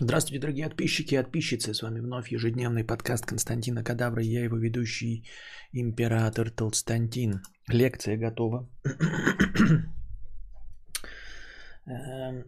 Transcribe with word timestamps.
Здравствуйте, 0.00 0.40
дорогие 0.40 0.68
подписчики 0.68 1.14
и 1.14 1.18
подписчицы. 1.18 1.72
С 1.72 1.82
вами 1.82 2.00
вновь 2.00 2.32
ежедневный 2.32 2.82
подкаст 2.82 3.26
Константина 3.26 3.84
Кадавра. 3.84 4.24
Я 4.24 4.42
его 4.42 4.56
ведущий 4.56 5.24
император 5.72 6.50
Толстантин. 6.50 7.42
Лекция 7.68 8.16
готова. 8.16 8.68
Эм, 11.86 12.44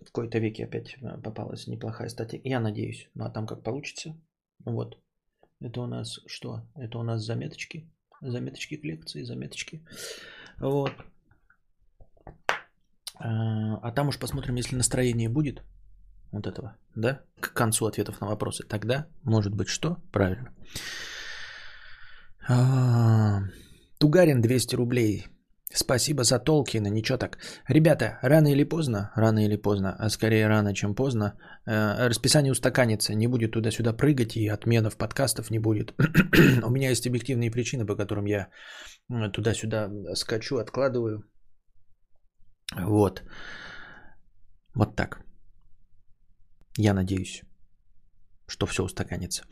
в 0.00 0.06
какой-то 0.06 0.38
веке 0.38 0.64
опять 0.64 0.96
попалась 1.22 1.66
неплохая 1.66 2.08
статья. 2.08 2.40
Я 2.42 2.60
надеюсь. 2.60 3.10
Ну 3.14 3.24
а 3.24 3.30
там 3.30 3.46
как 3.46 3.62
получится. 3.62 4.18
Вот. 4.64 4.98
Это 5.60 5.82
у 5.82 5.86
нас 5.86 6.18
что? 6.26 6.62
Это 6.74 6.98
у 6.98 7.02
нас 7.02 7.26
заметочки. 7.26 7.92
Заметочки 8.22 8.78
к 8.78 8.84
лекции, 8.84 9.22
заметочки. 9.22 9.84
Вот. 10.58 10.92
А, 13.16 13.76
а 13.82 13.92
там 13.92 14.08
уж 14.08 14.18
посмотрим, 14.18 14.54
если 14.54 14.76
настроение 14.76 15.28
будет 15.28 15.62
вот 16.32 16.46
этого, 16.46 16.76
да, 16.94 17.20
к 17.40 17.52
концу 17.52 17.86
ответов 17.86 18.20
на 18.20 18.26
вопросы. 18.26 18.64
Тогда, 18.68 19.06
может 19.24 19.54
быть, 19.54 19.68
что? 19.68 19.96
Правильно. 20.12 20.54
А, 22.48 23.40
Тугарин 23.98 24.40
200 24.40 24.76
рублей. 24.76 25.26
Спасибо 25.74 26.24
за 26.24 26.38
Толкина, 26.38 26.88
ничего 26.88 27.18
так. 27.18 27.38
Ребята, 27.68 28.18
рано 28.22 28.48
или 28.48 28.64
поздно, 28.64 29.10
рано 29.16 29.44
или 29.44 29.56
поздно, 29.56 29.94
а 29.98 30.08
скорее 30.08 30.48
рано, 30.48 30.74
чем 30.74 30.94
поздно, 30.94 31.34
э, 31.66 32.08
расписание 32.08 32.52
устаканится, 32.52 33.14
не 33.14 33.28
будет 33.28 33.50
туда-сюда 33.52 33.92
прыгать 33.92 34.36
и 34.36 34.48
отменов 34.48 34.96
подкастов 34.96 35.50
не 35.50 35.58
будет. 35.58 35.94
У 36.64 36.70
меня 36.70 36.88
есть 36.88 37.06
объективные 37.06 37.50
причины, 37.50 37.84
по 37.84 37.96
которым 37.96 38.24
я 38.26 38.48
туда-сюда 39.32 39.90
скачу, 40.14 40.56
откладываю. 40.56 41.24
Вот. 42.74 43.22
Вот 44.74 44.96
так. 44.96 45.27
Я 46.78 46.94
надеюсь, 46.94 47.42
что 48.46 48.66
все 48.66 48.84
устаканится. 48.84 49.42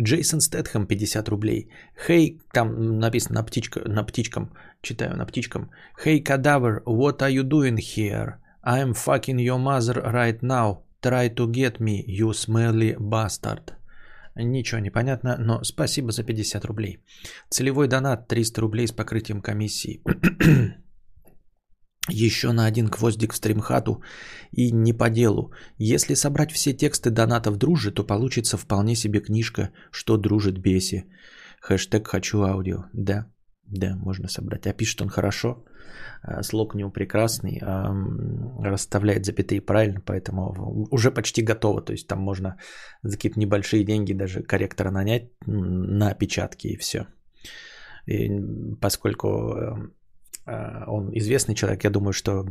Джейсон 0.00 0.40
Стэтхэм 0.40 0.86
50 0.86 1.28
рублей. 1.28 1.70
Хей, 1.94 2.38
hey, 2.38 2.40
там 2.54 2.98
написано 2.98 3.40
на, 3.40 3.44
птичка, 3.44 3.86
на 3.86 4.02
птичкам, 4.02 4.54
читаю 4.80 5.14
на 5.16 5.26
птичкам. 5.26 5.70
Hey, 6.02 6.22
cadaver, 6.24 6.82
what 6.84 7.18
are 7.18 7.30
you 7.30 7.42
doing 7.42 7.76
here? 7.76 8.36
I'm 8.64 8.94
fucking 8.94 9.36
your 9.36 9.58
mother 9.58 10.02
right 10.02 10.40
now. 10.40 10.78
Try 11.02 11.34
to 11.34 11.50
get 11.50 11.80
me, 11.80 12.02
you 12.06 12.30
smelly 12.30 12.96
bastard. 12.98 13.74
Ничего 14.34 14.80
не 14.80 14.90
понятно, 14.90 15.36
но 15.38 15.62
спасибо 15.62 16.12
за 16.12 16.24
50 16.24 16.64
рублей. 16.64 17.04
Целевой 17.50 17.88
донат 17.88 18.26
300 18.26 18.60
рублей 18.62 18.86
с 18.86 18.92
покрытием 18.92 19.42
комиссии. 19.42 20.02
Еще 22.10 22.52
на 22.52 22.66
один 22.66 22.86
гвоздик 22.86 23.32
в 23.32 23.36
стримхату 23.36 24.02
и 24.52 24.72
не 24.72 24.92
по 24.92 25.10
делу. 25.10 25.52
Если 25.78 26.14
собрать 26.14 26.52
все 26.52 26.72
тексты 26.72 27.10
донатов 27.10 27.56
дружи, 27.56 27.92
то 27.92 28.04
получится 28.04 28.56
вполне 28.56 28.96
себе 28.96 29.20
книжка 29.20 29.70
«Что 29.90 30.16
дружит 30.16 30.58
Беси». 30.58 31.04
Хэштег 31.60 32.08
«Хочу 32.08 32.42
аудио». 32.42 32.84
Да, 32.92 33.26
да, 33.70 33.96
можно 33.96 34.28
собрать. 34.28 34.66
А 34.66 34.72
пишет 34.72 35.00
он 35.00 35.08
хорошо, 35.08 35.64
а, 36.22 36.42
слог 36.42 36.74
у 36.74 36.78
него 36.78 36.90
прекрасный, 36.90 37.60
а, 37.62 37.94
расставляет 38.64 39.24
запятые 39.24 39.60
правильно, 39.60 40.00
поэтому 40.00 40.88
уже 40.90 41.10
почти 41.10 41.42
готово. 41.42 41.82
То 41.82 41.92
есть 41.92 42.06
там 42.08 42.20
можно 42.20 42.56
за 43.02 43.16
какие-то 43.16 43.38
небольшие 43.38 43.84
деньги 43.84 44.12
даже 44.12 44.42
корректора 44.42 44.90
нанять 44.90 45.30
на 45.46 46.10
опечатки 46.10 46.68
и 46.68 46.76
все. 46.76 47.06
И 48.06 48.28
поскольку 48.80 49.28
а, 49.28 49.90
он 50.46 51.10
известный 51.12 51.54
человек, 51.54 51.84
я 51.84 51.90
думаю, 51.90 52.12
что 52.12 52.44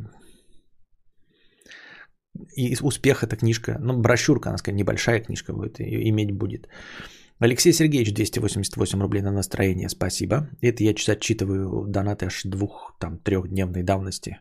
и 2.55 2.75
успех 2.81 3.23
эта 3.23 3.35
книжка, 3.35 3.77
ну, 3.79 4.01
брошюрка, 4.01 4.49
она 4.49 4.57
сказать, 4.57 4.79
небольшая 4.79 5.21
книжка 5.21 5.53
будет, 5.53 5.79
иметь 5.79 6.31
будет. 6.31 6.67
Алексей 7.39 7.73
Сергеевич, 7.73 8.13
288 8.13 9.01
рублей 9.01 9.21
на 9.21 9.31
настроение, 9.31 9.89
спасибо. 9.89 10.49
Это 10.61 10.83
я 10.83 10.91
отчитываю 10.91 11.85
донаты 11.87 12.25
аж 12.25 12.43
двух, 12.43 12.97
там, 12.99 13.17
трехдневной 13.17 13.83
давности. 13.83 14.39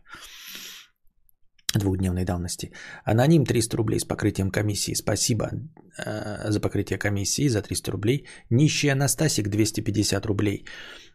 Двухдневной 1.75 2.25
давности. 2.25 2.73
Аноним 3.05 3.45
300 3.45 3.77
рублей 3.77 4.01
с 4.01 4.05
покрытием 4.05 4.51
комиссии. 4.51 4.95
Спасибо 4.95 5.51
э, 5.99 6.51
за 6.51 6.61
покрытие 6.61 6.99
комиссии 6.99 7.49
за 7.49 7.63
300 7.63 7.93
рублей. 7.93 8.27
Нищий 8.51 8.89
Анастасик 8.89 9.49
250 9.49 10.27
рублей. 10.27 10.65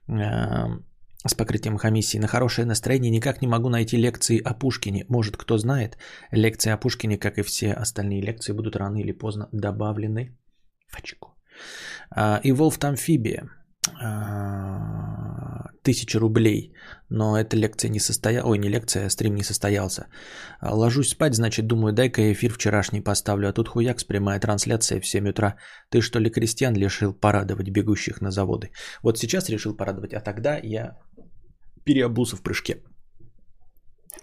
Э, 0.08 0.68
с 1.28 1.34
покрытием 1.34 1.78
комиссии. 1.78 2.20
На 2.20 2.28
хорошее 2.28 2.66
настроение 2.66 3.12
никак 3.12 3.42
не 3.42 3.48
могу 3.48 3.70
найти 3.70 3.98
лекции 3.98 4.42
о 4.42 4.54
Пушкине. 4.54 5.06
Может, 5.10 5.38
кто 5.38 5.58
знает, 5.58 5.98
лекции 6.32 6.72
о 6.72 6.78
Пушкине, 6.78 7.18
как 7.18 7.38
и 7.38 7.44
все 7.44 7.74
остальные 7.74 8.22
лекции, 8.22 8.54
будут 8.54 8.76
рано 8.76 8.98
или 8.98 9.12
поздно 9.12 9.48
добавлены 9.52 10.38
в 10.88 10.98
очко. 10.98 11.36
А, 12.10 12.40
и 12.44 12.52
Волф 12.52 12.84
Амфибия. 12.84 13.50
А, 14.02 15.68
тысяча 15.84 16.20
рублей, 16.20 16.74
но 17.10 17.38
эта 17.38 17.58
лекция 17.58 17.92
не 17.92 18.00
состоялась, 18.00 18.50
ой, 18.50 18.58
не 18.58 18.70
лекция, 18.70 19.06
а 19.06 19.10
стрим 19.10 19.36
не 19.36 19.44
состоялся. 19.44 20.08
А, 20.62 20.74
ложусь 20.74 21.10
спать, 21.10 21.36
значит, 21.36 21.68
думаю, 21.68 21.94
дай-ка 21.94 22.32
эфир 22.32 22.54
вчерашний 22.54 23.02
поставлю, 23.02 23.50
а 23.50 23.54
тут 23.54 23.68
хуяк, 23.68 23.98
прямая 24.08 24.40
трансляция 24.40 25.02
в 25.02 25.06
7 25.06 25.30
утра. 25.30 25.56
Ты 25.90 26.02
что 26.02 26.20
ли 26.20 26.30
крестьян 26.30 26.76
решил 26.76 27.14
порадовать 27.14 27.70
бегущих 27.70 28.22
на 28.22 28.32
заводы? 28.32 28.72
Вот 29.04 29.18
сейчас 29.18 29.50
решил 29.50 29.76
порадовать, 29.76 30.14
а 30.14 30.22
тогда 30.22 30.58
я 30.58 30.98
переобулся 31.86 32.36
в 32.36 32.42
прыжке. 32.42 32.84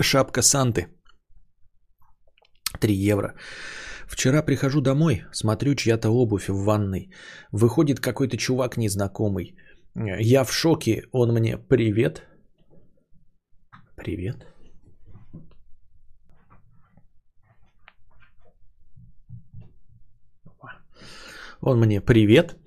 Шапка 0.00 0.42
Санты. 0.42 0.86
3 2.80 2.94
евро. 2.94 3.34
Вчера 4.06 4.42
прихожу 4.42 4.80
домой, 4.80 5.24
смотрю 5.32 5.74
чья-то 5.74 6.10
обувь 6.10 6.48
в 6.48 6.64
ванной. 6.64 7.10
Выходит 7.52 8.00
какой-то 8.00 8.36
чувак 8.36 8.76
незнакомый. 8.76 9.56
Я 9.94 10.44
в 10.44 10.52
шоке, 10.52 11.02
он 11.12 11.32
мне 11.32 11.58
привет. 11.58 12.22
Привет. 13.96 14.46
Он 21.60 21.78
мне 21.78 22.00
привет. 22.00 22.59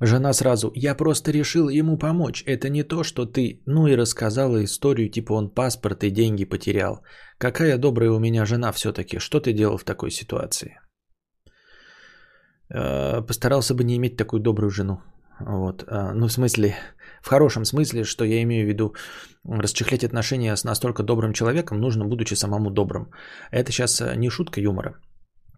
Жена 0.00 0.32
сразу, 0.32 0.70
я 0.74 0.94
просто 0.94 1.32
решила 1.32 1.70
ему 1.70 1.98
помочь. 1.98 2.44
Это 2.46 2.68
не 2.68 2.84
то, 2.84 3.02
что 3.02 3.26
ты, 3.26 3.62
ну 3.66 3.86
и 3.88 3.96
рассказала 3.96 4.62
историю, 4.64 5.10
типа 5.10 5.32
он 5.32 5.50
паспорт 5.50 6.04
и 6.04 6.10
деньги 6.10 6.44
потерял. 6.44 7.02
Какая 7.38 7.78
добрая 7.78 8.10
у 8.10 8.18
меня 8.18 8.44
жена 8.46 8.72
все-таки. 8.72 9.18
Что 9.18 9.40
ты 9.40 9.52
делал 9.52 9.76
в 9.76 9.84
такой 9.84 10.10
ситуации? 10.10 10.78
Э, 12.74 13.22
постарался 13.22 13.74
бы 13.74 13.84
не 13.84 13.96
иметь 13.96 14.16
такую 14.16 14.40
добрую 14.40 14.70
жену. 14.70 15.00
Вот. 15.40 15.82
Э, 15.82 16.12
ну, 16.14 16.26
в 16.26 16.32
смысле, 16.32 16.76
в 17.22 17.28
хорошем 17.28 17.64
смысле, 17.64 18.04
что 18.04 18.24
я 18.24 18.42
имею 18.42 18.66
в 18.66 18.68
виду, 18.68 18.94
расчехлять 19.44 20.04
отношения 20.04 20.56
с 20.56 20.64
настолько 20.64 21.02
добрым 21.02 21.32
человеком 21.32 21.80
нужно, 21.80 22.04
будучи 22.04 22.34
самому 22.34 22.70
добрым. 22.70 23.10
Это 23.50 23.72
сейчас 23.72 24.00
э, 24.00 24.14
не 24.16 24.30
шутка 24.30 24.60
юмора. 24.60 24.94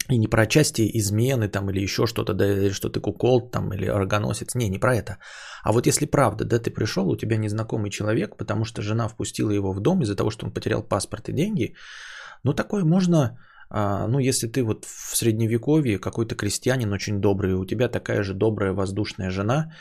И 0.08 0.18
не 0.18 0.28
про 0.28 0.46
части 0.46 0.90
измены 0.98 1.48
там 1.48 1.70
или 1.70 1.80
еще 1.80 2.06
что-то, 2.06 2.34
да, 2.34 2.46
или 2.46 2.70
что 2.70 2.88
ты 2.88 3.00
кукол 3.00 3.50
там 3.50 3.72
или 3.72 3.86
органосец. 3.86 4.54
Не, 4.54 4.68
не 4.68 4.78
про 4.78 4.96
это. 4.96 5.18
А 5.62 5.72
вот 5.72 5.86
если 5.86 6.06
правда, 6.06 6.44
да, 6.44 6.58
ты 6.58 6.70
пришел, 6.70 7.08
у 7.08 7.16
тебя 7.16 7.36
незнакомый 7.36 7.90
человек, 7.90 8.36
потому 8.36 8.64
что 8.64 8.82
жена 8.82 9.08
впустила 9.08 9.52
его 9.52 9.72
в 9.72 9.80
дом 9.80 10.02
из-за 10.02 10.16
того, 10.16 10.30
что 10.30 10.46
он 10.46 10.52
потерял 10.52 10.82
паспорт 10.82 11.28
и 11.28 11.32
деньги, 11.32 11.74
ну 12.44 12.54
такое 12.54 12.84
можно, 12.84 13.38
а, 13.68 14.06
ну 14.08 14.18
если 14.18 14.48
ты 14.48 14.64
вот 14.64 14.84
в 14.84 15.16
средневековье 15.16 15.98
какой-то 15.98 16.34
крестьянин 16.34 16.92
очень 16.92 17.20
добрый, 17.20 17.54
у 17.54 17.66
тебя 17.66 17.88
такая 17.88 18.22
же 18.22 18.34
добрая 18.34 18.72
воздушная 18.72 19.30
жена, 19.30 19.72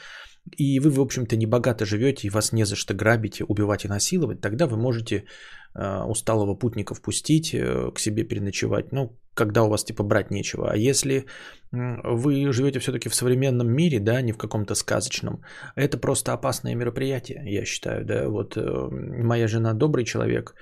и 0.58 0.80
вы, 0.80 0.90
в 0.90 1.00
общем-то, 1.00 1.36
не 1.36 1.46
богато 1.46 1.86
живете, 1.86 2.28
и 2.28 2.30
вас 2.30 2.54
не 2.54 2.66
за 2.66 2.76
что 2.76 2.94
грабить, 2.94 3.42
убивать 3.42 3.86
и 3.86 3.88
насиловать, 3.88 4.42
тогда 4.42 4.68
вы 4.68 4.78
можете 4.78 5.26
а, 5.74 6.06
усталого 6.06 6.56
путника 6.56 6.96
впустить, 6.96 7.54
э, 7.54 7.92
к 7.94 8.00
себе 8.00 8.24
переночевать, 8.24 8.92
ну, 8.92 9.18
когда 9.34 9.64
у 9.64 9.70
вас 9.70 9.84
типа 9.84 10.04
брать 10.04 10.32
нечего. 10.32 10.72
А 10.72 10.76
если 10.76 11.26
вы 11.72 12.52
живете 12.52 12.80
все-таки 12.80 13.10
в 13.10 13.16
современном 13.16 13.72
мире, 13.72 14.00
да, 14.00 14.22
не 14.22 14.34
в 14.34 14.38
каком-то 14.38 14.76
сказочном, 14.76 15.44
это 15.76 15.98
просто 15.98 16.34
опасное 16.34 16.76
мероприятие, 16.76 17.44
я 17.46 17.66
считаю, 17.66 18.06
да. 18.06 18.28
Вот 18.28 18.58
э, 18.58 18.88
моя 18.90 19.48
жена 19.48 19.74
добрый 19.74 20.06
человек, 20.06 20.56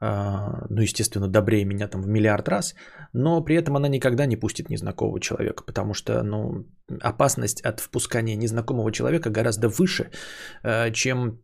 ну, 0.00 0.80
естественно, 0.82 1.28
добрее 1.28 1.64
меня 1.64 1.88
там 1.88 2.02
в 2.02 2.06
миллиард 2.06 2.48
раз, 2.48 2.74
но 3.12 3.44
при 3.44 3.56
этом 3.56 3.76
она 3.76 3.88
никогда 3.88 4.26
не 4.26 4.36
пустит 4.36 4.70
незнакомого 4.70 5.20
человека, 5.20 5.64
потому 5.64 5.94
что, 5.94 6.22
ну, 6.22 6.66
опасность 7.00 7.62
от 7.62 7.80
впускания 7.80 8.36
незнакомого 8.36 8.92
человека 8.92 9.30
гораздо 9.30 9.68
выше, 9.68 10.10
э, 10.62 10.92
чем 10.92 11.40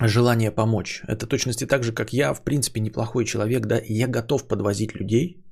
желание 0.00 0.50
помочь. 0.50 1.02
Это 1.08 1.26
точности 1.26 1.66
так 1.66 1.82
же, 1.82 1.92
как 1.92 2.12
я, 2.12 2.34
в 2.34 2.44
принципе, 2.44 2.80
неплохой 2.80 3.24
человек, 3.24 3.66
да, 3.66 3.78
и 3.78 3.92
я 3.92 4.06
готов 4.06 4.46
подвозить 4.48 4.94
людей, 4.94 5.43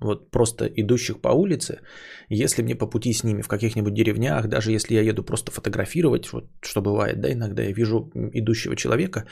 вот 0.00 0.30
просто 0.30 0.66
идущих 0.66 1.20
по 1.20 1.28
улице, 1.28 1.80
если 2.28 2.62
мне 2.62 2.74
по 2.74 2.86
пути 2.86 3.12
с 3.12 3.24
ними 3.24 3.42
в 3.42 3.48
каких-нибудь 3.48 3.94
деревнях, 3.94 4.48
даже 4.48 4.72
если 4.72 4.94
я 4.94 5.02
еду 5.02 5.22
просто 5.22 5.52
фотографировать, 5.52 6.32
вот 6.32 6.48
что 6.62 6.82
бывает, 6.82 7.20
да, 7.20 7.32
иногда 7.32 7.62
я 7.62 7.72
вижу 7.72 8.10
идущего 8.14 8.76
человека, 8.76 9.26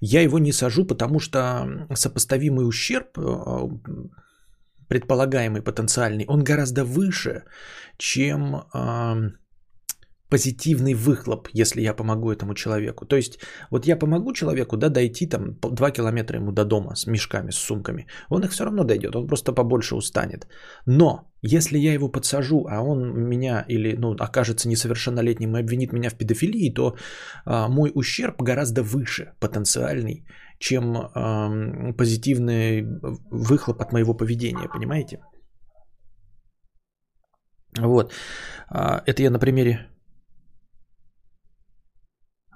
я 0.00 0.22
его 0.22 0.38
не 0.38 0.52
сажу, 0.52 0.86
потому 0.86 1.20
что 1.20 1.88
сопоставимый 1.94 2.68
ущерб, 2.68 3.18
э, 3.18 3.68
предполагаемый 4.88 5.62
потенциальный, 5.62 6.26
он 6.28 6.44
гораздо 6.44 6.84
выше, 6.84 7.42
чем 7.98 8.62
позитивный 10.28 10.94
выхлоп, 10.94 11.48
если 11.52 11.82
я 11.82 11.94
помогу 11.94 12.32
этому 12.32 12.54
человеку. 12.54 13.06
То 13.06 13.16
есть, 13.16 13.38
вот 13.70 13.86
я 13.86 13.96
помогу 13.96 14.32
человеку, 14.32 14.76
да, 14.76 14.88
дойти 14.88 15.26
там 15.26 15.54
2 15.62 15.90
километра 15.90 16.38
ему 16.38 16.52
до 16.52 16.64
дома 16.64 16.96
с 16.96 17.06
мешками, 17.06 17.50
с 17.50 17.56
сумками. 17.56 18.06
Он 18.28 18.42
их 18.42 18.50
все 18.50 18.64
равно 18.64 18.84
дойдет, 18.84 19.14
он 19.14 19.26
просто 19.26 19.52
побольше 19.52 19.94
устанет. 19.94 20.48
Но, 20.86 21.30
если 21.42 21.78
я 21.78 21.94
его 21.94 22.08
подсажу, 22.08 22.66
а 22.68 22.80
он 22.80 23.12
меня 23.28 23.64
или, 23.68 23.96
ну, 23.96 24.16
окажется 24.18 24.68
несовершеннолетним 24.68 25.56
и 25.56 25.60
обвинит 25.60 25.92
меня 25.92 26.10
в 26.10 26.16
педофилии, 26.16 26.74
то 26.74 26.96
а, 27.44 27.68
мой 27.68 27.92
ущерб 27.94 28.42
гораздо 28.42 28.82
выше 28.82 29.32
потенциальный, 29.40 30.26
чем 30.58 30.96
а, 30.96 31.92
позитивный 31.92 32.84
выхлоп 33.30 33.80
от 33.80 33.92
моего 33.92 34.16
поведения, 34.16 34.68
понимаете? 34.68 35.20
Вот. 37.78 38.12
А, 38.68 39.02
это 39.06 39.22
я 39.22 39.30
на 39.30 39.38
примере 39.38 39.86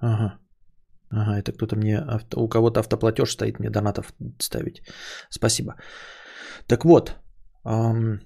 Ага. 0.00 0.38
Ага, 1.10 1.38
это 1.38 1.52
кто-то 1.52 1.76
мне, 1.76 1.98
авто, 1.98 2.40
у 2.40 2.48
кого-то 2.48 2.80
автоплатеж 2.80 3.30
стоит 3.30 3.58
мне 3.58 3.70
донатов 3.70 4.12
ставить. 4.38 4.82
Спасибо. 5.28 5.74
Так 6.66 6.84
вот, 6.84 7.16
эм, 7.64 8.20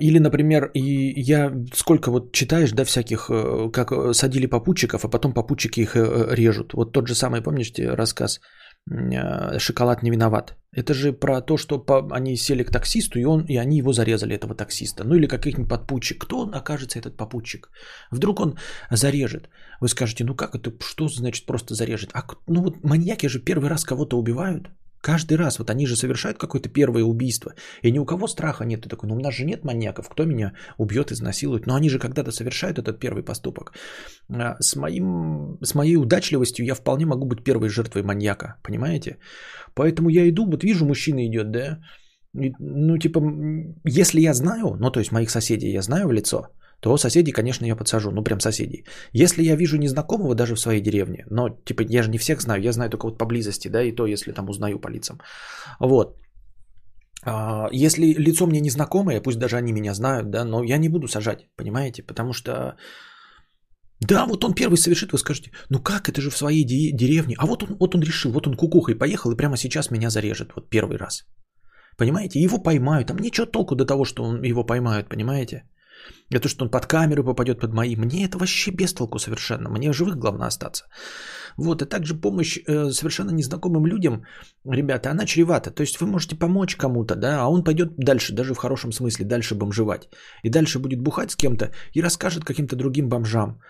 или, 0.00 0.18
например, 0.18 0.70
и 0.74 0.80
я 1.20 1.52
сколько 1.74 2.10
вот 2.10 2.32
читаешь, 2.32 2.72
да, 2.72 2.84
всяких, 2.84 3.30
э, 3.30 3.70
как 3.70 3.92
э, 3.92 4.14
садили 4.14 4.46
попутчиков, 4.46 5.04
а 5.04 5.08
потом 5.08 5.32
попутчики 5.32 5.80
их 5.80 5.94
э, 5.94 6.34
режут. 6.34 6.72
Вот 6.74 6.92
тот 6.92 7.06
же 7.06 7.14
самый, 7.14 7.42
помните, 7.42 7.94
рассказ 7.94 8.40
шоколад 9.58 10.02
не 10.02 10.10
виноват. 10.10 10.56
Это 10.72 10.94
же 10.94 11.12
про 11.12 11.40
то, 11.40 11.56
что 11.56 11.84
они 12.12 12.36
сели 12.36 12.62
к 12.62 12.70
таксисту, 12.70 13.18
и, 13.18 13.24
он, 13.24 13.44
и 13.48 13.56
они 13.56 13.78
его 13.78 13.92
зарезали, 13.92 14.34
этого 14.34 14.54
таксиста. 14.54 15.04
Ну 15.04 15.14
или 15.14 15.26
каких-нибудь 15.26 15.68
подпутчик. 15.68 16.24
Кто 16.24 16.40
он 16.40 16.54
окажется, 16.54 16.98
этот 16.98 17.16
попутчик? 17.16 17.70
Вдруг 18.10 18.40
он 18.40 18.58
зарежет. 18.90 19.48
Вы 19.80 19.88
скажете, 19.88 20.24
ну 20.24 20.34
как 20.34 20.54
это, 20.54 20.72
что 20.80 21.08
значит 21.08 21.46
просто 21.46 21.74
зарежет? 21.74 22.10
А 22.14 22.26
ну 22.46 22.62
вот 22.62 22.84
маньяки 22.84 23.28
же 23.28 23.40
первый 23.40 23.68
раз 23.68 23.84
кого-то 23.84 24.18
убивают. 24.18 24.68
Каждый 25.00 25.36
раз, 25.36 25.58
вот 25.58 25.70
они 25.70 25.86
же 25.86 25.96
совершают 25.96 26.38
какое-то 26.38 26.68
первое 26.68 27.04
убийство, 27.04 27.54
и 27.82 27.92
ни 27.92 27.98
у 27.98 28.04
кого 28.04 28.26
страха 28.26 28.64
нет. 28.64 28.82
Ты 28.82 28.88
такой, 28.88 29.08
ну 29.08 29.16
у 29.16 29.20
нас 29.20 29.34
же 29.34 29.44
нет 29.44 29.64
маньяков, 29.64 30.08
кто 30.08 30.24
меня 30.24 30.52
убьет, 30.76 31.12
изнасилует. 31.12 31.66
Но 31.66 31.74
они 31.74 31.88
же 31.88 31.98
когда-то 31.98 32.32
совершают 32.32 32.78
этот 32.78 32.98
первый 32.98 33.22
поступок. 33.22 33.72
А, 34.28 34.56
с, 34.60 34.76
моим, 34.76 35.58
с 35.62 35.74
моей 35.74 35.96
удачливостью 35.96 36.66
я 36.66 36.74
вполне 36.74 37.06
могу 37.06 37.26
быть 37.26 37.44
первой 37.44 37.68
жертвой 37.68 38.02
маньяка, 38.02 38.56
понимаете? 38.62 39.18
Поэтому 39.74 40.08
я 40.08 40.28
иду, 40.28 40.46
вот 40.46 40.64
вижу, 40.64 40.84
мужчина 40.84 41.26
идет, 41.26 41.50
да, 41.50 41.78
ну 42.32 42.98
типа, 42.98 43.20
если 43.84 44.20
я 44.20 44.34
знаю, 44.34 44.76
ну 44.80 44.90
то 44.90 45.00
есть 45.00 45.12
моих 45.12 45.30
соседей 45.30 45.72
я 45.72 45.82
знаю 45.82 46.08
в 46.08 46.12
лицо, 46.12 46.48
то 46.80 46.96
соседей, 46.96 47.32
конечно, 47.32 47.66
я 47.66 47.76
подсажу, 47.76 48.10
ну 48.10 48.22
прям 48.22 48.40
соседей. 48.40 48.84
Если 49.12 49.42
я 49.42 49.56
вижу 49.56 49.78
незнакомого 49.78 50.34
даже 50.34 50.54
в 50.54 50.60
своей 50.60 50.80
деревне, 50.80 51.24
но 51.30 51.48
типа 51.48 51.82
я 51.82 52.02
же 52.02 52.10
не 52.10 52.18
всех 52.18 52.40
знаю, 52.40 52.62
я 52.62 52.72
знаю 52.72 52.90
только 52.90 53.06
вот 53.06 53.18
поблизости, 53.18 53.68
да, 53.68 53.82
и 53.82 53.92
то, 53.92 54.06
если 54.06 54.32
там 54.32 54.48
узнаю 54.48 54.78
по 54.80 54.88
лицам. 54.88 55.20
Вот. 55.80 56.16
А, 57.24 57.68
если 57.72 58.14
лицо 58.18 58.46
мне 58.46 58.60
незнакомое, 58.60 59.20
пусть 59.20 59.38
даже 59.38 59.56
они 59.56 59.72
меня 59.72 59.94
знают, 59.94 60.30
да, 60.30 60.44
но 60.44 60.62
я 60.62 60.78
не 60.78 60.88
буду 60.88 61.08
сажать, 61.08 61.48
понимаете, 61.56 62.02
потому 62.02 62.32
что 62.32 62.76
да, 64.00 64.26
вот 64.26 64.44
он 64.44 64.54
первый 64.54 64.76
совершит, 64.76 65.12
вы 65.12 65.18
скажете, 65.18 65.50
ну 65.70 65.82
как, 65.82 66.08
это 66.08 66.20
же 66.20 66.30
в 66.30 66.36
своей 66.36 66.64
деревне. 66.64 67.34
А 67.38 67.46
вот 67.46 67.62
он, 67.62 67.76
вот 67.80 67.94
он 67.94 68.02
решил, 68.02 68.32
вот 68.32 68.46
он 68.46 68.54
кукухой 68.54 68.94
поехал 68.94 69.32
и 69.32 69.36
прямо 69.36 69.56
сейчас 69.56 69.90
меня 69.90 70.10
зарежет, 70.10 70.52
вот 70.54 70.70
первый 70.70 70.98
раз. 70.98 71.24
Понимаете, 71.96 72.40
его 72.40 72.62
поймают, 72.62 73.08
там 73.08 73.16
ничего 73.16 73.46
толку 73.46 73.74
до 73.74 73.84
того, 73.84 74.04
что 74.04 74.22
он, 74.22 74.42
его 74.42 74.64
поймают, 74.64 75.08
понимаете. 75.08 75.64
Это 76.30 76.42
то, 76.42 76.48
что 76.48 76.64
он 76.64 76.70
под 76.70 76.86
камеру 76.86 77.24
попадет 77.24 77.60
под 77.60 77.72
мои. 77.72 77.96
Мне 77.96 78.24
это 78.24 78.38
вообще 78.38 78.70
без 78.70 78.92
толку 78.92 79.18
совершенно. 79.18 79.70
Мне 79.70 79.92
живых 79.92 80.16
главное 80.16 80.48
остаться. 80.48 80.84
Вот, 81.56 81.82
и 81.82 81.86
также 81.86 82.14
помощь 82.14 82.58
э, 82.66 82.90
совершенно 82.90 83.32
незнакомым 83.32 83.86
людям, 83.86 84.22
ребята, 84.64 85.10
она 85.10 85.24
чревата. 85.24 85.70
То 85.70 85.82
есть 85.82 86.00
вы 86.00 86.06
можете 86.06 86.36
помочь 86.36 86.76
кому-то, 86.76 87.16
да, 87.16 87.40
а 87.42 87.48
он 87.48 87.64
пойдет 87.64 87.96
дальше, 87.96 88.34
даже 88.34 88.54
в 88.54 88.58
хорошем 88.58 88.92
смысле, 88.92 89.24
дальше 89.24 89.54
бомжевать. 89.54 90.08
И 90.44 90.50
дальше 90.50 90.78
будет 90.78 91.02
бухать 91.02 91.30
с 91.32 91.36
кем-то 91.36 91.70
и 91.94 92.02
расскажет 92.02 92.44
каким-то 92.44 92.76
другим 92.76 93.08
бомжам. 93.08 93.60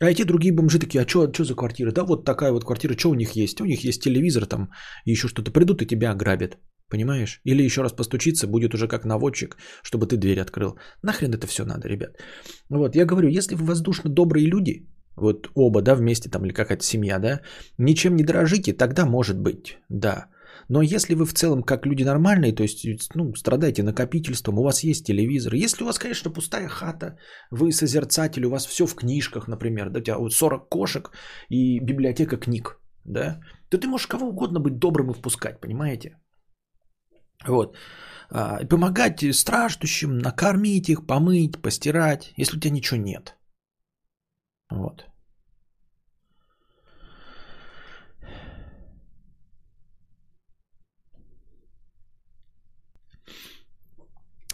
А 0.00 0.10
эти 0.10 0.24
другие 0.24 0.54
бомжи 0.54 0.78
такие, 0.78 1.02
а 1.02 1.08
что 1.08 1.44
за 1.44 1.54
квартира? 1.54 1.92
Да 1.92 2.04
вот 2.04 2.24
такая 2.24 2.52
вот 2.52 2.64
квартира, 2.64 2.96
что 2.96 3.10
у 3.10 3.14
них 3.14 3.36
есть? 3.36 3.60
У 3.60 3.64
них 3.64 3.84
есть 3.84 4.02
телевизор 4.02 4.46
там 4.46 4.70
еще 5.04 5.28
что-то. 5.28 5.50
Придут 5.50 5.82
и 5.82 5.86
тебя 5.86 6.10
ограбят. 6.10 6.58
Понимаешь? 6.92 7.40
Или 7.46 7.64
еще 7.64 7.82
раз 7.82 7.92
постучиться, 7.92 8.46
будет 8.46 8.74
уже 8.74 8.86
как 8.86 9.04
наводчик, 9.06 9.56
чтобы 9.82 10.06
ты 10.06 10.18
дверь 10.18 10.40
открыл. 10.40 10.76
Нахрен 11.02 11.32
это 11.32 11.46
все 11.46 11.64
надо, 11.64 11.88
ребят. 11.88 12.18
Вот, 12.68 12.96
я 12.96 13.06
говорю, 13.06 13.30
если 13.30 13.54
вы 13.54 13.64
воздушно 13.64 14.10
добрые 14.10 14.46
люди, 14.46 14.86
вот 15.16 15.48
оба, 15.54 15.80
да, 15.80 15.94
вместе 15.94 16.28
там 16.28 16.44
или 16.44 16.52
какая-то 16.52 16.84
семья, 16.84 17.18
да, 17.18 17.40
ничем 17.78 18.14
не 18.16 18.24
дорожите, 18.24 18.74
тогда 18.74 19.06
может 19.06 19.40
быть, 19.40 19.78
да. 19.88 20.26
Но 20.68 20.82
если 20.82 21.14
вы 21.14 21.24
в 21.24 21.32
целом 21.32 21.62
как 21.62 21.86
люди 21.86 22.04
нормальные, 22.04 22.54
то 22.54 22.62
есть, 22.62 22.84
ну, 23.14 23.34
страдаете 23.34 23.82
накопительством, 23.82 24.58
у 24.58 24.62
вас 24.62 24.84
есть 24.84 25.06
телевизор, 25.06 25.54
если 25.54 25.84
у 25.84 25.86
вас, 25.86 25.98
конечно, 25.98 26.30
пустая 26.30 26.68
хата, 26.68 27.16
вы 27.50 27.72
созерцатель, 27.72 28.44
у 28.44 28.50
вас 28.50 28.66
все 28.66 28.86
в 28.86 28.94
книжках, 28.94 29.48
например, 29.48 29.88
да, 29.88 29.98
у 29.98 30.02
тебя 30.02 30.18
вот 30.18 30.32
40 30.34 30.68
кошек 30.68 31.10
и 31.48 31.80
библиотека 31.80 32.36
книг, 32.36 32.78
да, 33.04 33.40
то 33.70 33.78
ты 33.78 33.88
можешь 33.88 34.06
кого 34.06 34.28
угодно 34.28 34.60
быть 34.60 34.78
добрым 34.78 35.10
и 35.10 35.14
впускать, 35.14 35.60
понимаете? 35.60 36.18
Вот. 37.48 37.76
А, 38.30 38.64
помогать 38.66 39.24
страждущим, 39.34 40.18
накормить 40.18 40.88
их, 40.88 41.06
помыть, 41.06 41.60
постирать, 41.60 42.32
если 42.36 42.56
у 42.56 42.60
тебя 42.60 42.70
ничего 42.70 43.00
нет. 43.00 43.36
Вот. 44.70 45.04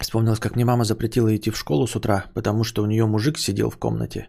Вспомнилось, 0.00 0.40
как 0.40 0.56
мне 0.56 0.64
мама 0.64 0.84
запретила 0.84 1.34
идти 1.36 1.50
в 1.50 1.56
школу 1.56 1.86
с 1.86 1.94
утра, 1.94 2.24
потому 2.34 2.64
что 2.64 2.82
у 2.82 2.86
нее 2.86 3.06
мужик 3.06 3.38
сидел 3.38 3.70
в 3.70 3.78
комнате, 3.78 4.28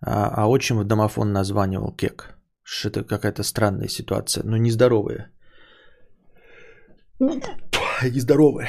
а, 0.00 0.28
а 0.28 0.46
отчим 0.46 0.78
в 0.78 0.84
домофон 0.84 1.32
названивал 1.32 1.92
кек. 1.96 2.36
Что 2.62 2.88
это 2.88 3.04
какая-то 3.04 3.42
странная 3.42 3.88
ситуация, 3.88 4.44
ну 4.44 4.56
нездоровая. 4.56 5.30
Нездоровая. 8.02 8.68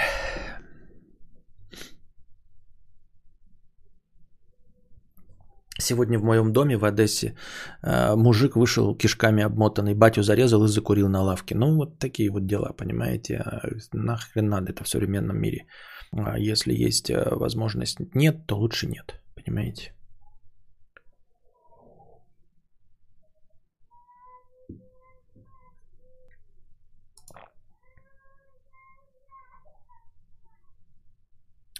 Сегодня 5.79 6.19
в 6.19 6.23
моем 6.23 6.53
доме 6.53 6.77
в 6.77 6.85
Одессе 6.85 7.35
э, 7.81 8.15
мужик 8.15 8.55
вышел 8.55 8.95
кишками 8.95 9.43
обмотанный, 9.43 9.95
батю 9.95 10.21
зарезал 10.21 10.63
и 10.63 10.67
закурил 10.67 11.09
на 11.09 11.23
лавке. 11.23 11.55
Ну, 11.55 11.75
вот 11.75 11.99
такие 11.99 12.29
вот 12.29 12.45
дела, 12.45 12.73
понимаете. 12.77 13.37
А 13.37 13.61
нахрен 13.91 14.49
надо 14.49 14.71
это 14.71 14.83
в 14.83 14.87
современном 14.87 15.37
мире. 15.37 15.65
А 16.11 16.37
если 16.37 16.73
есть 16.73 17.09
э, 17.09 17.35
возможность 17.35 17.97
нет, 18.13 18.45
то 18.45 18.55
лучше 18.55 18.87
нет, 18.87 19.19
понимаете. 19.35 19.93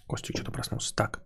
Костя 0.08 0.34
что-то 0.34 0.52
проснулся. 0.52 0.96
Так. 0.96 1.24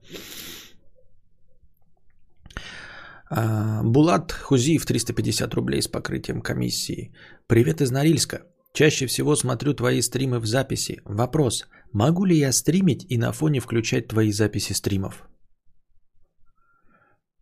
А, 3.30 3.84
Булат 3.84 4.32
Хузиев 4.32 4.86
350 4.86 5.54
рублей 5.54 5.82
с 5.82 5.88
покрытием 5.88 6.42
комиссии. 6.42 7.14
Привет 7.48 7.82
из 7.82 7.92
Норильска. 7.92 8.42
Чаще 8.74 9.08
всего 9.08 9.36
смотрю 9.36 9.74
твои 9.74 10.02
стримы 10.02 10.40
в 10.40 10.46
записи. 10.46 11.02
Вопрос. 11.06 11.66
Могу 11.94 12.26
ли 12.26 12.38
я 12.38 12.52
стримить 12.52 13.06
и 13.10 13.18
на 13.18 13.32
фоне 13.32 13.60
включать 13.60 14.08
твои 14.08 14.32
записи 14.32 14.74
стримов? 14.74 15.28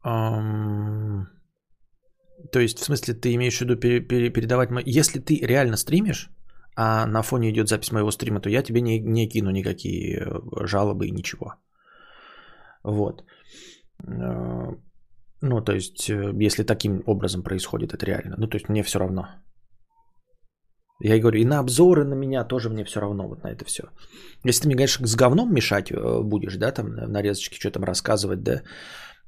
Um, 0.06 1.26
то 2.52 2.60
есть, 2.60 2.80
в 2.80 2.84
смысле, 2.84 3.14
ты 3.16 3.34
имеешь 3.34 3.58
в 3.58 3.62
виду 3.62 3.76
пере- 3.76 4.02
пере- 4.02 4.30
передавать... 4.30 4.70
Если 4.86 5.20
ты 5.20 5.40
реально 5.46 5.78
стримишь, 5.78 6.30
а 6.76 7.06
на 7.06 7.22
фоне 7.22 7.50
идет 7.50 7.70
запись 7.70 7.92
моего 7.92 8.12
стрима, 8.12 8.40
то 8.40 8.50
я 8.50 8.64
тебе 8.64 8.82
не, 8.82 9.00
не 9.00 9.30
кину 9.30 9.52
никакие 9.52 10.20
э, 10.20 10.66
жалобы 10.66 11.08
и 11.08 11.12
ничего. 11.12 11.54
Вот. 12.84 13.24
Э, 14.04 14.76
ну, 15.42 15.62
то 15.62 15.74
есть, 15.74 16.10
э, 16.10 16.34
если 16.46 16.64
таким 16.64 17.04
образом 17.06 17.44
происходит, 17.44 17.94
это 17.94 18.06
реально. 18.06 18.36
Ну, 18.38 18.48
то 18.48 18.58
есть, 18.58 18.70
мне 18.70 18.84
все 18.84 19.00
равно. 19.00 19.28
Я 21.04 21.16
и 21.16 21.22
говорю, 21.22 21.40
и 21.40 21.46
на 21.46 21.60
обзоры 21.60 22.06
на 22.06 22.16
меня 22.16 22.46
тоже 22.46 22.70
мне 22.70 22.86
все 22.86 23.00
равно 23.00 23.28
вот 23.28 23.44
на 23.44 23.52
это 23.52 23.66
все. 23.66 23.84
Если 24.46 24.62
ты 24.62 24.68
мне, 24.68 24.76
конечно, 24.76 25.08
с 25.08 25.16
говном 25.16 25.54
мешать 25.54 25.92
будешь, 26.24 26.56
да, 26.58 26.72
там 26.72 26.96
нарезочки 26.96 27.60
что 27.60 27.72
там 27.72 27.84
рассказывать, 27.84 28.44
да, 28.44 28.62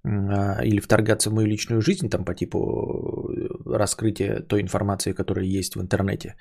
а, 0.04 0.64
или 0.64 0.80
вторгаться 0.80 1.30
в 1.30 1.34
мою 1.34 1.48
личную 1.48 1.82
жизнь, 1.82 2.10
там 2.10 2.24
по 2.24 2.34
типу 2.34 3.30
раскрытия 3.66 4.40
той 4.40 4.62
информации, 4.62 5.14
которая 5.14 5.46
есть 5.46 5.76
в 5.76 5.82
интернете, 5.82 6.36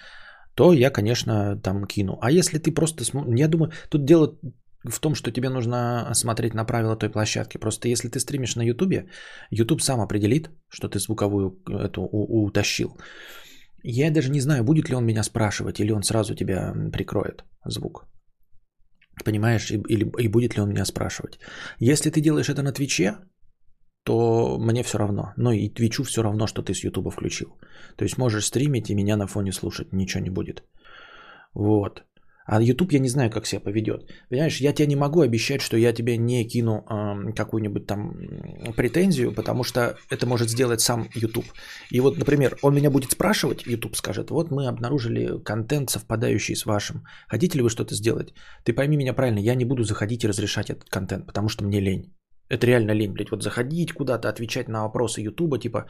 то 0.56 0.72
я, 0.72 0.90
конечно, 0.90 1.60
там 1.62 1.86
кину. 1.86 2.18
А 2.20 2.30
если 2.30 2.58
ты 2.58 2.72
просто... 2.72 3.04
Я 3.36 3.48
думаю, 3.48 3.72
тут 3.90 4.04
дело 4.04 4.38
в 4.84 5.00
том, 5.00 5.14
что 5.14 5.30
тебе 5.30 5.48
нужно 5.48 6.10
смотреть 6.14 6.54
на 6.54 6.64
правила 6.64 6.96
той 6.96 7.10
площадки. 7.10 7.58
Просто 7.58 7.88
если 7.88 8.08
ты 8.08 8.18
стримишь 8.18 8.56
на 8.56 8.62
Ютубе, 8.62 9.08
Ютуб 9.50 9.82
сам 9.82 10.00
определит, 10.00 10.50
что 10.68 10.88
ты 10.88 10.98
звуковую 10.98 11.60
эту 11.68 12.02
у- 12.02 12.46
утащил. 12.46 12.96
Я 13.82 14.10
даже 14.10 14.30
не 14.30 14.40
знаю, 14.40 14.64
будет 14.64 14.88
ли 14.88 14.96
он 14.96 15.04
меня 15.04 15.22
спрашивать, 15.22 15.80
или 15.80 15.92
он 15.92 16.02
сразу 16.02 16.34
тебя 16.34 16.72
прикроет 16.92 17.44
звук. 17.66 18.06
Понимаешь, 19.24 19.70
и, 19.70 19.76
или, 19.88 20.10
и 20.18 20.28
будет 20.28 20.56
ли 20.56 20.62
он 20.62 20.70
меня 20.70 20.84
спрашивать. 20.84 21.38
Если 21.80 22.10
ты 22.10 22.20
делаешь 22.20 22.48
это 22.48 22.62
на 22.62 22.72
Твиче, 22.72 23.16
то 24.06 24.56
мне 24.58 24.82
все 24.84 24.98
равно. 24.98 25.32
Но 25.36 25.52
и 25.52 25.68
Твичу 25.68 26.04
все 26.04 26.22
равно, 26.22 26.46
что 26.46 26.62
ты 26.62 26.74
с 26.74 26.84
Ютуба 26.84 27.10
включил. 27.10 27.48
То 27.96 28.04
есть 28.04 28.18
можешь 28.18 28.44
стримить 28.44 28.90
и 28.90 28.94
меня 28.94 29.16
на 29.16 29.26
фоне 29.26 29.52
слушать, 29.52 29.92
ничего 29.92 30.22
не 30.22 30.30
будет. 30.30 30.62
Вот. 31.54 32.04
А 32.46 32.62
YouTube 32.62 32.92
я 32.92 33.00
не 33.00 33.08
знаю, 33.08 33.30
как 33.30 33.46
себя 33.46 33.60
поведет. 33.60 34.08
Понимаешь, 34.30 34.60
я 34.60 34.72
тебе 34.72 34.86
не 34.86 34.96
могу 34.96 35.22
обещать, 35.22 35.60
что 35.60 35.76
я 35.76 35.92
тебе 35.92 36.16
не 36.18 36.44
кину 36.44 36.84
э, 36.88 37.32
какую-нибудь 37.32 37.86
там 37.86 38.14
претензию, 38.76 39.34
потому 39.34 39.64
что 39.64 39.80
это 40.08 40.26
может 40.26 40.50
сделать 40.50 40.80
сам 40.80 41.08
YouTube. 41.16 41.46
И 41.90 42.00
вот, 42.00 42.18
например, 42.18 42.56
он 42.62 42.74
меня 42.74 42.90
будет 42.90 43.10
спрашивать, 43.10 43.66
YouTube 43.66 43.96
скажет, 43.96 44.30
вот 44.30 44.52
мы 44.52 44.68
обнаружили 44.68 45.42
контент, 45.42 45.90
совпадающий 45.90 46.54
с 46.54 46.64
вашим. 46.64 47.02
Хотите 47.28 47.58
ли 47.58 47.62
вы 47.62 47.70
что-то 47.70 47.94
сделать? 47.94 48.32
Ты 48.64 48.72
пойми 48.72 48.96
меня 48.96 49.14
правильно, 49.14 49.40
я 49.40 49.56
не 49.56 49.64
буду 49.64 49.82
заходить 49.82 50.22
и 50.22 50.28
разрешать 50.28 50.70
этот 50.70 50.88
контент, 50.88 51.26
потому 51.26 51.48
что 51.48 51.64
мне 51.64 51.80
лень. 51.80 52.12
Это 52.48 52.66
реально 52.66 52.92
лень, 52.92 53.12
блядь, 53.12 53.30
вот 53.30 53.42
заходить 53.42 53.92
куда-то, 53.92 54.28
отвечать 54.28 54.68
на 54.68 54.82
вопросы 54.82 55.20
YouTube, 55.20 55.60
типа, 55.60 55.86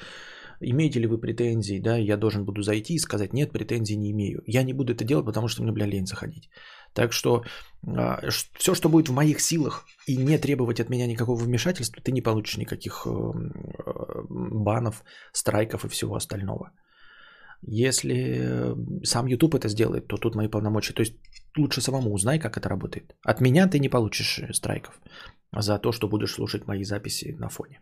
имеете 0.61 1.01
ли 1.01 1.07
вы 1.07 1.19
претензии, 1.19 1.81
да, 1.81 1.97
я 1.97 2.17
должен 2.17 2.45
буду 2.45 2.63
зайти 2.63 2.95
и 2.95 2.99
сказать, 2.99 3.33
нет, 3.33 3.53
претензий 3.53 3.97
не 3.97 4.11
имею. 4.11 4.43
Я 4.47 4.63
не 4.63 4.73
буду 4.73 4.93
это 4.93 5.05
делать, 5.05 5.27
потому 5.27 5.49
что 5.49 5.63
мне, 5.63 5.73
бля, 5.73 5.87
лень 5.87 6.07
заходить. 6.07 6.49
Так 6.95 7.13
что 7.13 7.43
а, 7.87 8.21
все, 8.59 8.75
что 8.75 8.89
будет 8.89 9.09
в 9.09 9.13
моих 9.13 9.41
силах 9.41 9.87
и 10.07 10.17
не 10.17 10.39
требовать 10.39 10.81
от 10.81 10.89
меня 10.89 11.07
никакого 11.07 11.45
вмешательства, 11.45 12.03
ты 12.03 12.13
не 12.13 12.23
получишь 12.23 12.57
никаких 12.57 13.07
э, 13.07 13.11
э, 13.11 14.23
банов, 14.31 15.05
страйков 15.33 15.85
и 15.85 15.89
всего 15.89 16.15
остального. 16.15 16.73
Если 17.63 18.75
сам 19.05 19.27
YouTube 19.27 19.55
это 19.55 19.69
сделает, 19.69 20.07
то 20.07 20.17
тут 20.17 20.35
мои 20.35 20.49
полномочия. 20.49 20.95
То 20.95 21.03
есть 21.03 21.17
лучше 21.57 21.81
самому 21.81 22.13
узнай, 22.13 22.39
как 22.39 22.57
это 22.57 22.69
работает. 22.69 23.15
От 23.23 23.41
меня 23.41 23.67
ты 23.67 23.79
не 23.79 23.89
получишь 23.89 24.41
страйков 24.53 25.01
за 25.63 25.79
то, 25.79 25.93
что 25.93 26.09
будешь 26.09 26.33
слушать 26.33 26.67
мои 26.67 26.85
записи 26.85 27.37
на 27.39 27.49
фоне. 27.49 27.81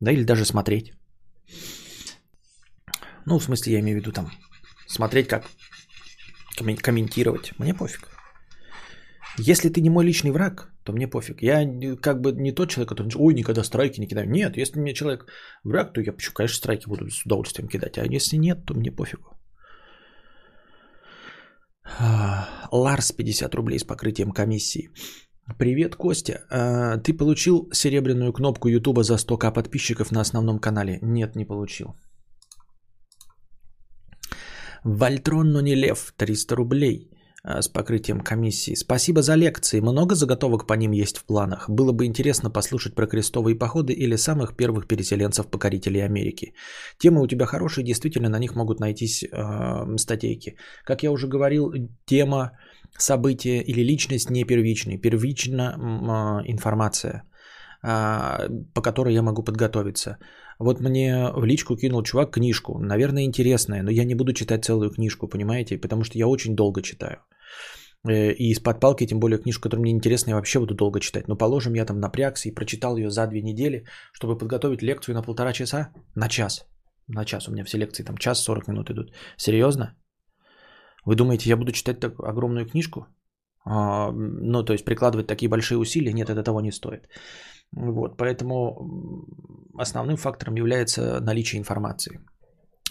Да 0.00 0.12
или 0.12 0.24
даже 0.24 0.44
смотреть. 0.44 0.92
Ну, 3.26 3.38
в 3.38 3.44
смысле, 3.44 3.72
я 3.72 3.80
имею 3.80 3.98
в 3.98 4.00
виду 4.00 4.12
там 4.12 4.30
смотреть, 4.86 5.28
как 5.28 5.44
комментировать. 6.82 7.52
Мне 7.58 7.74
пофиг. 7.74 8.08
Если 9.38 9.68
ты 9.68 9.80
не 9.80 9.90
мой 9.90 10.04
личный 10.04 10.30
враг, 10.30 10.70
то 10.84 10.92
мне 10.92 11.08
пофиг. 11.08 11.42
Я 11.42 11.64
как 11.96 12.20
бы 12.20 12.32
не 12.32 12.52
тот 12.52 12.70
человек, 12.70 12.90
который, 12.90 13.10
ой, 13.16 13.34
никогда 13.34 13.64
страйки 13.64 14.00
не 14.00 14.06
кидаю. 14.06 14.30
Нет, 14.30 14.56
если 14.56 14.80
мне 14.80 14.94
человек 14.94 15.26
враг, 15.64 15.92
то 15.92 16.00
я, 16.00 16.12
почему, 16.12 16.34
конечно, 16.34 16.56
страйки 16.56 16.88
буду 16.88 17.10
с 17.10 17.24
удовольствием 17.26 17.68
кидать. 17.68 17.98
А 17.98 18.04
если 18.04 18.36
нет, 18.36 18.64
то 18.66 18.74
мне 18.74 18.92
пофигу. 18.92 19.34
Ларс 22.70 23.12
50 23.12 23.54
рублей 23.54 23.78
с 23.78 23.84
покрытием 23.84 24.32
комиссии. 24.32 24.90
Привет, 25.58 25.96
Костя. 25.96 26.46
А, 26.50 26.96
ты 26.96 27.12
получил 27.12 27.68
серебряную 27.72 28.32
кнопку 28.32 28.68
Ютуба 28.68 29.02
за 29.02 29.14
100к 29.16 29.52
подписчиков 29.52 30.10
на 30.10 30.20
основном 30.20 30.58
канале? 30.58 30.98
Нет, 31.02 31.36
не 31.36 31.44
получил. 31.44 31.94
Вольтрон, 34.84 35.52
но 35.52 35.60
не 35.60 35.74
лев. 35.74 36.14
300 36.16 36.56
рублей 36.56 37.10
а, 37.42 37.60
с 37.60 37.68
покрытием 37.68 38.20
комиссии. 38.20 38.74
Спасибо 38.74 39.20
за 39.20 39.34
лекции. 39.36 39.80
Много 39.80 40.14
заготовок 40.14 40.66
по 40.66 40.74
ним 40.74 40.92
есть 40.92 41.18
в 41.18 41.26
планах. 41.26 41.68
Было 41.68 41.92
бы 41.92 42.06
интересно 42.06 42.50
послушать 42.50 42.94
про 42.94 43.06
крестовые 43.06 43.58
походы 43.58 43.92
или 43.92 44.16
самых 44.16 44.56
первых 44.56 44.86
переселенцев-покорителей 44.86 46.02
Америки. 46.04 46.54
Темы 46.98 47.20
у 47.20 47.26
тебя 47.26 47.44
хорошие, 47.44 47.84
действительно 47.84 48.30
на 48.30 48.38
них 48.38 48.54
могут 48.54 48.80
найтись 48.80 49.22
э, 49.24 49.96
статейки. 49.98 50.56
Как 50.84 51.02
я 51.02 51.10
уже 51.10 51.28
говорил, 51.28 51.70
тема 52.06 52.52
событие 52.98 53.62
или 53.62 53.82
личность 53.82 54.30
не 54.30 54.44
первичный. 54.44 54.98
Первична 54.98 55.76
информация, 56.46 57.22
а, 57.82 58.48
по 58.74 58.82
которой 58.82 59.14
я 59.14 59.22
могу 59.22 59.42
подготовиться. 59.42 60.18
Вот 60.58 60.80
мне 60.80 61.30
в 61.34 61.44
личку 61.44 61.76
кинул 61.76 62.02
чувак 62.02 62.30
книжку, 62.30 62.78
наверное, 62.78 63.24
интересная, 63.24 63.82
но 63.82 63.90
я 63.90 64.04
не 64.04 64.14
буду 64.14 64.32
читать 64.32 64.64
целую 64.64 64.90
книжку, 64.90 65.28
понимаете, 65.28 65.78
потому 65.78 66.04
что 66.04 66.18
я 66.18 66.26
очень 66.26 66.54
долго 66.54 66.82
читаю. 66.82 67.18
Э, 68.08 68.32
и 68.32 68.50
из-под 68.52 68.80
палки, 68.80 69.06
тем 69.06 69.18
более 69.18 69.38
книжку, 69.38 69.62
которая 69.62 69.82
мне 69.82 69.92
интересна, 69.92 70.30
я 70.30 70.36
вообще 70.36 70.60
буду 70.60 70.74
долго 70.74 71.00
читать. 71.00 71.28
Но 71.28 71.36
положим, 71.36 71.74
я 71.74 71.84
там 71.84 71.98
напрягся 71.98 72.48
и 72.48 72.54
прочитал 72.54 72.96
ее 72.96 73.10
за 73.10 73.26
две 73.26 73.42
недели, 73.42 73.84
чтобы 74.12 74.38
подготовить 74.38 74.82
лекцию 74.82 75.14
на 75.14 75.22
полтора 75.22 75.52
часа, 75.52 75.92
на 76.14 76.28
час. 76.28 76.66
На 77.08 77.24
час, 77.24 77.48
у 77.48 77.52
меня 77.52 77.64
все 77.64 77.78
лекции 77.78 78.04
там 78.04 78.16
час 78.16 78.42
40 78.42 78.68
минут 78.68 78.90
идут. 78.90 79.12
Серьезно? 79.36 79.94
Вы 81.06 81.16
думаете, 81.16 81.50
я 81.50 81.56
буду 81.56 81.72
читать 81.72 82.00
так 82.00 82.20
огромную 82.20 82.66
книжку? 82.66 83.06
А, 83.64 84.10
ну, 84.12 84.64
то 84.64 84.72
есть 84.72 84.84
прикладывать 84.84 85.26
такие 85.26 85.48
большие 85.48 85.78
усилия? 85.78 86.12
Нет, 86.12 86.30
это 86.30 86.42
того 86.42 86.60
не 86.60 86.72
стоит. 86.72 87.08
Вот, 87.72 88.16
поэтому 88.16 89.26
основным 89.78 90.16
фактором 90.16 90.54
является 90.54 91.20
наличие 91.20 91.58
информации. 91.58 92.20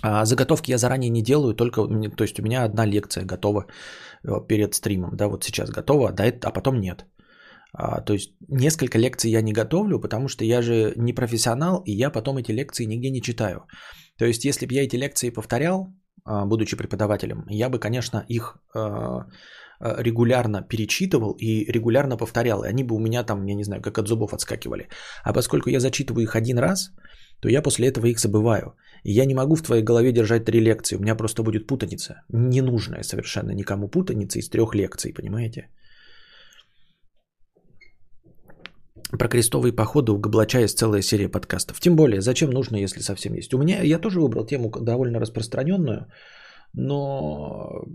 А 0.02 0.26
заготовки 0.26 0.72
я 0.72 0.78
заранее 0.78 1.10
не 1.10 1.24
делаю, 1.24 1.54
только, 1.54 1.88
то 2.18 2.24
есть 2.24 2.40
у 2.40 2.44
меня 2.44 2.64
одна 2.64 2.86
лекция 2.86 3.26
готова 3.26 3.68
э, 4.24 4.48
перед 4.48 4.74
стримом, 4.74 5.16
да, 5.16 5.28
вот 5.28 5.44
сейчас 5.44 5.70
готова, 5.70 6.12
да, 6.12 6.24
а 6.26 6.52
потом 6.52 6.82
нет. 6.82 7.06
А, 7.74 8.02
то 8.02 8.14
есть 8.14 8.36
несколько 8.50 8.98
лекций 8.98 9.32
я 9.32 9.42
не 9.42 9.54
готовлю, 9.54 10.00
потому 10.00 10.28
что 10.28 10.44
я 10.44 10.62
же 10.62 10.94
не 10.98 11.14
профессионал, 11.14 11.82
и 11.86 11.92
я 11.92 12.10
потом 12.10 12.38
эти 12.38 12.52
лекции 12.52 12.86
нигде 12.86 13.12
не 13.12 13.22
читаю. 13.22 13.66
То 14.18 14.26
есть 14.26 14.46
если 14.46 14.66
бы 14.66 14.74
я 14.74 14.84
эти 14.84 14.98
лекции 14.98 15.30
повторял, 15.30 15.88
будучи 16.26 16.78
преподавателем, 16.78 17.46
я 17.50 17.70
бы, 17.70 17.80
конечно, 17.80 18.26
их 18.30 18.58
а, 18.74 19.26
а, 19.80 20.02
регулярно 20.02 20.62
перечитывал 20.62 21.36
и 21.40 21.72
регулярно 21.72 22.18
повторял. 22.18 22.64
И 22.64 22.70
они 22.70 22.84
бы 22.84 22.96
у 22.96 23.00
меня 23.00 23.24
там, 23.24 23.46
я 23.46 23.56
не 23.56 23.64
знаю, 23.64 23.82
как 23.82 23.98
от 23.98 24.08
зубов 24.08 24.34
отскакивали. 24.34 24.88
А 25.24 25.34
поскольку 25.34 25.70
я 25.70 25.80
зачитываю 25.80 26.24
их 26.24 26.36
один 26.36 26.60
раз, 26.60 26.92
то 27.42 27.50
я 27.50 27.62
после 27.62 27.88
этого 27.88 28.06
их 28.08 28.20
забываю. 28.20 28.76
И 29.04 29.12
я 29.12 29.26
не 29.26 29.34
могу 29.34 29.56
в 29.56 29.62
твоей 29.62 29.84
голове 29.84 30.12
держать 30.12 30.46
три 30.46 30.62
лекции. 30.62 30.96
У 30.96 31.02
меня 31.02 31.16
просто 31.16 31.44
будет 31.44 31.68
путаница. 31.68 32.24
Ненужная 32.30 33.04
совершенно 33.04 33.52
никому 33.52 33.90
путаница 33.90 34.40
из 34.40 34.50
трех 34.50 34.76
лекций, 34.76 35.14
понимаете? 35.14 35.68
Про 39.20 39.28
крестовые 39.28 39.74
походы 39.74 40.12
у 40.12 40.18
Габлача 40.18 40.60
есть 40.60 40.78
целая 40.78 41.02
серия 41.02 41.30
подкастов. 41.30 41.80
Тем 41.80 41.96
более, 41.96 42.22
зачем 42.22 42.50
нужно, 42.50 42.78
если 42.78 43.02
совсем 43.02 43.36
есть. 43.36 43.54
У 43.54 43.60
меня, 43.60 43.84
я 43.84 44.00
тоже 44.00 44.20
выбрал 44.20 44.46
тему 44.46 44.72
довольно 44.72 45.20
распространенную, 45.20 46.08
но 46.74 47.86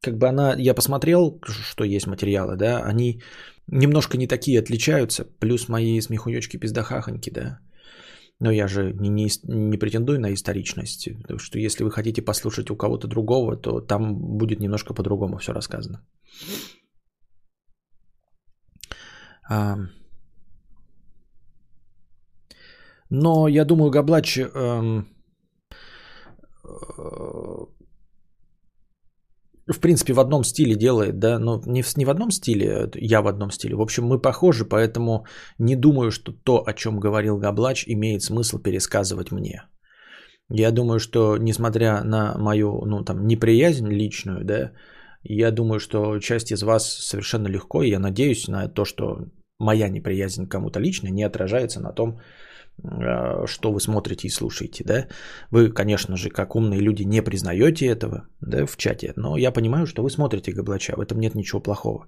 как 0.00 0.16
бы 0.16 0.28
она, 0.28 0.54
я 0.58 0.74
посмотрел, 0.74 1.40
что 1.44 1.84
есть 1.84 2.06
материалы, 2.06 2.56
да, 2.56 2.82
они 2.82 3.20
немножко 3.66 4.16
не 4.16 4.26
такие 4.26 4.58
отличаются, 4.60 5.24
плюс 5.40 5.68
мои 5.68 6.00
смехуёчки 6.00 6.56
пиздахахоньки, 6.56 7.30
да. 7.30 7.58
Но 8.40 8.50
я 8.50 8.68
же 8.68 8.94
не, 8.94 9.08
не, 9.08 9.28
не 9.44 9.78
претендую 9.78 10.20
на 10.20 10.32
историчность, 10.32 11.08
потому 11.22 11.40
что 11.40 11.58
если 11.58 11.84
вы 11.84 11.90
хотите 11.90 12.22
послушать 12.22 12.70
у 12.70 12.76
кого-то 12.76 13.08
другого, 13.08 13.56
то 13.56 13.80
там 13.80 14.16
будет 14.38 14.60
немножко 14.60 14.94
по-другому 14.94 15.38
все 15.38 15.52
рассказано. 15.52 16.06
Но 23.10 23.48
я 23.48 23.64
думаю, 23.64 23.90
Габлач 23.90 24.38
эм, 24.38 25.08
э, 26.64 26.68
в 29.68 29.80
принципе, 29.80 30.12
в 30.12 30.20
одном 30.20 30.44
стиле 30.44 30.74
делает, 30.74 31.18
да, 31.18 31.38
но 31.38 31.60
не 31.66 31.82
в, 31.82 31.96
не 31.96 32.04
в 32.04 32.10
одном 32.10 32.30
стиле, 32.30 32.90
я 32.94 33.20
в 33.20 33.26
одном 33.26 33.50
стиле. 33.50 33.74
В 33.74 33.80
общем, 33.80 34.04
мы 34.04 34.20
похожи, 34.20 34.64
поэтому 34.64 35.26
не 35.58 35.76
думаю, 35.76 36.10
что 36.10 36.32
то, 36.32 36.62
о 36.66 36.72
чем 36.72 37.00
говорил 37.00 37.38
Габлач, 37.38 37.84
имеет 37.86 38.22
смысл 38.22 38.58
пересказывать 38.58 39.30
мне. 39.30 39.62
Я 40.50 40.70
думаю, 40.70 40.98
что, 40.98 41.36
несмотря 41.36 42.02
на 42.04 42.38
мою, 42.38 42.84
ну, 42.86 43.04
там, 43.04 43.26
неприязнь 43.26 43.88
личную, 43.88 44.44
да, 44.44 44.72
я 45.22 45.50
думаю, 45.50 45.80
что 45.80 46.18
часть 46.20 46.50
из 46.50 46.62
вас 46.62 46.88
совершенно 46.88 47.48
легко, 47.48 47.82
и 47.82 47.90
я 47.90 47.98
надеюсь 47.98 48.48
на 48.48 48.68
то, 48.68 48.84
что 48.84 49.18
моя 49.58 49.88
неприязнь 49.88 50.48
кому-то 50.48 50.80
лично 50.80 51.08
не 51.08 51.22
отражается 51.22 51.80
на 51.80 51.92
том, 51.92 52.20
что 53.46 53.72
вы 53.72 53.80
смотрите 53.80 54.26
и 54.26 54.30
слушаете, 54.30 54.84
да. 54.84 55.08
Вы, 55.50 55.70
конечно 55.70 56.16
же, 56.16 56.30
как 56.30 56.54
умные 56.56 56.80
люди, 56.80 57.02
не 57.04 57.22
признаете 57.22 57.86
этого, 57.86 58.28
да, 58.40 58.66
в 58.66 58.76
чате, 58.76 59.12
но 59.16 59.36
я 59.36 59.52
понимаю, 59.52 59.86
что 59.86 60.02
вы 60.02 60.10
смотрите 60.10 60.52
Габлача, 60.52 60.96
в 60.96 61.00
этом 61.00 61.18
нет 61.18 61.34
ничего 61.34 61.60
плохого. 61.60 62.06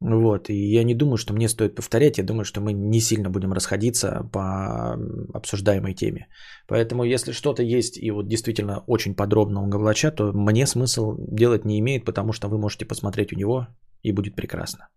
Вот, 0.00 0.50
и 0.50 0.54
я 0.54 0.84
не 0.84 0.94
думаю, 0.94 1.16
что 1.16 1.32
мне 1.32 1.48
стоит 1.48 1.74
повторять, 1.74 2.18
я 2.18 2.24
думаю, 2.24 2.44
что 2.44 2.60
мы 2.60 2.72
не 2.72 3.00
сильно 3.00 3.30
будем 3.30 3.52
расходиться 3.52 4.28
по 4.32 4.98
обсуждаемой 5.32 5.94
теме. 5.94 6.26
Поэтому, 6.68 7.04
если 7.04 7.32
что-то 7.32 7.62
есть 7.62 7.96
и 7.96 8.10
вот 8.10 8.28
действительно 8.28 8.84
очень 8.86 9.14
подробно 9.14 9.62
у 9.62 9.68
Гавлача, 9.68 10.10
то 10.10 10.32
мне 10.32 10.66
смысл 10.66 11.16
делать 11.18 11.64
не 11.64 11.78
имеет, 11.78 12.04
потому 12.04 12.32
что 12.32 12.48
вы 12.48 12.58
можете 12.58 12.84
посмотреть 12.84 13.32
у 13.32 13.36
него, 13.36 13.66
и 14.02 14.12
будет 14.12 14.36
прекрасно. 14.36 14.88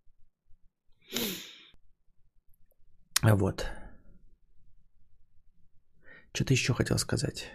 Вот. 3.23 3.65
Что-то 6.37 6.53
еще 6.53 6.73
хотел 6.73 6.97
сказать. 6.97 7.51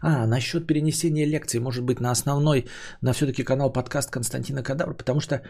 А, 0.00 0.26
насчет 0.26 0.66
перенесения 0.66 1.26
лекции, 1.26 1.58
может 1.60 1.84
быть, 1.84 2.00
на 2.00 2.10
основной, 2.10 2.66
на 3.02 3.12
все-таки 3.12 3.44
канал 3.44 3.72
подкаст 3.72 4.10
Константина 4.10 4.62
Кадавр, 4.62 4.96
потому 4.96 5.20
что, 5.20 5.42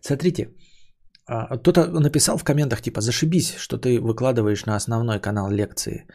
смотрите, 0.00 0.54
а, 1.26 1.58
кто-то 1.58 2.00
написал 2.00 2.38
в 2.38 2.44
комментах, 2.44 2.80
типа, 2.80 3.00
зашибись, 3.00 3.54
что 3.58 3.76
ты 3.76 4.00
выкладываешь 4.00 4.64
на 4.64 4.76
основной 4.76 5.20
канал 5.20 5.50
лекции. 5.50 6.06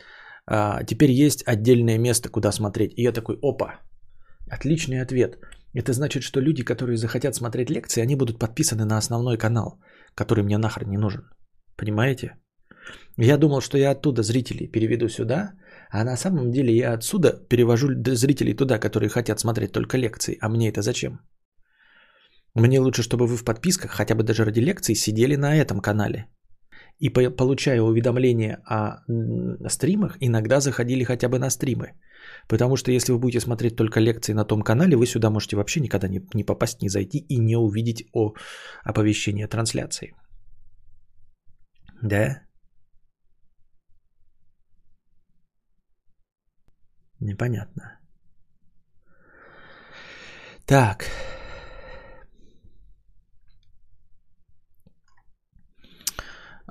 А, 0.48 0.84
теперь 0.84 1.12
есть 1.12 1.44
отдельное 1.48 2.00
место, 2.00 2.30
куда 2.30 2.52
смотреть. 2.52 2.94
И 2.98 3.04
я 3.04 3.12
такой, 3.12 3.38
опа, 3.44 3.80
отличный 4.50 5.02
ответ. 5.02 5.38
Это 5.76 5.94
значит, 5.94 6.24
что 6.24 6.42
люди, 6.42 6.64
которые 6.64 6.98
захотят 6.98 7.36
смотреть 7.36 7.70
лекции, 7.70 8.02
они 8.02 8.16
будут 8.16 8.40
подписаны 8.40 8.86
на 8.86 8.98
основной 8.98 9.38
канал, 9.38 9.80
который 10.16 10.44
мне 10.44 10.58
нахрен 10.58 10.90
не 10.90 10.98
нужен. 10.98 11.30
Понимаете? 11.78 12.42
Я 13.18 13.38
думал, 13.38 13.62
что 13.62 13.78
я 13.78 13.92
оттуда 13.92 14.24
зрителей 14.24 14.68
переведу 14.68 15.10
сюда, 15.10 15.54
а 15.92 16.04
на 16.04 16.18
самом 16.18 16.52
деле 16.52 16.76
я 16.76 16.94
отсюда 16.94 17.34
перевожу 17.50 17.88
зрителей 18.16 18.54
туда, 18.54 18.80
которые 18.80 19.10
хотят 19.10 19.40
смотреть 19.40 19.72
только 19.72 19.98
лекции. 19.98 20.38
А 20.42 20.50
мне 20.50 20.70
это 20.70 20.82
зачем? 20.82 21.20
Мне 22.56 22.80
лучше, 22.80 23.04
чтобы 23.04 23.28
вы 23.28 23.38
в 23.38 23.44
подписках, 23.44 23.92
хотя 23.92 24.16
бы 24.16 24.24
даже 24.24 24.46
ради 24.46 24.60
лекций, 24.60 24.96
сидели 24.96 25.36
на 25.36 25.56
этом 25.56 25.82
канале. 25.82 26.28
И 27.00 27.10
получая 27.10 27.82
уведомления 27.82 28.62
о 28.66 29.04
стримах, 29.70 30.18
иногда 30.20 30.60
заходили 30.60 31.04
хотя 31.04 31.30
бы 31.30 31.40
на 31.40 31.50
стримы. 31.50 31.94
Потому 32.48 32.76
что 32.76 32.92
если 32.92 33.12
вы 33.12 33.20
будете 33.20 33.40
смотреть 33.40 33.76
только 33.76 34.00
лекции 34.00 34.34
на 34.34 34.46
том 34.46 34.62
канале, 34.62 34.96
вы 34.96 35.06
сюда 35.06 35.30
можете 35.30 35.56
вообще 35.56 35.80
никогда 35.80 36.08
не, 36.08 36.22
не 36.34 36.44
попасть, 36.44 36.82
не 36.82 36.90
зайти 36.90 37.18
и 37.18 37.40
не 37.40 37.56
увидеть 37.56 38.06
о 38.14 38.34
оповещении 38.84 39.44
о 39.44 39.48
трансляции. 39.48 40.14
Да? 42.02 42.42
Непонятно. 47.22 48.00
Так. 50.66 51.06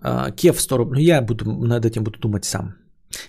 А, 0.02 0.30
Кев 0.30 0.60
100 0.60 0.78
рублей. 0.78 1.02
Ну, 1.02 1.06
я 1.06 1.22
буду 1.22 1.44
над 1.44 1.84
этим 1.84 2.02
буду 2.02 2.18
думать 2.18 2.44
сам. 2.44 2.74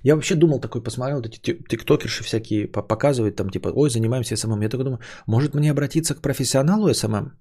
Я 0.03 0.15
вообще 0.15 0.35
думал 0.35 0.59
такой, 0.59 0.83
посмотрел, 0.83 1.17
вот 1.17 1.27
эти 1.27 1.39
тиктокерши 1.69 2.23
всякие 2.23 2.67
показывают, 2.67 3.35
там 3.35 3.49
типа, 3.49 3.69
ой, 3.75 3.89
занимаемся 3.89 4.35
СММ. 4.35 4.61
Я 4.61 4.69
такой 4.69 4.85
думаю, 4.85 4.99
может 5.27 5.55
мне 5.55 5.71
обратиться 5.71 6.15
к 6.15 6.21
профессионалу 6.21 6.93
СММ, 6.93 7.31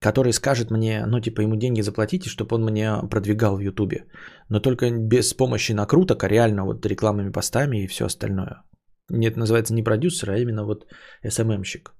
который 0.00 0.32
скажет 0.32 0.70
мне, 0.70 1.04
ну 1.06 1.20
типа 1.20 1.42
ему 1.42 1.56
деньги 1.56 1.82
заплатите, 1.82 2.28
чтобы 2.28 2.56
он 2.56 2.64
меня 2.64 3.02
продвигал 3.10 3.56
в 3.56 3.60
Ютубе. 3.60 4.04
Но 4.48 4.60
только 4.60 4.90
без 4.90 5.34
помощи 5.34 5.72
накруток, 5.72 6.24
а 6.24 6.28
реально 6.28 6.64
вот 6.64 6.86
рекламными 6.86 7.32
постами 7.32 7.84
и 7.84 7.86
все 7.86 8.04
остальное. 8.04 8.62
Нет, 9.10 9.36
называется 9.36 9.74
не 9.74 9.82
продюсер, 9.82 10.30
а 10.30 10.38
именно 10.38 10.64
вот 10.64 10.86
СММщик. 11.28 11.92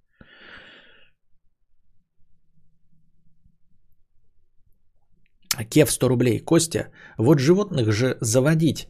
Кев 5.71 5.91
100 5.91 6.09
рублей. 6.09 6.39
Костя, 6.45 6.89
вот 7.19 7.39
животных 7.39 7.93
же 7.93 8.17
заводить. 8.21 8.89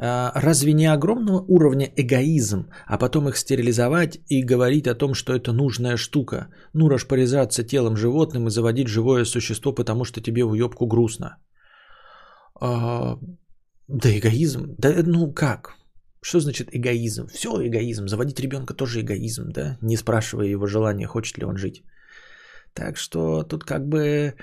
А, 0.00 0.32
разве 0.34 0.72
не 0.72 0.86
огромного 0.86 1.44
уровня 1.48 1.90
эгоизм, 1.96 2.70
а 2.86 2.98
потом 2.98 3.28
их 3.28 3.36
стерилизовать 3.36 4.18
и 4.28 4.42
говорить 4.42 4.86
о 4.86 4.94
том, 4.94 5.14
что 5.14 5.34
это 5.34 5.52
нужная 5.52 5.96
штука? 5.96 6.48
Ну, 6.74 6.88
распоряжаться 6.88 7.64
телом 7.64 7.96
животным 7.96 8.46
и 8.46 8.50
заводить 8.50 8.88
живое 8.88 9.24
существо, 9.24 9.74
потому 9.74 10.04
что 10.04 10.20
тебе 10.20 10.44
в 10.44 10.50
уебку 10.50 10.86
грустно. 10.86 11.36
А, 12.60 13.18
да 13.88 14.08
эгоизм. 14.08 14.74
Да 14.78 15.02
ну 15.06 15.32
как? 15.32 15.77
Что 16.20 16.40
значит 16.40 16.68
эгоизм? 16.72 17.28
Все 17.28 17.48
эгоизм. 17.48 18.08
Заводить 18.08 18.40
ребенка 18.40 18.74
тоже 18.74 19.00
эгоизм, 19.00 19.50
да? 19.52 19.78
Не 19.82 19.96
спрашивая 19.96 20.46
его 20.46 20.66
желания, 20.66 21.06
хочет 21.06 21.38
ли 21.38 21.44
он 21.44 21.56
жить. 21.56 21.84
Так 22.74 22.96
что 22.96 23.42
тут 23.42 23.64
как 23.64 23.86
бы 23.86 24.34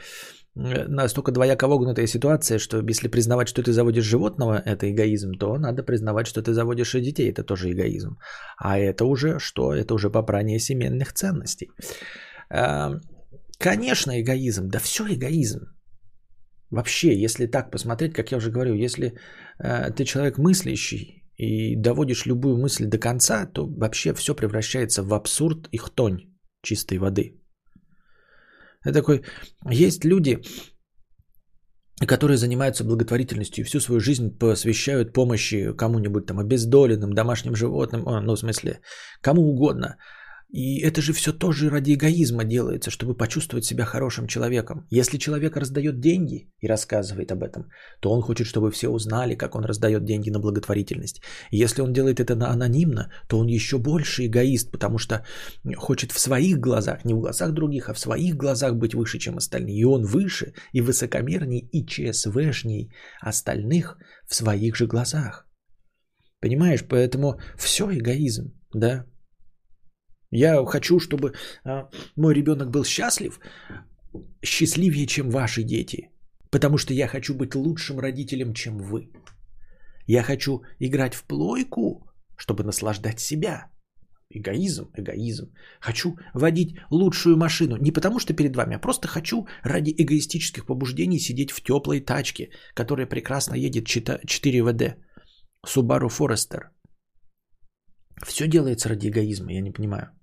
Э, 0.56 0.88
настолько 0.88 1.32
двояко 1.32 1.68
вогнутая 1.68 2.08
ситуация, 2.08 2.60
что 2.60 2.82
если 2.90 3.10
признавать, 3.10 3.48
что 3.48 3.62
ты 3.64 3.72
заводишь 3.72 4.06
животного, 4.06 4.62
это 4.66 4.90
эгоизм, 4.90 5.34
то 5.34 5.58
надо 5.58 5.84
признавать, 5.84 6.28
что 6.28 6.42
ты 6.42 6.54
заводишь 6.54 6.96
и 6.96 7.02
детей, 7.02 7.30
это 7.30 7.44
тоже 7.44 7.72
эгоизм. 7.72 8.18
А 8.58 8.78
это 8.78 9.06
уже 9.06 9.40
что? 9.40 9.74
Это 9.74 9.94
уже 9.94 10.10
попрание 10.10 10.60
семейных 10.60 11.14
ценностей. 11.14 11.70
Эм, 12.50 13.02
конечно, 13.60 14.12
эгоизм, 14.22 14.70
да 14.70 14.80
все 14.80 15.04
эгоизм. 15.04 15.60
Вообще, 16.72 17.24
если 17.24 17.48
так 17.48 17.72
посмотреть, 17.72 18.14
как 18.14 18.32
я 18.32 18.38
уже 18.38 18.52
говорю, 18.52 18.76
если 18.76 19.14
э, 19.60 19.92
ты 19.92 20.06
человек 20.06 20.38
мыслящий 20.38 21.25
и 21.38 21.76
доводишь 21.76 22.26
любую 22.26 22.58
мысль 22.58 22.86
до 22.86 22.98
конца, 22.98 23.46
то 23.46 23.66
вообще 23.68 24.14
все 24.14 24.36
превращается 24.36 25.04
в 25.04 25.14
абсурд 25.14 25.68
и 25.72 25.78
хтонь 25.78 26.34
чистой 26.62 26.98
воды. 26.98 27.42
Это 28.84 28.94
такой, 28.94 29.24
есть 29.70 30.06
люди, 30.06 30.42
которые 32.08 32.38
занимаются 32.38 32.84
благотворительностью 32.84 33.64
и 33.64 33.68
всю 33.68 33.80
свою 33.80 34.00
жизнь 34.00 34.38
посвящают 34.38 35.14
помощи 35.14 35.74
кому-нибудь 35.74 36.26
там 36.26 36.40
обездоленным, 36.40 37.14
домашним 37.14 37.56
животным, 37.56 38.04
ну 38.04 38.36
в 38.36 38.40
смысле 38.40 38.82
кому 39.22 39.42
угодно. 39.42 39.98
И 40.56 40.80
это 40.80 41.02
же 41.02 41.12
все 41.12 41.34
тоже 41.34 41.70
ради 41.70 41.96
эгоизма 41.96 42.46
делается, 42.46 42.90
чтобы 42.90 43.14
почувствовать 43.14 43.66
себя 43.66 43.84
хорошим 43.84 44.26
человеком. 44.26 44.88
Если 44.90 45.18
человек 45.18 45.58
раздает 45.58 46.00
деньги 46.00 46.50
и 46.62 46.68
рассказывает 46.68 47.32
об 47.34 47.44
этом, 47.44 47.66
то 48.00 48.10
он 48.10 48.22
хочет, 48.22 48.48
чтобы 48.48 48.72
все 48.72 48.88
узнали, 48.88 49.36
как 49.36 49.56
он 49.56 49.66
раздает 49.66 50.06
деньги 50.06 50.30
на 50.30 50.40
благотворительность. 50.40 51.22
Если 51.52 51.82
он 51.82 51.92
делает 51.92 52.22
это 52.22 52.36
анонимно, 52.36 53.12
то 53.28 53.38
он 53.38 53.48
еще 53.48 53.80
больше 53.80 54.28
эгоист, 54.28 54.72
потому 54.72 54.98
что 54.98 55.26
хочет 55.76 56.14
в 56.14 56.20
своих 56.20 56.58
глазах, 56.60 57.04
не 57.04 57.14
в 57.14 57.20
глазах 57.20 57.52
других, 57.52 57.90
а 57.90 57.94
в 57.94 58.00
своих 58.00 58.38
глазах 58.38 58.76
быть 58.76 58.96
выше, 58.96 59.20
чем 59.20 59.36
остальные. 59.36 59.82
И 59.82 59.84
он 59.84 60.06
выше 60.06 60.54
и 60.72 60.80
высокомерней 60.80 61.68
и 61.74 61.86
ЧСВшней 61.86 62.94
остальных 63.20 63.98
в 64.26 64.34
своих 64.34 64.78
же 64.78 64.88
глазах. 64.88 65.46
Понимаешь, 66.40 66.86
поэтому 66.88 67.42
все 67.58 67.92
эгоизм, 67.92 68.54
да, 68.74 69.06
я 70.32 70.66
хочу, 70.66 71.00
чтобы 71.00 71.34
а, 71.64 71.90
мой 72.16 72.34
ребенок 72.34 72.70
был 72.70 72.84
счастлив, 72.84 73.40
счастливее, 74.44 75.08
чем 75.08 75.30
ваши 75.30 75.64
дети. 75.64 76.10
Потому 76.52 76.78
что 76.78 76.94
я 76.94 77.08
хочу 77.08 77.34
быть 77.36 77.56
лучшим 77.56 78.00
родителем, 78.00 78.54
чем 78.54 78.78
вы. 78.78 79.12
Я 80.08 80.24
хочу 80.24 80.62
играть 80.80 81.16
в 81.16 81.24
плойку, 81.24 82.08
чтобы 82.38 82.64
наслаждать 82.64 83.20
себя. 83.20 83.72
Эгоизм, 84.30 84.90
эгоизм. 84.98 85.52
Хочу 85.80 86.18
водить 86.34 86.76
лучшую 86.92 87.38
машину. 87.38 87.78
Не 87.78 87.92
потому 87.92 88.20
что 88.20 88.34
перед 88.34 88.56
вами, 88.56 88.76
а 88.76 88.80
просто 88.80 89.08
хочу 89.08 89.48
ради 89.64 89.94
эгоистических 89.98 90.66
побуждений 90.66 91.20
сидеть 91.20 91.52
в 91.52 91.62
теплой 91.62 92.02
тачке, 92.02 92.50
которая 92.74 93.08
прекрасно 93.08 93.56
едет 93.56 93.86
4 93.86 94.64
ВД. 94.64 94.98
Subaru 95.66 96.10
Forester. 96.10 96.70
Все 98.24 98.48
делается 98.48 98.90
ради 98.90 99.08
эгоизма, 99.08 99.52
я 99.52 99.62
не 99.62 99.72
понимаю. 99.72 100.15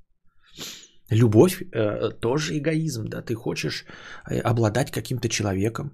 Любовь 1.10 1.62
э, 1.62 2.10
тоже 2.20 2.58
эгоизм, 2.58 3.08
да, 3.08 3.22
ты 3.22 3.34
хочешь 3.34 3.84
э, 4.30 4.38
обладать 4.40 4.90
каким-то 4.90 5.28
человеком, 5.28 5.90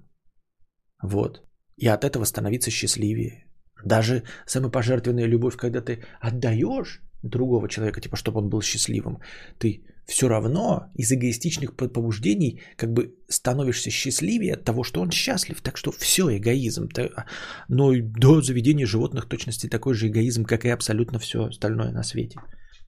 вот, 1.03 1.41
и 1.77 1.87
от 1.87 2.03
этого 2.03 2.25
становиться 2.25 2.71
счастливее. 2.71 3.45
Даже 3.85 4.23
самопожертвенная 4.45 5.27
любовь, 5.27 5.55
когда 5.55 5.81
ты 5.81 6.03
отдаешь 6.21 7.01
другого 7.23 7.67
человека, 7.67 8.01
типа, 8.01 8.17
чтобы 8.17 8.39
он 8.39 8.49
был 8.49 8.61
счастливым, 8.61 9.19
ты 9.57 9.83
все 10.09 10.27
равно 10.27 10.91
из 10.95 11.11
эгоистичных 11.11 11.75
побуждений 11.75 12.61
как 12.75 12.91
бы 12.91 13.15
становишься 13.29 13.91
счастливее 13.91 14.53
от 14.53 14.63
того, 14.63 14.83
что 14.83 15.01
он 15.01 15.11
счастлив. 15.11 15.61
Так 15.61 15.77
что 15.77 15.91
все 15.91 16.35
эгоизм. 16.37 16.89
А, 16.97 17.25
но 17.67 17.91
до 17.95 18.41
заведения 18.41 18.87
животных 18.87 19.27
точности 19.27 19.69
такой 19.69 19.93
же 19.93 20.07
эгоизм, 20.07 20.45
как 20.45 20.65
и 20.65 20.69
абсолютно 20.69 21.19
все 21.19 21.45
остальное 21.45 21.91
на 21.91 22.03
свете. 22.03 22.39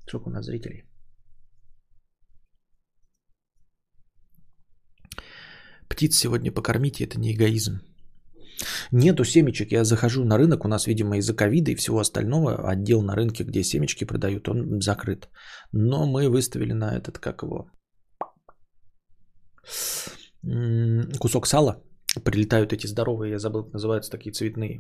Сколько 0.08 0.30
у 0.30 0.32
нас 0.32 0.46
зрителей? 0.46 0.86
Птиц 5.92 6.16
сегодня 6.16 6.54
покормите, 6.54 7.04
это 7.04 7.20
не 7.20 7.34
эгоизм. 7.34 7.82
Нету 8.92 9.26
семечек. 9.26 9.72
Я 9.74 9.84
захожу 9.84 10.24
на 10.24 10.38
рынок, 10.38 10.64
у 10.66 10.68
нас, 10.68 10.88
видимо, 10.88 11.18
из-за 11.18 11.36
ковида 11.36 11.72
и 11.72 11.76
всего 11.76 12.00
остального 12.00 12.70
отдел 12.72 13.02
на 13.02 13.16
рынке, 13.16 13.44
где 13.44 13.64
семечки 13.64 14.06
продают, 14.06 14.48
он 14.48 14.82
закрыт. 14.82 15.28
Но 15.74 16.06
мы 16.06 16.30
выставили 16.30 16.74
на 16.74 16.96
этот, 16.96 17.20
как 17.20 17.44
его, 17.44 17.70
кусок 21.20 21.46
сала, 21.46 21.84
прилетают 22.24 22.72
эти 22.72 22.88
здоровые, 22.88 23.32
я 23.32 23.40
забыл, 23.40 23.66
как 23.66 23.74
называются 23.74 24.12
такие 24.12 24.32
цветные. 24.32 24.80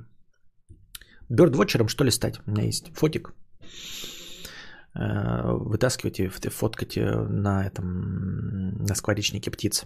Бёрдвотчером 1.30 1.89
что 1.89 2.06
ли 2.06 2.12
стать? 2.12 2.39
У 2.47 2.52
меня 2.52 2.63
есть 2.63 2.93
фотик. 2.93 3.34
Э, 4.95 5.52
вытаскивайте, 5.52 6.30
фоткайте 6.30 7.02
на 7.30 7.67
этом, 7.67 8.86
на 8.88 8.95
скворечнике 8.95 9.52
птиц. 9.52 9.86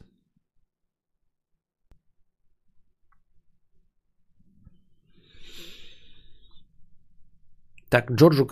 Так, 7.95 8.11
Джорджу 8.11 8.45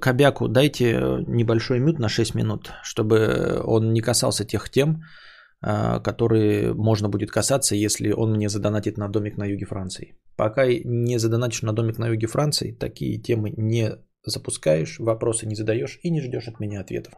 Кобяку 0.00 0.48
дайте 0.48 0.94
небольшой 1.28 1.78
мют 1.78 2.00
на 2.00 2.08
6 2.08 2.34
минут, 2.34 2.72
чтобы 2.82 3.62
он 3.64 3.92
не 3.92 4.00
касался 4.00 4.44
тех 4.44 4.68
тем, 4.68 5.04
э, 5.62 6.00
которые 6.02 6.74
можно 6.74 7.08
будет 7.08 7.30
касаться, 7.30 7.76
если 7.76 8.10
он 8.10 8.32
мне 8.32 8.48
задонатит 8.48 8.98
на 8.98 9.08
домик 9.08 9.36
на 9.36 9.46
юге 9.46 9.64
Франции. 9.64 10.18
Пока 10.36 10.66
не 10.66 11.18
задонатишь 11.18 11.62
на 11.62 11.72
домик 11.72 11.98
на 11.98 12.08
юге 12.08 12.26
Франции, 12.26 12.72
такие 12.72 13.22
темы 13.22 13.54
не 13.56 13.92
запускаешь, 14.26 14.98
вопросы 14.98 15.46
не 15.46 15.54
задаешь 15.54 16.00
и 16.02 16.10
не 16.10 16.20
ждешь 16.20 16.48
от 16.48 16.58
меня 16.58 16.80
ответов. 16.80 17.14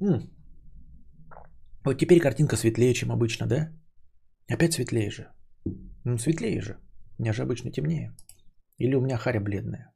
М-м. 0.00 0.30
Вот 1.84 1.98
теперь 1.98 2.20
картинка 2.20 2.56
светлее, 2.56 2.94
чем 2.94 3.12
обычно, 3.12 3.46
да? 3.46 3.68
Опять 4.48 4.72
светлее 4.72 5.10
же. 5.10 5.26
Ну, 6.04 6.16
светлее 6.16 6.62
же. 6.62 6.78
У 7.18 7.22
меня 7.22 7.34
же 7.34 7.42
обычно 7.42 7.70
темнее. 7.70 8.16
Или 8.78 8.94
у 8.94 9.02
меня 9.02 9.18
харя 9.18 9.40
бледная. 9.40 9.91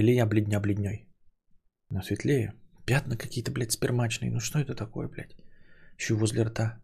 Или 0.00 0.12
я 0.12 0.26
бледня 0.26 0.60
бледней. 0.60 1.06
Но 1.90 2.00
светлее. 2.02 2.54
Пятна 2.86 3.16
какие-то, 3.18 3.52
блядь, 3.52 3.72
спермачные. 3.72 4.30
Ну 4.30 4.40
что 4.40 4.58
это 4.58 4.74
такое, 4.74 5.08
блядь? 5.08 5.36
Еще 5.98 6.14
возле 6.14 6.42
рта. 6.42 6.80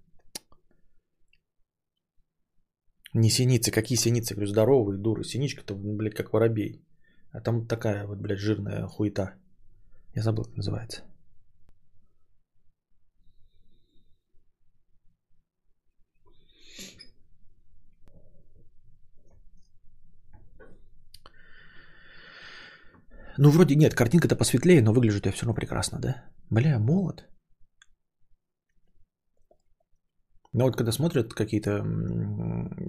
Не 3.14 3.31
синицы. 3.31 3.70
Какие 3.70 3.96
синицы? 3.96 4.35
Говорю, 4.35 4.50
здоровые, 4.50 4.98
дуры. 4.98 5.24
Синичка-то, 5.24 5.74
блядь, 5.74 6.14
как 6.14 6.35
воробей. 6.35 6.85
А 7.33 7.40
там 7.40 7.66
такая 7.66 8.07
вот, 8.07 8.18
блядь, 8.18 8.38
жирная 8.38 8.87
хуета. 8.87 9.35
Я 10.14 10.22
забыл, 10.22 10.44
как 10.44 10.57
называется. 10.57 11.02
Ну, 23.38 23.51
вроде 23.51 23.77
нет, 23.77 23.94
картинка-то 23.94 24.37
посветлее, 24.37 24.83
но 24.83 24.92
выглядит 24.92 25.27
я 25.27 25.33
все 25.33 25.46
равно 25.46 25.55
прекрасно, 25.55 25.99
да? 26.01 26.25
Бля, 26.51 26.79
молод. 26.79 27.29
Но 30.53 30.64
вот 30.64 30.77
когда 30.77 30.92
смотрят 30.92 31.35
какие-то 31.35 31.83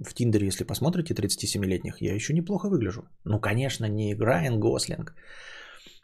в 0.06 0.14
Тиндере, 0.14 0.48
если 0.48 0.64
посмотрите 0.64 1.14
37-летних, 1.14 2.02
я 2.02 2.16
еще 2.16 2.34
неплохо 2.34 2.70
выгляжу. 2.70 3.02
Ну, 3.26 3.42
конечно, 3.42 3.90
не 3.90 4.16
Райан 4.16 4.60
Гослинг, 4.60 5.14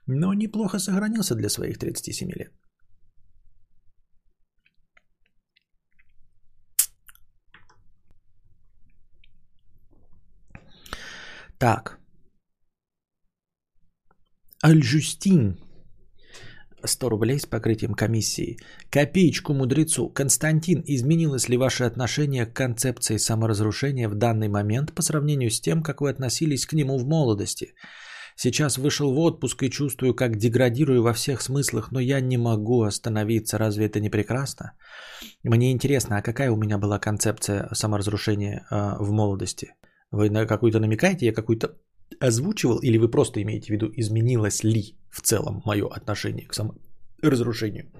но 0.07 0.33
неплохо 0.33 0.79
сохранился 0.79 1.35
для 1.35 1.49
своих 1.49 1.77
37 1.77 2.31
лет. 2.31 2.51
Так. 11.57 12.02
Аль-Жюстин 14.65 15.59
100 16.85 17.09
рублей 17.09 17.37
с 17.37 17.45
покрытием 17.45 17.93
комиссии. 17.93 18.59
Копеечку 18.89 19.53
мудрецу. 19.53 20.07
Константин, 20.07 20.81
изменилось 20.85 21.49
ли 21.49 21.57
ваше 21.57 21.83
отношение 21.83 22.45
к 22.45 22.53
концепции 22.53 23.17
саморазрушения 23.17 24.07
в 24.07 24.15
данный 24.15 24.47
момент 24.47 24.93
по 24.93 25.01
сравнению 25.01 25.51
с 25.51 25.59
тем, 25.59 25.83
как 25.83 25.99
вы 25.99 26.09
относились 26.09 26.65
к 26.65 26.71
нему 26.71 26.97
в 26.97 27.05
молодости? 27.05 27.73
Сейчас 28.37 28.77
вышел 28.77 29.13
в 29.13 29.19
отпуск 29.19 29.63
и 29.63 29.69
чувствую, 29.69 30.15
как 30.15 30.37
деградирую 30.37 31.03
во 31.03 31.11
всех 31.11 31.41
смыслах, 31.41 31.91
но 31.91 31.99
я 31.99 32.21
не 32.21 32.37
могу 32.37 32.83
остановиться. 32.83 33.57
Разве 33.57 33.87
это 33.87 33.99
не 33.99 34.09
прекрасно? 34.09 34.77
Мне 35.43 35.73
интересно, 35.73 36.17
а 36.17 36.21
какая 36.21 36.51
у 36.51 36.55
меня 36.55 36.77
была 36.77 36.99
концепция 36.99 37.67
саморазрушения 37.73 38.65
э, 38.71 38.95
в 38.99 39.11
молодости? 39.11 39.75
Вы 40.09 40.29
на 40.29 40.45
какую-то 40.45 40.79
намекаете? 40.79 41.25
Я 41.25 41.33
какую-то 41.33 41.75
озвучивал, 42.19 42.79
или 42.79 42.97
вы 42.97 43.09
просто 43.09 43.41
имеете 43.41 43.67
в 43.67 43.69
виду, 43.69 43.91
изменилось 43.95 44.63
ли 44.63 44.95
в 45.09 45.21
целом 45.21 45.61
мое 45.65 45.87
отношение 45.87 46.45
к 46.47 46.53
саморазрушению? 46.53 47.91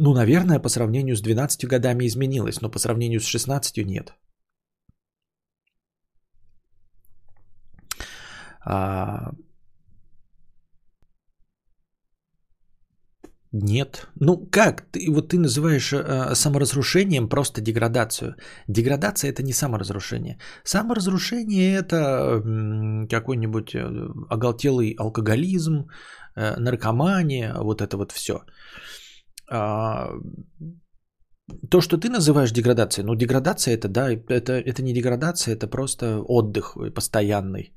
Ну, 0.00 0.14
наверное, 0.14 0.60
по 0.60 0.68
сравнению 0.68 1.16
с 1.16 1.20
12 1.20 1.66
годами 1.66 2.06
изменилось, 2.06 2.60
но 2.60 2.70
по 2.70 2.78
сравнению 2.78 3.20
с 3.20 3.26
16 3.26 3.84
нет. 3.84 4.14
А, 8.60 9.32
Нет. 13.52 14.08
Ну 14.20 14.46
как? 14.50 14.82
Ты, 14.92 15.10
вот 15.10 15.28
ты 15.28 15.38
называешь 15.38 15.92
э, 15.92 16.34
саморазрушением 16.34 17.28
просто 17.28 17.60
деградацию. 17.60 18.34
Деградация 18.68 19.30
это 19.30 19.42
не 19.42 19.52
саморазрушение. 19.52 20.38
Саморазрушение 20.64 21.74
это 21.74 21.96
э, 21.96 23.06
какой-нибудь 23.08 23.74
оголтелый 24.28 24.94
алкоголизм, 24.98 25.88
э, 26.36 26.56
наркомания, 26.58 27.54
вот 27.58 27.80
это 27.80 27.96
вот 27.96 28.12
все. 28.12 28.42
А, 29.50 30.10
то, 31.70 31.80
что 31.80 31.96
ты 31.96 32.10
называешь 32.10 32.52
деградацией, 32.52 33.06
ну 33.06 33.14
деградация 33.14 33.74
это, 33.74 33.88
да, 33.88 34.10
это, 34.10 34.52
это 34.52 34.82
не 34.82 34.92
деградация, 34.92 35.54
это 35.54 35.66
просто 35.66 36.20
отдых 36.20 36.76
постоянный. 36.94 37.72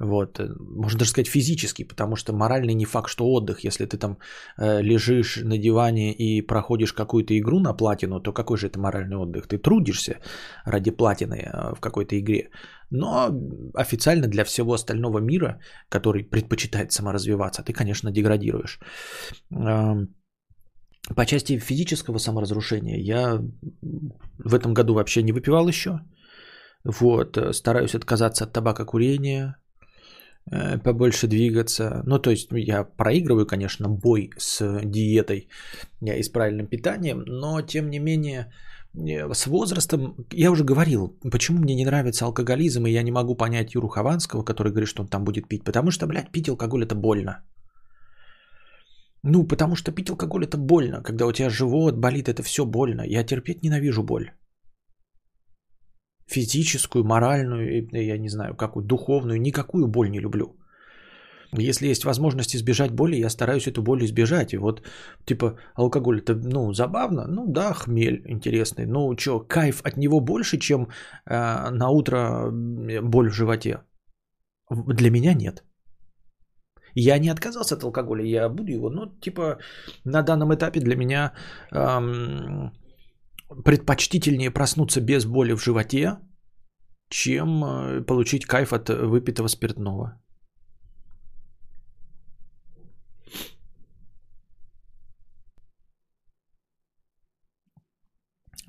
Вот. 0.00 0.40
Э, 0.40 0.48
можно 0.58 0.98
даже 0.98 1.10
сказать 1.10 1.28
физический, 1.28 1.84
потому 1.84 2.16
что 2.16 2.32
моральный 2.32 2.74
не 2.74 2.86
факт, 2.86 3.08
что 3.08 3.24
отдых. 3.24 3.64
Если 3.64 3.84
ты 3.86 3.98
там 3.98 4.16
э, 4.58 4.82
лежишь 4.82 5.36
на 5.44 5.58
диване 5.58 6.12
и 6.12 6.46
проходишь 6.46 6.92
какую-то 6.92 7.34
игру 7.38 7.60
на 7.60 7.76
платину, 7.76 8.20
то 8.20 8.32
какой 8.32 8.56
же 8.56 8.66
это 8.66 8.78
моральный 8.78 9.16
отдых? 9.16 9.46
Ты 9.46 9.58
трудишься 9.58 10.16
ради 10.64 10.90
платины 10.90 11.34
э, 11.34 11.74
в 11.74 11.80
какой-то 11.80 12.18
игре. 12.18 12.50
Но 12.90 13.28
официально 13.74 14.26
для 14.26 14.44
всего 14.44 14.72
остального 14.72 15.18
мира, 15.20 15.60
который 15.88 16.24
предпочитает 16.24 16.92
саморазвиваться, 16.92 17.62
ты, 17.62 17.72
конечно, 17.72 18.10
деградируешь. 18.10 18.80
Э, 19.52 20.06
по 21.14 21.26
части 21.26 21.58
физического 21.58 22.18
саморазрушения 22.18 22.98
я 22.98 23.40
в 24.38 24.54
этом 24.54 24.72
году 24.72 24.94
вообще 24.94 25.22
не 25.22 25.32
выпивал 25.32 25.68
еще. 25.68 26.00
Вот, 26.84 27.36
э, 27.36 27.52
стараюсь 27.52 27.94
отказаться 27.94 28.44
от 28.44 28.52
табакокурения, 28.52 29.59
побольше 30.84 31.26
двигаться. 31.26 32.02
Ну, 32.06 32.18
то 32.18 32.30
есть 32.30 32.48
я 32.52 32.84
проигрываю, 32.84 33.46
конечно, 33.46 33.88
бой 33.88 34.30
с 34.38 34.80
диетой 34.84 35.48
и 36.00 36.22
с 36.22 36.28
правильным 36.28 36.66
питанием, 36.66 37.22
но 37.26 37.62
тем 37.62 37.90
не 37.90 38.00
менее 38.00 38.52
э, 38.94 39.32
с 39.32 39.46
возрастом, 39.46 40.14
я 40.32 40.50
уже 40.50 40.64
говорил, 40.64 41.18
почему 41.30 41.58
мне 41.58 41.74
не 41.74 41.84
нравится 41.84 42.24
алкоголизм, 42.24 42.86
и 42.86 42.92
я 42.92 43.02
не 43.02 43.12
могу 43.12 43.36
понять 43.36 43.74
Юру 43.74 43.88
Хованского, 43.88 44.44
который 44.44 44.72
говорит, 44.72 44.88
что 44.88 45.02
он 45.02 45.08
там 45.08 45.24
будет 45.24 45.48
пить. 45.48 45.64
Потому 45.64 45.90
что, 45.90 46.06
блядь, 46.06 46.32
пить 46.32 46.48
алкоголь 46.48 46.84
это 46.84 46.94
больно. 46.94 47.44
Ну, 49.22 49.46
потому 49.46 49.76
что 49.76 49.92
пить 49.92 50.10
алкоголь 50.10 50.44
это 50.44 50.56
больно. 50.56 51.02
Когда 51.02 51.26
у 51.26 51.32
тебя 51.32 51.50
живот 51.50 51.96
болит, 51.96 52.28
это 52.28 52.42
все 52.42 52.64
больно. 52.64 53.02
Я 53.02 53.24
терпеть 53.24 53.62
ненавижу 53.62 54.02
боль 54.02 54.30
физическую, 56.30 57.04
моральную, 57.04 57.88
я 57.92 58.18
не 58.18 58.28
знаю, 58.28 58.54
какую, 58.56 58.84
духовную, 58.84 59.40
никакую 59.40 59.86
боль 59.86 60.10
не 60.10 60.20
люблю. 60.20 60.56
Если 61.58 61.88
есть 61.88 62.04
возможность 62.04 62.54
избежать 62.54 62.92
боли, 62.92 63.16
я 63.16 63.28
стараюсь 63.28 63.66
эту 63.66 63.82
боль 63.82 64.04
избежать. 64.04 64.52
И 64.52 64.58
вот, 64.58 64.82
типа, 65.24 65.58
алкоголь 65.74 66.20
это, 66.20 66.34
ну, 66.34 66.72
забавно, 66.72 67.26
ну 67.26 67.46
да, 67.46 67.74
хмель 67.74 68.22
интересный, 68.26 68.86
ну 68.86 69.16
что, 69.18 69.40
кайф 69.40 69.82
от 69.82 69.96
него 69.96 70.20
больше, 70.20 70.58
чем 70.58 70.88
э, 71.26 71.70
на 71.70 71.90
утро 71.90 72.50
боль 73.02 73.30
в 73.30 73.34
животе? 73.34 73.78
Для 74.70 75.10
меня 75.10 75.34
нет. 75.34 75.64
Я 76.94 77.18
не 77.18 77.30
отказался 77.30 77.74
от 77.74 77.82
алкоголя, 77.82 78.24
я 78.24 78.48
буду 78.48 78.72
его, 78.72 78.90
но, 78.90 79.06
типа, 79.20 79.58
на 80.04 80.22
данном 80.22 80.54
этапе 80.54 80.80
для 80.80 80.96
меня 80.96 81.32
эм, 81.72 82.72
предпочтительнее 83.64 84.50
проснуться 84.50 85.00
без 85.00 85.24
боли 85.24 85.52
в 85.54 85.62
животе, 85.62 86.18
чем 87.08 87.64
э, 87.64 88.02
получить 88.06 88.46
кайф 88.46 88.72
от 88.72 88.88
выпитого 88.88 89.48
спиртного. 89.48 90.20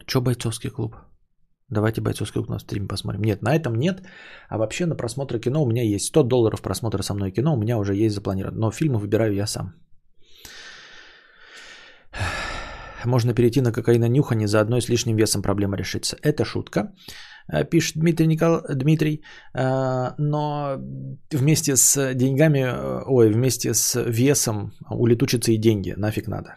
Че 0.07 0.21
бойцовский 0.21 0.69
клуб? 0.69 0.95
Давайте 1.69 2.01
бойцовский 2.01 2.41
клуб 2.41 2.49
на 2.49 2.59
стриме 2.59 2.87
посмотрим. 2.87 3.21
Нет, 3.21 3.41
на 3.41 3.55
этом 3.55 3.75
нет. 3.75 4.03
А 4.49 4.57
вообще 4.57 4.85
на 4.85 4.95
просмотр 4.95 5.39
кино 5.39 5.63
у 5.63 5.67
меня 5.67 5.83
есть 5.83 6.07
100 6.07 6.23
долларов 6.23 6.61
просмотра 6.61 7.01
со 7.01 7.13
мной 7.13 7.31
кино. 7.31 7.53
У 7.53 7.57
меня 7.57 7.77
уже 7.77 7.95
есть 7.95 8.15
запланировано. 8.15 8.59
Но 8.59 8.71
фильмы 8.71 8.99
выбираю 8.99 9.33
я 9.33 9.47
сам. 9.47 9.73
Можно 13.05 13.33
перейти 13.33 13.61
на 13.61 13.71
кокаинонюхание, 13.71 14.47
заодно 14.47 14.77
и 14.77 14.81
с 14.81 14.89
лишним 14.89 15.17
весом 15.17 15.41
проблема 15.41 15.77
решится. 15.77 16.17
Это 16.21 16.45
шутка, 16.45 16.93
э, 17.53 17.69
пишет 17.69 17.97
Дмитрий, 17.97 18.27
Никол... 18.27 18.61
Дмитрий. 18.69 19.23
Э, 19.53 20.13
но 20.17 20.77
вместе 21.31 21.75
с 21.75 22.13
деньгами, 22.13 22.59
э, 22.59 23.03
ой, 23.05 23.31
вместе 23.31 23.73
с 23.73 24.01
весом 24.01 24.71
улетучатся 24.89 25.51
и 25.51 25.57
деньги. 25.57 25.93
Нафиг 25.97 26.27
надо. 26.27 26.55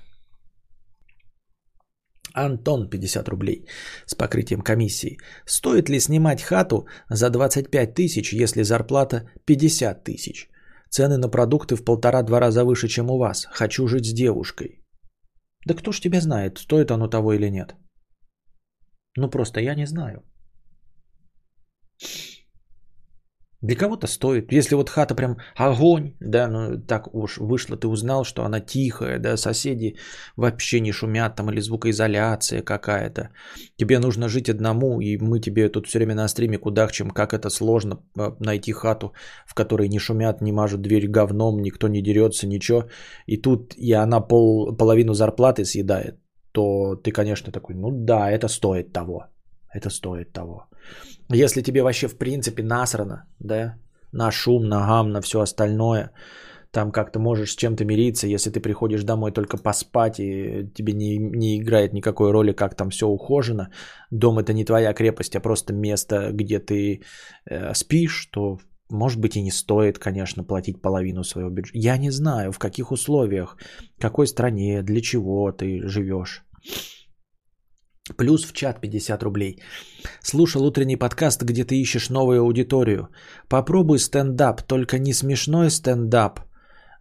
Антон, 2.35 2.91
50 2.91 3.29
рублей 3.29 3.67
с 4.07 4.15
покрытием 4.15 4.61
комиссии. 4.61 5.19
Стоит 5.47 5.89
ли 5.89 6.01
снимать 6.01 6.43
хату 6.43 6.87
за 7.09 7.31
25 7.31 7.95
тысяч, 7.95 8.33
если 8.33 8.65
зарплата 8.65 9.29
50 9.47 10.05
тысяч? 10.05 10.49
Цены 10.91 11.17
на 11.17 11.29
продукты 11.29 11.77
в 11.77 11.85
полтора-два 11.85 12.41
раза 12.41 12.65
выше, 12.65 12.89
чем 12.89 13.11
у 13.11 13.19
вас. 13.19 13.47
Хочу 13.51 13.87
жить 13.89 14.07
с 14.07 14.13
девушкой. 14.13 14.84
Да 15.67 15.75
кто 15.75 15.93
ж 15.93 16.01
тебя 16.01 16.21
знает, 16.21 16.59
стоит 16.59 16.91
оно 16.91 17.09
того 17.09 17.33
или 17.33 17.51
нет? 17.51 17.75
Ну 19.17 19.31
просто 19.31 19.61
я 19.61 19.75
не 19.75 19.87
знаю. 19.87 20.23
Для 23.65 23.77
кого-то 23.77 24.07
стоит. 24.07 24.53
Если 24.53 24.77
вот 24.77 24.91
хата 24.91 25.15
прям 25.15 25.37
огонь, 25.57 26.13
да, 26.21 26.49
ну 26.49 26.79
так 26.87 27.15
уж 27.15 27.39
вышло, 27.39 27.77
ты 27.77 27.89
узнал, 27.89 28.25
что 28.25 28.45
она 28.45 28.61
тихая, 28.61 29.19
да, 29.19 29.37
соседи 29.39 29.97
вообще 30.37 30.81
не 30.81 30.93
шумят 30.93 31.37
там 31.37 31.51
или 31.51 31.61
звукоизоляция 31.61 32.63
какая-то. 32.63 33.31
Тебе 33.79 33.99
нужно 33.99 34.29
жить 34.29 34.51
одному, 34.51 35.01
и 35.01 35.17
мы 35.17 35.41
тебе 35.41 35.71
тут 35.71 35.87
все 35.87 35.99
время 35.99 36.15
на 36.15 36.29
стриме 36.29 36.59
кудахчем, 36.59 37.11
как 37.11 37.33
это 37.33 37.49
сложно 37.49 38.03
а, 38.19 38.37
найти 38.39 38.73
хату, 38.73 39.13
в 39.47 39.55
которой 39.55 39.89
не 39.89 39.99
шумят, 39.99 40.43
не 40.43 40.53
мажут 40.53 40.83
дверь 40.83 41.09
говном, 41.09 41.63
никто 41.63 41.89
не 41.89 42.03
дерется, 42.03 42.47
ничего. 42.47 42.85
И 43.27 43.39
тут 43.39 43.75
и 43.79 43.95
она 43.95 44.21
пол, 44.21 44.77
половину 44.77 45.15
зарплаты 45.15 45.65
съедает, 45.65 46.19
то 46.53 46.97
ты, 46.97 47.13
конечно, 47.13 47.51
такой, 47.51 47.77
ну 47.77 47.91
да, 47.91 48.31
это 48.31 48.49
стоит 48.49 48.93
того. 48.93 49.25
Это 49.73 49.91
стоит 49.91 50.33
того. 50.33 50.69
Если 51.31 51.63
тебе 51.63 51.83
вообще 51.83 52.09
в 52.09 52.19
принципе 52.19 52.63
насрано, 52.63 53.27
да, 53.39 53.77
на 54.13 54.31
шум, 54.31 54.69
на 54.69 54.87
гам, 54.87 55.11
на 55.11 55.21
все 55.21 55.41
остальное, 55.41 56.11
там 56.71 56.91
как-то 56.91 57.21
можешь 57.21 57.53
с 57.53 57.57
чем-то 57.57 57.85
мириться, 57.85 58.27
если 58.27 58.51
ты 58.51 58.61
приходишь 58.61 59.05
домой 59.05 59.33
только 59.33 59.57
поспать, 59.57 60.19
и 60.19 60.69
тебе 60.75 60.93
не, 60.93 61.19
не 61.19 61.57
играет 61.57 61.93
никакой 61.93 62.33
роли, 62.33 62.53
как 62.53 62.75
там 62.75 62.91
все 62.91 63.07
ухожено, 63.07 63.71
дом 64.11 64.39
это 64.39 64.53
не 64.53 64.65
твоя 64.65 64.93
крепость, 64.93 65.37
а 65.37 65.41
просто 65.41 65.73
место, 65.73 66.31
где 66.33 66.59
ты 66.59 67.03
э, 67.47 67.75
спишь, 67.75 68.29
то 68.33 68.59
может 68.91 69.21
быть 69.21 69.37
и 69.37 69.43
не 69.43 69.53
стоит, 69.53 69.99
конечно, 69.99 70.45
платить 70.45 70.83
половину 70.83 71.25
своего 71.25 71.51
бюджета. 71.51 71.79
Я 71.79 71.97
не 71.97 72.11
знаю, 72.11 72.53
в 72.53 72.59
каких 72.59 72.91
условиях, 72.91 73.57
в 73.97 74.01
какой 74.01 74.27
стране, 74.27 74.83
для 74.83 75.01
чего 75.01 75.53
ты 75.53 75.87
живешь. 75.89 76.45
Плюс 78.17 78.45
в 78.45 78.53
чат 78.53 78.81
50 78.81 79.23
рублей. 79.23 79.63
Слушал 80.21 80.67
утренний 80.67 80.97
подкаст, 80.97 81.43
где 81.43 81.65
ты 81.65 81.81
ищешь 81.81 82.11
новую 82.11 82.41
аудиторию. 82.43 83.09
Попробуй 83.49 83.99
стендап, 83.99 84.63
только 84.63 84.99
не 84.99 85.15
смешной 85.15 85.71
стендап. 85.71 86.41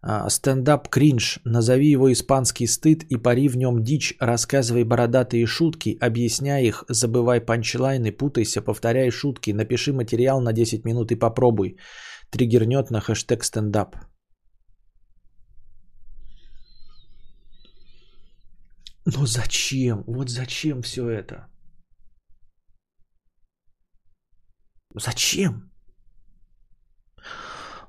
А, 0.01 0.29
стендап 0.29 0.87
кринж. 0.87 1.39
Назови 1.45 1.91
его 1.91 2.11
испанский 2.11 2.67
стыд 2.67 3.03
и 3.09 3.17
пари 3.17 3.49
в 3.49 3.57
нем 3.57 3.83
дичь. 3.83 4.15
Рассказывай 4.21 4.85
бородатые 4.85 5.45
шутки, 5.45 5.97
объясняй 5.99 6.67
их, 6.67 6.85
забывай 6.89 7.41
панчлайны, 7.41 8.13
путайся, 8.13 8.61
повторяй 8.61 9.11
шутки. 9.11 9.51
Напиши 9.51 9.91
материал 9.91 10.41
на 10.41 10.53
10 10.53 10.85
минут 10.85 11.11
и 11.11 11.15
попробуй. 11.15 11.77
Триггернет 12.29 12.91
на 12.91 13.01
хэштег 13.01 13.43
стендап. 13.43 13.97
Но 19.05 19.25
зачем? 19.25 20.03
Вот 20.07 20.29
зачем 20.29 20.81
все 20.81 21.09
это? 21.09 21.47
Зачем? 24.95 25.71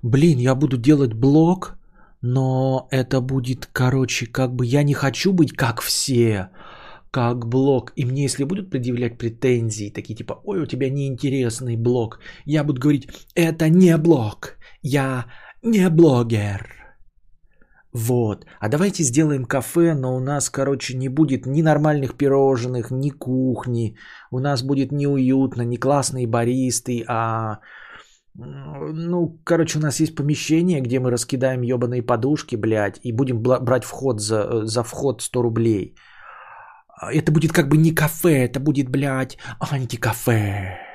Блин, 0.03 0.39
я 0.39 0.55
буду 0.55 0.77
делать 0.77 1.15
блог, 1.15 1.79
но 2.21 2.89
это 2.91 3.21
будет, 3.21 3.67
короче, 3.73 4.27
как 4.27 4.55
бы 4.55 4.67
я 4.67 4.83
не 4.83 4.95
хочу 4.95 5.33
быть 5.33 5.53
как 5.53 5.81
все, 5.81 6.51
как 7.11 7.47
блог. 7.47 7.93
И 7.97 8.05
мне, 8.05 8.25
если 8.25 8.45
будут 8.45 8.71
предъявлять 8.71 9.19
претензии, 9.19 9.91
такие 9.91 10.17
типа, 10.17 10.41
ой, 10.45 10.61
у 10.63 10.67
тебя 10.67 10.91
неинтересный 10.91 11.77
блог, 11.77 12.21
я 12.45 12.65
буду 12.65 12.81
говорить, 12.81 13.09
это 13.35 13.69
не 13.69 13.97
блог, 13.97 14.57
я 14.83 15.27
не 15.63 15.89
блогер. 15.89 16.84
Вот. 17.95 18.45
А 18.61 18.69
давайте 18.69 19.05
сделаем 19.05 19.45
кафе, 19.45 19.95
но 19.95 20.17
у 20.17 20.21
нас, 20.21 20.51
короче, 20.51 20.97
не 20.97 21.09
будет 21.09 21.47
ни 21.47 21.63
нормальных 21.63 22.17
пирожных, 22.17 22.91
ни 22.91 23.11
кухни. 23.11 23.97
У 24.33 24.41
нас 24.41 24.63
будет 24.63 24.93
неуютно, 24.93 25.63
не 25.63 25.77
классные 25.77 26.27
баристы, 26.27 27.05
а... 27.09 27.61
Ну, 28.37 29.39
короче, 29.45 29.79
у 29.79 29.81
нас 29.81 30.01
есть 30.01 30.17
помещение, 30.17 30.81
где 30.81 30.99
мы 30.99 31.13
раскидаем 31.13 31.63
ебаные 31.63 32.03
подушки, 32.03 32.57
блядь, 32.57 32.99
и 33.05 33.13
будем 33.13 33.41
брать 33.43 33.85
вход 33.85 34.21
за, 34.21 34.67
за 34.67 34.83
вход 34.83 35.23
100 35.23 35.43
рублей. 35.43 35.95
Это 37.13 37.31
будет 37.31 37.53
как 37.53 37.69
бы 37.69 37.77
не 37.77 37.95
кафе, 37.95 38.45
это 38.45 38.59
будет, 38.59 38.89
блядь, 38.89 39.39
антикафе. 39.61 40.94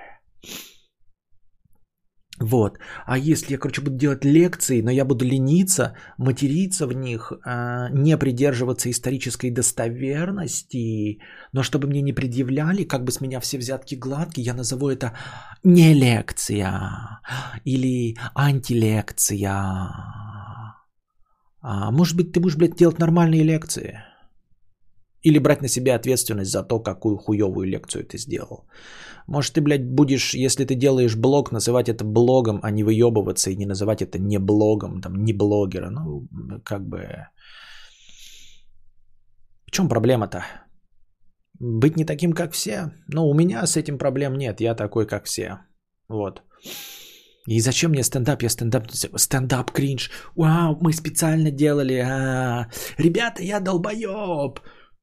Вот. 2.40 2.80
А 3.06 3.18
если 3.18 3.54
я, 3.54 3.58
короче, 3.60 3.82
буду 3.82 3.98
делать 3.98 4.24
лекции, 4.24 4.82
но 4.82 4.92
я 4.92 5.06
буду 5.06 5.26
лениться, 5.26 5.94
материться 6.18 6.88
в 6.88 6.94
них, 6.94 7.34
а, 7.46 7.90
не 7.90 8.18
придерживаться 8.18 8.90
исторической 8.90 9.52
достоверности, 9.52 11.20
но 11.52 11.64
чтобы 11.64 11.88
мне 11.88 12.02
не 12.02 12.14
предъявляли, 12.14 12.84
как 12.84 13.04
бы 13.04 13.12
с 13.12 13.20
меня 13.20 13.40
все 13.42 13.58
взятки 13.58 13.96
гладкие, 13.96 14.46
я 14.46 14.54
назову 14.54 14.90
это 14.90 15.14
не 15.64 15.94
лекция 15.94 17.20
или 17.66 18.16
антилекция. 18.36 19.50
А, 21.62 21.92
может 21.92 22.16
быть, 22.16 22.32
ты 22.32 22.40
будешь, 22.40 22.56
блядь, 22.56 22.78
делать 22.78 23.00
нормальные 23.00 23.44
лекции? 23.44 24.02
Или 25.22 25.40
брать 25.40 25.62
на 25.62 25.68
себя 25.68 25.96
ответственность 25.96 26.52
за 26.52 26.64
то, 26.64 26.80
какую 26.80 27.18
хуевую 27.18 27.68
лекцию 27.68 28.06
ты 28.06 28.18
сделал. 28.18 28.68
Может, 29.28 29.54
ты, 29.54 29.62
блядь, 29.62 29.86
будешь, 29.86 30.34
если 30.34 30.66
ты 30.66 30.76
делаешь 30.76 31.16
блог, 31.16 31.52
называть 31.52 31.90
это 31.90 32.04
блогом, 32.04 32.60
а 32.64 32.72
не 32.72 32.84
выебываться 32.84 33.52
и 33.52 33.56
не 33.56 33.66
называть 33.66 34.02
это 34.02 34.18
не 34.20 34.40
блогом, 34.40 35.02
там, 35.02 35.24
не 35.24 35.34
блогера. 35.34 35.90
Ну, 35.90 36.28
как 36.64 36.88
бы... 36.88 37.28
В 39.68 39.72
чем 39.72 39.90
проблема-то? 39.90 40.44
Быть 41.60 41.98
не 41.98 42.06
таким, 42.06 42.34
как 42.34 42.54
все? 42.54 42.92
Ну, 43.08 43.30
у 43.30 43.34
меня 43.34 43.68
с 43.68 43.78
этим 43.78 43.98
проблем 43.98 44.38
нет, 44.38 44.62
я 44.62 44.74
такой, 44.76 45.06
как 45.06 45.26
все. 45.26 45.60
Вот. 46.08 46.42
И 47.46 47.60
зачем 47.60 47.92
мне 47.92 48.04
стендап? 48.04 48.44
Я 48.44 48.50
стендап... 48.50 48.92
Стендап 48.92 49.72
кринж. 49.72 50.12
Вау, 50.36 50.78
мы 50.82 50.94
специально 50.94 51.52
делали. 51.52 51.94
А-а-а. 51.94 52.70
Ребята, 52.98 53.44
я 53.44 53.60
долбоеб. 53.60 54.60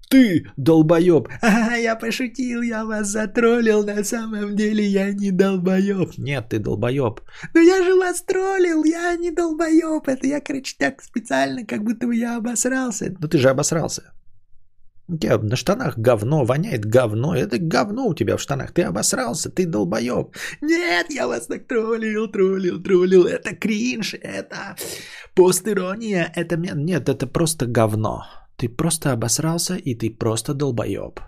Ты 0.08 0.46
долбоеб. 0.56 1.28
А, 1.42 1.76
я 1.76 1.96
пошутил, 1.96 2.62
я 2.62 2.84
вас 2.84 3.08
затроллил, 3.08 3.84
на 3.84 4.04
самом 4.04 4.56
деле 4.56 4.84
я 4.84 5.12
не 5.12 5.30
долбоеб. 5.30 6.16
Нет, 6.18 6.48
ты 6.50 6.58
долбоеб. 6.58 7.20
Ну 7.54 7.60
я 7.60 7.82
же 7.82 7.94
вас 7.96 8.22
троллил, 8.22 8.84
я 8.84 9.16
не 9.16 9.30
долбоеб. 9.30 10.08
Это 10.08 10.26
я, 10.26 10.40
короче, 10.40 10.76
так 10.78 11.02
специально, 11.02 11.64
как 11.64 11.82
будто 11.82 12.06
бы 12.06 12.14
я 12.14 12.36
обосрался. 12.36 13.14
Ну 13.18 13.28
ты 13.28 13.38
же 13.38 13.48
обосрался. 13.48 14.12
У 15.08 15.16
тебя 15.16 15.38
на 15.38 15.54
штанах 15.54 15.98
говно, 15.98 16.44
воняет 16.44 16.84
говно. 16.84 17.36
Это 17.36 17.58
говно 17.58 18.06
у 18.06 18.14
тебя 18.14 18.36
в 18.36 18.40
штанах. 18.40 18.72
Ты 18.72 18.82
обосрался, 18.82 19.50
ты 19.50 19.64
долбоеб. 19.64 20.34
Нет, 20.60 21.06
я 21.10 21.28
вас 21.28 21.46
так 21.46 21.66
троллил, 21.66 22.28
троллил, 22.28 22.82
троллил. 22.82 23.24
Это 23.24 23.54
кринж, 23.54 24.14
это 24.14 24.76
постирония. 25.34 26.32
Это... 26.34 26.56
Нет, 26.56 27.08
это 27.08 27.28
просто 27.28 27.66
говно. 27.66 28.24
Ты 28.56 28.70
просто 28.70 29.12
обосрался, 29.12 29.76
и 29.76 29.94
ты 29.94 30.10
просто 30.10 30.54
долбоеб. 30.54 31.20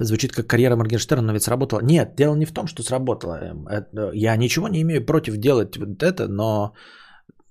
Звучит 0.00 0.32
как 0.32 0.46
карьера 0.46 0.76
Моргенштерна, 0.76 1.26
но 1.26 1.32
ведь 1.32 1.42
сработала. 1.42 1.80
Нет, 1.80 2.14
дело 2.14 2.36
не 2.36 2.46
в 2.46 2.52
том, 2.52 2.68
что 2.68 2.84
сработало. 2.84 3.40
Эм, 3.40 3.66
я 4.12 4.36
ничего 4.36 4.68
не 4.68 4.82
имею 4.82 5.04
против 5.04 5.36
делать 5.38 5.76
вот 5.76 6.00
это, 6.04 6.28
но 6.28 6.74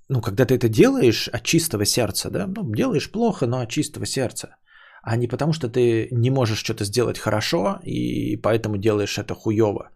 ну, 0.08 0.21
когда 0.21 0.45
ты 0.45 0.56
это 0.56 0.69
делаешь 0.69 1.28
от 1.28 1.43
чистого 1.43 1.84
сердца, 1.84 2.30
да, 2.30 2.47
ну, 2.47 2.73
делаешь 2.73 3.12
плохо, 3.12 3.47
но 3.47 3.60
от 3.60 3.69
чистого 3.69 4.06
сердца– 4.06 4.56
а 5.08 5.15
не 5.15 5.28
потому, 5.28 5.54
что 5.54 5.70
ты 5.70 6.10
не 6.12 6.30
можешь 6.30 6.60
что-то 6.60 6.84
сделать 6.84 7.17
хорошо, 7.17 7.80
и 7.86 8.36
поэтому 8.41 8.78
делаешь 8.78 9.17
это 9.17 9.34
хуево. 9.34 9.89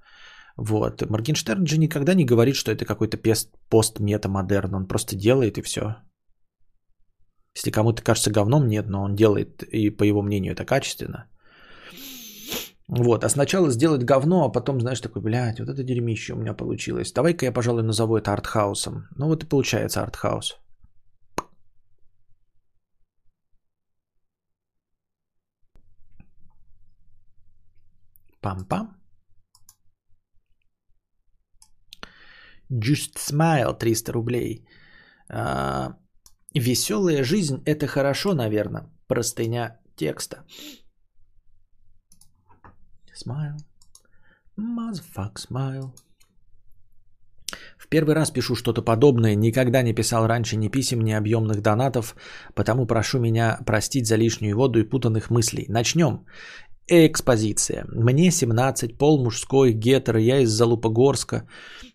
Вот. 0.57 1.01
Моргенштерн 1.01 1.67
же 1.67 1.77
никогда 1.77 2.13
не 2.13 2.25
говорит, 2.25 2.55
что 2.55 2.71
это 2.71 2.85
какой-то 2.85 3.17
пост-метамодерн. 3.69 4.73
Он 4.73 4.87
просто 4.87 5.15
делает 5.15 5.57
и 5.57 5.61
все. 5.61 5.95
Если 7.57 7.71
кому-то 7.71 8.03
кажется 8.03 8.31
говном, 8.31 8.67
нет, 8.67 8.87
но 8.87 9.03
он 9.03 9.15
делает, 9.15 9.63
и 9.63 9.89
по 9.89 10.03
его 10.03 10.21
мнению 10.21 10.53
это 10.53 10.63
качественно. 10.65 11.27
Вот, 12.87 13.23
а 13.23 13.29
сначала 13.29 13.69
сделать 13.69 14.05
говно, 14.05 14.45
а 14.45 14.51
потом, 14.51 14.79
знаешь, 14.79 15.01
такой, 15.01 15.21
блядь, 15.21 15.59
вот 15.59 15.69
это 15.69 15.83
дерьмище 15.83 16.33
у 16.33 16.37
меня 16.37 16.53
получилось. 16.53 17.11
Давай-ка 17.13 17.45
я, 17.45 17.51
пожалуй, 17.51 17.83
назову 17.83 18.15
это 18.15 18.31
артхаусом. 18.31 19.07
Ну 19.17 19.27
вот 19.27 19.43
и 19.43 19.47
получается 19.47 20.03
артхаус. 20.03 20.57
Пам-пам. 28.41 28.97
Just 32.71 33.17
Smile 33.17 33.77
300 33.77 34.11
рублей. 34.13 34.65
А, 35.29 35.97
веселая 36.53 37.23
жизнь 37.23 37.61
это 37.65 37.87
хорошо, 37.87 38.33
наверное. 38.33 38.89
Простыня 39.07 39.79
текста. 39.95 40.43
Smile. 43.13 43.57
Motherfuck 44.57 45.35
smile. 45.35 45.93
В 47.77 47.87
первый 47.87 48.15
раз 48.15 48.31
пишу 48.31 48.55
что-то 48.55 48.81
подобное, 48.81 49.35
никогда 49.35 49.81
не 49.81 49.93
писал 49.93 50.27
раньше 50.27 50.55
ни 50.55 50.69
писем, 50.69 51.01
ни 51.01 51.11
объемных 51.11 51.61
донатов, 51.61 52.15
потому 52.55 52.85
прошу 52.87 53.19
меня 53.19 53.59
простить 53.65 54.07
за 54.07 54.15
лишнюю 54.15 54.55
воду 54.55 54.79
и 54.79 54.89
путанных 54.89 55.29
мыслей. 55.29 55.65
Начнем. 55.67 56.25
Экспозиция. 56.93 57.85
Мне 57.87 58.31
17, 58.31 58.97
пол 58.97 59.23
мужской, 59.23 59.71
гетер, 59.71 60.17
я 60.17 60.39
из 60.39 60.49
Залупогорска, 60.49 61.47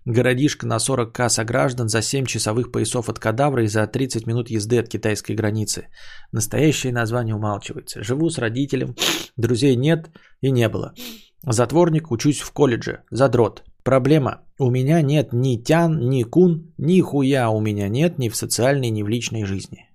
городишко 0.07 0.67
на 0.67 0.79
40к 0.79 1.29
сограждан 1.29 1.89
за 1.89 2.01
7 2.01 2.25
часовых 2.25 2.73
поясов 2.73 3.11
от 3.11 3.19
кадавра 3.19 3.63
и 3.63 3.67
за 3.67 3.87
30 3.87 4.27
минут 4.27 4.49
езды 4.49 4.79
от 4.79 4.89
китайской 4.89 5.37
границы. 5.37 5.89
Настоящее 6.33 6.95
название 6.95 7.35
умалчивается. 7.35 8.03
Живу 8.03 8.31
с 8.31 8.39
родителем, 8.39 8.95
друзей 9.37 9.77
нет 9.77 10.09
и 10.41 10.51
не 10.51 10.67
было. 10.71 10.95
Затворник, 11.43 12.11
учусь 12.11 12.41
в 12.41 12.51
колледже, 12.53 13.03
задрот. 13.11 13.65
Проблема. 13.85 14.47
У 14.59 14.71
меня 14.71 15.03
нет 15.03 15.35
ни 15.35 15.63
тян, 15.63 16.09
ни 16.09 16.23
кун, 16.23 16.73
ни 16.79 17.03
хуя 17.03 17.51
у 17.51 17.61
меня 17.61 17.91
нет 17.91 18.19
ни 18.19 18.31
в 18.31 18.37
социальной, 18.37 18.89
ни 18.89 19.03
в 19.03 19.09
личной 19.09 19.45
жизни. 19.45 19.91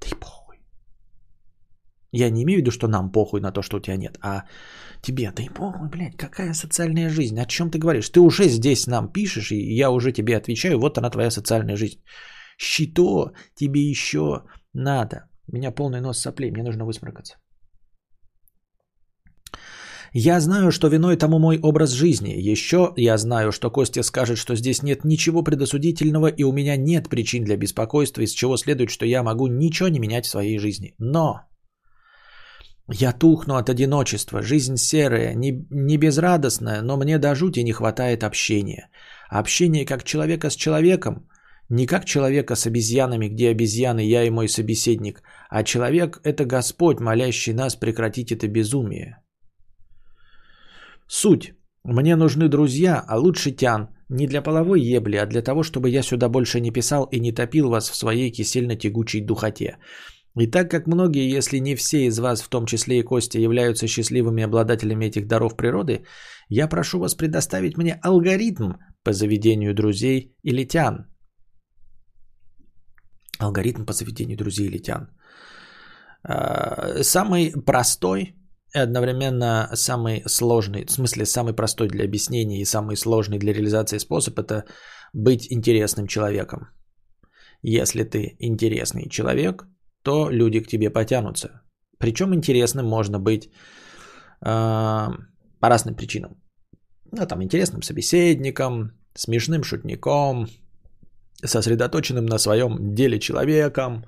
Ты 0.00 0.16
похуй. 0.16 0.35
Я 2.12 2.30
не 2.30 2.42
имею 2.42 2.58
в 2.58 2.60
виду, 2.60 2.70
что 2.70 2.88
нам 2.88 3.12
похуй 3.12 3.40
на 3.40 3.52
то, 3.52 3.62
что 3.62 3.76
у 3.76 3.80
тебя 3.80 3.96
нет, 3.96 4.18
а 4.22 4.44
тебе, 5.02 5.32
да 5.32 5.42
и 5.42 5.48
похуй, 5.48 5.88
блядь, 5.88 6.16
какая 6.16 6.54
социальная 6.54 7.10
жизнь, 7.10 7.38
о 7.38 7.46
чем 7.46 7.70
ты 7.70 7.78
говоришь? 7.78 8.10
Ты 8.10 8.20
уже 8.20 8.48
здесь 8.48 8.86
нам 8.86 9.12
пишешь, 9.12 9.52
и 9.52 9.76
я 9.76 9.90
уже 9.90 10.12
тебе 10.12 10.36
отвечаю, 10.36 10.78
вот 10.78 10.98
она 10.98 11.10
твоя 11.10 11.30
социальная 11.30 11.76
жизнь. 11.76 11.98
Что 12.56 13.32
тебе 13.54 13.80
еще 13.80 14.42
надо? 14.72 15.28
У 15.48 15.56
меня 15.56 15.72
полный 15.72 16.00
нос 16.00 16.18
соплей, 16.18 16.50
мне 16.50 16.62
нужно 16.62 16.84
высморкаться. 16.84 17.36
Я 20.18 20.40
знаю, 20.40 20.72
что 20.72 20.88
виной 20.88 21.16
тому 21.16 21.38
мой 21.38 21.58
образ 21.58 21.90
жизни. 21.90 22.30
Еще 22.52 22.94
я 22.96 23.18
знаю, 23.18 23.52
что 23.52 23.70
Костя 23.70 24.02
скажет, 24.02 24.38
что 24.38 24.56
здесь 24.56 24.82
нет 24.82 25.04
ничего 25.04 25.42
предосудительного 25.42 26.28
и 26.28 26.42
у 26.44 26.52
меня 26.52 26.76
нет 26.76 27.08
причин 27.08 27.44
для 27.44 27.56
беспокойства, 27.56 28.22
из 28.22 28.32
чего 28.32 28.56
следует, 28.56 28.88
что 28.88 29.04
я 29.04 29.22
могу 29.22 29.46
ничего 29.46 29.88
не 29.88 29.98
менять 29.98 30.24
в 30.24 30.30
своей 30.30 30.58
жизни. 30.58 30.94
Но 30.98 31.42
я 32.88 33.12
тухну 33.12 33.56
от 33.56 33.68
одиночества, 33.68 34.42
жизнь 34.42 34.76
серая, 34.76 35.34
не, 35.34 35.66
не 35.70 35.96
безрадостная, 35.96 36.82
но 36.82 36.96
мне 36.96 37.18
до 37.18 37.34
жути 37.34 37.60
не 37.60 37.72
хватает 37.72 38.22
общения. 38.22 38.90
Общение 39.28 39.84
как 39.84 40.04
человека 40.04 40.50
с 40.50 40.56
человеком, 40.56 41.28
не 41.68 41.86
как 41.86 42.04
человека 42.04 42.54
с 42.54 42.66
обезьянами, 42.66 43.28
где 43.28 43.48
обезьяны 43.50 44.00
я 44.00 44.24
и 44.24 44.30
мой 44.30 44.48
собеседник, 44.48 45.22
а 45.50 45.64
человек– 45.64 46.20
это 46.24 46.44
Господь, 46.44 47.00
молящий 47.00 47.52
нас 47.52 47.74
прекратить 47.76 48.30
это 48.30 48.46
безумие. 48.46 49.16
Суть. 51.08 51.54
Мне 51.84 52.16
нужны 52.16 52.48
друзья, 52.48 53.04
а 53.08 53.18
лучше 53.18 53.52
тян. 53.52 53.88
Не 54.08 54.26
для 54.26 54.42
половой 54.42 54.80
ебли, 54.80 55.16
а 55.16 55.26
для 55.26 55.42
того, 55.42 55.62
чтобы 55.62 55.90
я 55.90 56.02
сюда 56.02 56.28
больше 56.28 56.60
не 56.60 56.70
писал 56.70 57.08
и 57.10 57.20
не 57.20 57.32
топил 57.32 57.68
вас 57.68 57.90
в 57.90 57.96
своей 57.96 58.30
кисельно-тягучей 58.30 59.20
духоте. 59.20 59.78
И 60.38 60.46
так 60.46 60.70
как 60.70 60.86
многие, 60.86 61.36
если 61.36 61.58
не 61.58 61.74
все 61.74 62.06
из 62.06 62.18
вас, 62.18 62.42
в 62.42 62.48
том 62.48 62.66
числе 62.66 62.98
и 62.98 63.02
Костя, 63.02 63.38
являются 63.38 63.86
счастливыми 63.86 64.42
обладателями 64.44 65.06
этих 65.06 65.26
даров 65.26 65.56
природы, 65.56 66.04
я 66.50 66.68
прошу 66.68 66.98
вас 66.98 67.14
предоставить 67.14 67.78
мне 67.78 67.98
алгоритм 68.02 68.72
по 69.02 69.12
заведению 69.12 69.74
друзей 69.74 70.36
или 70.42 70.64
тян. 70.64 71.06
Алгоритм 73.38 73.84
по 73.86 73.92
заведению 73.92 74.36
друзей 74.36 74.66
или 74.66 74.78
тян. 74.78 75.08
А, 76.22 77.02
самый 77.02 77.52
простой 77.64 78.34
и 78.74 78.78
одновременно 78.78 79.70
самый 79.74 80.22
сложный, 80.26 80.84
в 80.84 80.90
смысле 80.90 81.24
самый 81.24 81.54
простой 81.54 81.88
для 81.88 82.04
объяснения 82.04 82.60
и 82.60 82.66
самый 82.66 82.96
сложный 82.96 83.38
для 83.38 83.54
реализации 83.54 83.98
способ– 83.98 84.38
это 84.38 84.64
быть 85.14 85.50
интересным 85.50 86.06
человеком. 86.06 86.68
Если 87.62 88.04
ты 88.04 88.36
интересный 88.38 89.08
человек, 89.08 89.66
то 90.06 90.30
люди 90.30 90.60
к 90.60 90.68
тебе 90.68 90.90
потянутся. 90.90 91.48
Причем 91.98 92.32
интересным 92.34 92.86
можно 92.86 93.18
быть 93.18 93.44
э, 93.44 95.08
по 95.60 95.68
разным 95.68 95.94
причинам. 95.94 96.30
Ну, 97.12 97.26
там, 97.26 97.42
интересным 97.42 97.82
собеседником, 97.82 98.90
смешным 99.14 99.64
шутником, 99.64 100.46
сосредоточенным 101.44 102.26
на 102.26 102.38
своем 102.38 102.94
деле 102.94 103.18
человеком. 103.18 104.04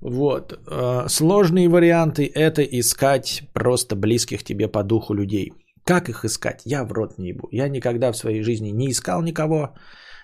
Вот. 0.00 0.52
Э, 0.52 1.08
сложные 1.08 1.68
варианты– 1.68 2.30
это 2.34 2.62
искать 2.62 3.42
просто 3.52 3.96
близких 3.96 4.42
тебе 4.42 4.68
по 4.68 4.82
духу 4.82 5.14
людей. 5.14 5.52
Как 5.84 6.08
их 6.08 6.24
искать? 6.24 6.62
Я 6.64 6.84
в 6.84 6.92
рот 6.92 7.18
не 7.18 7.28
ебу. 7.28 7.48
Я 7.52 7.68
никогда 7.68 8.12
в 8.12 8.16
своей 8.16 8.42
жизни 8.42 8.70
не 8.70 8.90
искал 8.90 9.22
никого. 9.22 9.74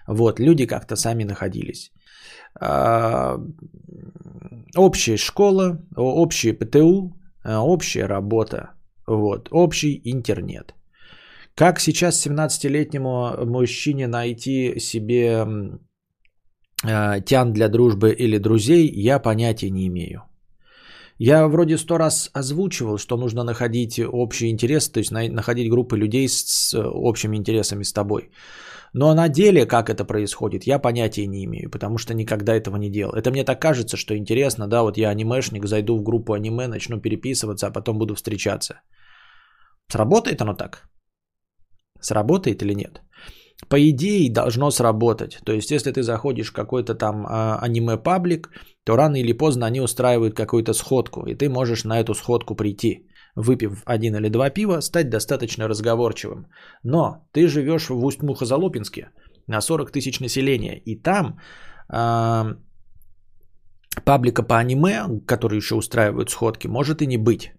Вот, 0.09 0.41
люди 0.41 0.67
как-то 0.67 0.97
сами 0.97 1.25
находились. 1.25 1.93
А, 2.65 3.41
общая 4.77 5.17
школа, 5.17 5.79
общая 5.97 6.53
ПТУ, 6.53 7.13
а, 7.45 7.61
общая 7.61 8.07
работа, 8.07 8.71
вот, 9.07 9.49
общий 9.51 10.01
интернет. 10.05 10.75
Как 11.57 11.81
сейчас 11.81 12.25
17-летнему 12.25 13.47
мужчине 13.47 14.07
найти 14.07 14.79
себе 14.79 15.47
а, 16.85 17.21
тян 17.21 17.53
для 17.53 17.69
дружбы 17.69 18.13
или 18.13 18.39
друзей, 18.39 18.89
я 18.95 19.19
понятия 19.19 19.71
не 19.71 19.89
имею. 19.89 20.23
Я 21.19 21.49
вроде 21.49 21.79
сто 21.79 21.99
раз 21.99 22.31
озвучивал, 22.33 22.99
что 22.99 23.17
нужно 23.17 23.45
находить 23.45 23.99
общий 23.99 24.51
интерес, 24.51 24.89
то 24.89 25.01
есть 25.01 25.11
находить 25.11 25.71
группы 25.71 25.97
людей 25.97 26.29
с 26.29 26.75
общими 26.79 27.37
интересами 27.37 27.83
с 27.83 27.93
тобой. 27.93 28.31
Но 28.95 29.15
на 29.15 29.29
деле, 29.29 29.65
как 29.65 29.89
это 29.89 30.05
происходит, 30.05 30.65
я 30.65 30.79
понятия 30.79 31.27
не 31.27 31.45
имею, 31.45 31.71
потому 31.71 31.99
что 31.99 32.15
никогда 32.15 32.55
этого 32.55 32.77
не 32.77 32.91
делал. 32.91 33.15
Это 33.15 33.31
мне 33.31 33.45
так 33.45 33.61
кажется, 33.61 33.97
что 33.97 34.15
интересно, 34.15 34.69
да, 34.69 34.83
вот 34.83 34.99
я 34.99 35.09
анимешник, 35.11 35.67
зайду 35.67 35.99
в 35.99 36.03
группу 36.03 36.35
аниме, 36.35 36.69
начну 36.69 37.01
переписываться, 37.01 37.67
а 37.67 37.73
потом 37.73 37.99
буду 37.99 38.15
встречаться. 38.15 38.83
Сработает 39.89 40.43
оно 40.43 40.55
так? 40.55 40.89
Сработает 42.01 42.63
или 42.63 42.75
нет? 42.75 43.01
По 43.69 43.77
идее 43.77 44.33
должно 44.33 44.71
сработать. 44.71 45.39
То 45.45 45.53
есть, 45.53 45.71
если 45.71 45.93
ты 45.93 46.03
заходишь 46.03 46.51
в 46.51 46.53
какой-то 46.53 46.95
там 46.95 47.27
а, 47.27 47.59
аниме-паблик, 47.63 48.51
то 48.85 48.97
рано 48.97 49.17
или 49.17 49.33
поздно 49.33 49.67
они 49.67 49.81
устраивают 49.81 50.35
какую-то 50.35 50.75
сходку, 50.75 51.27
и 51.27 51.35
ты 51.35 51.49
можешь 51.49 51.85
на 51.85 52.01
эту 52.01 52.15
сходку 52.15 52.57
прийти 52.57 53.07
выпив 53.37 53.83
один 53.87 54.15
или 54.17 54.29
два 54.29 54.51
пива, 54.51 54.81
стать 54.81 55.11
достаточно 55.11 55.69
разговорчивым. 55.69 56.47
Но 56.85 57.29
ты 57.33 57.49
живешь 57.49 57.89
в 57.89 58.05
Усть-Мухозалопинске 58.05 59.11
на 59.47 59.61
40 59.61 59.91
тысяч 59.91 60.21
населения, 60.21 60.79
и 60.79 61.03
там 61.03 61.39
э, 61.93 62.55
паблика 64.05 64.43
по 64.43 64.59
аниме, 64.59 65.21
который 65.27 65.57
еще 65.57 65.75
устраивают 65.75 66.31
сходки, 66.31 66.69
может 66.69 67.03
и 67.03 67.07
не 67.07 67.19
быть. 67.19 67.53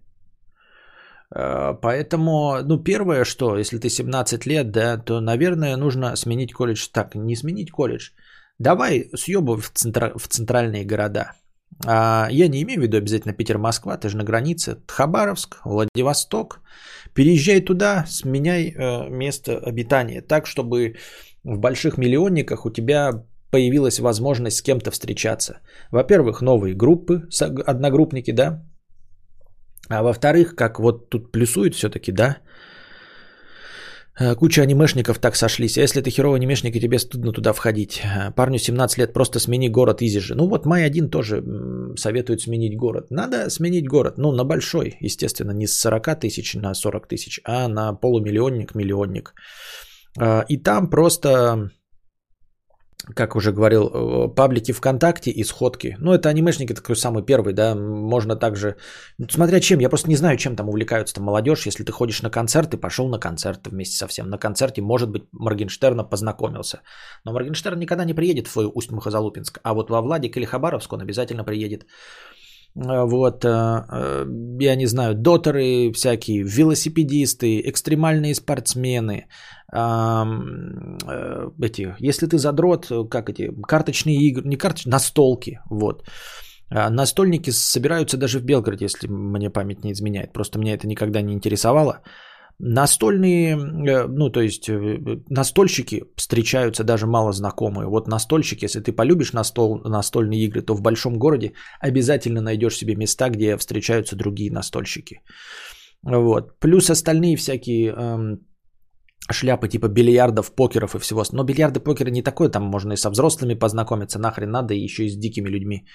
Э, 1.34 1.74
поэтому, 1.80 2.62
ну, 2.64 2.82
первое, 2.82 3.24
что, 3.24 3.56
если 3.56 3.78
ты 3.78 3.88
17 3.88 4.46
лет, 4.46 4.70
да, 4.70 4.98
то, 4.98 5.20
наверное, 5.20 5.76
нужно 5.76 6.16
сменить 6.16 6.52
колледж. 6.52 6.88
Так, 6.92 7.14
не 7.14 7.36
сменить 7.36 7.70
колледж. 7.70 8.10
Давай 8.58 9.10
съебывай 9.16 9.60
в, 9.60 9.70
центра... 9.70 10.12
в 10.16 10.28
центральные 10.28 10.84
города– 10.84 11.32
а, 11.86 12.28
я 12.30 12.48
не 12.48 12.62
имею 12.62 12.80
в 12.80 12.82
виду 12.82 12.96
обязательно 12.96 13.34
Питер-Москва, 13.34 13.96
ты 13.96 14.08
же 14.08 14.16
на 14.16 14.24
границе. 14.24 14.76
Хабаровск, 14.86 15.56
Владивосток. 15.64 16.60
Переезжай 17.14 17.60
туда, 17.60 18.04
сменяй 18.08 18.74
э, 18.74 19.08
место 19.08 19.58
обитания 19.58 20.20
так, 20.20 20.46
чтобы 20.46 20.96
в 21.44 21.58
больших 21.58 21.98
миллионниках 21.98 22.66
у 22.66 22.70
тебя 22.70 23.24
появилась 23.50 24.00
возможность 24.00 24.56
с 24.56 24.62
кем-то 24.62 24.90
встречаться. 24.90 25.60
Во-первых, 25.92 26.42
новые 26.42 26.74
группы, 26.74 27.28
одногруппники, 27.66 28.32
да. 28.32 28.64
А 29.88 30.02
во-вторых, 30.02 30.56
как 30.56 30.80
вот 30.80 31.08
тут 31.08 31.30
плюсует 31.30 31.74
все-таки, 31.74 32.10
да, 32.10 32.38
куча 34.36 34.62
анимешников 34.62 35.18
так 35.18 35.34
сошлись. 35.36 35.76
А 35.76 35.80
если 35.80 36.00
ты 36.00 36.10
херовый 36.10 36.38
анимешник, 36.38 36.76
и 36.76 36.80
тебе 36.80 36.98
стыдно 36.98 37.32
туда 37.32 37.52
входить. 37.52 38.02
Э, 38.04 38.30
парню 38.30 38.58
17 38.58 38.98
лет, 38.98 39.12
просто 39.12 39.40
смени 39.40 39.68
город 39.68 40.02
изи 40.02 40.20
же. 40.20 40.34
Ну 40.34 40.48
вот 40.48 40.66
Май 40.66 40.84
один 40.84 41.10
тоже 41.10 41.42
советует 41.96 42.40
сменить 42.40 42.76
город. 42.76 43.10
Надо 43.10 43.50
сменить 43.50 43.88
город. 43.88 44.14
Ну, 44.18 44.32
на 44.32 44.44
большой, 44.44 44.96
естественно, 45.00 45.50
не 45.50 45.66
с 45.66 45.78
40 45.80 46.20
тысяч 46.20 46.54
на 46.54 46.74
40 46.74 47.08
тысяч, 47.08 47.40
а 47.44 47.68
на 47.68 47.92
полумиллионник, 47.92 48.74
миллионник. 48.74 49.34
Э, 50.20 50.42
и 50.48 50.58
там 50.58 50.90
просто 50.90 51.70
как 53.14 53.36
уже 53.36 53.52
говорил, 53.52 53.90
э, 53.92 54.28
паблики 54.34 54.72
ВКонтакте 54.72 55.30
и 55.30 55.44
сходки. 55.44 55.96
Ну, 55.98 56.12
это 56.12 56.28
анимешники 56.28 56.74
такой 56.74 56.96
самый 56.96 57.22
первый, 57.22 57.52
да, 57.52 57.74
можно 57.74 58.36
также, 58.36 58.76
смотря 59.28 59.60
чем, 59.60 59.80
я 59.80 59.88
просто 59.88 60.08
не 60.08 60.16
знаю, 60.16 60.36
чем 60.36 60.56
там 60.56 60.68
увлекаются 60.68 61.14
там 61.14 61.24
молодежь, 61.24 61.66
если 61.66 61.84
ты 61.84 61.92
ходишь 61.92 62.22
на 62.22 62.30
концерт, 62.30 62.70
ты 62.70 62.76
пошел 62.76 63.08
на 63.08 63.18
концерт 63.18 63.66
вместе 63.66 63.96
со 63.96 64.06
всем, 64.06 64.30
на 64.30 64.38
концерте, 64.38 64.82
может 64.82 65.10
быть, 65.10 65.24
Моргенштерна 65.32 66.04
познакомился, 66.04 66.80
но 67.24 67.32
Моргенштерн 67.32 67.78
никогда 67.78 68.04
не 68.04 68.14
приедет 68.14 68.48
в 68.48 68.56
Усть-Мухозалупинск, 68.56 69.60
а 69.62 69.74
вот 69.74 69.90
во 69.90 70.00
Владик 70.00 70.36
или 70.36 70.46
Хабаровск 70.46 70.92
он 70.92 71.02
обязательно 71.02 71.44
приедет. 71.44 71.86
Э, 72.76 73.04
вот, 73.04 73.44
э, 73.44 74.26
я 74.60 74.76
не 74.76 74.86
знаю, 74.86 75.14
дотеры 75.14 75.92
всякие, 75.92 76.42
велосипедисты, 76.42 77.60
экстремальные 77.68 78.34
спортсмены, 78.34 79.26
эти, 81.60 81.96
если 81.98 82.26
ты 82.26 82.38
задрот, 82.38 82.92
как 83.10 83.28
эти, 83.30 83.50
карточные 83.66 84.16
игры, 84.16 84.48
не 84.48 84.56
карточные, 84.56 84.92
настолки, 84.92 85.60
вот. 85.70 86.04
А 86.70 86.90
настольники 86.90 87.50
собираются 87.50 88.16
даже 88.16 88.38
в 88.38 88.44
Белгороде, 88.44 88.84
если 88.84 89.08
мне 89.08 89.50
память 89.50 89.84
не 89.84 89.92
изменяет. 89.92 90.32
Просто 90.32 90.58
меня 90.58 90.74
это 90.74 90.86
никогда 90.86 91.22
не 91.22 91.32
интересовало. 91.32 92.02
Настольные, 92.58 93.56
э, 93.56 94.06
ну 94.06 94.30
то 94.30 94.40
есть 94.40 94.68
э, 94.68 94.98
настольщики 95.28 96.04
встречаются 96.16 96.84
даже 96.84 97.06
мало 97.06 97.32
знакомые. 97.32 97.88
Вот 97.88 98.08
настольщик, 98.08 98.62
если 98.62 98.80
ты 98.80 98.92
полюбишь 98.92 99.32
настол, 99.32 99.80
настольные 99.84 100.44
игры, 100.44 100.62
то 100.62 100.74
в 100.74 100.80
большом 100.80 101.18
городе 101.18 101.52
обязательно 101.80 102.40
найдешь 102.40 102.76
себе 102.76 102.94
места, 102.96 103.28
где 103.28 103.56
встречаются 103.56 104.16
другие 104.16 104.52
настольщики. 104.52 105.20
Вот. 106.02 106.58
Плюс 106.60 106.90
остальные 106.90 107.36
всякие 107.36 107.92
эм, 107.92 108.38
шляпы 109.32 109.68
типа 109.68 109.88
бильярдов, 109.88 110.54
покеров 110.54 110.94
и 110.94 110.98
всего. 110.98 111.24
Но 111.32 111.44
бильярды, 111.44 111.80
покеры 111.80 112.10
не 112.10 112.22
такое, 112.22 112.48
там 112.48 112.64
можно 112.64 112.92
и 112.92 112.96
со 112.96 113.10
взрослыми 113.10 113.54
познакомиться, 113.54 114.18
нахрен 114.18 114.50
надо, 114.50 114.74
и 114.74 114.84
еще 114.84 115.04
и 115.04 115.10
с 115.10 115.16
дикими 115.16 115.48
людьми. 115.48 115.86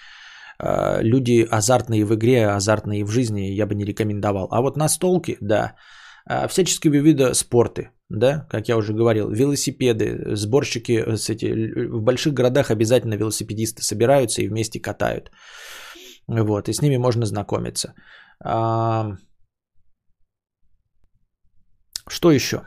А, 0.60 1.02
люди 1.02 1.48
азартные 1.52 2.06
в 2.06 2.14
игре, 2.14 2.48
азартные 2.48 3.06
в 3.06 3.12
жизни 3.12 3.52
я 3.52 3.66
бы 3.66 3.76
не 3.76 3.86
рекомендовал. 3.86 4.48
А 4.52 4.62
вот 4.62 4.78
настолки, 4.78 5.38
да, 5.42 5.76
а, 6.26 6.48
всяческие 6.48 7.02
виды 7.02 7.34
спорты, 7.34 7.92
да, 8.10 8.48
как 8.50 8.68
я 8.68 8.78
уже 8.78 8.94
говорил, 8.94 9.30
велосипеды, 9.30 10.36
сборщики 10.36 10.92
э, 10.92 11.16
с 11.16 11.30
в 11.30 12.02
больших 12.02 12.34
городах 12.34 12.72
обязательно 12.72 13.16
велосипедисты 13.16 13.84
собираются 13.84 14.42
и 14.42 14.48
вместе 14.48 14.82
катают. 14.82 15.32
Вот, 16.28 16.68
и 16.68 16.74
с 16.74 16.82
ними 16.82 16.98
можно 16.98 17.26
знакомиться. 17.26 17.94
Что 22.10 22.32
еще? 22.32 22.58
Э, 22.58 22.64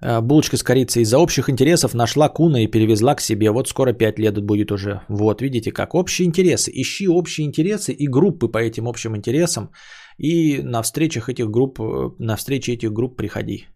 булочка 0.00 0.56
с 0.56 0.62
корицей 0.62 1.02
из-за 1.02 1.18
общих 1.18 1.48
интересов 1.48 1.94
нашла 1.94 2.28
Куна 2.28 2.62
и 2.62 2.70
перевезла 2.70 3.14
к 3.14 3.20
себе. 3.20 3.50
Вот 3.50 3.68
скоро 3.68 3.92
5 3.92 4.18
лет 4.18 4.42
будет 4.42 4.72
уже. 4.72 5.02
Вот, 5.08 5.42
видите 5.42 5.72
как. 5.72 5.94
Общие 5.94 6.26
интересы. 6.26 6.70
Ищи 6.74 7.08
общие 7.08 7.46
интересы 7.46 7.92
и 7.92 8.08
группы 8.08 8.48
по 8.48 8.58
этим 8.58 8.88
общим 8.88 9.16
интересам. 9.16 9.70
И 10.18 10.62
на 10.62 10.82
встречах 10.82 11.28
этих 11.28 11.50
групп, 11.50 11.80
э, 11.80 12.10
на 12.18 12.36
встречи 12.36 12.70
этих 12.72 12.92
групп 12.92 13.16
приходи. 13.16 13.66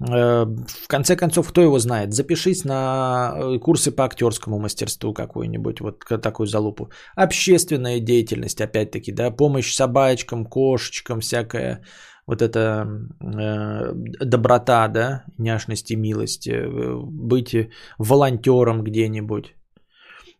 Э, 0.00 0.44
в 0.44 0.88
конце 0.88 1.16
концов, 1.16 1.48
кто 1.48 1.60
его 1.60 1.78
знает? 1.78 2.12
Запишись 2.12 2.64
на 2.64 3.58
курсы 3.60 3.90
по 3.92 4.04
актерскому 4.04 4.58
мастерству 4.58 5.14
какой-нибудь, 5.14 5.80
вот 5.80 6.04
такую 6.22 6.46
залупу. 6.46 6.90
Общественная 7.14 8.00
деятельность, 8.00 8.60
опять-таки, 8.60 9.12
да, 9.12 9.30
помощь 9.30 9.74
собачкам, 9.74 10.46
кошечкам, 10.46 11.20
всякая 11.20 11.82
вот 12.26 12.42
эта 12.42 12.86
э, 13.20 13.92
доброта, 14.24 14.88
да, 14.88 15.24
няшность 15.38 15.90
и 15.90 15.96
милость, 15.96 16.46
э, 16.48 16.68
быть 16.96 17.54
волонтером 17.98 18.84
где-нибудь. 18.84 19.54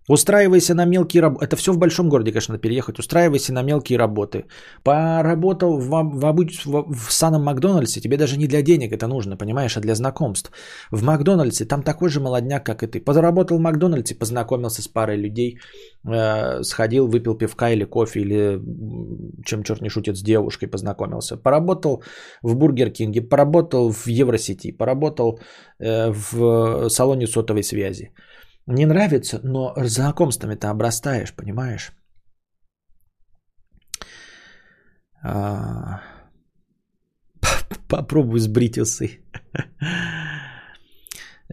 Устраивайся 0.08 0.74
на 0.74 0.84
мелкие 0.84 1.22
работы. 1.22 1.44
Это 1.44 1.56
все 1.56 1.72
в 1.72 1.78
большом 1.78 2.08
городе, 2.08 2.32
конечно, 2.32 2.58
переехать. 2.58 2.98
Устраивайся 2.98 3.52
на 3.52 3.62
мелкие 3.62 3.98
работы. 3.98 4.44
Поработал 4.82 5.78
в, 5.78 5.88
в, 5.88 6.32
в, 6.64 6.94
в 6.94 7.12
саном 7.12 7.44
Макдональдсе, 7.44 8.00
тебе 8.00 8.16
даже 8.16 8.36
не 8.36 8.46
для 8.46 8.62
денег 8.62 8.92
это 8.92 9.06
нужно, 9.06 9.36
понимаешь, 9.36 9.76
а 9.76 9.80
для 9.80 9.94
знакомств. 9.94 10.50
В 10.90 11.04
Макдональдсе 11.04 11.64
там 11.64 11.82
такой 11.82 12.08
же 12.08 12.20
молодняк, 12.20 12.64
как 12.64 12.82
и 12.82 12.86
ты. 12.86 13.00
Поработал 13.00 13.58
в 13.58 13.60
Макдональдсе, 13.60 14.14
познакомился 14.14 14.82
с 14.82 14.88
парой 14.88 15.16
людей, 15.16 15.58
э, 16.04 16.62
сходил, 16.62 17.06
выпил 17.06 17.38
пивка 17.38 17.70
или 17.70 17.84
кофе, 17.84 18.20
или 18.20 18.60
чем 19.44 19.62
черт 19.62 19.82
не 19.82 19.88
шутит, 19.88 20.16
с 20.16 20.22
девушкой 20.22 20.66
познакомился. 20.66 21.36
Поработал 21.36 22.02
в 22.42 22.56
Бургер 22.56 22.90
Кинге, 22.90 23.20
поработал 23.22 23.92
в 23.92 24.08
Евросети, 24.08 24.72
поработал 24.72 25.38
э, 25.78 26.10
в 26.10 26.88
салоне 26.88 27.26
сотовой 27.26 27.62
связи 27.62 28.10
не 28.66 28.86
нравится, 28.86 29.40
но 29.42 29.74
знакомствами-то 29.76 30.70
обрастаешь, 30.70 31.34
понимаешь? 31.34 31.92
А... 35.24 36.00
Попробуй 37.88 38.40
сбрить 38.40 38.78
усы. 38.78 39.20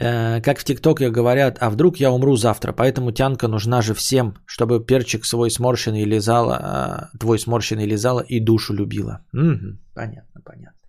Э, 0.01 0.41
как 0.41 0.59
в 0.59 0.63
ТикТоке 0.63 1.11
говорят, 1.11 1.57
а 1.59 1.69
вдруг 1.69 1.99
я 1.99 2.11
умру 2.11 2.37
завтра, 2.37 2.71
поэтому 2.71 3.11
тянка 3.11 3.47
нужна 3.47 3.81
же 3.81 3.93
всем, 3.93 4.33
чтобы 4.45 4.85
перчик 4.85 5.25
свой 5.25 5.51
сморщенный 5.51 6.05
лизала, 6.05 6.57
а, 6.61 7.09
твой 7.19 7.37
сморщенный 7.37 7.85
лизала 7.85 8.21
и 8.21 8.39
душу 8.39 8.73
любила. 8.73 9.19
Угу, 9.33 9.77
понятно, 9.93 10.41
понятно. 10.45 10.79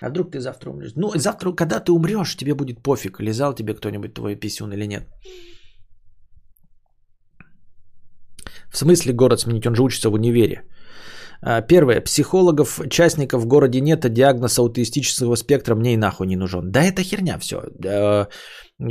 А 0.00 0.08
вдруг 0.08 0.32
ты 0.32 0.40
завтра 0.40 0.70
умрешь? 0.70 0.94
Ну, 0.96 1.12
завтра, 1.14 1.52
когда 1.52 1.78
ты 1.78 1.92
умрешь, 1.92 2.36
тебе 2.36 2.54
будет 2.54 2.82
пофиг, 2.82 3.20
лизал 3.20 3.54
тебе 3.54 3.74
кто-нибудь 3.74 4.14
твой 4.14 4.34
писюн 4.34 4.72
или 4.72 4.86
нет. 4.86 5.04
В 8.76 8.78
смысле 8.78 9.14
город 9.14 9.40
сменить? 9.40 9.66
Он 9.66 9.74
же 9.74 9.82
учится 9.82 10.10
в 10.10 10.14
универе. 10.14 10.62
А, 11.40 11.62
первое. 11.62 12.02
Психологов, 12.02 12.78
частников 12.90 13.42
в 13.42 13.46
городе 13.46 13.80
нет, 13.80 14.04
а 14.04 14.10
диагноз 14.10 14.58
аутистического 14.58 15.36
спектра 15.36 15.74
мне 15.74 15.94
и 15.94 15.96
нахуй 15.96 16.26
не 16.26 16.36
нужен. 16.36 16.70
Да 16.70 16.82
это 16.82 17.02
херня 17.02 17.38
все. 17.38 17.56
А, 17.86 18.28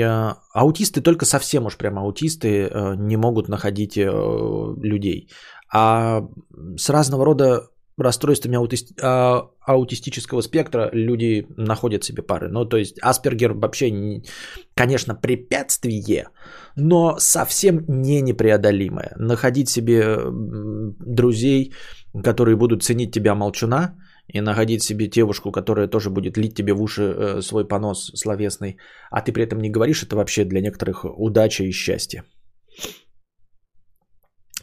а, 0.01 0.37
аутисты, 0.55 1.01
только 1.01 1.25
совсем 1.25 1.65
уж 1.65 1.77
прям 1.77 1.99
аутисты 1.99 2.71
не 2.97 3.17
могут 3.17 3.47
находить 3.47 3.95
людей. 3.95 5.29
А 5.71 6.23
с 6.77 6.89
разного 6.89 7.25
рода 7.25 7.67
расстройствами 7.97 8.57
аутисти... 8.57 8.95
аутистического 9.01 10.41
спектра 10.41 10.89
люди 10.93 11.45
находят 11.57 12.03
себе 12.03 12.23
пары. 12.23 12.49
Ну, 12.49 12.65
то 12.65 12.77
есть 12.77 12.99
Аспергер 13.01 13.53
вообще, 13.53 14.21
конечно, 14.75 15.15
препятствие, 15.15 16.27
но 16.75 17.15
совсем 17.19 17.85
не 17.87 18.21
непреодолимое. 18.21 19.13
Находить 19.17 19.69
себе 19.69 20.17
друзей, 20.99 21.73
которые 22.23 22.55
будут 22.55 22.83
ценить 22.83 23.13
тебя 23.13 23.35
молчуна, 23.35 23.95
и 24.33 24.41
находить 24.41 24.83
себе 24.83 25.07
девушку, 25.07 25.51
которая 25.51 25.87
тоже 25.87 26.09
будет 26.09 26.37
лить 26.37 26.55
тебе 26.55 26.73
в 26.73 26.81
уши 26.81 27.03
э, 27.03 27.41
свой 27.41 27.67
понос 27.67 28.11
словесный, 28.15 28.77
а 29.11 29.21
ты 29.21 29.31
при 29.31 29.43
этом 29.43 29.59
не 29.59 29.69
говоришь, 29.69 30.03
это 30.03 30.15
вообще 30.15 30.45
для 30.45 30.61
некоторых 30.61 31.05
удача 31.05 31.63
и 31.63 31.71
счастье. 31.71 32.23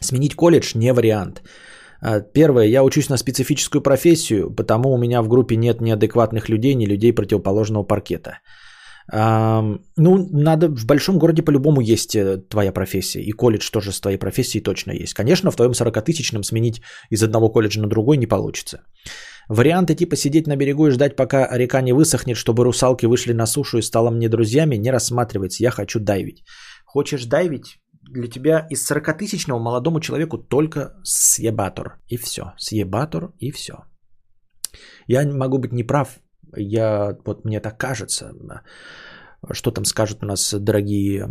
Сменить 0.01 0.35
колледж 0.35 0.77
не 0.77 0.93
вариант. 0.93 1.43
А, 2.03 2.19
первое, 2.19 2.65
я 2.65 2.83
учусь 2.83 3.09
на 3.09 3.17
специфическую 3.17 3.81
профессию, 3.81 4.53
потому 4.53 4.93
у 4.93 4.97
меня 4.97 5.21
в 5.21 5.27
группе 5.29 5.55
нет 5.55 5.81
неадекватных 5.81 6.49
людей, 6.49 6.75
ни 6.75 6.85
людей 6.85 7.13
противоположного 7.13 7.83
паркета. 7.83 8.39
Ну, 9.11 9.79
надо 9.97 10.67
в 10.67 10.85
большом 10.85 11.19
городе 11.19 11.41
по-любому 11.41 11.81
есть 11.81 12.15
э, 12.15 12.37
твоя 12.49 12.71
профессия. 12.71 13.21
И 13.21 13.31
колледж 13.33 13.69
тоже 13.69 13.91
с 13.91 13.99
твоей 13.99 14.17
профессией 14.17 14.63
точно 14.63 14.91
есть. 14.91 15.13
Конечно, 15.13 15.51
в 15.51 15.55
твоем 15.55 15.73
40-тысячном 15.73 16.43
сменить 16.43 16.81
из 17.09 17.21
одного 17.21 17.49
колледжа 17.49 17.81
на 17.81 17.87
другой 17.87 18.17
не 18.17 18.27
получится. 18.27 18.77
Варианты 19.49 19.95
типа 19.95 20.15
сидеть 20.15 20.47
на 20.47 20.55
берегу 20.55 20.87
и 20.87 20.91
ждать, 20.91 21.17
пока 21.17 21.49
река 21.51 21.81
не 21.81 21.91
высохнет, 21.91 22.37
чтобы 22.37 22.63
русалки 22.63 23.05
вышли 23.05 23.33
на 23.33 23.45
сушу 23.45 23.77
и 23.77 23.81
стало 23.81 24.09
мне 24.09 24.29
друзьями, 24.29 24.77
не 24.77 24.91
рассматривается. 24.91 25.63
Я 25.63 25.71
хочу 25.71 25.99
дайвить. 25.99 26.43
Хочешь 26.85 27.25
дайвить? 27.25 27.82
Для 28.09 28.27
тебя 28.27 28.67
из 28.69 28.91
40-тысячного 28.91 29.59
молодому 29.59 29.99
человеку 29.99 30.37
только 30.37 30.95
съебатор. 31.03 31.99
И 32.07 32.17
все. 32.17 32.53
Съебатор 32.57 33.33
и 33.39 33.51
все. 33.51 33.85
Я 35.07 35.27
могу 35.27 35.57
быть 35.57 35.71
неправ, 35.71 36.19
я, 36.55 37.17
вот 37.25 37.45
мне 37.45 37.59
так 37.59 37.77
кажется, 37.77 38.33
что 39.51 39.71
там 39.71 39.85
скажут 39.85 40.23
у 40.23 40.25
нас 40.25 40.53
дорогие 40.53 41.27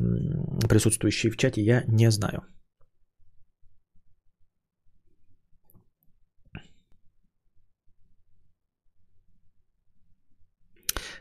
присутствующие 0.69 1.33
в 1.33 1.37
чате, 1.37 1.63
я 1.63 1.85
не 1.87 2.11
знаю. 2.11 2.43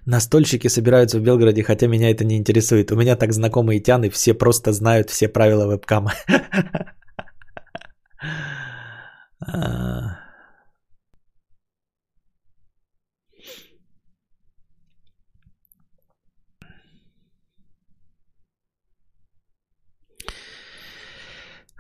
Настольщики 0.06 0.68
собираются 0.68 1.20
в 1.20 1.22
Белгороде, 1.22 1.64
хотя 1.64 1.88
меня 1.88 2.10
это 2.10 2.26
не 2.26 2.38
интересует. 2.38 2.92
У 2.92 2.96
меня 2.96 3.16
так 3.16 3.34
знакомые 3.34 3.80
тяны, 3.80 4.10
все 4.10 4.34
просто 4.34 4.74
знают 4.74 5.10
все 5.10 5.28
правила 5.28 5.68
вебкама. 5.68 6.14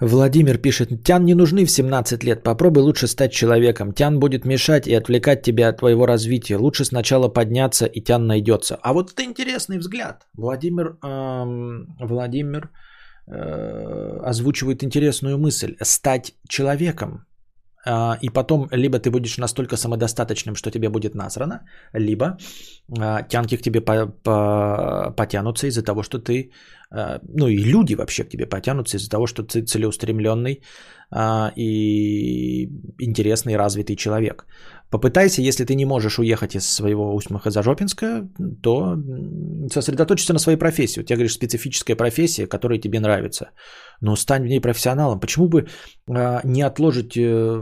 Владимир 0.01 0.57
пишет, 0.57 1.03
Тян 1.03 1.25
не 1.25 1.35
нужны 1.35 1.63
в 1.63 1.69
17 1.69 2.23
лет, 2.23 2.41
попробуй 2.41 2.81
лучше 2.81 3.07
стать 3.07 3.31
человеком. 3.31 3.93
Тян 3.93 4.19
будет 4.19 4.45
мешать 4.45 4.87
и 4.87 4.95
отвлекать 4.95 5.43
тебя 5.43 5.69
от 5.69 5.77
твоего 5.77 6.07
развития. 6.07 6.57
Лучше 6.57 6.85
сначала 6.85 7.29
подняться, 7.29 7.85
и 7.85 8.01
Тян 8.01 8.25
найдется. 8.25 8.79
А 8.81 8.93
вот 8.93 9.11
это 9.11 9.23
интересный 9.23 9.77
взгляд. 9.77 10.25
Владимир, 10.33 10.97
эм, 11.03 11.95
Владимир 11.99 12.71
э, 13.27 14.19
озвучивает 14.25 14.83
интересную 14.83 15.37
мысль. 15.37 15.75
Стать 15.81 16.33
человеком. 16.49 17.27
Э, 17.85 18.17
и 18.21 18.29
потом 18.29 18.67
либо 18.71 18.99
ты 18.99 19.09
будешь 19.11 19.37
настолько 19.37 19.77
самодостаточным, 19.77 20.55
что 20.55 20.71
тебе 20.71 20.89
будет 20.89 21.15
насрано, 21.15 21.61
либо 21.93 22.37
э, 22.89 23.27
тянки 23.29 23.57
к 23.57 23.61
тебе 23.61 23.81
по, 23.81 24.07
по, 24.23 25.13
потянутся 25.17 25.67
из-за 25.67 25.83
того, 25.83 26.03
что 26.03 26.19
ты 26.19 26.51
а, 26.91 27.19
ну 27.23 27.47
и 27.47 27.57
люди 27.57 27.95
вообще 27.95 28.23
к 28.23 28.29
тебе 28.29 28.45
потянутся 28.45 28.97
из-за 28.97 29.09
того, 29.09 29.27
что 29.27 29.43
ты 29.43 29.61
целеустремленный 29.61 30.61
а, 31.09 31.51
и 31.55 32.65
интересный, 32.99 33.55
развитый 33.55 33.95
человек. 33.95 34.45
Попытайся, 34.91 35.41
если 35.41 35.63
ты 35.63 35.75
не 35.75 35.85
можешь 35.85 36.19
уехать 36.19 36.55
из 36.55 36.69
своего 36.69 37.15
Усмаха 37.15 37.49
Зажопинска, 37.49 38.27
то 38.61 38.97
сосредоточься 39.71 40.33
на 40.33 40.39
своей 40.39 40.57
профессии. 40.57 40.99
У 40.99 41.03
тебя, 41.03 41.15
говоришь, 41.15 41.33
специфическая 41.33 41.95
профессия, 41.95 42.45
которая 42.45 42.77
тебе 42.77 42.99
нравится. 42.99 43.51
Но 44.01 44.15
стань 44.17 44.43
в 44.43 44.47
ней 44.47 44.59
профессионалом. 44.59 45.19
Почему 45.19 45.47
бы 45.47 45.67
а, 46.09 46.41
не 46.43 46.61
отложить 46.61 47.15
э, 47.15 47.61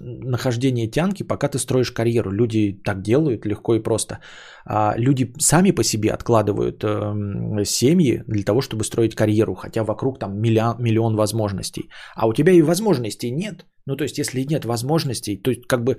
нахождение 0.00 0.90
тянки, 0.90 1.22
пока 1.22 1.48
ты 1.48 1.58
строишь 1.58 1.92
карьеру? 1.92 2.30
Люди 2.30 2.80
так 2.82 3.02
делают 3.02 3.44
легко 3.44 3.74
и 3.74 3.82
просто. 3.82 4.20
А 4.64 4.94
люди 4.96 5.34
сами 5.38 5.72
по 5.72 5.84
себе 5.84 6.12
откладывают 6.12 6.82
э, 6.82 7.64
семьи 7.64 8.22
для 8.26 8.42
того, 8.42 8.62
чтобы 8.62 8.84
строить 8.84 9.14
карьеру, 9.14 9.54
хотя 9.54 9.84
вокруг 9.84 10.18
там 10.18 10.40
миллион, 10.40 10.76
миллион 10.78 11.16
возможностей. 11.16 11.90
А 12.16 12.26
у 12.26 12.32
тебя 12.32 12.52
и 12.52 12.62
возможностей 12.62 13.30
нет. 13.30 13.66
Ну, 13.86 13.96
то 13.96 14.04
есть, 14.04 14.18
если 14.18 14.46
нет 14.48 14.64
возможностей, 14.64 15.36
то 15.36 15.52
как 15.68 15.84
бы 15.84 15.96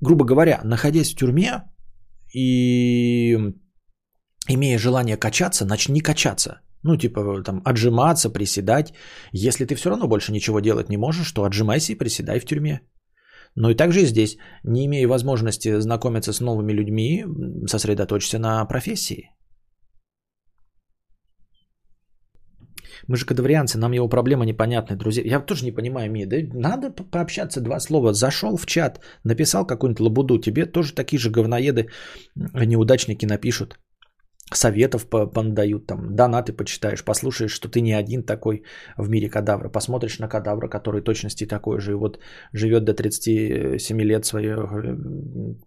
грубо 0.00 0.24
говоря, 0.24 0.60
находясь 0.64 1.12
в 1.12 1.16
тюрьме 1.16 1.62
и 2.34 3.38
имея 4.48 4.78
желание 4.78 5.16
качаться, 5.16 5.64
начни 5.64 6.00
качаться. 6.00 6.60
Ну, 6.82 6.96
типа, 6.96 7.42
там, 7.44 7.62
отжиматься, 7.64 8.30
приседать. 8.30 8.94
Если 9.32 9.66
ты 9.66 9.74
все 9.74 9.90
равно 9.90 10.08
больше 10.08 10.32
ничего 10.32 10.60
делать 10.60 10.88
не 10.88 10.96
можешь, 10.96 11.32
то 11.32 11.44
отжимайся 11.44 11.92
и 11.92 11.98
приседай 11.98 12.40
в 12.40 12.44
тюрьме. 12.44 12.80
Но 13.56 13.70
и 13.70 13.74
также 13.74 14.06
здесь, 14.06 14.36
не 14.64 14.86
имея 14.86 15.08
возможности 15.08 15.80
знакомиться 15.80 16.32
с 16.32 16.40
новыми 16.40 16.72
людьми, 16.72 17.24
сосредоточься 17.66 18.38
на 18.38 18.64
профессии. 18.64 19.30
Мы 23.08 23.16
же 23.16 23.26
кадаврианцы, 23.26 23.78
нам 23.78 23.92
его 23.92 24.08
проблема 24.08 24.44
непонятная, 24.44 24.98
друзья. 24.98 25.22
Я 25.24 25.40
тоже 25.40 25.64
не 25.64 25.72
понимаю, 25.72 26.10
Ми, 26.10 26.26
да 26.26 26.36
надо 26.54 26.90
пообщаться 26.90 27.60
два 27.60 27.80
слова. 27.80 28.12
Зашел 28.12 28.56
в 28.56 28.66
чат, 28.66 29.00
написал 29.24 29.66
какую-нибудь 29.66 30.00
лабуду, 30.00 30.38
тебе 30.38 30.66
тоже 30.66 30.94
такие 30.94 31.18
же 31.18 31.30
говноеды, 31.30 31.88
неудачники 32.36 33.26
напишут. 33.26 33.78
Советов 34.52 35.06
дают, 35.34 35.86
там, 35.86 36.16
донаты 36.16 36.52
почитаешь, 36.52 37.04
послушаешь, 37.04 37.52
что 37.52 37.68
ты 37.68 37.80
не 37.80 37.92
один 37.92 38.24
такой 38.24 38.64
в 38.96 39.08
мире 39.08 39.30
кадавра. 39.30 39.68
Посмотришь 39.68 40.18
на 40.18 40.28
кадавра, 40.28 40.68
который 40.68 41.02
точности 41.02 41.46
такой 41.46 41.80
же, 41.80 41.92
и 41.92 41.94
вот 41.94 42.18
живет 42.52 42.84
до 42.84 42.94
37 42.94 44.02
лет 44.02 44.24
свое, 44.24 44.56
э, 44.56 44.96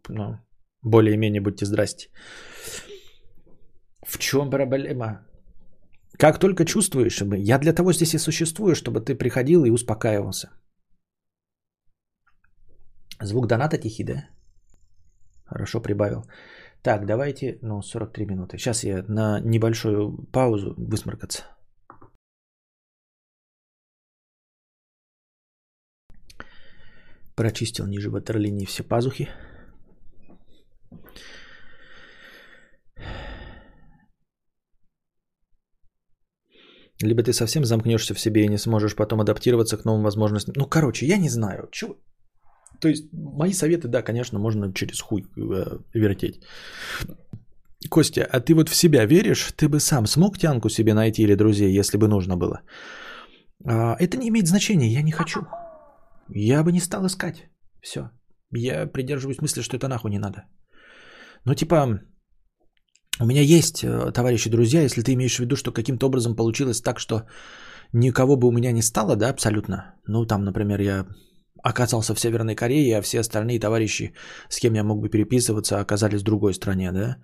ну, 0.09 0.37
более-менее 0.81 1.41
будьте 1.41 1.65
здрасте. 1.65 2.09
В 4.05 4.17
чем 4.17 4.49
проблема? 4.49 5.25
Как 6.17 6.39
только 6.39 6.65
чувствуешь, 6.65 7.21
я 7.21 7.59
для 7.59 7.73
того 7.73 7.93
здесь 7.93 8.13
и 8.13 8.19
существую, 8.19 8.75
чтобы 8.75 9.01
ты 9.01 9.15
приходил 9.15 9.65
и 9.65 9.71
успокаивался. 9.71 10.49
Звук 13.21 13.47
доната 13.47 13.77
тихий, 13.77 14.03
да? 14.03 14.27
Хорошо 15.45 15.81
прибавил. 15.81 16.23
Так, 16.81 17.05
давайте, 17.05 17.57
ну, 17.61 17.81
43 17.81 18.25
минуты. 18.25 18.57
Сейчас 18.57 18.83
я 18.83 19.03
на 19.07 19.39
небольшую 19.39 20.27
паузу 20.31 20.75
высморкаться. 20.77 21.43
Прочистил 27.35 27.87
ниже 27.87 28.09
ватерлинии 28.09 28.65
все 28.65 28.83
пазухи. 28.83 29.29
Либо 37.03 37.23
ты 37.23 37.33
совсем 37.33 37.65
замкнешься 37.65 38.13
в 38.13 38.19
себе 38.19 38.43
и 38.43 38.49
не 38.49 38.57
сможешь 38.57 38.95
потом 38.95 39.21
адаптироваться 39.21 39.77
к 39.77 39.85
новым 39.85 40.03
возможностям. 40.03 40.53
Ну, 40.57 40.65
короче, 40.65 41.05
я 41.05 41.17
не 41.17 41.29
знаю. 41.29 41.69
Чего? 41.71 41.95
То 42.79 42.89
есть, 42.89 43.05
мои 43.13 43.53
советы, 43.53 43.87
да, 43.87 44.01
конечно, 44.01 44.39
можно 44.39 44.73
через 44.73 45.01
хуй 45.01 45.21
э, 45.21 45.79
вертеть. 45.93 46.43
Костя, 47.89 48.27
а 48.31 48.39
ты 48.39 48.53
вот 48.55 48.69
в 48.69 48.75
себя 48.75 49.05
веришь? 49.05 49.51
Ты 49.55 49.69
бы 49.69 49.79
сам 49.79 50.07
смог 50.07 50.37
тянку 50.37 50.69
себе 50.69 50.93
найти 50.93 51.23
или 51.23 51.35
друзей, 51.35 51.77
если 51.79 51.97
бы 51.97 52.07
нужно 52.07 52.37
было? 52.37 52.61
А, 53.65 53.95
это 53.99 54.17
не 54.17 54.27
имеет 54.27 54.47
значения, 54.47 54.91
я 54.91 55.01
не 55.01 55.11
хочу. 55.11 55.45
Я 56.29 56.63
бы 56.63 56.71
не 56.71 56.81
стал 56.81 57.05
искать. 57.05 57.49
Все. 57.81 58.09
Я 58.51 58.87
придерживаюсь 58.87 59.41
мысли, 59.41 59.61
что 59.61 59.77
это 59.77 59.87
нахуй 59.87 60.11
не 60.11 60.19
надо. 60.19 60.45
Ну, 61.45 61.55
типа, 61.55 61.99
у 63.19 63.25
меня 63.25 63.41
есть 63.41 63.83
э, 63.83 64.11
товарищи, 64.11 64.49
друзья, 64.49 64.81
если 64.81 65.01
ты 65.01 65.13
имеешь 65.13 65.35
в 65.35 65.39
виду, 65.39 65.55
что 65.55 65.71
каким-то 65.71 66.07
образом 66.07 66.35
получилось 66.35 66.81
так, 66.81 66.99
что 66.99 67.23
никого 67.93 68.35
бы 68.37 68.47
у 68.47 68.51
меня 68.51 68.71
не 68.71 68.81
стало, 68.81 69.15
да, 69.15 69.29
абсолютно. 69.29 69.95
Ну, 70.07 70.25
там, 70.25 70.43
например, 70.43 70.81
я 70.81 71.05
оказался 71.63 72.15
в 72.15 72.19
Северной 72.19 72.55
Корее, 72.55 72.97
а 72.97 73.01
все 73.01 73.19
остальные 73.19 73.59
товарищи, 73.59 74.13
с 74.49 74.59
кем 74.59 74.75
я 74.75 74.83
мог 74.83 74.99
бы 74.99 75.09
переписываться, 75.09 75.79
оказались 75.79 76.21
в 76.21 76.25
другой 76.25 76.53
стране, 76.53 76.91
да. 76.91 77.17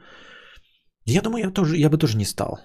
Я 1.06 1.22
думаю, 1.22 1.46
я, 1.46 1.52
тоже, 1.52 1.78
я 1.78 1.90
бы 1.90 1.98
тоже 1.98 2.18
не 2.18 2.26
стал 2.26 2.60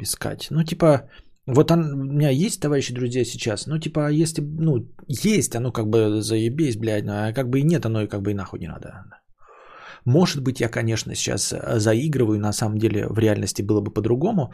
искать. 0.00 0.48
Ну, 0.50 0.64
типа, 0.64 1.08
вот 1.46 1.70
он, 1.70 1.80
у 1.80 2.12
меня 2.14 2.30
есть 2.30 2.60
товарищи, 2.60 2.94
друзья 2.94 3.24
сейчас, 3.24 3.66
ну, 3.66 3.78
типа, 3.78 4.10
если, 4.10 4.42
ну, 4.42 4.86
есть, 5.08 5.56
оно 5.56 5.72
как 5.72 5.86
бы 5.86 6.20
заебись, 6.20 6.76
блядь, 6.76 7.06
а 7.08 7.32
как 7.32 7.48
бы 7.48 7.60
и 7.60 7.64
нет, 7.64 7.86
оно 7.86 8.02
и 8.02 8.08
как 8.08 8.20
бы 8.22 8.32
и 8.32 8.34
нахуй 8.34 8.60
не 8.60 8.68
надо. 8.68 9.04
Может 10.06 10.42
быть, 10.42 10.60
я, 10.60 10.68
конечно, 10.68 11.14
сейчас 11.14 11.52
э, 11.52 11.78
заигрываю, 11.78 12.38
на 12.38 12.52
самом 12.52 12.78
деле 12.78 13.08
в 13.08 13.18
реальности 13.18 13.62
было 13.62 13.80
бы 13.80 13.92
по-другому, 13.92 14.52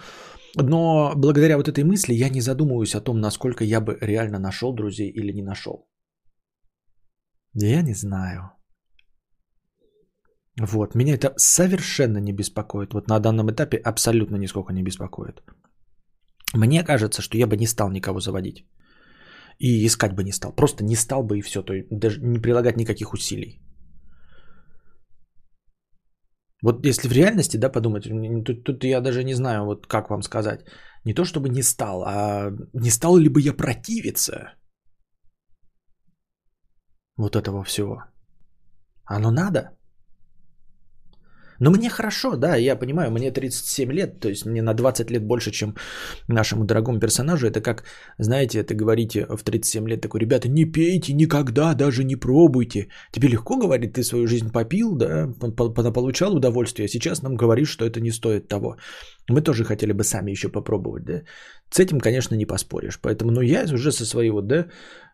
но 0.57 1.13
благодаря 1.15 1.57
вот 1.57 1.69
этой 1.69 1.85
мысли 1.85 2.15
я 2.15 2.31
не 2.31 2.41
задумываюсь 2.41 2.95
о 2.95 3.01
том, 3.01 3.21
насколько 3.21 3.63
я 3.65 3.81
бы 3.81 3.99
реально 4.01 4.39
нашел 4.39 4.75
друзей 4.75 5.11
или 5.11 5.33
не 5.33 5.43
нашел. 5.43 5.87
Я 7.55 7.83
не 7.83 7.95
знаю. 7.95 8.53
Вот, 10.61 10.95
меня 10.95 11.15
это 11.15 11.35
совершенно 11.37 12.19
не 12.19 12.33
беспокоит. 12.33 12.95
Вот 12.95 13.09
на 13.09 13.21
данном 13.21 13.51
этапе 13.51 13.77
абсолютно 13.77 14.37
нисколько 14.37 14.73
не 14.73 14.83
беспокоит. 14.83 15.43
Мне 16.55 16.83
кажется, 16.83 17.23
что 17.23 17.37
я 17.37 17.47
бы 17.47 17.57
не 17.57 17.67
стал 17.67 17.91
никого 17.91 18.21
заводить. 18.21 18.67
И 19.59 19.87
искать 19.87 20.15
бы 20.15 20.25
не 20.25 20.33
стал. 20.33 20.55
Просто 20.55 20.85
не 20.85 20.97
стал 20.97 21.23
бы 21.23 21.39
и 21.39 21.43
все. 21.43 21.63
То 21.63 21.75
есть 21.75 21.89
даже 21.91 22.21
не 22.23 22.39
прилагать 22.39 22.77
никаких 22.77 23.13
усилий. 23.13 23.62
Вот 26.63 26.87
если 26.87 27.09
в 27.09 27.13
реальности, 27.13 27.59
да, 27.59 27.69
подумать, 27.69 28.05
тут, 28.45 28.65
тут 28.65 28.85
я 28.85 29.01
даже 29.01 29.25
не 29.25 29.35
знаю, 29.35 29.65
вот 29.65 29.87
как 29.87 30.11
вам 30.11 30.23
сказать. 30.23 30.65
Не 31.05 31.15
то 31.15 31.25
чтобы 31.25 31.49
не 31.49 31.63
стал, 31.63 32.03
а 32.05 32.53
не 32.73 32.91
стал 32.91 33.17
ли 33.17 33.29
бы 33.29 33.41
я 33.41 33.53
противиться 33.53 34.55
вот 37.17 37.37
этого 37.37 37.65
всего. 37.65 38.05
Оно 39.05 39.31
надо. 39.31 39.77
Но 41.63 41.71
мне 41.71 41.89
хорошо, 41.89 42.37
да, 42.37 42.57
я 42.57 42.79
понимаю, 42.79 43.13
мне 43.13 43.31
37 43.31 43.93
лет, 43.93 44.21
то 44.21 44.29
есть 44.29 44.47
мне 44.47 44.63
на 44.63 44.75
20 44.75 45.11
лет 45.11 45.23
больше, 45.23 45.51
чем 45.53 45.75
нашему 46.29 46.65
дорогому 46.65 46.99
персонажу. 46.99 47.47
Это 47.47 47.61
как, 47.61 47.85
знаете, 48.19 48.59
это 48.59 48.75
говорите 48.75 49.27
в 49.29 49.45
37 49.45 49.89
лет 49.89 50.01
такой, 50.01 50.21
ребята, 50.21 50.49
не 50.49 50.65
пейте 50.65 51.15
никогда, 51.15 51.75
даже 51.75 52.05
не 52.05 52.17
пробуйте. 52.17 52.89
Тебе 53.13 53.29
легко 53.29 53.57
говорить, 53.57 53.93
ты 53.93 54.03
свою 54.03 54.27
жизнь 54.27 54.51
попил, 54.51 54.97
да, 54.97 55.29
получал 55.95 56.35
удовольствие, 56.35 56.87
а 56.87 56.89
сейчас 56.89 57.23
нам 57.23 57.37
говоришь, 57.37 57.71
что 57.71 57.85
это 57.85 58.01
не 58.01 58.11
стоит 58.11 58.49
того. 58.49 58.77
Мы 59.31 59.41
тоже 59.41 59.65
хотели 59.65 59.93
бы 59.93 60.03
сами 60.03 60.33
еще 60.33 60.49
попробовать, 60.49 61.05
да. 61.05 61.23
С 61.71 61.79
этим, 61.79 62.01
конечно, 62.01 62.35
не 62.35 62.47
поспоришь. 62.47 62.99
Поэтому, 63.01 63.31
ну, 63.31 63.41
я 63.41 63.65
уже 63.73 63.93
со 63.93 64.05
своей 64.05 64.31
вот, 64.31 64.49
да, 64.49 64.67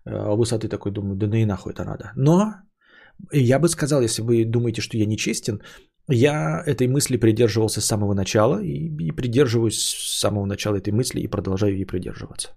э, 0.07 0.35
высоты 0.37 0.69
такой 0.69 0.93
думаю, 0.93 1.17
да 1.17 1.27
ну 1.27 1.37
и 1.37 1.45
нахуй 1.45 1.73
это 1.73 1.85
надо. 1.85 2.13
Но 2.17 2.55
я 3.33 3.59
бы 3.59 3.69
сказал, 3.69 4.01
если 4.01 4.23
вы 4.23 4.45
думаете, 4.45 4.81
что 4.81 4.97
я 4.97 5.07
нечестен, 5.07 5.61
Я 6.11 6.63
этой 6.65 6.89
мысли 6.89 7.19
придерживался 7.19 7.83
с 7.83 7.85
самого 7.85 8.15
начала 8.15 8.63
и, 8.63 8.89
и 8.89 9.11
придерживаюсь 9.13 9.79
с 9.79 10.19
самого 10.19 10.47
начала 10.47 10.77
этой 10.77 10.93
мысли 10.93 11.21
и 11.21 11.29
продолжаю 11.29 11.77
ей 11.77 11.85
придерживаться. 11.85 12.51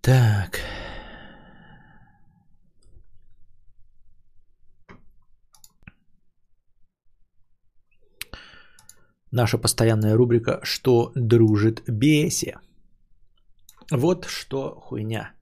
Так. 0.00 0.58
Наша 9.30 9.56
постоянная 9.56 10.16
рубрика 10.16 10.58
«Что 10.64 11.12
дружит 11.14 11.84
бесе?» 11.86 12.58
Вот 13.92 14.24
что 14.24 14.80
хуйня. 14.80 15.32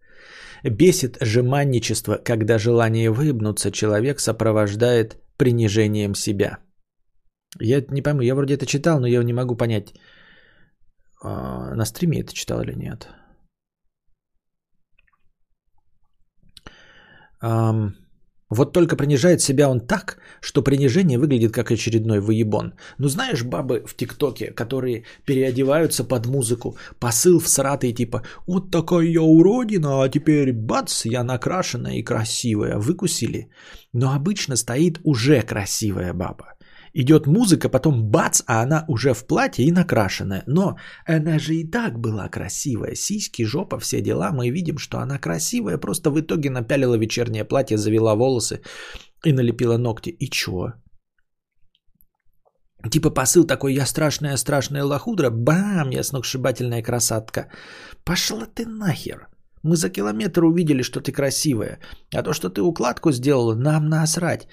Бесит 0.64 1.16
жеманничество, 1.20 2.16
когда 2.16 2.58
желание 2.58 3.10
выебнуться 3.10 3.70
человек 3.70 4.20
сопровождает 4.20 5.16
принижением 5.36 6.14
себя. 6.14 6.58
Я 7.60 7.80
не 7.90 8.02
пойму, 8.02 8.22
я 8.22 8.34
вроде 8.34 8.54
это 8.54 8.66
читал, 8.66 9.00
но 9.00 9.06
я 9.06 9.22
не 9.22 9.32
могу 9.32 9.56
понять, 9.56 9.94
а, 11.22 11.74
на 11.74 11.84
стриме 11.84 12.20
это 12.20 12.34
читал 12.34 12.60
или 12.60 12.74
нет. 12.74 13.08
Вот 18.50 18.72
только 18.72 18.96
принижает 18.96 19.40
себя 19.40 19.70
он 19.70 19.80
так, 19.80 20.18
что 20.40 20.62
принижение 20.62 21.18
выглядит 21.18 21.52
как 21.52 21.70
очередной 21.70 22.20
выебон. 22.20 22.74
Ну 22.98 23.08
знаешь, 23.08 23.44
бабы 23.44 23.84
в 23.86 23.96
ТикТоке, 23.96 24.52
которые 24.52 25.04
переодеваются 25.24 26.04
под 26.04 26.26
музыку, 26.26 26.76
посыл 26.98 27.38
в 27.38 27.48
сратый 27.48 27.92
типа 27.92 28.22
«Вот 28.46 28.70
такая 28.70 29.06
я 29.06 29.22
уродина, 29.22 30.02
а 30.02 30.08
теперь 30.08 30.52
бац, 30.52 31.04
я 31.04 31.22
накрашенная 31.22 31.94
и 31.94 32.02
красивая, 32.02 32.78
выкусили». 32.78 33.48
Но 33.92 34.12
обычно 34.12 34.56
стоит 34.56 35.00
уже 35.04 35.42
красивая 35.42 36.12
баба 36.12 36.54
идет 36.94 37.26
музыка, 37.26 37.68
потом 37.68 38.10
бац, 38.10 38.42
а 38.46 38.62
она 38.62 38.84
уже 38.88 39.14
в 39.14 39.26
платье 39.26 39.64
и 39.64 39.72
накрашенная. 39.72 40.42
Но 40.46 40.76
она 41.06 41.38
же 41.38 41.54
и 41.54 41.70
так 41.70 41.98
была 41.98 42.28
красивая. 42.28 42.94
Сиськи, 42.94 43.44
жопа, 43.44 43.78
все 43.78 44.00
дела. 44.00 44.32
Мы 44.32 44.50
видим, 44.50 44.78
что 44.78 44.98
она 44.98 45.18
красивая. 45.18 45.78
Просто 45.78 46.10
в 46.10 46.20
итоге 46.20 46.50
напялила 46.50 46.98
вечернее 46.98 47.44
платье, 47.44 47.76
завела 47.76 48.14
волосы 48.14 48.62
и 49.24 49.32
налепила 49.32 49.78
ногти. 49.78 50.10
И 50.10 50.30
чё? 50.30 50.72
Типа 52.90 53.10
посыл 53.10 53.44
такой, 53.44 53.74
я 53.74 53.86
страшная, 53.86 54.36
страшная 54.36 54.84
лохудра, 54.84 55.30
бам, 55.30 55.90
я 55.90 56.02
сногсшибательная 56.02 56.82
красотка. 56.82 57.50
Пошла 58.04 58.46
ты 58.46 58.64
нахер. 58.66 59.28
Мы 59.62 59.76
за 59.76 59.90
километр 59.90 60.44
увидели, 60.44 60.82
что 60.82 61.00
ты 61.00 61.12
красивая. 61.12 61.78
А 62.14 62.22
то, 62.22 62.32
что 62.32 62.48
ты 62.48 62.62
укладку 62.62 63.12
сделала, 63.12 63.54
нам 63.54 63.88
насрать. 63.88 64.48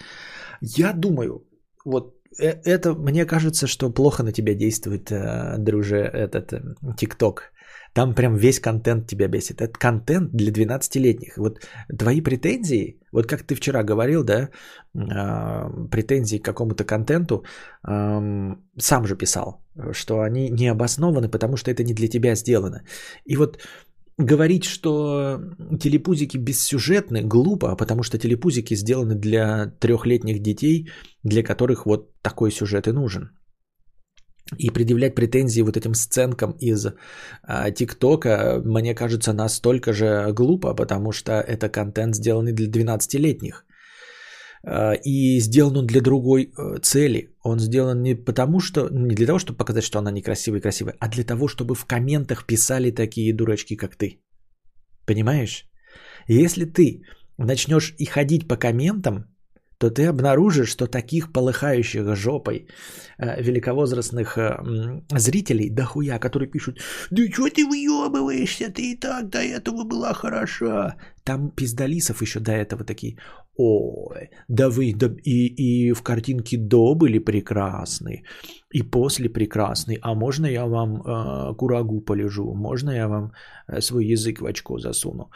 Я 0.62 0.92
думаю, 0.92 1.48
вот 1.86 2.17
это, 2.38 2.94
мне 2.94 3.26
кажется, 3.26 3.68
что 3.68 3.94
плохо 3.94 4.24
на 4.24 4.32
тебя 4.32 4.54
действует, 4.54 5.12
э, 5.12 5.56
друже, 5.58 5.98
этот 5.98 6.54
э, 6.54 6.62
ТикТок. 6.98 7.52
Там 7.94 8.14
прям 8.14 8.36
весь 8.36 8.60
контент 8.60 9.08
тебя 9.08 9.28
бесит. 9.28 9.62
Это 9.62 9.74
контент 9.80 10.32
для 10.32 10.52
12-летних. 10.52 11.38
Вот 11.38 11.60
твои 12.00 12.22
претензии, 12.22 13.00
вот 13.12 13.28
как 13.28 13.44
ты 13.44 13.56
вчера 13.56 13.84
говорил, 13.84 14.24
да, 14.24 14.50
претензии 14.94 16.38
к 16.38 16.46
какому-то 16.46 16.84
контенту, 16.84 17.44
сам 17.84 19.06
же 19.06 19.16
писал, 19.16 19.64
что 19.94 20.22
они 20.22 20.50
не 20.50 20.68
обоснованы, 20.68 21.30
потому 21.30 21.58
что 21.58 21.72
это 21.72 21.84
не 21.84 21.94
для 21.94 22.08
тебя 22.08 22.36
сделано. 22.36 22.84
И 23.26 23.36
вот 23.36 23.58
говорить, 24.18 24.66
что 24.66 25.40
телепузики 25.80 26.38
бессюжетны, 26.38 27.22
глупо, 27.22 27.76
потому 27.76 28.04
что 28.04 28.18
телепузики 28.18 28.76
сделаны 28.76 29.16
для 29.16 29.68
трехлетних 29.80 30.42
детей, 30.42 30.90
для 31.24 31.44
которых 31.44 31.86
вот 31.86 32.12
такой 32.22 32.52
сюжет 32.52 32.88
и 32.88 32.92
нужен. 32.92 33.32
И 34.58 34.70
предъявлять 34.70 35.16
претензии 35.16 35.62
вот 35.62 35.78
этим 35.78 35.94
сценкам 35.94 36.52
из 36.62 36.88
а, 37.44 37.70
ТикТока, 37.72 38.62
мне 38.64 38.96
кажется, 38.96 39.34
настолько 39.34 39.92
же 39.94 40.32
глупо, 40.32 40.74
потому 40.74 41.12
что 41.12 41.32
это 41.34 41.70
контент 41.70 42.16
сделанный 42.16 42.54
для 42.54 42.68
12-летних. 42.68 43.66
А, 44.70 44.94
и 45.06 45.40
сделан 45.40 45.78
он 45.78 45.88
для 45.88 46.02
другой 46.02 46.44
э, 46.44 46.80
цели. 46.82 47.30
Он 47.42 47.60
сделан 47.60 48.02
не 48.02 48.16
потому, 48.16 48.60
что 48.60 48.90
не 48.90 49.16
для 49.16 49.28
того, 49.28 49.40
чтобы 49.40 49.58
показать, 49.58 49.84
что 49.84 50.00
она 50.00 50.12
некрасивая 50.12 50.60
и 50.60 50.62
красивая, 50.62 50.96
а 51.00 51.08
для 51.08 51.24
того, 51.24 51.48
чтобы 51.48 51.74
в 51.76 51.86
комментах 51.86 52.46
писали 52.46 52.92
такие 52.92 53.34
дурачки, 53.34 53.78
как 53.78 53.96
ты. 53.96 54.20
Понимаешь? 55.06 55.64
Если 56.28 56.66
ты 56.66 57.02
начнешь 57.38 57.96
и 57.98 58.06
ходить 58.06 58.48
по 58.48 58.58
комментам, 58.58 59.26
то 59.78 59.90
ты 59.90 60.06
обнаружишь, 60.06 60.70
что 60.70 60.88
таких 60.88 61.32
полыхающих 61.32 62.16
жопой 62.16 62.68
э, 63.18 63.42
великовозрастных 63.42 64.38
э, 64.38 64.58
зрителей 65.10 65.70
дохуя, 65.70 66.20
которые 66.20 66.50
пишут, 66.50 66.80
да 67.12 67.22
что 67.32 67.50
ты 67.50 67.66
выебываешься, 67.66 68.72
ты 68.72 68.92
и 68.92 68.96
так 68.96 69.30
до 69.30 69.40
этого 69.40 69.84
была 69.84 70.14
хороша. 70.14 70.96
Там 71.24 71.52
пиздалисов 71.52 72.22
еще 72.22 72.40
до 72.40 72.52
этого 72.52 72.84
такие, 72.84 73.18
ой, 73.56 74.30
да 74.48 74.70
вы 74.70 74.94
да, 74.94 75.08
и, 75.24 75.48
и 75.48 75.94
в 75.94 76.02
картинке 76.02 76.58
до 76.58 76.96
были 76.96 77.20
прекрасны, 77.20 78.24
и 78.72 78.82
после 78.82 79.30
прекрасны, 79.30 80.00
а 80.02 80.14
можно 80.16 80.48
я 80.48 80.66
вам 80.66 81.02
э, 81.02 81.56
курагу 81.56 82.02
полежу, 82.02 82.54
можно 82.56 82.92
я 82.92 83.08
вам 83.08 83.32
э, 83.68 83.82
свой 83.82 84.06
язык 84.06 84.42
в 84.42 84.46
очко 84.46 84.80
засуну. 84.80 85.30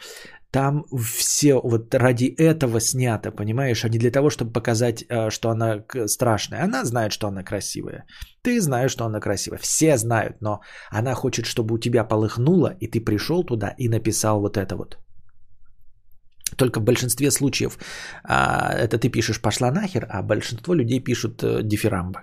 Там 0.52 0.84
все 1.16 1.54
вот 1.54 1.94
ради 1.94 2.26
этого 2.26 2.80
снято, 2.80 3.30
понимаешь, 3.32 3.84
а 3.84 3.88
не 3.88 3.98
для 3.98 4.10
того, 4.10 4.28
чтобы 4.30 4.52
показать, 4.52 5.02
э, 5.08 5.30
что 5.30 5.48
она 5.48 5.84
страшная. 6.06 6.64
Она 6.64 6.84
знает, 6.84 7.12
что 7.12 7.26
она 7.26 7.42
красивая. 7.42 8.04
Ты 8.42 8.60
знаешь, 8.60 8.92
что 8.92 9.04
она 9.04 9.20
красивая. 9.20 9.58
Все 9.58 9.96
знают, 9.96 10.36
но 10.40 10.60
она 10.90 11.14
хочет, 11.14 11.46
чтобы 11.46 11.74
у 11.74 11.78
тебя 11.78 12.04
полыхнуло, 12.04 12.76
и 12.80 12.86
ты 12.86 13.00
пришел 13.00 13.44
туда 13.44 13.74
и 13.78 13.88
написал 13.88 14.40
вот 14.40 14.56
это 14.56 14.76
вот. 14.76 14.98
Только 16.56 16.80
в 16.80 16.84
большинстве 16.84 17.30
случаев 17.30 17.78
а, 18.24 18.74
это 18.74 18.98
ты 18.98 19.08
пишешь 19.08 19.40
«пошла 19.40 19.70
нахер», 19.70 20.06
а 20.10 20.22
большинство 20.22 20.74
людей 20.74 21.00
пишут 21.00 21.42
э, 21.42 21.62
«дифирамбы». 21.62 22.20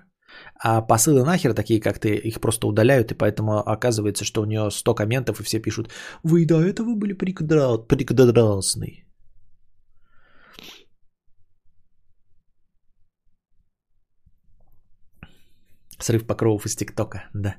А 0.61 0.81
посылы 0.81 1.23
нахер, 1.23 1.53
такие 1.53 1.79
как 1.79 1.99
ты, 1.99 2.15
их 2.15 2.39
просто 2.41 2.67
удаляют, 2.67 3.11
и 3.11 3.15
поэтому 3.15 3.59
оказывается, 3.59 4.25
что 4.25 4.41
у 4.41 4.45
нее 4.45 4.69
100 4.71 4.95
комментов, 4.95 5.39
и 5.39 5.43
все 5.43 5.59
пишут 5.59 5.89
«Вы 6.23 6.45
до 6.45 6.61
этого 6.61 6.95
были 6.95 7.13
прекрасны». 7.13 9.05
Срыв 15.99 16.25
покровов 16.25 16.65
из 16.65 16.75
ТикТока, 16.75 17.29
да. 17.33 17.55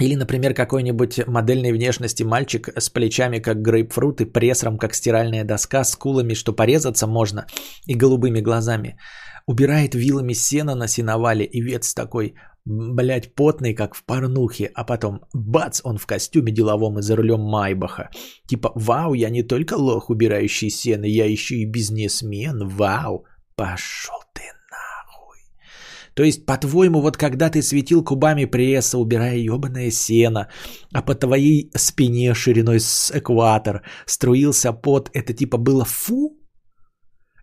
Или, 0.00 0.14
например, 0.14 0.54
какой-нибудь 0.54 1.26
модельной 1.26 1.72
внешности 1.72 2.22
мальчик 2.22 2.68
с 2.76 2.90
плечами 2.90 3.38
как 3.38 3.62
грейпфрут 3.62 4.20
и 4.20 4.24
прессом 4.26 4.78
как 4.78 4.94
стиральная 4.94 5.44
доска, 5.44 5.84
с 5.84 5.96
кулами, 5.96 6.34
что 6.34 6.52
порезаться 6.52 7.06
можно, 7.06 7.46
и 7.86 7.94
голубыми 7.94 8.40
глазами. 8.40 8.98
Убирает 9.46 9.94
вилами 9.94 10.34
сена 10.34 10.74
на 10.74 10.88
сеновале 10.88 11.44
и 11.44 11.62
вец 11.62 11.94
такой, 11.94 12.34
блядь, 12.64 13.34
потный, 13.34 13.74
как 13.74 13.94
в 13.94 14.04
порнухе, 14.04 14.70
а 14.74 14.84
потом 14.84 15.20
бац, 15.32 15.80
он 15.84 15.98
в 15.98 16.06
костюме 16.06 16.52
деловом 16.52 16.98
и 16.98 17.02
за 17.02 17.16
рулем 17.16 17.40
Майбаха. 17.40 18.10
Типа, 18.48 18.72
вау, 18.74 19.14
я 19.14 19.30
не 19.30 19.42
только 19.42 19.74
лох, 19.74 20.10
убирающий 20.10 20.68
сено, 20.68 21.06
я 21.06 21.24
еще 21.26 21.56
и 21.56 21.64
бизнесмен, 21.64 22.68
вау, 22.68 23.24
пошел 23.54 24.16
ты 24.34 24.55
то 26.16 26.24
есть, 26.24 26.46
по-твоему, 26.46 27.02
вот 27.02 27.16
когда 27.18 27.50
ты 27.50 27.62
светил 27.62 28.02
кубами 28.02 28.46
пресса, 28.46 28.96
убирая 28.98 29.36
ебаное 29.36 29.90
сено, 29.90 30.48
а 30.94 31.02
по 31.02 31.14
твоей 31.14 31.70
спине 31.76 32.34
шириной 32.34 32.80
с 32.80 33.12
экватор 33.14 33.82
струился 34.06 34.72
пот, 34.72 35.10
это 35.12 35.34
типа 35.34 35.58
было 35.58 35.84
фу? 35.84 36.40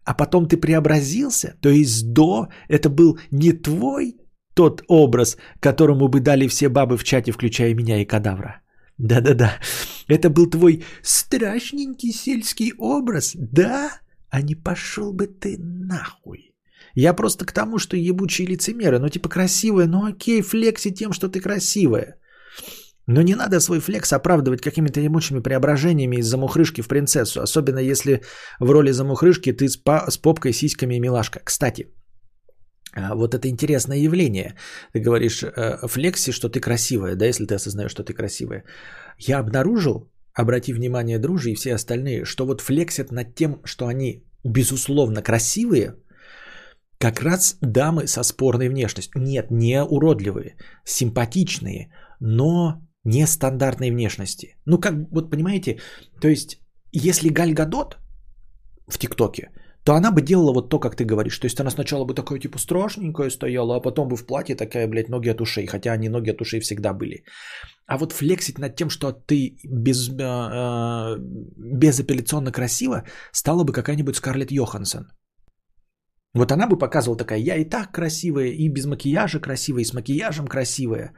А 0.05 0.15
потом 0.15 0.47
ты 0.47 0.57
преобразился? 0.57 1.55
То 1.61 1.69
есть 1.69 2.13
до 2.13 2.47
это 2.67 2.89
был 2.89 3.19
не 3.32 3.51
твой 3.51 4.15
тот 4.55 4.84
образ, 4.88 5.38
которому 5.59 6.07
бы 6.07 6.19
дали 6.19 6.47
все 6.47 6.67
бабы 6.67 6.97
в 6.97 7.03
чате, 7.03 7.32
включая 7.32 7.76
меня 7.76 8.01
и 8.01 8.05
кадавра. 8.05 8.61
Да-да-да. 8.97 9.53
Это 10.07 10.32
был 10.32 10.49
твой 10.49 10.84
страшненький 11.03 12.11
сельский 12.11 12.74
образ, 12.80 13.34
да? 13.36 13.91
А 14.32 14.41
не 14.41 14.55
пошел 14.55 15.13
бы 15.13 15.28
ты 15.28 15.59
нахуй. 15.59 16.52
Я 16.95 17.13
просто 17.13 17.45
к 17.45 17.51
тому, 17.51 17.79
что 17.79 17.97
ебучие 17.97 18.47
лицемеры. 18.47 18.99
Ну, 18.99 19.09
типа, 19.09 19.29
красивая, 19.29 19.87
ну 19.87 20.05
окей, 20.05 20.41
флекси 20.41 20.91
тем, 20.91 21.13
что 21.13 21.27
ты 21.27 21.39
красивая. 21.39 22.15
Но 23.07 23.21
не 23.21 23.35
надо 23.35 23.59
свой 23.59 23.79
флекс 23.79 24.13
оправдывать 24.13 24.61
какими-то 24.61 24.99
ебучими 25.01 25.39
преображениями 25.41 26.17
из 26.17 26.27
замухрышки 26.27 26.81
в 26.81 26.87
принцессу. 26.87 27.41
Особенно 27.41 27.79
если 27.79 28.21
в 28.59 28.71
роли 28.71 28.91
замухрышки 28.91 29.51
ты 29.51 29.67
с, 29.67 29.77
па- 29.77 30.09
с 30.09 30.17
попкой, 30.17 30.53
сиськами 30.53 30.95
и 30.95 30.99
милашка. 30.99 31.39
Кстати, 31.43 31.87
А, 32.95 33.15
вот 33.15 33.33
это 33.33 33.47
интересное 33.47 33.97
явление. 33.97 34.55
Ты 34.93 35.01
говоришь 35.01 35.43
э, 35.43 35.87
флекси, 35.87 36.31
что 36.31 36.49
ты 36.49 36.59
красивая, 36.59 37.15
да, 37.15 37.25
если 37.25 37.45
ты 37.45 37.55
осознаешь, 37.55 37.91
что 37.91 38.03
ты 38.03 38.13
красивая. 38.13 38.63
Я 39.17 39.39
обнаружил, 39.39 40.11
обрати 40.33 40.73
внимание, 40.73 41.19
дружи 41.19 41.51
и 41.51 41.55
все 41.55 41.73
остальные, 41.73 42.25
что 42.25 42.45
вот 42.45 42.61
флексят 42.61 43.11
над 43.11 43.35
тем, 43.35 43.61
что 43.65 43.87
они 43.87 44.23
безусловно 44.43 45.21
красивые, 45.21 45.95
как 47.03 47.21
раз 47.21 47.57
дамы 47.61 48.07
со 48.07 48.23
спорной 48.23 48.69
внешностью. 48.69 49.21
Нет, 49.21 49.51
не 49.51 49.83
уродливые, 49.83 50.55
симпатичные, 50.85 51.91
но 52.21 52.81
нестандартной 53.05 53.91
внешности. 53.91 54.55
Ну, 54.65 54.79
как, 54.79 54.93
вот 55.11 55.29
понимаете, 55.29 55.79
то 56.21 56.27
есть, 56.27 56.61
если 56.93 57.29
Галь 57.29 57.53
Гадот 57.53 57.97
в 58.87 58.97
ТикТоке, 58.97 59.49
то 59.83 59.93
она 59.93 60.11
бы 60.11 60.21
делала 60.21 60.53
вот 60.53 60.69
то, 60.69 60.79
как 60.79 60.95
ты 60.95 61.03
говоришь. 61.03 61.39
То 61.39 61.45
есть 61.45 61.59
она 61.59 61.71
сначала 61.71 62.05
бы 62.05 62.13
такая 62.13 62.39
типа 62.39 62.57
страшненькая 62.57 63.29
стояла, 63.29 63.75
а 63.75 63.81
потом 63.81 64.07
бы 64.07 64.15
в 64.15 64.25
платье 64.25 64.55
такая, 64.55 64.87
блядь, 64.87 65.09
ноги 65.09 65.31
от 65.31 65.41
ушей. 65.41 65.67
Хотя 65.67 65.91
они 65.93 66.09
ноги 66.09 66.31
от 66.31 66.41
ушей 66.41 66.61
всегда 66.61 66.93
были. 66.93 67.25
А 67.85 67.97
вот 67.97 68.13
флексить 68.13 68.59
над 68.59 68.77
тем, 68.77 68.89
что 68.89 69.11
ты 69.11 69.57
без, 69.65 70.09
э, 70.09 70.13
э 70.13 71.17
безапелляционно 71.57 72.53
красива, 72.53 73.03
стала 73.33 73.65
бы 73.65 73.73
какая-нибудь 73.73 74.15
Скарлетт 74.15 74.51
Йоханссон. 74.51 75.07
Вот 76.36 76.51
она 76.51 76.67
бы 76.67 76.77
показывала 76.77 77.17
такая, 77.17 77.39
я 77.39 77.55
и 77.55 77.69
так 77.69 77.91
красивая, 77.91 78.47
и 78.47 78.69
без 78.69 78.86
макияжа 78.86 79.39
красивая, 79.39 79.81
и 79.81 79.86
с 79.86 79.93
макияжем 79.93 80.47
красивая. 80.47 81.13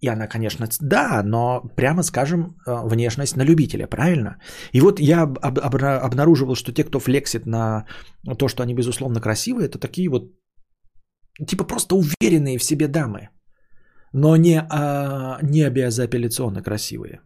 И 0.00 0.08
она, 0.08 0.28
конечно, 0.28 0.68
да, 0.80 1.22
но 1.24 1.62
прямо 1.76 2.02
скажем, 2.02 2.56
э, 2.66 2.88
внешность 2.88 3.36
на 3.36 3.44
любителя, 3.44 3.86
правильно? 3.86 4.38
И 4.72 4.80
вот 4.80 5.00
я 5.00 5.22
об- 5.22 5.38
об- 5.38 5.84
обнаруживал, 6.04 6.54
что 6.54 6.72
те, 6.72 6.84
кто 6.84 7.00
флексит 7.00 7.46
на 7.46 7.86
то, 8.38 8.48
что 8.48 8.62
они 8.62 8.74
безусловно 8.74 9.20
красивые, 9.20 9.66
это 9.66 9.78
такие 9.78 10.08
вот, 10.08 10.22
типа 11.46 11.64
просто 11.64 11.96
уверенные 11.96 12.58
в 12.58 12.64
себе 12.64 12.86
дамы, 12.86 13.30
но 14.12 14.36
не, 14.36 14.60
а, 14.70 15.38
не 15.42 15.68
безапелляционно 15.70 16.62
красивые. 16.62 17.20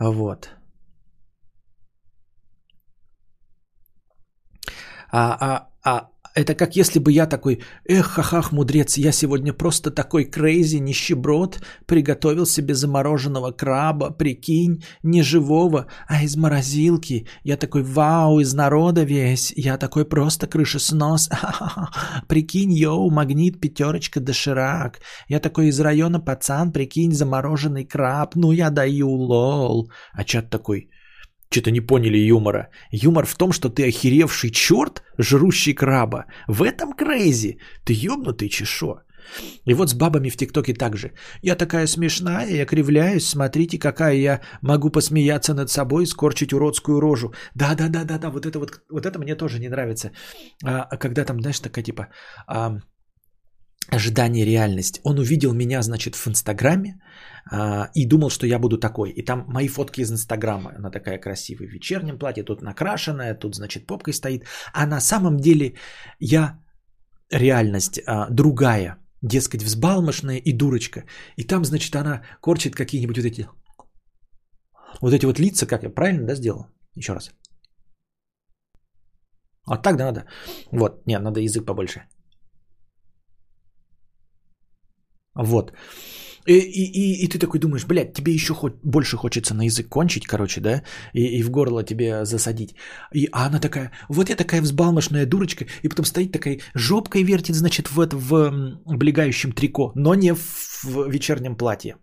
Вот. 0.00 0.57
А, 5.10 5.36
а, 5.40 5.68
а 5.84 6.08
это 6.38 6.54
как 6.54 6.76
если 6.76 7.00
бы 7.00 7.10
я 7.10 7.26
такой, 7.26 7.62
эх, 7.84 8.06
хахах, 8.06 8.52
мудрец, 8.52 8.96
я 8.96 9.12
сегодня 9.12 9.52
просто 9.52 9.90
такой 9.90 10.24
crazy, 10.24 10.76
нищеброд, 10.76 11.60
приготовил 11.86 12.46
себе 12.46 12.74
замороженного 12.74 13.50
краба, 13.50 14.10
прикинь, 14.10 14.84
не 15.02 15.22
живого, 15.22 15.86
а 16.06 16.22
из 16.22 16.36
морозилки. 16.36 17.26
Я 17.42 17.56
такой, 17.56 17.82
вау, 17.82 18.38
из 18.38 18.54
народа 18.54 19.02
весь, 19.02 19.52
я 19.56 19.76
такой 19.78 20.04
просто 20.04 20.46
крышеснос, 20.46 21.28
прикинь, 22.28 22.72
yo, 22.72 23.10
магнит, 23.10 23.60
пятерочка, 23.60 24.20
доширак. 24.20 25.00
Я 25.28 25.40
такой 25.40 25.68
из 25.68 25.80
района 25.80 26.20
пацан, 26.20 26.70
прикинь, 26.70 27.12
замороженный 27.12 27.84
краб, 27.84 28.36
ну 28.36 28.52
я 28.52 28.70
даю, 28.70 29.10
лол. 29.10 29.90
А 30.12 30.22
чат 30.22 30.50
такой, 30.50 30.90
что-то 31.50 31.70
не 31.70 31.80
поняли 31.80 32.18
юмора. 32.18 32.68
Юмор 32.90 33.26
в 33.26 33.34
том, 33.34 33.52
что 33.52 33.68
ты 33.68 33.88
охеревший 33.88 34.50
черт, 34.50 35.02
жрущий 35.18 35.74
краба. 35.74 36.24
В 36.46 36.62
этом 36.62 36.92
crazy. 36.92 37.58
Ты 37.84 37.92
ёбнутый 37.94 38.48
чешо. 38.48 39.02
И 39.66 39.74
вот 39.74 39.90
с 39.90 39.94
бабами 39.94 40.30
в 40.30 40.36
ТикТоке 40.36 40.74
также. 40.74 41.12
Я 41.42 41.56
такая 41.56 41.86
смешная, 41.86 42.48
я 42.50 42.66
кривляюсь, 42.66 43.26
смотрите, 43.26 43.78
какая 43.78 44.14
я 44.14 44.40
могу 44.62 44.90
посмеяться 44.90 45.54
над 45.54 45.70
собой, 45.70 46.06
скорчить 46.06 46.52
уродскую 46.52 47.00
рожу. 47.00 47.32
Да-да-да-да-да, 47.54 48.30
вот 48.30 48.46
это 48.46 48.58
вот, 48.58 48.80
вот 48.90 49.06
это 49.06 49.18
мне 49.18 49.34
тоже 49.34 49.58
не 49.58 49.68
нравится. 49.68 50.12
А, 50.64 50.86
а 50.90 50.96
когда 50.96 51.24
там, 51.24 51.40
знаешь, 51.40 51.60
такая 51.60 51.84
типа... 51.84 52.08
А, 52.46 52.78
ожидание 53.90 54.44
реальность. 54.44 55.00
Он 55.04 55.18
увидел 55.18 55.54
меня, 55.54 55.82
значит, 55.82 56.16
в 56.16 56.28
Инстаграме 56.28 57.00
а, 57.50 57.90
и 57.94 58.06
думал, 58.06 58.30
что 58.30 58.46
я 58.46 58.58
буду 58.58 58.78
такой. 58.78 59.10
И 59.10 59.24
там 59.24 59.44
мои 59.48 59.68
фотки 59.68 60.02
из 60.02 60.10
Инстаграма. 60.10 60.72
Она 60.76 60.90
такая 60.90 61.18
красивая 61.18 61.68
в 61.68 61.72
вечернем 61.72 62.18
платье, 62.18 62.44
тут 62.44 62.62
накрашенная, 62.62 63.34
тут, 63.34 63.54
значит, 63.54 63.86
попкой 63.86 64.14
стоит. 64.14 64.44
А 64.72 64.86
на 64.86 65.00
самом 65.00 65.36
деле 65.36 65.74
я 66.20 66.58
реальность 67.30 68.00
а, 68.06 68.28
другая. 68.30 68.96
Дескать, 69.22 69.62
взбалмошная 69.62 70.38
и 70.38 70.52
дурочка. 70.52 71.04
И 71.36 71.44
там, 71.44 71.64
значит, 71.64 71.96
она 71.96 72.22
корчит 72.40 72.76
какие-нибудь 72.76 73.16
вот 73.16 73.26
эти... 73.26 73.48
Вот 75.00 75.12
эти 75.12 75.26
вот 75.26 75.38
лица, 75.38 75.66
как 75.66 75.82
я 75.82 75.90
правильно, 75.90 76.26
да, 76.26 76.34
сделал? 76.36 76.66
Еще 76.94 77.14
раз. 77.14 77.32
Вот 79.66 79.82
так 79.82 79.96
да 79.96 80.04
надо. 80.04 80.24
Вот, 80.72 81.06
нет, 81.06 81.22
надо 81.22 81.40
язык 81.40 81.66
побольше. 81.66 82.02
Вот. 85.38 85.72
И, 86.46 86.52
и, 86.52 86.84
и, 86.84 87.24
и 87.24 87.28
ты 87.28 87.38
такой 87.38 87.60
думаешь, 87.60 87.86
блядь, 87.86 88.14
тебе 88.14 88.32
еще 88.32 88.54
хоть 88.54 88.72
больше 88.82 89.16
хочется 89.16 89.54
на 89.54 89.66
язык 89.66 89.88
кончить, 89.88 90.26
короче, 90.26 90.60
да, 90.60 90.82
и, 91.12 91.38
и 91.38 91.42
в 91.42 91.50
горло 91.50 91.84
тебе 91.84 92.24
засадить. 92.24 92.74
И, 93.14 93.28
а 93.32 93.46
она 93.46 93.60
такая, 93.60 93.92
вот 94.08 94.30
я 94.30 94.36
такая 94.36 94.62
взбалмошная 94.62 95.26
дурочка, 95.26 95.66
и 95.82 95.88
потом 95.88 96.06
стоит 96.06 96.32
такая, 96.32 96.58
жопкой 96.74 97.22
вертит, 97.22 97.54
значит, 97.54 97.90
в, 97.90 97.96
в 97.96 98.80
облегающем 98.86 99.52
трико, 99.52 99.92
но 99.94 100.14
не 100.14 100.34
в, 100.34 100.84
в 100.84 101.10
вечернем 101.10 101.56
платье. 101.56 101.96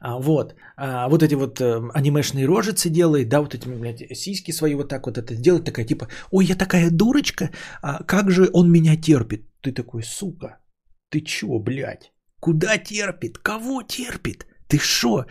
А, 0.00 0.18
вот. 0.18 0.54
А, 0.76 1.08
вот 1.08 1.22
эти 1.22 1.34
вот 1.34 1.60
э, 1.60 1.80
анимешные 1.94 2.46
рожицы 2.46 2.90
делает, 2.90 3.28
да, 3.28 3.40
вот 3.40 3.54
эти, 3.54 3.68
блядь, 3.68 4.16
сиськи 4.16 4.52
свои 4.52 4.74
вот 4.74 4.88
так 4.88 5.06
вот 5.06 5.18
это 5.18 5.34
делает, 5.34 5.64
такая 5.64 5.86
типа, 5.86 6.08
ой, 6.30 6.44
я 6.44 6.56
такая 6.56 6.90
дурочка, 6.90 7.50
а 7.82 8.02
как 8.04 8.30
же 8.30 8.50
он 8.52 8.70
меня 8.70 8.96
терпит? 8.96 9.46
Ты 9.62 9.72
такой, 9.72 10.02
сука, 10.02 10.58
ты 11.10 11.20
чё, 11.20 11.58
блядь? 11.58 12.12
Куда 12.40 12.78
терпит? 12.78 13.38
Кого 13.38 13.82
терпит? 13.82 14.46
Ты 14.68 14.78
шо? 14.78 15.26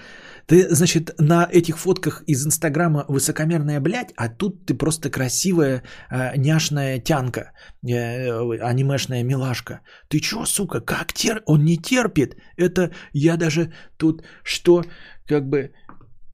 Ты, 0.48 0.68
значит, 0.76 1.16
на 1.18 1.48
этих 1.50 1.78
фотках 1.78 2.24
из 2.28 2.46
Инстаграма 2.46 3.06
высокомерная 3.08 3.80
блядь, 3.80 4.12
а 4.18 4.28
тут 4.28 4.66
ты 4.66 4.74
просто 4.74 5.10
красивая 5.10 5.84
э, 6.12 6.38
няшная 6.38 7.00
тянка, 7.00 7.54
э, 7.88 8.60
анимешная 8.60 9.24
милашка. 9.24 9.80
Ты 10.10 10.20
чё, 10.20 10.46
сука, 10.46 10.82
как 10.82 11.14
тер... 11.14 11.42
Он 11.46 11.64
не 11.64 11.78
терпит. 11.78 12.36
Это 12.58 12.92
я 13.14 13.38
даже 13.38 13.72
тут 13.98 14.24
что, 14.44 14.84
как 15.26 15.48
бы... 15.48 15.72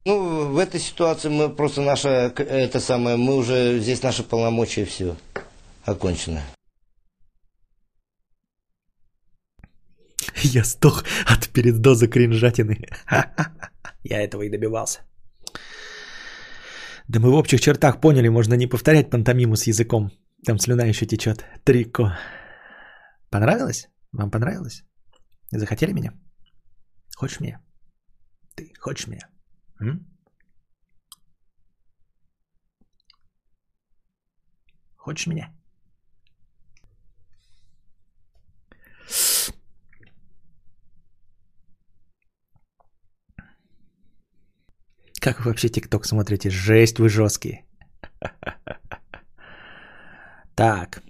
Ну, 0.04 0.52
в 0.52 0.58
этой 0.58 0.80
ситуации 0.80 1.28
мы 1.28 1.48
просто 1.48 1.82
наша, 1.82 2.32
это 2.36 2.80
самое, 2.80 3.16
мы 3.16 3.36
уже, 3.36 3.78
здесь 3.80 4.02
наши 4.02 4.22
полномочия 4.22 4.84
все 4.84 5.16
окончено. 5.84 6.42
Я 10.54 10.64
стох 10.64 11.04
от 11.26 11.48
передоза 11.48 12.08
кринжатины. 12.08 12.76
Я 14.04 14.22
этого 14.22 14.42
и 14.42 14.50
добивался. 14.50 15.00
Да 17.08 17.20
мы 17.20 17.30
в 17.30 17.34
общих 17.34 17.60
чертах 17.60 18.00
поняли, 18.00 18.28
можно 18.28 18.54
не 18.54 18.66
повторять 18.66 19.10
пантомиму 19.10 19.56
с 19.56 19.66
языком. 19.66 20.10
Там 20.44 20.58
слюна 20.58 20.84
еще 20.88 21.06
течет. 21.06 21.44
Трико. 21.64 22.18
Понравилось? 23.30 23.88
Вам 24.12 24.30
понравилось? 24.30 24.82
Захотели 25.52 25.92
меня? 25.92 26.12
Хочешь 27.16 27.40
меня? 27.40 27.60
Ты 28.56 28.72
хочешь 28.78 29.06
меня? 29.06 29.28
М? 29.80 30.06
Хочешь 34.96 35.26
меня? 35.26 35.55
Как 45.26 45.40
вы 45.40 45.50
вообще 45.50 45.68
ТикТок 45.68 46.06
смотрите? 46.06 46.50
Жесть, 46.50 46.98
вы 46.98 47.08
жесткие. 47.08 47.64
Так. 50.54 51.02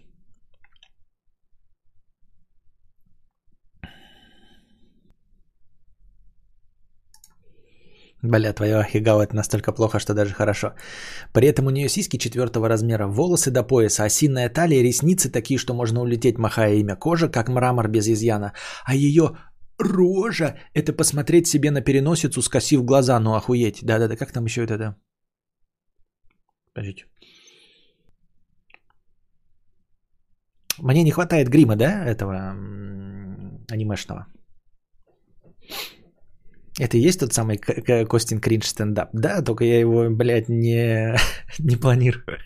Бля, 8.23 8.55
твоя 8.55 8.79
ахигава 8.79 9.23
это 9.23 9.37
настолько 9.37 9.73
плохо, 9.73 9.99
что 9.99 10.15
даже 10.15 10.33
хорошо. 10.33 10.73
При 11.35 11.47
этом 11.49 11.67
у 11.67 11.71
нее 11.71 11.89
сиськи 11.89 12.17
четвертого 12.17 12.69
размера, 12.69 13.07
волосы 13.07 13.51
до 13.51 13.63
пояса, 13.63 14.05
осиная 14.05 14.49
талия, 14.49 14.83
ресницы 14.83 15.31
такие, 15.31 15.59
что 15.59 15.75
можно 15.75 16.01
улететь, 16.01 16.39
махая 16.39 16.77
имя 16.77 16.97
кожа, 16.97 17.29
как 17.29 17.49
мрамор 17.49 17.89
без 17.89 18.09
изъяна. 18.09 18.55
А 18.87 18.95
ее 18.95 19.37
Рожа– 19.79 20.59
это 20.75 20.93
посмотреть 20.93 21.47
себе 21.47 21.71
на 21.71 21.83
переносицу, 21.83 22.43
скосив 22.43 22.85
глаза, 22.85 23.21
ну 23.21 23.35
охуеть. 23.35 23.85
Да-да-да, 23.85 24.17
как 24.17 24.33
там 24.33 24.45
еще 24.45 24.63
это, 24.65 24.79
да? 24.79 24.97
Подождите. 26.75 27.07
Мне 30.79 31.03
не 31.03 31.11
хватает 31.11 31.49
грима, 31.49 31.77
да, 31.77 32.05
этого 32.05 32.55
анимешного. 33.71 34.27
Это 36.79 36.99
и 36.99 37.01
есть 37.01 37.21
тот 37.21 37.33
самый 37.33 37.57
Костин 37.57 38.41
Кринж 38.41 38.67
стендап? 38.67 39.09
Да, 39.15 39.43
только 39.43 39.65
я 39.65 39.81
его, 39.81 40.11
блядь, 40.11 40.49
не, 40.49 41.17
не 41.59 41.77
планирую. 41.77 42.39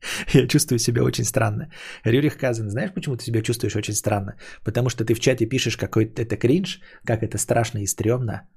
Я 0.34 0.46
чувствую 0.46 0.78
себя 0.78 1.02
очень 1.02 1.24
странно. 1.24 1.70
Рюрих 2.04 2.36
Казан, 2.36 2.70
знаешь, 2.70 2.92
почему 2.92 3.16
ты 3.16 3.24
себя 3.24 3.42
чувствуешь 3.42 3.76
очень 3.76 3.94
странно? 3.94 4.36
Потому 4.64 4.88
что 4.88 5.04
ты 5.04 5.14
в 5.14 5.20
чате 5.20 5.46
пишешь 5.46 5.76
какой-то 5.76 6.22
это 6.22 6.36
кринж, 6.36 6.80
как 7.04 7.22
это 7.22 7.38
страшно 7.38 7.78
и 7.78 7.86
стрёмно, 7.86 8.48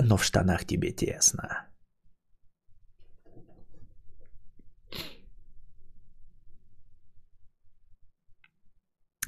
но 0.00 0.16
в 0.16 0.24
штанах 0.24 0.64
тебе 0.64 0.92
тесно. 0.92 1.66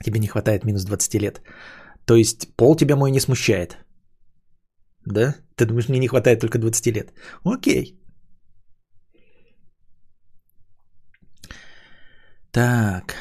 Тебе 0.04 0.20
не 0.20 0.28
хватает 0.28 0.64
минус 0.64 0.84
20 0.84 1.14
лет. 1.20 1.42
То 2.04 2.16
есть 2.16 2.54
пол 2.56 2.76
тебя 2.76 2.96
мой 2.96 3.10
не 3.10 3.20
смущает. 3.20 3.78
Да? 5.04 5.34
Ты 5.56 5.66
думаешь, 5.66 5.88
мне 5.88 5.98
не 5.98 6.08
хватает 6.08 6.40
только 6.40 6.58
20 6.58 6.92
лет? 6.92 7.12
Окей. 7.44 8.05
Так. 12.56 13.14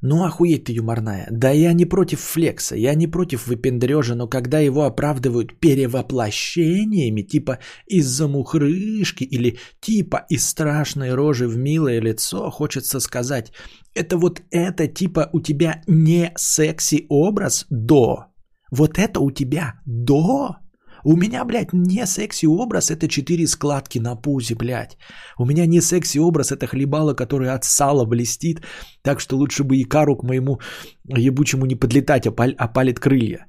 Ну, 0.00 0.22
охуеть 0.24 0.66
ты 0.66 0.72
юморная. 0.72 1.26
Да 1.32 1.50
я 1.50 1.72
не 1.72 1.84
против 1.84 2.20
флекса, 2.20 2.76
я 2.76 2.94
не 2.94 3.08
против 3.08 3.48
выпендрежа, 3.48 4.14
но 4.14 4.28
когда 4.28 4.60
его 4.60 4.84
оправдывают 4.84 5.58
перевоплощениями, 5.58 7.22
типа 7.22 7.58
из-за 7.88 8.28
мухрышки 8.28 9.24
или 9.24 9.58
типа 9.80 10.26
из 10.28 10.48
страшной 10.48 11.14
рожи 11.14 11.48
в 11.48 11.56
милое 11.56 12.00
лицо, 12.00 12.50
хочется 12.50 13.00
сказать, 13.00 13.52
это 13.94 14.16
вот 14.16 14.42
это 14.52 14.86
типа 14.86 15.28
у 15.32 15.40
тебя 15.40 15.82
не 15.88 16.30
секси 16.36 17.06
образ 17.08 17.66
до. 17.68 18.26
Вот 18.70 18.96
это 18.96 19.18
у 19.18 19.32
тебя 19.32 19.80
до. 19.84 20.58
У 21.04 21.16
меня, 21.16 21.44
блядь, 21.44 21.72
не 21.72 22.06
секси 22.06 22.46
образ, 22.46 22.90
это 22.90 23.08
четыре 23.08 23.46
складки 23.46 23.98
на 23.98 24.16
пузе, 24.16 24.54
блядь. 24.54 24.96
У 25.38 25.46
меня 25.46 25.66
не 25.66 25.80
секси 25.80 26.18
образ, 26.18 26.52
это 26.52 26.66
хлебало, 26.66 27.14
которое 27.14 27.54
от 27.54 27.64
сала 27.64 28.04
блестит, 28.04 28.62
так 29.02 29.20
что 29.20 29.36
лучше 29.36 29.64
бы 29.64 29.76
и 29.76 29.84
кару 29.84 30.16
к 30.16 30.24
моему 30.24 30.60
ебучему 31.04 31.66
не 31.66 31.76
подлетать, 31.76 32.26
а, 32.26 32.32
паль, 32.32 32.54
а 32.58 32.68
палит 32.68 33.00
крылья. 33.00 33.46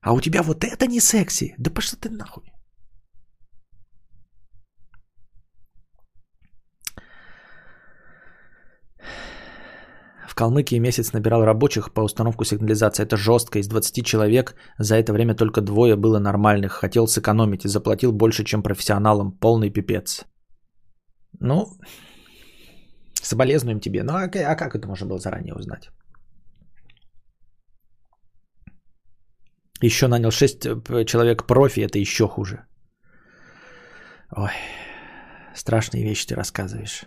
А 0.00 0.12
у 0.12 0.20
тебя 0.20 0.42
вот 0.42 0.64
это 0.64 0.86
не 0.86 1.00
секси. 1.00 1.54
Да 1.58 1.70
пошла 1.70 1.98
ты 2.00 2.10
нахуй. 2.10 2.52
Калмыкии 10.38 10.78
месяц 10.78 11.12
набирал 11.12 11.44
рабочих 11.44 11.92
по 11.92 12.02
установку 12.02 12.44
сигнализации. 12.44 13.02
Это 13.02 13.16
жестко. 13.16 13.58
Из 13.58 13.68
20 13.68 14.06
человек 14.06 14.54
за 14.78 14.94
это 14.94 15.12
время 15.12 15.34
только 15.34 15.60
двое 15.60 15.96
было 15.96 16.20
нормальных. 16.20 16.72
Хотел 16.72 17.08
сэкономить 17.08 17.64
и 17.64 17.68
заплатил 17.68 18.12
больше, 18.12 18.44
чем 18.44 18.62
профессионалам. 18.62 19.32
Полный 19.32 19.70
пипец. 19.70 20.24
Ну, 21.40 21.66
соболезнуем 23.14 23.80
тебе. 23.80 24.04
Ну, 24.04 24.12
а, 24.12 24.30
а 24.52 24.56
как 24.56 24.76
это 24.76 24.86
можно 24.86 25.08
было 25.08 25.18
заранее 25.18 25.54
узнать? 25.54 25.90
Еще 29.82 30.06
нанял 30.06 30.30
6 30.30 30.66
э, 30.66 31.04
человек 31.04 31.46
профи, 31.46 31.80
это 31.80 31.98
еще 31.98 32.28
хуже. 32.28 32.64
Ой, 34.36 34.52
страшные 35.54 36.04
вещи 36.04 36.28
ты 36.28 36.36
рассказываешь. 36.36 37.06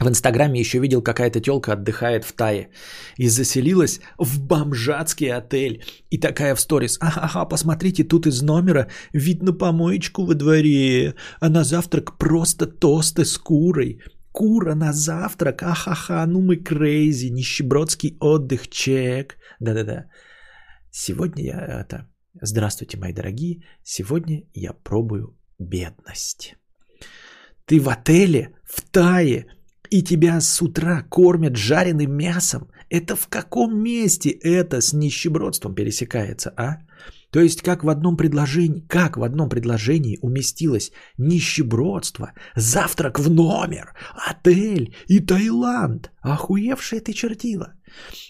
В 0.00 0.08
Инстаграме 0.08 0.60
еще 0.60 0.78
видел, 0.78 1.02
какая-то 1.02 1.40
телка 1.40 1.72
отдыхает 1.72 2.24
в 2.24 2.32
Тае 2.32 2.70
и 3.18 3.28
заселилась 3.28 4.00
в 4.18 4.40
бомжатский 4.40 5.30
отель. 5.30 5.84
И 6.10 6.18
такая 6.18 6.54
в 6.54 6.60
сторис, 6.60 6.98
ага, 7.00 7.44
посмотрите, 7.44 8.04
тут 8.04 8.26
из 8.26 8.42
номера 8.42 8.88
вид 9.12 9.42
на 9.42 9.52
помоечку 9.52 10.24
во 10.24 10.34
дворе, 10.34 11.14
а 11.40 11.50
на 11.50 11.64
завтрак 11.64 12.16
просто 12.18 12.66
тосты 12.66 13.26
с 13.26 13.36
курой. 13.36 14.00
Кура 14.32 14.74
на 14.74 14.92
завтрак, 14.92 15.62
ахаха, 15.62 16.24
ну 16.26 16.40
мы 16.40 16.56
крейзи, 16.56 17.30
нищебродский 17.30 18.16
отдых, 18.20 18.68
чек. 18.68 19.36
Да-да-да. 19.60 20.06
Сегодня 20.90 21.44
я 21.44 21.80
это... 21.80 22.06
Здравствуйте, 22.40 22.96
мои 22.96 23.12
дорогие. 23.12 23.64
Сегодня 23.82 24.44
я 24.54 24.72
пробую 24.72 25.36
бедность. 25.58 26.54
Ты 27.66 27.80
в 27.80 27.88
отеле, 27.88 28.54
в 28.64 28.80
Тае, 28.90 29.46
и 29.90 30.02
тебя 30.02 30.40
с 30.40 30.62
утра 30.62 31.02
кормят 31.02 31.56
жареным 31.56 32.12
мясом, 32.16 32.68
это 32.88 33.16
в 33.16 33.28
каком 33.28 33.78
месте 33.82 34.30
это 34.30 34.80
с 34.80 34.92
нищебродством 34.92 35.74
пересекается, 35.74 36.52
а? 36.56 36.78
То 37.32 37.40
есть 37.40 37.62
как 37.62 37.84
в 37.84 37.88
одном 37.88 38.16
предложении, 38.16 38.84
как 38.88 39.16
в 39.16 39.22
одном 39.22 39.48
предложении 39.48 40.18
уместилось 40.22 40.90
нищебродство, 41.18 42.32
завтрак 42.56 43.18
в 43.18 43.30
номер, 43.30 43.94
отель 44.28 44.94
и 45.06 45.20
Таиланд. 45.20 46.10
Охуевшая 46.22 47.00
ты 47.00 47.12
чертила. 47.12 47.74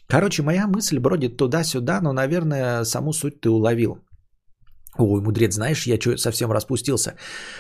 Короче, 0.07 0.43
моя 0.43 0.67
мысль 0.67 0.99
бродит 0.99 1.37
туда-сюда, 1.37 2.01
но, 2.01 2.13
наверное, 2.13 2.85
саму 2.85 3.13
суть 3.13 3.41
ты 3.41 3.49
уловил. 3.49 3.99
Ой, 4.99 5.21
мудрец, 5.23 5.55
знаешь, 5.55 5.87
я 5.87 6.01
что, 6.01 6.17
совсем 6.17 6.51
распустился. 6.53 7.15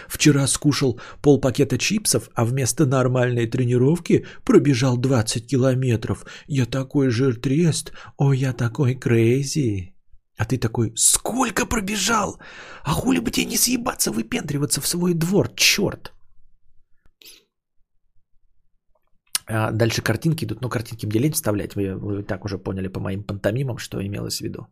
Вчера 0.08 0.46
скушал 0.46 1.00
пол 1.22 1.40
пакета 1.40 1.78
чипсов, 1.78 2.28
а 2.34 2.44
вместо 2.44 2.86
нормальной 2.86 3.46
тренировки 3.46 4.26
пробежал 4.44 4.98
20 4.98 5.46
километров. 5.46 6.26
Я 6.48 6.66
такой 6.66 7.10
жиртрест, 7.10 7.92
ой, 8.18 8.38
я 8.38 8.52
такой 8.52 8.94
крейзи. 8.94 9.94
А 10.36 10.44
ты 10.44 10.58
такой, 10.58 10.92
сколько 10.96 11.66
пробежал? 11.66 12.40
А 12.82 12.92
хули 12.92 13.20
бы 13.20 13.30
тебе 13.30 13.46
не 13.46 13.58
съебаться, 13.58 14.10
выпендриваться 14.10 14.80
в 14.80 14.86
свой 14.86 15.14
двор, 15.14 15.48
черт. 15.54 16.12
А 19.46 19.70
дальше 19.70 20.02
картинки 20.02 20.44
идут, 20.44 20.62
но 20.62 20.68
картинки 20.68 21.06
мне 21.06 21.20
лень 21.20 21.32
вставлять, 21.32 21.74
вы, 21.74 21.94
вы 21.96 22.22
так 22.22 22.44
уже 22.44 22.58
поняли 22.58 22.88
по 22.88 23.00
моим 23.00 23.22
пантомимам, 23.22 23.78
что 23.78 24.00
имелось 24.00 24.38
в 24.38 24.40
виду. 24.40 24.66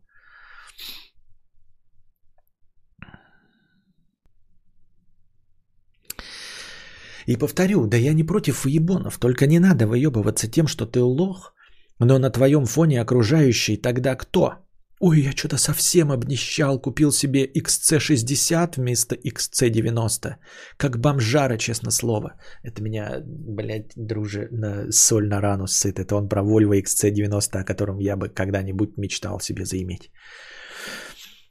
И 7.28 7.36
повторю, 7.36 7.86
да 7.86 7.96
я 7.98 8.14
не 8.14 8.24
против 8.24 8.66
ебонов, 8.66 9.18
только 9.18 9.46
не 9.46 9.58
надо 9.58 9.86
выебываться 9.86 10.48
тем, 10.50 10.66
что 10.66 10.86
ты 10.86 11.02
лох, 11.02 11.52
но 11.98 12.18
на 12.18 12.30
твоем 12.30 12.64
фоне 12.64 13.02
окружающий 13.02 13.76
тогда 13.76 14.16
кто? 14.16 14.52
Ой, 15.00 15.20
я 15.20 15.32
что-то 15.32 15.58
совсем 15.58 16.10
обнищал, 16.10 16.80
купил 16.80 17.12
себе 17.12 17.44
XC60 17.44 18.76
вместо 18.76 19.14
XC90. 19.14 20.36
Как 20.78 20.98
бомжара, 20.98 21.58
честно 21.58 21.90
слово. 21.90 22.32
Это 22.64 22.82
меня, 22.82 23.22
блядь, 23.26 23.92
друже, 23.94 24.48
на 24.50 24.90
соль 24.90 25.28
на 25.28 25.42
рану 25.42 25.66
сыт. 25.66 25.98
Это 25.98 26.16
он 26.16 26.28
про 26.28 26.42
Volvo 26.42 26.82
XC90, 26.82 27.60
о 27.60 27.64
котором 27.64 27.98
я 27.98 28.16
бы 28.16 28.30
когда-нибудь 28.30 28.96
мечтал 28.96 29.38
себе 29.40 29.66
заиметь. 29.66 30.10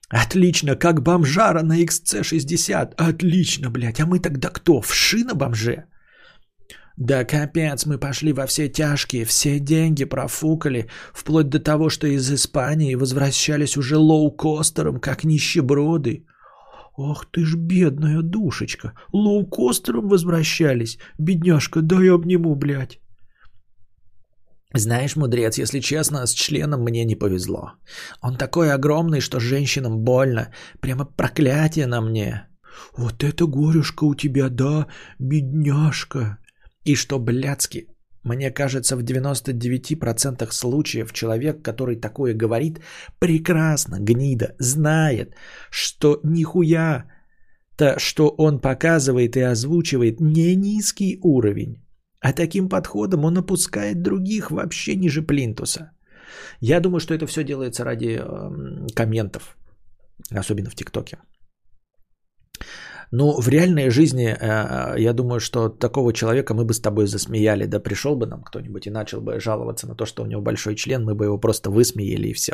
Отлично, 0.10 0.76
как 0.76 1.02
бомжара 1.02 1.64
на 1.64 1.84
XC60. 1.84 2.94
Отлично, 2.96 3.70
блядь. 3.70 4.00
А 4.00 4.06
мы 4.06 4.20
тогда 4.20 4.50
кто? 4.50 4.82
Вши 4.82 5.24
на 5.26 5.36
бомже? 5.36 5.86
Да 6.98 7.26
капец, 7.26 7.86
мы 7.86 8.00
пошли 8.00 8.34
во 8.34 8.48
все 8.48 8.70
тяжкие, 8.70 9.26
все 9.26 9.60
деньги 9.60 10.06
профукали, 10.06 10.88
вплоть 11.14 11.50
до 11.50 11.60
того, 11.60 11.90
что 11.90 12.08
из 12.08 12.32
Испании 12.32 12.96
возвращались 12.96 13.78
уже 13.78 13.98
лоукостером, 13.98 15.00
как 15.00 15.24
нищеброды. 15.24 16.26
Ох 16.96 17.26
ты 17.26 17.46
ж 17.46 17.56
бедная 17.56 18.22
душечка, 18.24 18.94
лоукостером 19.14 20.08
возвращались. 20.08 20.98
Бедняжка, 21.20 21.82
дай 21.82 22.10
обниму, 22.10 22.56
блядь. 22.56 23.00
Знаешь, 24.74 25.16
мудрец, 25.16 25.58
если 25.58 25.80
честно, 25.80 26.26
с 26.26 26.34
членом 26.34 26.84
мне 26.84 27.06
не 27.06 27.16
повезло. 27.16 27.74
Он 28.22 28.36
такой 28.36 28.74
огромный, 28.74 29.22
что 29.22 29.40
женщинам 29.40 30.00
больно. 30.00 30.52
Прямо 30.82 31.06
проклятие 31.06 31.88
на 31.88 32.02
мне. 32.02 32.48
Вот 32.98 33.24
это 33.24 33.48
горюшка 33.48 34.04
у 34.06 34.16
тебя, 34.16 34.50
да, 34.50 34.88
бедняжка. 35.20 36.38
И 36.84 36.96
что, 36.96 37.20
блядски, 37.20 37.88
мне 38.24 38.52
кажется, 38.52 38.98
в 38.98 39.04
99% 39.04 40.52
случаев 40.52 41.14
человек, 41.14 41.64
который 41.64 41.96
такое 41.96 42.34
говорит, 42.34 42.82
прекрасно, 43.20 44.00
гнида, 44.00 44.56
знает, 44.60 45.34
что 45.72 46.20
нихуя 46.24 47.06
то, 47.78 47.98
что 48.00 48.36
он 48.38 48.60
показывает 48.60 49.38
и 49.38 49.42
озвучивает, 49.42 50.20
не 50.20 50.56
низкий 50.56 51.20
уровень. 51.24 51.87
А 52.20 52.34
таким 52.34 52.70
подходом 52.70 53.26
он 53.26 53.38
опускает 53.38 54.02
других 54.02 54.52
вообще 54.52 54.96
ниже 54.96 55.22
плинтуса. 55.22 55.92
Я 56.62 56.80
думаю, 56.80 57.00
что 57.00 57.14
это 57.14 57.28
все 57.28 57.44
делается 57.44 57.84
ради 57.84 58.20
э, 58.20 58.88
комментов, 58.96 59.56
особенно 60.32 60.70
в 60.70 60.76
ТикТоке. 60.76 61.18
Ну, 63.12 63.42
в 63.42 63.48
реальной 63.48 63.90
жизни, 63.90 64.28
э, 64.28 65.00
я 65.00 65.14
думаю, 65.14 65.40
что 65.40 65.70
такого 65.70 66.12
человека 66.12 66.54
мы 66.54 66.66
бы 66.66 66.74
с 66.74 66.82
тобой 66.82 67.08
засмеяли. 67.08 67.66
Да 67.66 67.80
пришел 67.80 68.16
бы 68.18 68.26
нам 68.26 68.44
кто-нибудь 68.44 68.88
и 68.88 68.92
начал 68.92 69.22
бы 69.22 69.40
жаловаться 69.40 69.88
на 69.88 69.96
то, 69.96 70.06
что 70.06 70.24
у 70.24 70.28
него 70.28 70.42
большой 70.42 70.76
член, 70.76 71.04
мы 71.04 71.16
бы 71.16 71.26
его 71.26 71.40
просто 71.40 71.70
высмеяли 71.70 72.28
и 72.28 72.34
все. 72.34 72.54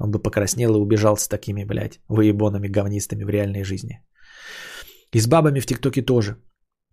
Он 0.00 0.10
бы 0.10 0.22
покраснел 0.22 0.74
и 0.74 0.78
убежал 0.78 1.16
с 1.16 1.28
такими, 1.28 1.64
блядь, 1.64 2.00
выебонами 2.08 2.68
говнистыми 2.68 3.24
в 3.24 3.28
реальной 3.28 3.64
жизни. 3.64 4.00
И 5.12 5.20
с 5.20 5.26
бабами 5.26 5.60
в 5.60 5.66
ТикТоке 5.66 6.02
тоже. 6.02 6.36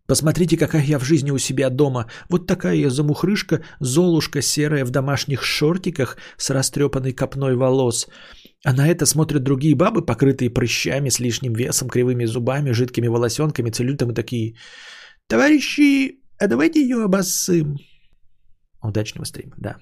Посмотрите, 0.08 0.58
какая 0.58 0.84
я 0.84 1.00
в 1.00 1.04
жизни 1.04 1.32
у 1.32 1.38
себя 1.38 1.70
дома. 1.70 2.10
Вот 2.30 2.48
такая 2.48 2.76
я 2.76 2.90
замухрышка, 2.90 3.64
золушка 3.80 4.42
серая 4.42 4.86
в 4.86 4.90
домашних 4.90 5.44
шортиках 5.44 6.18
с 6.38 6.50
растрепанной 6.50 7.14
копной 7.14 7.56
волос. 7.56 8.08
А 8.66 8.74
на 8.74 8.88
это 8.88 9.06
смотрят 9.06 9.44
другие 9.44 9.76
бабы, 9.76 10.06
покрытые 10.06 10.50
прыщами, 10.50 11.10
с 11.10 11.20
лишним 11.20 11.54
весом, 11.54 11.88
кривыми 11.88 12.26
зубами, 12.26 12.74
жидкими 12.74 13.08
волосенками, 13.08 13.72
целлюлитом 13.72 14.12
и 14.12 14.14
такие. 14.14 14.56
Товарищи, 15.28 16.20
а 16.38 16.48
давайте 16.48 16.82
ее 16.82 17.04
обоссым. 17.04 17.78
Удачного 18.82 19.26
стрима, 19.26 19.56
да. 19.58 19.78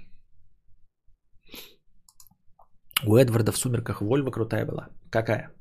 У 3.03 3.15
Эдварда 3.15 3.51
в 3.51 3.57
«Сумерках» 3.57 4.01
Вольва 4.01 4.29
крутая 4.29 4.65
была. 4.65 4.89
Какая? 5.09 5.51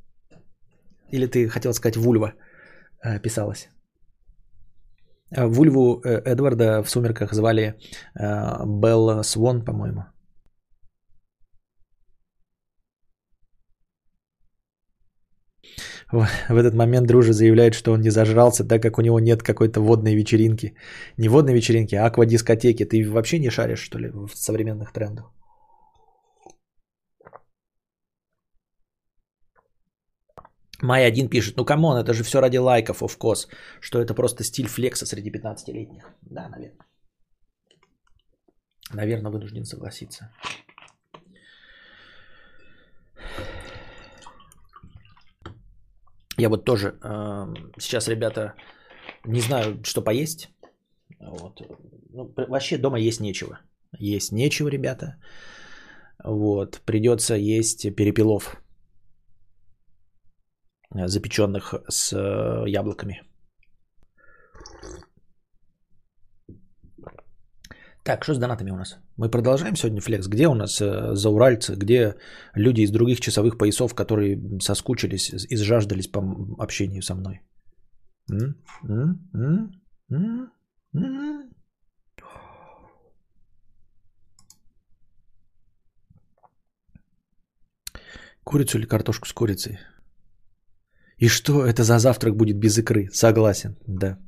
Или 1.12 1.26
ты 1.26 1.48
хотел 1.48 1.72
сказать 1.72 1.96
Вульва 1.96 2.34
э, 3.02 3.18
писалась? 3.22 3.68
Э, 5.36 5.46
Вульву 5.46 6.00
э, 6.04 6.22
Эдварда 6.24 6.82
в 6.82 6.90
«Сумерках» 6.90 7.32
звали 7.32 7.74
Белла 8.14 9.22
Свон, 9.22 9.64
по-моему. 9.64 10.04
В 16.12 16.56
этот 16.56 16.74
момент 16.74 17.06
Дружа 17.06 17.32
заявляет, 17.32 17.74
что 17.74 17.92
он 17.92 18.00
не 18.00 18.10
зажрался, 18.10 18.64
так 18.64 18.82
как 18.82 18.98
у 18.98 19.02
него 19.02 19.20
нет 19.20 19.42
какой-то 19.42 19.80
водной 19.80 20.14
вечеринки. 20.14 20.74
Не 21.18 21.28
водной 21.28 21.54
вечеринки, 21.54 21.94
а 21.94 22.06
аквадискотеки. 22.06 22.84
Ты 22.84 23.08
вообще 23.08 23.38
не 23.38 23.50
шаришь, 23.50 23.84
что 23.84 23.98
ли, 23.98 24.10
в 24.10 24.34
современных 24.34 24.92
трендах? 24.92 25.30
Май 30.82 31.06
один 31.06 31.28
пишет, 31.28 31.56
ну 31.56 31.64
come 31.64 31.83
on, 31.83 31.96
это 31.98 32.14
же 32.14 32.22
все 32.22 32.40
ради 32.40 32.58
лайков, 32.58 33.02
of 33.02 33.18
course, 33.18 33.48
что 33.80 34.00
это 34.00 34.14
просто 34.14 34.44
стиль 34.44 34.66
флекса 34.66 35.06
среди 35.06 35.30
15-летних. 35.30 36.04
Да, 36.22 36.48
наверное. 36.48 36.86
Наверное, 38.92 39.30
вынужден 39.30 39.64
согласиться. 39.64 40.30
Я 46.38 46.48
вот 46.48 46.64
тоже 46.64 46.98
э, 47.02 47.54
сейчас, 47.78 48.08
ребята, 48.08 48.54
не 49.26 49.40
знаю, 49.40 49.84
что 49.84 50.02
поесть. 50.02 50.48
Вот. 51.20 51.60
Ну, 52.08 52.32
вообще 52.36 52.78
дома 52.78 52.98
есть 52.98 53.20
нечего. 53.20 53.58
Есть 53.98 54.32
нечего, 54.32 54.68
ребята. 54.68 55.16
Вот. 56.24 56.80
Придется 56.86 57.34
есть 57.34 57.94
перепелов 57.94 58.56
запеченных 60.94 61.74
с 61.88 62.12
э, 62.12 62.68
яблоками. 62.68 63.22
Так, 68.02 68.24
что 68.24 68.34
с 68.34 68.38
донатами 68.38 68.70
у 68.70 68.76
нас? 68.76 68.98
Мы 69.16 69.30
продолжаем 69.30 69.76
сегодня 69.76 70.00
флекс. 70.00 70.26
Где 70.26 70.48
у 70.48 70.54
нас 70.54 70.80
э, 70.80 71.14
зауральцы? 71.14 71.76
Где 71.76 72.16
люди 72.54 72.80
из 72.80 72.90
других 72.90 73.20
часовых 73.20 73.58
поясов, 73.58 73.94
которые 73.94 74.38
соскучились, 74.60 75.30
изжаждались 75.50 76.08
по 76.08 76.20
общению 76.58 77.02
со 77.02 77.14
мной? 77.14 77.40
Курицу 88.44 88.78
или 88.78 88.86
картошку 88.86 89.28
с 89.28 89.32
курицей? 89.32 89.78
И 91.20 91.28
что 91.28 91.66
это 91.66 91.82
за 91.84 91.98
завтрак 91.98 92.34
будет 92.34 92.58
без 92.58 92.78
икры? 92.78 93.08
Согласен, 93.12 93.76
да. 93.86 94.18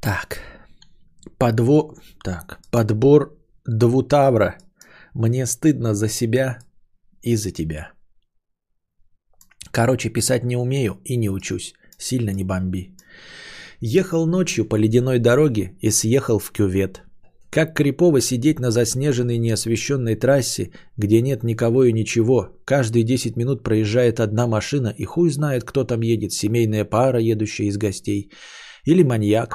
Так. 0.00 0.38
Подво... 1.38 1.94
Так. 2.24 2.60
Подбор 2.70 3.36
двутавра. 3.66 4.58
Мне 5.14 5.46
стыдно 5.46 5.94
за 5.94 6.08
себя 6.08 6.58
и 7.22 7.36
за 7.36 7.50
тебя. 7.50 7.92
Короче, 9.72 10.10
писать 10.10 10.44
не 10.44 10.56
умею 10.56 11.00
и 11.04 11.16
не 11.16 11.28
учусь. 11.28 11.74
Сильно 11.98 12.30
не 12.30 12.44
бомби. 12.44 12.94
Ехал 13.80 14.26
ночью 14.26 14.68
по 14.68 14.76
ледяной 14.76 15.18
дороге 15.18 15.76
и 15.80 15.90
съехал 15.90 16.38
в 16.38 16.52
кювет. 16.52 17.02
Как 17.50 17.74
крипово 17.74 18.20
сидеть 18.20 18.60
на 18.60 18.70
заснеженной 18.70 19.38
неосвещенной 19.38 20.14
трассе, 20.14 20.70
где 20.96 21.20
нет 21.20 21.42
никого 21.42 21.84
и 21.84 21.92
ничего. 21.92 22.48
Каждые 22.64 23.02
10 23.02 23.36
минут 23.36 23.64
проезжает 23.64 24.20
одна 24.20 24.46
машина, 24.46 24.94
и 24.96 25.04
хуй 25.04 25.30
знает, 25.30 25.64
кто 25.64 25.84
там 25.84 26.00
едет. 26.02 26.32
Семейная 26.32 26.84
пара, 26.84 27.18
едущая 27.18 27.66
из 27.66 27.76
гостей. 27.76 28.30
Или 28.86 29.02
маньяк. 29.02 29.54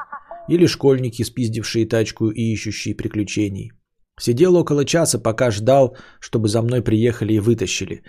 Или 0.50 0.68
школьники, 0.68 1.24
спиздившие 1.24 1.88
тачку 1.88 2.30
и 2.32 2.54
ищущие 2.54 2.96
приключений. 2.96 3.72
Сидел 4.20 4.56
около 4.56 4.84
часа, 4.86 5.18
пока 5.18 5.52
ждал, 5.52 5.96
чтобы 6.20 6.50
за 6.50 6.62
мной 6.62 6.82
приехали 6.82 7.34
и 7.34 7.39
вытащили. 7.39 8.04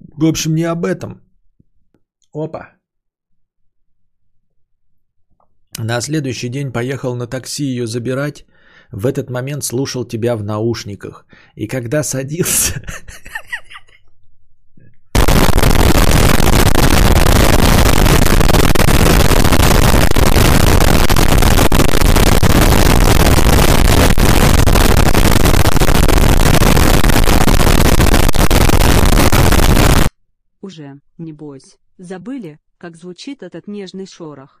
В 0.00 0.24
общем, 0.24 0.54
не 0.54 0.64
об 0.64 0.84
этом. 0.84 1.22
Опа. 2.32 2.76
На 5.78 6.00
следующий 6.00 6.48
день 6.48 6.72
поехал 6.72 7.14
на 7.14 7.26
такси 7.26 7.64
ее 7.64 7.86
забирать. 7.86 8.44
В 8.92 9.06
этот 9.06 9.30
момент 9.30 9.62
слушал 9.64 10.04
тебя 10.04 10.36
в 10.36 10.42
наушниках. 10.42 11.24
И 11.54 11.66
когда 11.66 12.02
садился... 12.02 12.82
Уже, 30.60 31.00
небось, 31.16 31.78
забыли, 31.96 32.60
как 32.78 32.96
звучит 32.96 33.42
этот 33.42 33.66
нежный 33.66 34.06
шорох. 34.06 34.59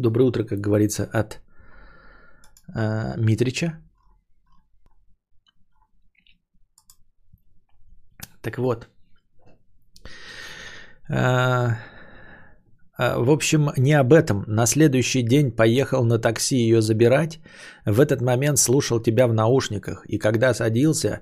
Доброе 0.00 0.24
утро, 0.24 0.44
как 0.44 0.60
говорится, 0.60 1.08
от 1.12 1.40
э, 2.74 3.14
Митрича. 3.18 3.72
Так 8.42 8.58
вот. 8.58 8.88
Э, 11.10 11.76
э, 12.98 13.18
в 13.18 13.30
общем, 13.30 13.70
не 13.76 13.92
об 13.92 14.12
этом. 14.12 14.44
На 14.46 14.66
следующий 14.66 15.22
день 15.22 15.50
поехал 15.50 16.04
на 16.04 16.18
такси 16.18 16.56
ее 16.56 16.80
забирать. 16.80 17.40
В 17.84 18.00
этот 18.00 18.22
момент 18.22 18.58
слушал 18.58 19.02
тебя 19.02 19.26
в 19.26 19.34
наушниках. 19.34 20.06
И 20.08 20.18
когда 20.18 20.54
садился, 20.54 21.20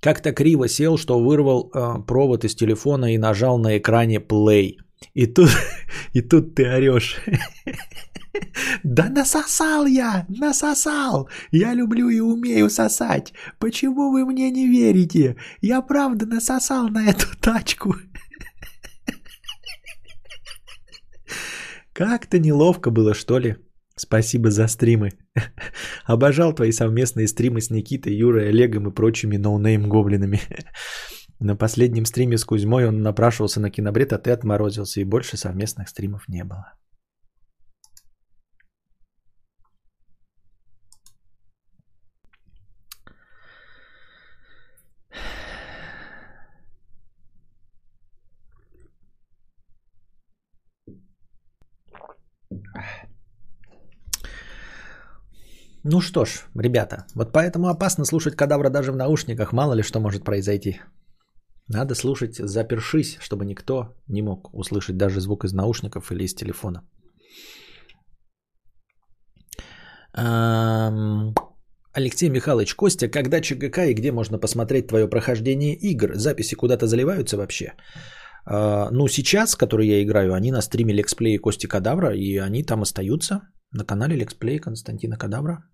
как-то 0.00 0.32
криво 0.32 0.68
сел, 0.68 0.98
что 0.98 1.18
вырвал 1.20 1.70
э, 1.74 2.06
провод 2.06 2.44
из 2.44 2.54
телефона 2.54 3.14
и 3.14 3.18
нажал 3.18 3.58
на 3.58 3.78
экране 3.78 4.18
play. 4.18 4.76
И 5.14 5.26
тут, 5.26 5.50
и 6.12 6.20
тут 6.20 6.54
ты 6.54 6.66
орешь. 6.68 7.16
Да 8.84 9.08
насосал 9.08 9.86
я, 9.86 10.24
насосал. 10.28 11.28
Я 11.50 11.74
люблю 11.74 12.08
и 12.08 12.20
умею 12.20 12.70
сосать. 12.70 13.34
Почему 13.58 14.12
вы 14.12 14.24
мне 14.24 14.50
не 14.50 14.68
верите? 14.68 15.36
Я 15.60 15.82
правда 15.82 16.26
насосал 16.26 16.88
на 16.88 17.08
эту 17.10 17.26
тачку. 17.40 17.96
Как-то 21.92 22.38
неловко 22.38 22.90
было, 22.90 23.14
что 23.14 23.38
ли? 23.38 23.56
Спасибо 23.96 24.50
за 24.50 24.68
стримы. 24.68 25.10
Обожал 26.04 26.54
твои 26.54 26.72
совместные 26.72 27.28
стримы 27.28 27.60
с 27.60 27.68
Никитой, 27.68 28.14
Юрой, 28.14 28.48
Олегом 28.48 28.88
и 28.88 28.94
прочими 28.94 29.36
ноунейм-гоблинами. 29.36 30.40
На 31.42 31.56
последнем 31.56 32.04
стриме 32.04 32.36
с 32.36 32.44
Кузьмой 32.44 32.86
он 32.86 33.00
напрашивался 33.00 33.60
на 33.60 33.70
кинобред, 33.70 34.12
а 34.12 34.18
ты 34.18 34.30
отморозился, 34.30 35.00
и 35.00 35.04
больше 35.04 35.38
совместных 35.38 35.88
стримов 35.88 36.28
не 36.28 36.44
было. 36.44 36.74
Ну 55.82 56.02
что 56.02 56.26
ж, 56.26 56.42
ребята, 56.54 57.06
вот 57.14 57.32
поэтому 57.32 57.68
опасно 57.68 58.04
слушать 58.04 58.36
кадавра 58.36 58.68
даже 58.68 58.92
в 58.92 58.96
наушниках, 58.96 59.54
мало 59.54 59.72
ли 59.72 59.82
что 59.82 60.00
может 60.00 60.22
произойти. 60.22 60.80
Надо 61.72 61.94
слушать 61.94 62.34
запершись, 62.36 63.16
чтобы 63.20 63.44
никто 63.44 63.94
не 64.08 64.22
мог 64.22 64.50
услышать 64.52 64.96
даже 64.96 65.20
звук 65.20 65.44
из 65.44 65.52
наушников 65.52 66.10
или 66.10 66.24
из 66.24 66.34
телефона. 66.34 66.82
Алексей 71.92 72.28
Михайлович 72.28 72.74
Костя, 72.74 73.08
когда 73.08 73.40
ЧГК 73.40 73.84
и 73.84 73.94
где 73.94 74.10
можно 74.10 74.38
посмотреть 74.38 74.88
твое 74.88 75.08
прохождение 75.08 75.76
игр? 75.76 76.14
Записи 76.14 76.56
куда-то 76.56 76.86
заливаются 76.86 77.36
вообще? 77.36 77.74
А, 78.44 78.90
ну, 78.90 79.08
сейчас, 79.08 79.54
которые 79.54 79.88
я 79.88 80.02
играю, 80.02 80.34
они 80.34 80.50
на 80.50 80.62
стриме 80.62 80.92
Лексплей 80.94 81.38
Кости 81.38 81.68
Кадавра, 81.68 82.16
и 82.16 82.36
они 82.38 82.64
там 82.64 82.82
остаются 82.82 83.42
на 83.70 83.84
канале 83.84 84.16
Лексплей 84.16 84.58
Константина 84.58 85.16
Кадавра. 85.16 85.64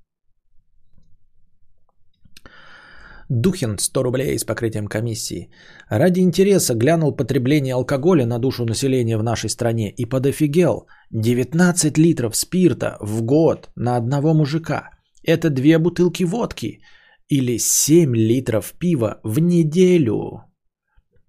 Духин 3.29 3.79
100 3.79 4.03
рублей 4.03 4.39
с 4.39 4.45
покрытием 4.45 4.87
комиссии. 4.87 5.51
Ради 5.89 6.21
интереса 6.21 6.75
глянул 6.75 7.17
потребление 7.17 7.75
алкоголя 7.75 8.27
на 8.27 8.39
душу 8.39 8.65
населения 8.65 9.19
в 9.19 9.23
нашей 9.23 9.51
стране 9.51 9.91
и 9.91 10.07
подофигел. 10.07 10.87
19 11.11 11.99
литров 11.99 12.37
спирта 12.37 12.97
в 13.01 13.23
год 13.23 13.71
на 13.77 13.97
одного 13.97 14.35
мужика. 14.35 14.91
Это 15.25 15.51
две 15.51 15.79
бутылки 15.79 16.25
водки 16.25 16.81
или 17.29 17.59
7 17.59 18.15
литров 18.15 18.73
пива 18.79 19.19
в 19.25 19.41
неделю. 19.41 20.45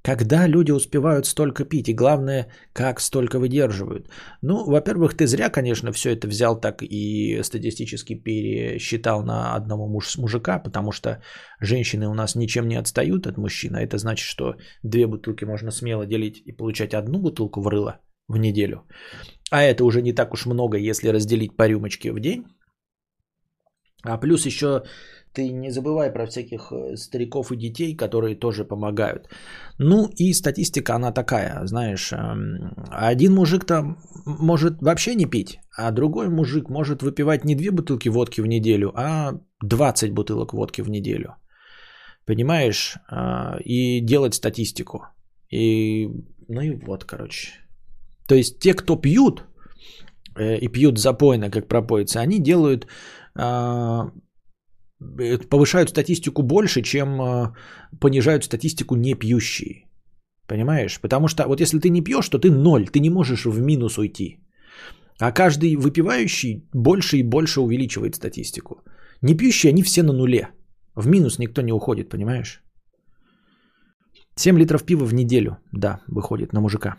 Когда 0.07 0.47
люди 0.47 0.71
успевают 0.71 1.25
столько 1.25 1.65
пить? 1.65 1.89
И 1.89 1.93
главное, 1.93 2.47
как 2.71 3.01
столько 3.01 3.39
выдерживают? 3.39 4.09
Ну, 4.41 4.63
во-первых, 4.65 5.17
ты 5.17 5.27
зря, 5.27 5.49
конечно, 5.49 5.91
все 5.91 6.11
это 6.11 6.27
взял 6.29 6.61
так 6.61 6.81
и 6.81 7.43
статистически 7.43 8.15
пересчитал 8.15 9.23
на 9.23 9.55
одного 9.55 9.89
муж 9.89 10.17
мужика, 10.17 10.59
потому 10.59 10.93
что 10.93 11.21
женщины 11.59 12.07
у 12.07 12.13
нас 12.13 12.35
ничем 12.35 12.69
не 12.69 12.79
отстают 12.79 13.27
от 13.27 13.37
мужчин. 13.37 13.75
А 13.75 13.81
это 13.81 13.97
значит, 13.97 14.25
что 14.25 14.55
две 14.81 15.07
бутылки 15.07 15.45
можно 15.45 15.71
смело 15.71 16.05
делить 16.05 16.41
и 16.45 16.53
получать 16.53 16.93
одну 16.93 17.19
бутылку 17.19 17.61
в 17.61 17.67
рыло 17.67 17.99
в 18.29 18.37
неделю. 18.37 18.87
А 19.51 19.61
это 19.61 19.83
уже 19.83 20.01
не 20.01 20.13
так 20.13 20.33
уж 20.33 20.45
много, 20.45 20.77
если 20.77 21.09
разделить 21.09 21.57
по 21.57 21.67
рюмочке 21.67 22.13
в 22.13 22.19
день. 22.21 22.45
А 24.03 24.17
плюс 24.17 24.45
еще 24.45 24.83
ты 25.33 25.51
не 25.51 25.71
забывай 25.71 26.11
про 26.11 26.25
всяких 26.25 26.71
э, 26.71 26.95
стариков 26.97 27.51
и 27.51 27.57
детей, 27.57 27.95
которые 27.95 28.35
тоже 28.35 28.65
помогают. 28.65 29.29
Ну 29.79 30.09
и 30.19 30.33
статистика, 30.33 30.95
она 30.95 31.11
такая, 31.11 31.65
знаешь, 31.65 32.11
эм, 32.13 32.73
один 32.91 33.33
мужик 33.33 33.65
там 33.65 33.97
может 34.25 34.81
вообще 34.81 35.15
не 35.15 35.25
пить, 35.25 35.59
а 35.77 35.91
другой 35.91 36.29
мужик 36.29 36.69
может 36.69 37.03
выпивать 37.03 37.45
не 37.45 37.55
две 37.55 37.71
бутылки 37.71 38.09
водки 38.09 38.41
в 38.41 38.47
неделю, 38.47 38.91
а 38.95 39.33
20 39.61 40.13
бутылок 40.13 40.53
водки 40.53 40.81
в 40.81 40.89
неделю. 40.89 41.35
Понимаешь? 42.25 42.97
А, 43.09 43.57
и 43.63 44.01
делать 44.01 44.33
статистику. 44.33 45.05
И, 45.53 46.09
ну 46.47 46.61
и 46.61 46.75
вот, 46.85 47.05
короче. 47.05 47.51
То 48.27 48.35
есть 48.35 48.59
те, 48.59 48.73
кто 48.73 48.95
пьют, 48.95 49.43
э, 50.35 50.57
и 50.57 50.67
пьют 50.67 50.97
запойно, 50.97 51.49
как 51.49 51.67
пропоится, 51.67 52.19
они 52.19 52.39
делают 52.39 52.87
а, 53.35 54.11
повышают 55.49 55.89
статистику 55.89 56.43
больше, 56.43 56.81
чем 56.81 57.21
э, 57.21 57.53
понижают 57.99 58.43
статистику 58.43 58.95
не 58.95 59.15
пьющие. 59.15 59.85
Понимаешь? 60.47 60.99
Потому 61.01 61.27
что 61.27 61.47
вот 61.47 61.61
если 61.61 61.79
ты 61.79 61.89
не 61.89 62.01
пьешь, 62.01 62.29
то 62.29 62.39
ты 62.39 62.49
ноль, 62.49 62.87
ты 62.87 62.99
не 62.99 63.09
можешь 63.09 63.45
в 63.45 63.61
минус 63.61 63.97
уйти. 63.97 64.39
А 65.19 65.31
каждый 65.31 65.75
выпивающий 65.75 66.67
больше 66.73 67.17
и 67.17 67.23
больше 67.23 67.61
увеличивает 67.61 68.15
статистику. 68.15 68.83
Не 69.21 69.35
пьющие, 69.35 69.69
они 69.69 69.83
все 69.83 70.03
на 70.03 70.13
нуле. 70.13 70.49
В 70.95 71.07
минус 71.07 71.39
никто 71.39 71.61
не 71.61 71.73
уходит, 71.73 72.09
понимаешь? 72.09 72.63
7 74.35 74.59
литров 74.59 74.83
пива 74.83 75.05
в 75.05 75.13
неделю, 75.13 75.57
да, 75.71 76.01
выходит 76.07 76.53
на 76.53 76.61
мужика. 76.61 76.97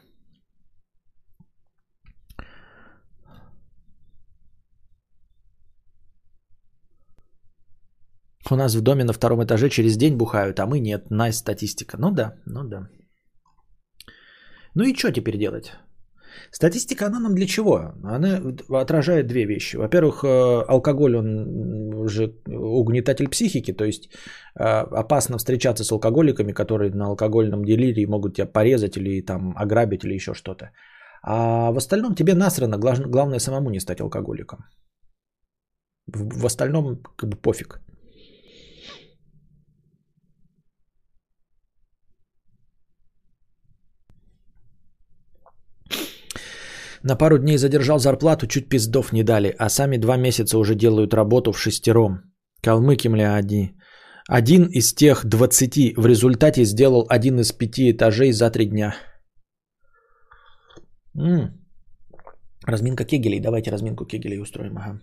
У 8.51 8.57
нас 8.57 8.74
в 8.74 8.80
доме 8.80 9.05
на 9.05 9.12
втором 9.12 9.42
этаже 9.44 9.68
через 9.68 9.96
день 9.96 10.16
бухают, 10.16 10.61
а 10.61 10.66
мы 10.66 10.80
нет. 10.80 11.11
Nice 11.11 11.36
статистика. 11.36 11.96
Ну 11.99 12.11
да, 12.11 12.34
ну 12.46 12.64
да. 12.64 12.88
Ну 14.74 14.84
и 14.84 14.94
что 14.94 15.12
теперь 15.12 15.38
делать? 15.38 15.72
Статистика, 16.53 17.07
она 17.07 17.20
нам 17.20 17.34
для 17.34 17.46
чего? 17.46 17.92
Она 18.05 18.40
отражает 18.82 19.26
две 19.26 19.44
вещи. 19.44 19.76
Во-первых, 19.76 20.24
э, 20.24 20.64
алкоголь, 20.68 21.16
он 21.16 22.09
же 22.09 22.34
угнетатель 22.46 23.28
психики, 23.28 23.72
то 23.72 23.84
есть 23.84 24.09
э, 24.59 24.64
опасно 24.64 25.38
встречаться 25.38 25.84
с 25.84 25.92
алкоголиками, 25.92 26.53
которые 26.53 26.90
на 26.90 27.07
алкогольном 27.07 27.64
делирии 27.64 28.07
могут 28.07 28.36
тебя 28.36 28.46
порезать 28.46 28.96
или 28.96 29.20
там 29.20 29.55
ограбить 29.57 30.05
или 30.05 30.14
еще 30.14 30.34
что-то. 30.34 30.70
А 31.22 31.72
в 31.72 31.76
остальном 31.76 32.14
тебе 32.14 32.34
насрано, 32.34 32.78
главное 32.78 33.40
самому 33.40 33.70
не 33.70 33.80
стать 33.80 34.01
алкоголиком. 34.01 34.59
В 36.07 36.46
остальном 36.46 37.03
как 37.16 37.30
бы 37.30 37.36
пофиг. 37.36 37.80
На 47.03 47.16
пару 47.16 47.38
дней 47.38 47.59
задержал 47.59 47.99
зарплату, 47.99 48.46
чуть 48.46 48.68
пиздов 48.68 49.12
не 49.12 49.22
дали, 49.22 49.55
а 49.59 49.68
сами 49.68 49.99
два 49.99 50.16
месяца 50.16 50.59
уже 50.59 50.74
делают 50.74 51.14
работу 51.14 51.53
в 51.53 51.59
шестером. 51.59 52.22
Калмыки, 52.62 53.09
мля, 53.09 53.36
одни. 53.36 53.76
Один 54.28 54.66
из 54.66 54.94
тех 54.94 55.24
двадцати 55.24 55.94
в 55.96 56.07
результате 56.07 56.64
сделал 56.64 57.07
один 57.09 57.40
из 57.40 57.53
пяти 57.53 57.92
этажей 57.92 58.32
за 58.32 58.51
три 58.51 58.66
дня. 58.66 58.94
М-м. 61.16 61.55
Разминка 62.66 63.05
кегелей. 63.05 63.40
Давайте 63.40 63.70
разминку 63.70 64.05
кегелей 64.05 64.40
устроим. 64.40 64.76
Ага. 64.76 65.01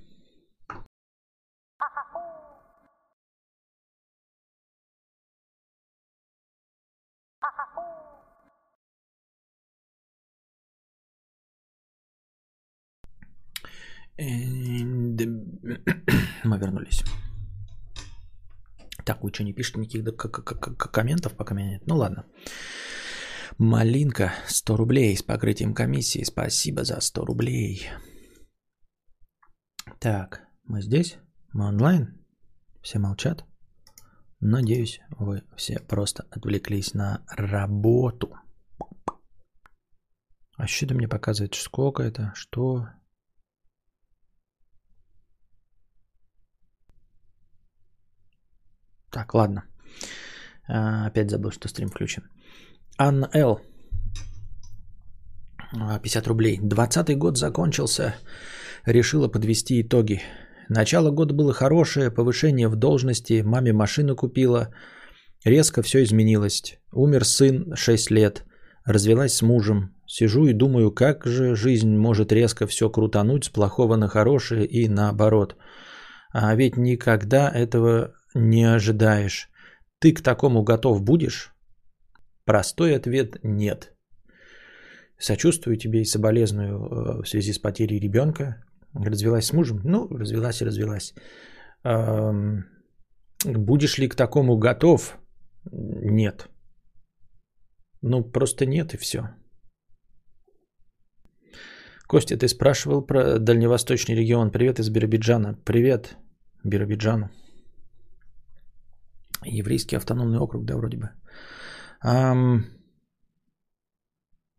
Мы 14.18 15.18
вернулись. 16.58 17.04
Так, 19.04 19.22
вы 19.24 19.32
что, 19.34 19.44
не 19.44 19.54
пишете 19.54 19.80
никаких 19.80 20.04
комментов 20.92 21.36
пока 21.36 21.54
меня 21.54 21.72
нет? 21.72 21.84
Ну 21.86 21.98
ладно. 21.98 22.26
Малинка, 23.58 24.34
100 24.48 24.78
рублей 24.78 25.16
с 25.16 25.24
покрытием 25.24 25.74
комиссии. 25.74 26.24
Спасибо 26.24 26.84
за 26.84 27.00
100 27.02 27.26
рублей. 27.26 27.90
Так, 30.00 30.42
мы 30.64 30.82
здесь? 30.82 31.18
Мы 31.54 31.68
онлайн? 31.68 32.26
Все 32.82 33.00
молчат? 33.00 33.46
Надеюсь, 34.40 35.02
вы 35.10 35.44
все 35.56 35.80
просто 35.80 36.26
отвлеклись 36.32 36.94
на 36.94 37.24
работу. 37.30 38.34
А 40.58 40.68
что 40.68 40.86
это 40.86 40.96
мне 40.96 41.08
показывает? 41.08 41.56
Сколько 41.56 42.04
это? 42.04 42.32
Что? 42.36 42.88
Так, 49.16 49.34
ладно. 49.34 49.64
А, 50.68 51.08
опять 51.08 51.30
забыл, 51.30 51.52
что 51.52 51.70
стрим 51.70 51.88
включен. 51.88 52.24
Анна 52.98 53.30
Л. 53.34 53.62
50 56.04 56.28
рублей. 56.28 56.60
20 56.62 57.18
год 57.18 57.38
закончился. 57.38 58.16
Решила 58.86 59.30
подвести 59.30 59.82
итоги. 59.82 60.22
Начало 60.70 61.12
года 61.12 61.34
было 61.34 61.54
хорошее, 61.54 62.12
повышение 62.12 62.68
в 62.68 62.76
должности, 62.76 63.44
маме 63.46 63.72
машину 63.72 64.16
купила. 64.16 64.68
Резко 65.46 65.82
все 65.82 66.04
изменилось. 66.04 66.78
Умер 66.92 67.24
сын 67.24 67.74
6 67.76 68.12
лет. 68.12 68.44
Развелась 68.86 69.34
с 69.34 69.42
мужем. 69.42 69.96
Сижу 70.08 70.46
и 70.48 70.54
думаю, 70.54 70.92
как 70.92 71.26
же 71.26 71.56
жизнь 71.56 71.98
может 71.98 72.34
резко 72.34 72.68
все 72.68 72.90
крутануть 72.90 73.46
с 73.46 73.50
плохого 73.50 73.96
на 73.96 74.10
хорошее 74.10 74.66
и 74.66 74.90
наоборот. 74.90 75.56
А 76.34 76.54
ведь 76.56 76.76
никогда 76.76 77.50
этого 77.50 78.12
не 78.36 78.76
ожидаешь. 78.76 79.50
Ты 80.00 80.14
к 80.14 80.22
такому 80.22 80.64
готов 80.64 81.02
будешь? 81.02 81.54
Простой 82.46 82.96
ответ– 82.96 83.40
нет. 83.44 83.94
Сочувствую 85.18 85.78
тебе 85.78 86.02
и 86.02 86.06
соболезную 86.06 86.76
э, 86.76 87.24
в 87.24 87.28
связи 87.28 87.54
с 87.54 87.60
потерей 87.60 88.00
ребенка. 88.00 88.64
Развелась 88.94 89.46
с 89.46 89.54
мужем? 89.54 89.82
Ну, 89.84 90.08
развелась 90.10 90.62
и 90.62 90.66
развелась. 90.66 91.14
Будешь 93.46 93.98
ли 93.98 94.08
к 94.08 94.16
такому 94.16 94.58
готов? 94.58 95.18
Нет. 95.72 96.50
Ну, 98.02 98.24
просто 98.24 98.66
нет 98.66 98.94
и 98.94 98.98
все. 98.98 99.30
Костя, 102.08 102.38
ты 102.38 102.48
спрашивал 102.48 103.06
про 103.06 103.40
дальневосточный 103.40 104.16
регион. 104.16 104.52
Привет 104.52 104.80
из 104.80 104.90
Биробиджана. 104.90 105.56
Привет. 105.66 106.18
Биробиджану. 106.64 107.30
Еврейский 109.46 109.98
автономный 109.98 110.40
округ, 110.40 110.66
да, 110.66 110.76
вроде 110.76 110.98
бы. 110.98 111.10
Ам... 112.02 112.66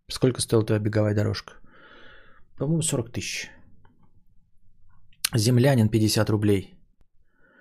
Сколько 0.08 0.40
стоила 0.40 0.64
твоя 0.64 0.80
беговая 0.80 1.14
дорожка? 1.14 1.54
По-моему, 2.58 2.82
40 2.82 3.12
тысяч. 3.12 3.50
Землянин 5.34 5.88
50 5.88 6.30
рублей. 6.30 6.74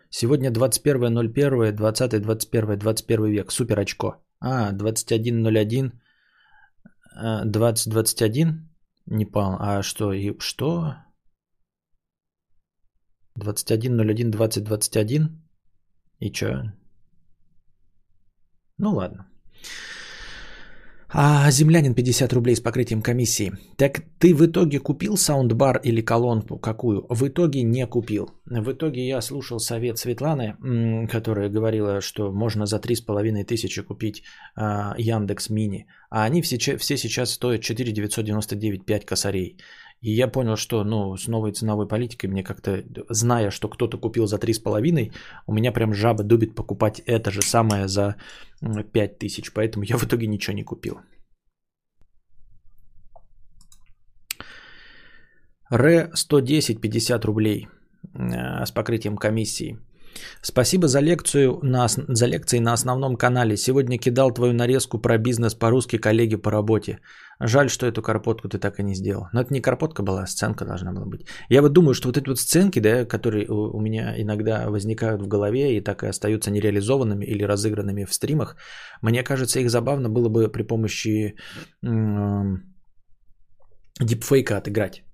Сегодня 0.10 0.52
21.01, 0.52 1.72
20 1.72 2.22
21 2.22 2.78
21 2.78 3.26
век. 3.26 3.52
Супер 3.52 3.80
очко. 3.80 4.24
А, 4.40 4.72
21.01, 4.72 5.92
2021? 7.46 8.48
А, 8.48 8.62
Не 9.08 9.26
понял. 9.26 9.58
А 9.60 9.84
что? 9.84 10.14
И 10.14 10.38
что? 10.40 10.96
21.01, 13.40 14.30
2021? 14.32 15.42
И 16.20 16.32
что? 16.32 16.74
Ну 18.78 18.94
ладно. 18.94 19.28
А 21.18 21.50
землянин 21.52 21.94
50 21.94 22.34
рублей 22.34 22.56
с 22.56 22.60
покрытием 22.60 23.02
комиссии. 23.02 23.54
Так 23.78 24.02
ты 24.20 24.36
в 24.36 24.46
итоге 24.46 24.80
купил 24.80 25.16
саундбар 25.16 25.80
или 25.84 26.02
колонку 26.02 26.58
какую? 26.58 27.06
В 27.10 27.28
итоге 27.28 27.64
не 27.64 27.88
купил. 27.88 28.32
В 28.46 28.74
итоге 28.74 29.08
я 29.08 29.22
слушал 29.22 29.60
совет 29.60 29.98
Светланы, 29.98 30.58
которая 31.10 31.50
говорила, 31.50 32.02
что 32.02 32.34
можно 32.34 32.66
за 32.66 32.80
3,5 32.80 33.46
тысячи 33.46 33.82
купить 33.82 34.24
а, 34.56 34.94
Яндекс 34.98 35.50
Мини. 35.50 35.88
А 36.10 36.26
они 36.26 36.42
все, 36.42 36.58
все 36.78 36.98
сейчас 36.98 37.32
стоят 37.32 37.62
4 37.62 37.94
999 37.94 38.86
5 38.86 39.06
косарей. 39.06 39.58
И 40.06 40.12
я 40.12 40.28
понял, 40.28 40.56
что 40.56 40.84
ну, 40.84 41.18
с 41.18 41.28
новой 41.28 41.52
ценовой 41.52 41.88
политикой 41.88 42.28
мне 42.28 42.44
как-то, 42.44 42.84
зная, 43.10 43.50
что 43.50 43.68
кто-то 43.68 43.98
купил 43.98 44.28
за 44.28 44.38
3,5, 44.38 45.12
у 45.48 45.54
меня 45.54 45.72
прям 45.72 45.94
жаба 45.94 46.24
дубит 46.24 46.56
покупать 46.56 47.02
это 47.08 47.32
же 47.32 47.42
самое 47.42 47.88
за 47.88 48.16
5 48.62 49.18
тысяч. 49.18 49.52
Поэтому 49.52 49.84
я 49.84 49.98
в 49.98 50.04
итоге 50.04 50.28
ничего 50.28 50.56
не 50.56 50.64
купил. 50.64 51.00
Ре 55.72 56.12
110 56.14 56.82
50 56.82 57.26
рублей 57.26 57.68
э, 58.14 58.66
с 58.66 58.72
покрытием 58.72 59.18
комиссии. 59.18 59.80
Спасибо 60.42 60.88
за 60.88 61.02
лекцию 61.02 61.60
на, 61.64 61.88
за 61.88 62.28
лекции 62.28 62.60
на 62.60 62.74
основном 62.74 63.16
канале. 63.16 63.58
Сегодня 63.58 63.98
кидал 63.98 64.32
твою 64.32 64.54
нарезку 64.54 65.00
про 65.00 65.18
бизнес 65.18 65.56
по-русски 65.56 65.98
коллеге 65.98 66.38
по 66.38 66.52
работе. 66.52 67.00
Жаль, 67.40 67.70
что 67.70 67.86
эту 67.86 68.02
карпотку 68.02 68.48
ты 68.48 68.58
так 68.58 68.80
и 68.80 68.84
не 68.84 68.96
сделал. 68.96 69.28
Но 69.34 69.42
это 69.42 69.54
не 69.54 69.62
карпотка 69.62 70.04
была, 70.04 70.24
а 70.24 70.28
сценка 70.28 70.66
должна 70.66 70.92
была 70.94 71.06
быть. 71.06 71.28
Я 71.50 71.62
вот 71.62 71.74
думаю, 71.74 71.94
что 71.94 72.08
вот 72.08 72.18
эти 72.18 72.30
вот 72.30 72.40
сценки, 72.40 72.80
да, 72.80 73.06
которые 73.06 73.48
у, 73.50 73.78
у 73.78 73.82
меня 73.82 74.14
иногда 74.18 74.70
возникают 74.70 75.22
в 75.22 75.28
голове 75.28 75.78
и 75.78 75.82
так 75.82 76.04
и 76.04 76.08
остаются 76.08 76.52
нереализованными 76.52 77.26
или 77.26 77.44
разыгранными 77.44 78.06
в 78.06 78.14
стримах, 78.14 78.56
мне 79.02 79.24
кажется, 79.24 79.60
их 79.60 79.70
забавно 79.70 80.10
было 80.10 80.30
бы 80.30 80.52
при 80.52 80.64
помощи 80.64 81.36
м- 81.84 82.76
дипфейка 84.00 84.58
отыграть. 84.58 85.05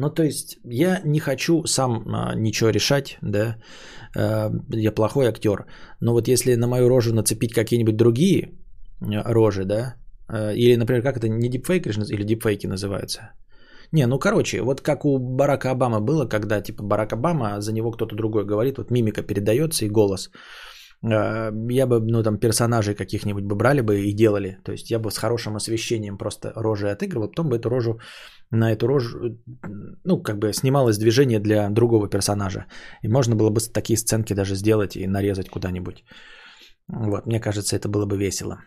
Ну, 0.00 0.10
то 0.10 0.22
есть, 0.22 0.58
я 0.64 1.00
не 1.04 1.20
хочу 1.20 1.66
сам 1.66 2.04
а, 2.06 2.34
ничего 2.34 2.70
решать, 2.70 3.18
да, 3.22 3.56
а, 4.16 4.50
я 4.70 4.92
плохой 4.94 5.26
актер. 5.26 5.64
Но 6.00 6.12
вот 6.12 6.28
если 6.28 6.56
на 6.56 6.66
мою 6.66 6.88
рожу 6.88 7.14
нацепить 7.14 7.52
какие-нибудь 7.52 7.96
другие 7.96 8.52
а, 9.00 9.34
рожи, 9.34 9.64
да, 9.64 9.94
а, 10.28 10.52
или, 10.52 10.76
например, 10.76 11.02
как 11.02 11.16
это, 11.16 11.28
не 11.28 11.48
дипфейк 11.48 11.86
или 11.86 12.24
дипфейки 12.24 12.68
называются? 12.68 13.20
Не, 13.92 14.06
ну, 14.06 14.18
короче, 14.18 14.62
вот 14.62 14.80
как 14.80 15.04
у 15.04 15.18
Барака 15.18 15.70
Обамы 15.70 16.00
было, 16.00 16.28
когда, 16.28 16.60
типа, 16.62 16.84
Барак 16.84 17.12
Обама, 17.12 17.54
а 17.54 17.60
за 17.60 17.72
него 17.72 17.90
кто-то 17.90 18.14
другой 18.14 18.44
говорит, 18.44 18.78
вот 18.78 18.90
мимика 18.90 19.22
передается 19.22 19.84
и 19.84 19.90
голос. 19.90 20.30
Я 21.02 21.86
бы, 21.86 22.00
ну, 22.00 22.22
там, 22.22 22.38
персонажей 22.38 22.94
каких-нибудь 22.94 23.44
бы 23.44 23.56
брали 23.56 23.82
бы 23.82 24.00
и 24.00 24.12
делали. 24.12 24.58
То 24.64 24.72
есть, 24.72 24.90
я 24.90 24.98
бы 24.98 25.10
с 25.10 25.18
хорошим 25.18 25.56
освещением 25.56 26.18
просто 26.18 26.52
рожи 26.56 26.90
отыгрывал, 26.90 27.28
потом 27.28 27.48
бы 27.48 27.56
эту 27.56 27.70
рожу 27.70 27.98
на 28.50 28.72
эту 28.72 28.86
рожу, 28.86 29.38
ну, 30.04 30.22
как 30.22 30.38
бы 30.38 30.52
снималось 30.52 30.98
движение 30.98 31.40
для 31.40 31.68
другого 31.70 32.08
персонажа. 32.08 32.66
И 33.02 33.08
можно 33.08 33.36
было 33.36 33.50
бы 33.50 33.60
такие 33.60 33.96
сценки 33.96 34.34
даже 34.34 34.54
сделать 34.54 34.96
и 34.96 35.06
нарезать 35.06 35.48
куда-нибудь. 35.48 36.04
Вот, 36.88 37.26
мне 37.26 37.40
кажется, 37.40 37.76
это 37.76 37.88
было 37.88 38.06
бы 38.06 38.16
весело. 38.16 38.62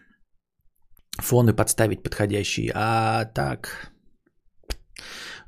Фоны 1.19 1.53
подставить 1.53 2.03
подходящие. 2.03 2.71
А 2.75 3.25
так... 3.25 3.91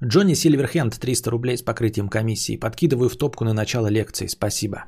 Джонни 0.04 0.34
Сильверхенд, 0.34 1.00
300 1.00 1.32
рублей 1.32 1.58
с 1.58 1.62
покрытием 1.62 2.10
комиссии. 2.10 2.60
Подкидываю 2.60 3.10
в 3.10 3.16
топку 3.16 3.46
на 3.46 3.54
начало 3.54 3.88
лекции. 3.88 4.28
Спасибо. 4.28 4.86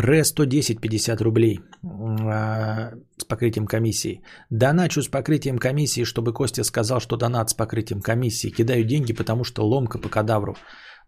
Ре 0.00 0.22
110 0.22 0.80
50 0.80 1.20
рублей 1.22 1.58
а, 1.82 2.92
с 3.16 3.24
покрытием 3.24 3.66
комиссии. 3.66 4.22
Доначу 4.50 5.02
с 5.02 5.08
покрытием 5.08 5.58
комиссии, 5.58 6.04
чтобы 6.04 6.32
Костя 6.32 6.62
сказал, 6.62 7.00
что 7.00 7.16
донат 7.16 7.50
с 7.50 7.54
покрытием 7.54 8.00
комиссии. 8.00 8.50
Кидаю 8.50 8.84
деньги, 8.84 9.12
потому 9.12 9.42
что 9.42 9.66
ломка 9.66 9.98
по 9.98 10.08
кадавру. 10.08 10.54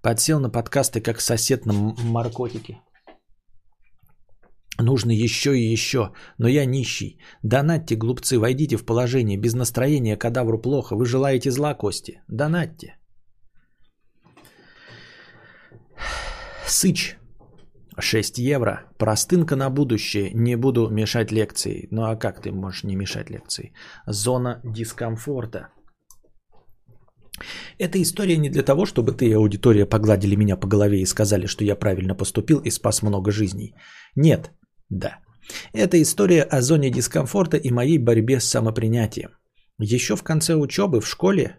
Подсел 0.03 0.41
на 0.41 0.51
подкасты, 0.51 1.01
как 1.01 1.21
сосед 1.21 1.67
на 1.67 1.73
маркотике. 1.73 2.81
Нужно 4.81 5.13
еще 5.13 5.57
и 5.57 5.73
еще, 5.73 6.11
но 6.39 6.49
я 6.49 6.65
нищий. 6.65 7.21
Донатьте, 7.45 7.95
глупцы, 7.95 8.41
войдите 8.41 8.77
в 8.77 8.85
положение. 8.85 9.39
Без 9.39 9.55
настроения 9.55 10.17
кадавру 10.17 10.61
плохо. 10.61 10.97
Вы 10.97 11.07
желаете 11.07 11.53
зла, 11.53 11.75
Кости? 11.75 12.23
Донатьте. 12.29 12.97
Сыч 16.67 17.20
6 17.99 18.39
евро. 18.39 18.87
Простынка 18.99 19.57
на 19.57 19.71
будущее. 19.71 20.31
Не 20.35 20.57
буду 20.57 20.89
мешать 20.91 21.33
лекции. 21.33 21.89
Ну 21.91 22.03
а 22.03 22.17
как 22.17 22.43
ты 22.43 22.53
можешь 22.53 22.85
не 22.85 22.97
мешать 22.97 23.31
лекции? 23.31 23.73
Зона 24.07 24.61
дискомфорта. 24.65 25.69
Эта 27.79 28.01
история 28.03 28.37
не 28.37 28.51
для 28.51 28.63
того, 28.63 28.87
чтобы 28.87 29.13
ты 29.13 29.27
и 29.27 29.33
аудитория 29.33 29.87
погладили 29.87 30.37
меня 30.37 30.57
по 30.57 30.67
голове 30.67 31.01
и 31.01 31.07
сказали, 31.07 31.47
что 31.47 31.65
я 31.65 31.77
правильно 31.77 32.15
поступил 32.15 32.59
и 32.59 32.71
спас 32.71 33.03
много 33.03 33.31
жизней. 33.31 33.75
Нет, 34.17 34.51
да. 34.91 35.19
Это 35.73 36.01
история 36.01 36.43
о 36.43 36.61
зоне 36.61 36.91
дискомфорта 36.91 37.57
и 37.57 37.71
моей 37.71 37.99
борьбе 37.99 38.41
с 38.41 38.45
самопринятием. 38.45 39.31
Еще 39.79 40.17
в 40.17 40.23
конце 40.23 40.55
учебы 40.55 41.01
в 41.01 41.09
школе 41.09 41.57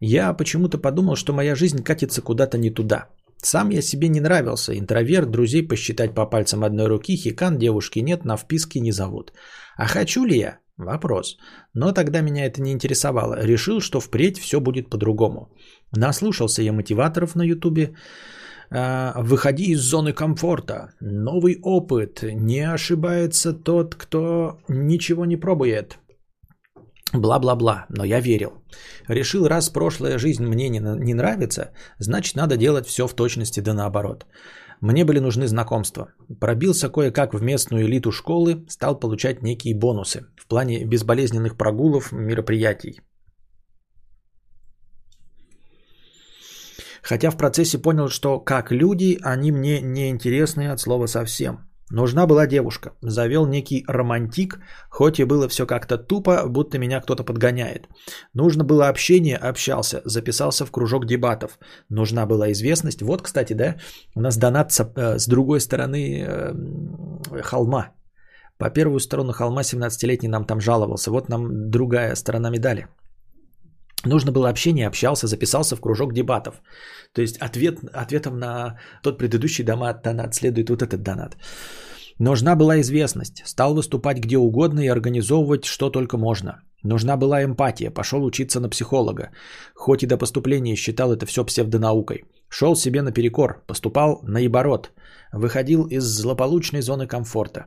я 0.00 0.32
почему-то 0.32 0.78
подумал, 0.78 1.16
что 1.16 1.32
моя 1.32 1.54
жизнь 1.54 1.82
катится 1.82 2.22
куда-то 2.22 2.56
не 2.56 2.70
туда. 2.70 3.08
Сам 3.42 3.70
я 3.70 3.82
себе 3.82 4.08
не 4.08 4.20
нравился. 4.20 4.72
Интроверт, 4.78 5.30
друзей 5.30 5.68
посчитать 5.68 6.14
по 6.14 6.26
пальцам 6.26 6.64
одной 6.64 6.86
руки, 6.86 7.16
хикан, 7.16 7.58
девушки 7.58 8.00
нет, 8.00 8.24
на 8.24 8.36
вписке 8.36 8.80
не 8.80 8.92
зовут. 8.92 9.32
А 9.76 9.86
хочу 9.86 10.24
ли 10.24 10.38
я? 10.38 10.58
Вопрос. 10.76 11.36
Но 11.74 11.92
тогда 11.92 12.20
меня 12.20 12.46
это 12.46 12.62
не 12.62 12.72
интересовало. 12.72 13.38
Решил, 13.42 13.80
что 13.80 14.00
впредь 14.00 14.38
все 14.38 14.60
будет 14.60 14.90
по-другому. 14.90 15.48
Наслушался 15.96 16.62
я 16.62 16.72
мотиваторов 16.72 17.34
на 17.34 17.42
ютубе. 17.42 17.94
А, 18.70 19.14
выходи 19.22 19.72
из 19.72 19.80
зоны 19.80 20.12
комфорта. 20.12 20.94
Новый 21.00 21.58
опыт. 21.62 22.22
Не 22.22 22.74
ошибается 22.74 23.52
тот, 23.52 23.94
кто 23.94 24.58
ничего 24.68 25.24
не 25.24 25.36
пробует. 25.36 25.98
Бла-бла-бла, 27.14 27.86
но 27.88 28.04
я 28.04 28.20
верил. 28.20 28.50
Решил, 29.08 29.48
раз 29.48 29.70
прошлая 29.70 30.18
жизнь 30.18 30.44
мне 30.44 30.68
не, 30.68 30.78
не 30.78 31.14
нравится, 31.14 31.70
значит 31.98 32.36
надо 32.36 32.56
делать 32.56 32.86
все 32.86 33.06
в 33.06 33.14
точности 33.14 33.60
да 33.60 33.72
наоборот. 33.74 34.26
Мне 34.80 35.04
были 35.04 35.18
нужны 35.18 35.48
знакомства. 35.48 36.12
Пробился 36.40 36.88
кое-как 36.88 37.34
в 37.34 37.42
местную 37.42 37.86
элиту 37.86 38.12
школы, 38.12 38.64
стал 38.68 38.98
получать 39.00 39.42
некие 39.42 39.74
бонусы 39.74 40.26
в 40.36 40.46
плане 40.46 40.84
безболезненных 40.84 41.56
прогулов, 41.56 42.12
мероприятий. 42.12 43.00
Хотя 47.02 47.30
в 47.30 47.36
процессе 47.36 47.78
понял, 47.78 48.08
что 48.08 48.38
как 48.38 48.70
люди, 48.70 49.18
они 49.22 49.50
мне 49.50 49.80
не 49.80 50.10
интересны 50.10 50.68
от 50.68 50.80
слова 50.80 51.06
совсем. 51.06 51.67
Нужна 51.90 52.26
была 52.26 52.46
девушка. 52.46 52.92
Завел 53.02 53.46
некий 53.46 53.84
романтик, 53.88 54.60
хоть 54.90 55.18
и 55.18 55.24
было 55.24 55.48
все 55.48 55.66
как-то 55.66 55.96
тупо, 55.96 56.46
будто 56.48 56.78
меня 56.78 57.00
кто-то 57.00 57.24
подгоняет. 57.24 57.88
Нужно 58.34 58.64
было 58.64 58.88
общение, 58.88 59.36
общался, 59.36 60.02
записался 60.04 60.66
в 60.66 60.70
кружок 60.70 61.06
дебатов. 61.06 61.58
Нужна 61.88 62.26
была 62.26 62.50
известность. 62.52 63.02
Вот, 63.02 63.22
кстати, 63.22 63.54
да, 63.54 63.76
у 64.14 64.20
нас 64.20 64.36
донат 64.36 64.72
с, 64.72 64.80
э, 64.80 65.18
другой 65.28 65.60
стороны 65.60 65.96
э, 65.96 67.42
холма. 67.42 67.92
По 68.58 68.70
первую 68.70 69.00
сторону 69.00 69.32
холма 69.32 69.62
17-летний 69.62 70.28
нам 70.28 70.44
там 70.44 70.60
жаловался. 70.60 71.10
Вот 71.10 71.28
нам 71.28 71.70
другая 71.70 72.14
сторона 72.16 72.50
медали. 72.50 72.88
Нужно 74.04 74.32
было 74.32 74.48
общение, 74.48 74.86
общался, 74.86 75.26
записался 75.26 75.76
в 75.76 75.80
кружок 75.80 76.12
дебатов. 76.12 76.62
То 77.12 77.22
есть 77.22 77.38
ответ, 77.38 77.78
ответом 77.92 78.38
на 78.38 78.78
тот 79.02 79.18
предыдущий 79.18 79.64
донат, 79.64 80.02
донат 80.02 80.34
следует 80.34 80.70
вот 80.70 80.82
этот 80.82 81.02
донат. 81.02 81.36
Нужна 82.18 82.56
была 82.56 82.80
известность. 82.80 83.42
Стал 83.44 83.74
выступать 83.74 84.18
где 84.18 84.36
угодно 84.36 84.80
и 84.80 84.88
организовывать 84.88 85.64
что 85.64 85.90
только 85.90 86.16
можно. 86.16 86.62
Нужна 86.84 87.16
была 87.16 87.44
эмпатия, 87.44 87.90
пошел 87.90 88.24
учиться 88.24 88.60
на 88.60 88.68
психолога. 88.68 89.30
Хоть 89.74 90.02
и 90.02 90.06
до 90.06 90.16
поступления 90.16 90.76
считал 90.76 91.12
это 91.12 91.26
все 91.26 91.44
псевдонаукой. 91.44 92.24
Шел 92.48 92.76
себе 92.76 93.02
наперекор, 93.02 93.64
поступал 93.66 94.20
наоборот. 94.22 94.92
Выходил 95.32 95.86
из 95.86 96.04
злополучной 96.04 96.82
зоны 96.82 97.06
комфорта. 97.06 97.66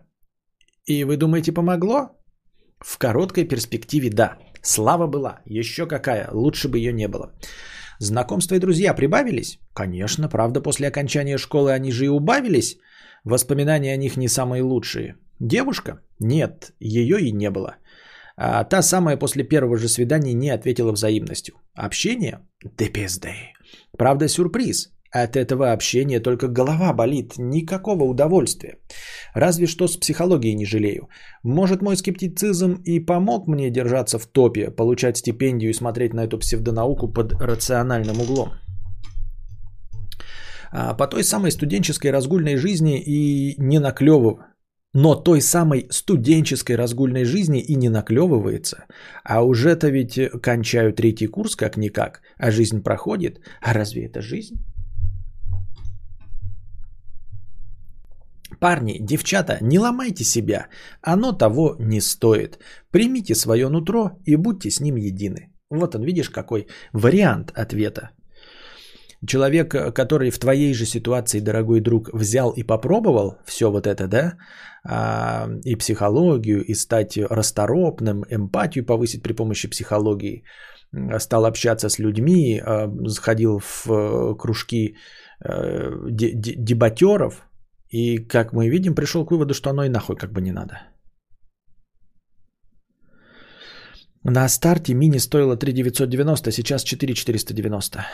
И 0.85 1.03
вы 1.03 1.17
думаете, 1.17 1.51
помогло? 1.51 2.09
В 2.79 2.97
короткой 2.97 3.47
перспективе 3.47 4.09
да. 4.09 4.37
Слава 4.61 5.07
была, 5.07 5.41
еще 5.45 5.87
какая, 5.87 6.29
лучше 6.31 6.67
бы 6.67 6.77
ее 6.77 6.93
не 6.93 7.07
было. 7.07 7.31
Знакомства 7.99 8.55
и 8.55 8.59
друзья 8.59 8.93
прибавились? 8.93 9.59
Конечно, 9.73 10.29
правда, 10.29 10.61
после 10.61 10.87
окончания 10.87 11.37
школы 11.37 11.71
они 11.71 11.91
же 11.91 12.05
и 12.05 12.09
убавились. 12.09 12.77
Воспоминания 13.23 13.93
о 13.93 13.97
них 13.97 14.17
не 14.17 14.27
самые 14.27 14.63
лучшие. 14.63 15.15
Девушка? 15.39 15.99
Нет, 16.19 16.73
ее 16.79 17.19
и 17.19 17.31
не 17.31 17.49
было. 17.49 17.75
А 18.37 18.63
та 18.63 18.81
самая 18.81 19.17
после 19.17 19.43
первого 19.43 19.77
же 19.77 19.87
свидания 19.87 20.33
не 20.33 20.49
ответила 20.49 20.91
взаимностью. 20.91 21.55
Общение? 21.75 22.39
Да 22.63 22.85
пизды. 22.89 23.33
Правда, 23.97 24.27
сюрприз. 24.27 24.89
От 25.13 25.35
этого 25.35 25.73
общения 25.73 26.21
только 26.21 26.47
голова 26.47 26.93
болит, 26.93 27.37
никакого 27.37 28.05
удовольствия. 28.05 28.77
Разве 29.33 29.67
что 29.67 29.87
с 29.87 29.97
психологией 29.97 30.55
не 30.55 30.65
жалею. 30.65 31.09
Может, 31.43 31.81
мой 31.81 31.97
скептицизм 31.97 32.81
и 32.85 33.05
помог 33.05 33.47
мне 33.47 33.69
держаться 33.69 34.19
в 34.19 34.25
топе, 34.25 34.71
получать 34.71 35.17
стипендию 35.17 35.71
и 35.71 35.73
смотреть 35.73 36.13
на 36.13 36.23
эту 36.23 36.37
псевдонауку 36.39 37.11
под 37.11 37.33
рациональным 37.33 38.21
углом. 38.21 38.53
А 40.71 40.93
по 40.93 41.07
той 41.07 41.23
самой 41.23 41.51
студенческой 41.51 42.11
разгульной 42.11 42.55
жизни 42.55 43.01
и 43.01 43.55
не 43.57 43.79
наклевываю. 43.79 44.45
Но 44.93 45.15
той 45.15 45.41
самой 45.41 45.87
студенческой 45.89 46.77
разгульной 46.77 47.25
жизни 47.25 47.61
и 47.61 47.75
не 47.75 47.89
наклевывается. 47.89 48.85
А 49.23 49.41
уже-то 49.43 49.89
ведь 49.89 50.19
кончаю 50.41 50.93
третий 50.93 51.27
курс 51.27 51.55
как-никак, 51.55 52.21
а 52.37 52.51
жизнь 52.51 52.81
проходит. 52.81 53.39
А 53.61 53.73
разве 53.73 54.05
это 54.05 54.21
жизнь? 54.21 54.61
Парни, 58.61 58.99
девчата, 58.99 59.57
не 59.61 59.79
ломайте 59.79 60.23
себя. 60.23 60.67
Оно 61.01 61.33
того 61.33 61.75
не 61.79 62.01
стоит. 62.01 62.59
Примите 62.91 63.35
свое 63.35 63.69
нутро 63.69 64.11
и 64.25 64.35
будьте 64.35 64.69
с 64.69 64.79
ним 64.79 64.97
едины. 64.97 65.49
Вот 65.71 65.95
он, 65.95 66.03
видишь, 66.03 66.29
какой 66.29 66.67
вариант 66.93 67.51
ответа. 67.55 68.11
Человек, 69.27 69.75
который 69.95 70.29
в 70.29 70.37
твоей 70.37 70.73
же 70.73 70.85
ситуации, 70.85 71.39
дорогой 71.39 71.81
друг, 71.81 72.09
взял 72.13 72.51
и 72.51 72.61
попробовал 72.63 73.37
все 73.45 73.71
вот 73.71 73.87
это, 73.87 74.07
да, 74.07 74.37
а, 74.83 75.47
и 75.65 75.75
психологию, 75.75 76.63
и 76.63 76.75
стать 76.75 77.17
расторопным, 77.17 78.23
эмпатию 78.29 78.85
повысить 78.85 79.23
при 79.23 79.33
помощи 79.33 79.69
психологии, 79.69 80.43
стал 81.17 81.45
общаться 81.45 81.89
с 81.89 81.97
людьми, 81.99 82.61
сходил 83.07 83.59
в 83.59 83.87
э, 83.89 84.35
кружки 84.37 84.97
э, 85.43 85.91
дебатеров, 86.09 87.47
и, 87.91 88.17
как 88.27 88.53
мы 88.53 88.69
видим, 88.69 88.95
пришел 88.95 89.25
к 89.25 89.31
выводу, 89.31 89.53
что 89.53 89.69
оно 89.69 89.83
и 89.83 89.89
нахуй 89.89 90.15
как 90.15 90.31
бы 90.31 90.41
не 90.41 90.51
надо. 90.51 90.81
На 94.23 94.49
старте 94.49 94.93
мини 94.93 95.19
стоило 95.19 95.57
3990, 95.57 96.51
сейчас 96.51 96.83
4490. 96.83 98.05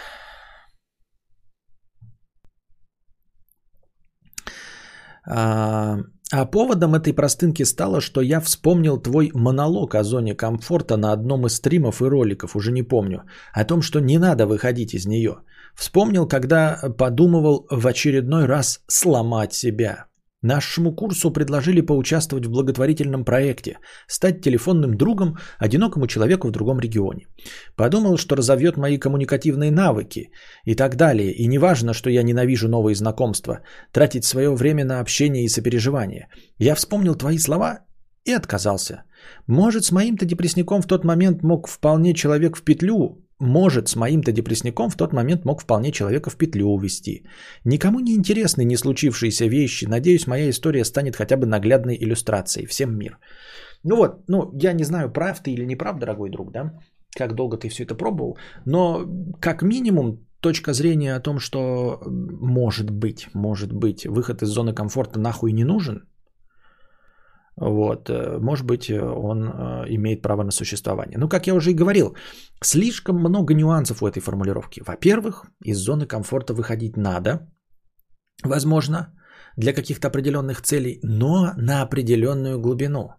А, 5.30 5.98
а 6.32 6.46
поводом 6.46 6.96
этой 6.96 7.14
простынки 7.14 7.64
стало, 7.66 8.02
что 8.02 8.22
я 8.22 8.40
вспомнил 8.40 9.02
твой 9.02 9.32
монолог 9.34 9.96
о 9.96 10.04
зоне 10.04 10.34
комфорта 10.36 10.98
на 10.98 11.12
одном 11.12 11.46
из 11.46 11.56
стримов 11.56 12.02
и 12.02 12.06
роликов, 12.06 12.56
уже 12.56 12.72
не 12.72 12.84
помню, 12.84 13.24
о 13.54 13.66
том, 13.66 13.82
что 13.82 14.00
не 14.00 14.18
надо 14.18 14.48
выходить 14.48 14.94
из 14.94 15.06
нее. 15.06 15.40
Вспомнил, 15.78 16.28
когда 16.28 16.80
подумывал 16.98 17.68
в 17.70 17.86
очередной 17.86 18.46
раз 18.46 18.82
сломать 18.88 19.54
себя. 19.54 20.06
Нашему 20.42 20.96
курсу 20.96 21.32
предложили 21.32 21.82
поучаствовать 21.82 22.46
в 22.46 22.52
благотворительном 22.52 23.24
проекте, 23.26 23.78
стать 24.08 24.42
телефонным 24.42 24.98
другом 24.98 25.38
одинокому 25.60 26.08
человеку 26.08 26.48
в 26.48 26.52
другом 26.52 26.80
регионе. 26.80 27.28
Подумал, 27.76 28.18
что 28.18 28.36
разовьет 28.36 28.78
мои 28.78 28.98
коммуникативные 28.98 29.72
навыки 29.72 30.32
и 30.66 30.76
так 30.76 30.96
далее. 30.96 31.32
И 31.32 31.48
не 31.48 31.60
важно, 31.60 31.94
что 31.94 32.10
я 32.10 32.24
ненавижу 32.24 32.68
новые 32.68 32.96
знакомства, 32.96 33.60
тратить 33.92 34.26
свое 34.26 34.56
время 34.56 34.86
на 34.86 35.00
общение 35.00 35.44
и 35.44 35.50
сопереживание. 35.50 36.28
Я 36.60 36.76
вспомнил 36.76 37.16
твои 37.16 37.38
слова 37.38 37.86
и 38.26 38.32
отказался. 38.32 39.04
Может, 39.48 39.84
с 39.84 39.92
моим-то 39.92 40.26
депрессником 40.26 40.82
в 40.82 40.88
тот 40.88 41.04
момент 41.04 41.44
мог 41.44 41.68
вполне 41.68 42.14
человек 42.14 42.58
в 42.58 42.64
петлю 42.64 43.27
может, 43.40 43.88
с 43.88 43.96
моим-то 43.96 44.32
депрессником 44.32 44.90
в 44.90 44.96
тот 44.96 45.14
момент 45.14 45.46
мог 45.46 45.62
вполне 45.62 45.92
человека 45.92 46.30
в 46.30 46.38
петлю 46.38 46.68
увести. 46.68 47.24
Никому 47.66 48.00
не 48.00 48.16
интересны 48.16 48.66
не 48.66 48.78
случившиеся 48.78 49.46
вещи. 49.48 49.86
Надеюсь, 49.86 50.28
моя 50.28 50.50
история 50.50 50.86
станет 50.86 51.16
хотя 51.16 51.38
бы 51.38 51.46
наглядной 51.46 51.96
иллюстрацией. 51.96 52.68
Всем 52.68 52.98
мир. 52.98 53.20
Ну 53.84 53.96
вот, 53.96 54.24
ну, 54.28 54.52
я 54.64 54.74
не 54.74 54.84
знаю, 54.84 55.12
прав 55.12 55.40
ты 55.40 55.52
или 55.52 55.66
не 55.66 55.76
прав, 55.76 56.00
дорогой 56.00 56.30
друг, 56.30 56.52
да? 56.52 56.80
Как 57.16 57.36
долго 57.36 57.58
ты 57.58 57.70
все 57.70 57.84
это 57.84 57.96
пробовал. 57.96 58.38
Но, 58.66 59.06
как 59.40 59.62
минимум, 59.62 60.28
точка 60.40 60.74
зрения 60.74 61.16
о 61.16 61.22
том, 61.22 61.40
что 61.40 62.02
может 62.06 62.90
быть, 62.90 63.28
может 63.34 63.72
быть, 63.72 64.06
выход 64.06 64.42
из 64.42 64.50
зоны 64.50 64.74
комфорта 64.74 65.20
нахуй 65.20 65.52
не 65.52 65.64
нужен, 65.64 66.08
вот, 67.58 68.10
э, 68.10 68.38
может 68.40 68.66
быть, 68.66 68.90
э, 68.90 69.02
он 69.02 69.48
э, 69.48 69.86
имеет 69.90 70.22
право 70.22 70.44
на 70.44 70.52
существование. 70.52 71.18
Ну, 71.18 71.28
как 71.28 71.48
я 71.48 71.56
уже 71.56 71.72
и 71.72 71.76
говорил, 71.76 72.16
слишком 72.64 73.16
много 73.16 73.54
нюансов 73.54 74.02
у 74.02 74.08
этой 74.08 74.22
формулировки. 74.22 74.84
Во-первых, 74.86 75.46
из 75.66 75.78
зоны 75.78 76.06
комфорта 76.06 76.54
выходить 76.54 76.98
надо, 76.98 77.50
возможно, 78.44 79.08
для 79.58 79.74
каких-то 79.74 80.08
определенных 80.08 80.62
целей, 80.62 81.00
но 81.04 81.54
на 81.58 81.82
определенную 81.82 82.60
глубину. 82.60 83.10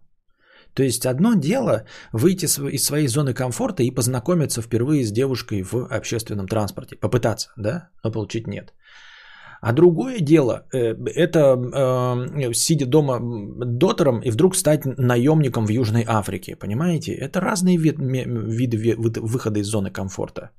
То 0.74 0.84
есть 0.84 1.06
одно 1.06 1.34
дело 1.34 1.84
выйти 2.12 2.44
из 2.44 2.84
своей 2.84 3.08
зоны 3.08 3.34
комфорта 3.34 3.82
и 3.82 3.90
познакомиться 3.90 4.62
впервые 4.62 5.04
с 5.04 5.10
девушкой 5.10 5.62
в 5.62 5.88
общественном 5.90 6.46
транспорте, 6.46 6.96
попытаться, 6.96 7.50
да, 7.56 7.88
но 8.04 8.12
получить 8.12 8.46
нет. 8.46 8.72
А 9.60 9.72
другое 9.72 10.20
дело, 10.20 10.66
э, 10.72 10.94
это 11.14 11.38
э, 11.38 12.52
сидя 12.54 12.86
дома 12.86 13.20
дотером 13.64 14.20
и 14.20 14.30
вдруг 14.30 14.56
стать 14.56 14.84
наемником 14.84 15.66
в 15.66 15.70
Южной 15.70 16.04
Африке, 16.06 16.56
понимаете? 16.56 17.12
Это 17.12 17.40
разные 17.40 17.76
вид, 17.76 17.96
виды 17.98 18.94
выхода 19.20 19.58
из 19.60 19.66
зоны 19.66 19.90
комфорта 19.90 20.50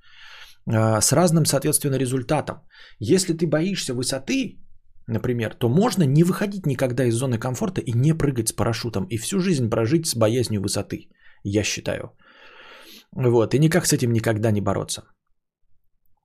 э, 0.68 1.02
с 1.02 1.14
разным, 1.14 1.46
соответственно, 1.46 1.98
результатом. 1.98 2.56
Если 3.00 3.34
ты 3.34 3.48
боишься 3.48 3.94
высоты, 3.94 4.60
например, 5.08 5.54
то 5.54 5.70
можно 5.70 6.04
не 6.04 6.24
выходить 6.24 6.66
никогда 6.66 7.06
из 7.06 7.16
зоны 7.16 7.38
комфорта 7.38 7.82
и 7.82 7.94
не 7.94 8.14
прыгать 8.14 8.50
с 8.50 8.54
парашютом 8.54 9.06
и 9.06 9.18
всю 9.18 9.40
жизнь 9.40 9.70
прожить 9.70 10.08
с 10.08 10.16
боязнью 10.16 10.62
высоты, 10.62 11.10
я 11.44 11.64
считаю. 11.64 12.12
Вот, 13.16 13.54
и 13.54 13.60
никак 13.60 13.86
с 13.86 13.94
этим 13.94 14.12
никогда 14.12 14.52
не 14.52 14.62
бороться. 14.62 15.04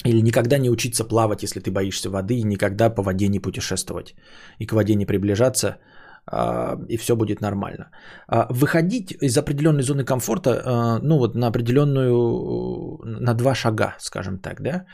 Или 0.05 0.23
никогда 0.23 0.59
не 0.59 0.71
учиться 0.71 1.05
плавать, 1.05 1.43
если 1.43 1.61
ты 1.61 1.71
боишься 1.71 2.11
воды, 2.11 2.35
и 2.35 2.45
никогда 2.45 2.91
по 2.91 3.03
воде 3.03 3.29
не 3.29 3.41
путешествовать, 3.41 4.15
и 4.59 4.67
к 4.67 4.73
воде 4.73 4.97
не 4.97 5.07
приближаться, 5.07 5.79
а, 6.27 6.77
и 6.89 6.97
все 6.97 7.17
будет 7.17 7.41
нормально. 7.41 7.91
А, 8.29 8.47
выходить 8.51 9.13
из 9.23 9.39
определенной 9.39 9.83
зоны 9.83 10.05
комфорта, 10.05 10.63
а, 10.65 10.99
ну 11.03 11.19
вот 11.19 11.35
на 11.35 11.47
определенную, 11.47 12.99
на 13.05 13.35
два 13.35 13.55
шага, 13.55 13.97
скажем 13.99 14.39
так, 14.39 14.61
да, 14.61 14.85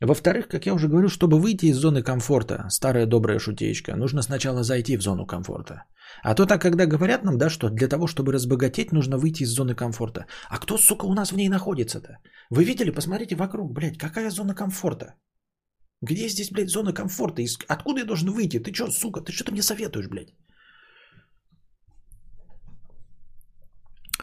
во-вторых, 0.00 0.48
как 0.48 0.66
я 0.66 0.74
уже 0.74 0.88
говорю, 0.88 1.08
чтобы 1.08 1.38
выйти 1.38 1.66
из 1.66 1.76
зоны 1.76 2.02
комфорта, 2.02 2.66
старая 2.70 3.06
добрая 3.06 3.38
шутеечка, 3.38 3.96
нужно 3.96 4.22
сначала 4.22 4.62
зайти 4.62 4.96
в 4.96 5.02
зону 5.02 5.26
комфорта. 5.26 5.84
А 6.22 6.34
то 6.34 6.46
так, 6.46 6.60
когда 6.60 6.86
говорят 6.86 7.24
нам, 7.24 7.38
да, 7.38 7.50
что 7.50 7.70
для 7.70 7.88
того, 7.88 8.06
чтобы 8.06 8.32
разбогатеть, 8.32 8.92
нужно 8.92 9.18
выйти 9.18 9.44
из 9.44 9.50
зоны 9.50 9.74
комфорта. 9.74 10.26
А 10.48 10.58
кто, 10.58 10.78
сука, 10.78 11.06
у 11.06 11.14
нас 11.14 11.32
в 11.32 11.36
ней 11.36 11.48
находится-то? 11.48 12.18
Вы 12.50 12.64
видели? 12.64 12.90
Посмотрите 12.90 13.36
вокруг, 13.36 13.72
блядь, 13.72 13.98
какая 13.98 14.30
зона 14.30 14.54
комфорта? 14.54 15.14
Где 16.02 16.28
здесь, 16.28 16.50
блядь, 16.50 16.70
зона 16.70 16.92
комфорта? 16.92 17.42
Откуда 17.68 18.00
я 18.00 18.06
должен 18.06 18.30
выйти? 18.30 18.58
Ты 18.58 18.74
что, 18.74 18.90
сука, 18.90 19.20
ты 19.20 19.32
что 19.32 19.44
ты 19.44 19.52
мне 19.52 19.62
советуешь, 19.62 20.08
блядь? 20.08 20.34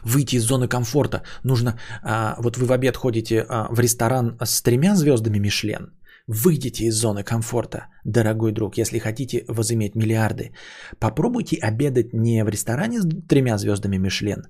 выйти 0.06 0.36
из 0.36 0.44
зоны 0.44 0.68
комфорта. 0.68 1.22
Нужно, 1.44 1.78
а, 2.02 2.36
вот 2.38 2.56
вы 2.56 2.66
в 2.66 2.72
обед 2.72 2.96
ходите 2.96 3.44
а, 3.48 3.68
в 3.70 3.80
ресторан 3.80 4.36
с 4.44 4.62
тремя 4.62 4.94
звездами 4.94 5.38
Мишлен. 5.38 5.90
Выйдите 6.26 6.86
из 6.86 6.96
зоны 6.96 7.22
комфорта, 7.22 7.86
дорогой 8.04 8.52
друг, 8.52 8.78
если 8.78 8.98
хотите 8.98 9.44
возыметь 9.46 9.94
миллиарды. 9.94 10.54
Попробуйте 10.98 11.56
обедать 11.56 12.12
не 12.12 12.44
в 12.44 12.48
ресторане 12.48 13.00
с 13.00 13.08
тремя 13.28 13.58
звездами 13.58 13.96
Мишлен, 13.96 14.42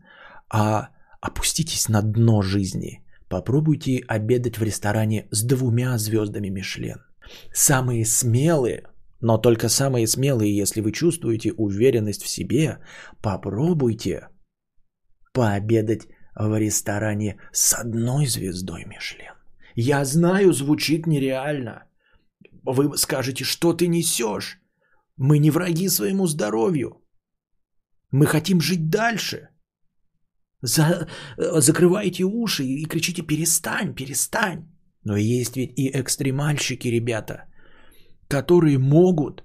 а 0.49 0.89
опуститесь 1.21 1.89
на 1.89 2.01
дно 2.01 2.41
жизни. 2.41 3.05
Попробуйте 3.29 4.03
обедать 4.09 4.57
в 4.57 4.63
ресторане 4.63 5.29
с 5.31 5.43
двумя 5.45 5.99
звездами 5.99 6.49
Мишлен. 6.49 7.03
Самые 7.53 8.07
смелые, 8.07 8.85
но 9.21 9.37
только 9.37 9.69
самые 9.69 10.07
смелые, 10.07 10.57
если 10.57 10.81
вы 10.81 10.93
чувствуете 10.93 11.53
уверенность 11.53 12.23
в 12.23 12.29
себе, 12.29 12.79
попробуйте 13.21 14.29
пообедать 15.35 16.09
в 16.35 16.59
ресторане 16.59 17.39
с 17.53 17.75
одной 17.75 18.27
звездой 18.27 18.87
Мишлен. 18.87 19.36
Я 19.77 20.05
знаю, 20.05 20.53
звучит 20.53 21.07
нереально. 21.07 21.85
Вы 22.65 22.97
скажете, 22.97 23.45
что 23.45 23.75
ты 23.75 23.89
несешь? 23.89 24.59
Мы 25.19 25.39
не 25.39 25.51
враги 25.51 25.89
своему 25.89 26.27
здоровью. 26.27 27.05
Мы 28.11 28.27
хотим 28.27 28.61
жить 28.61 28.89
дальше. 28.89 29.49
За, 30.63 31.09
закрывайте 31.37 32.25
уши 32.25 32.65
и 32.65 32.87
кричите 32.87 33.23
«перестань, 33.23 33.95
перестань». 33.95 34.65
Но 35.05 35.17
есть 35.17 35.57
ведь 35.57 35.79
и 35.79 35.91
экстремальщики, 35.91 36.89
ребята, 36.89 37.45
которые 38.29 38.79
могут 38.79 39.45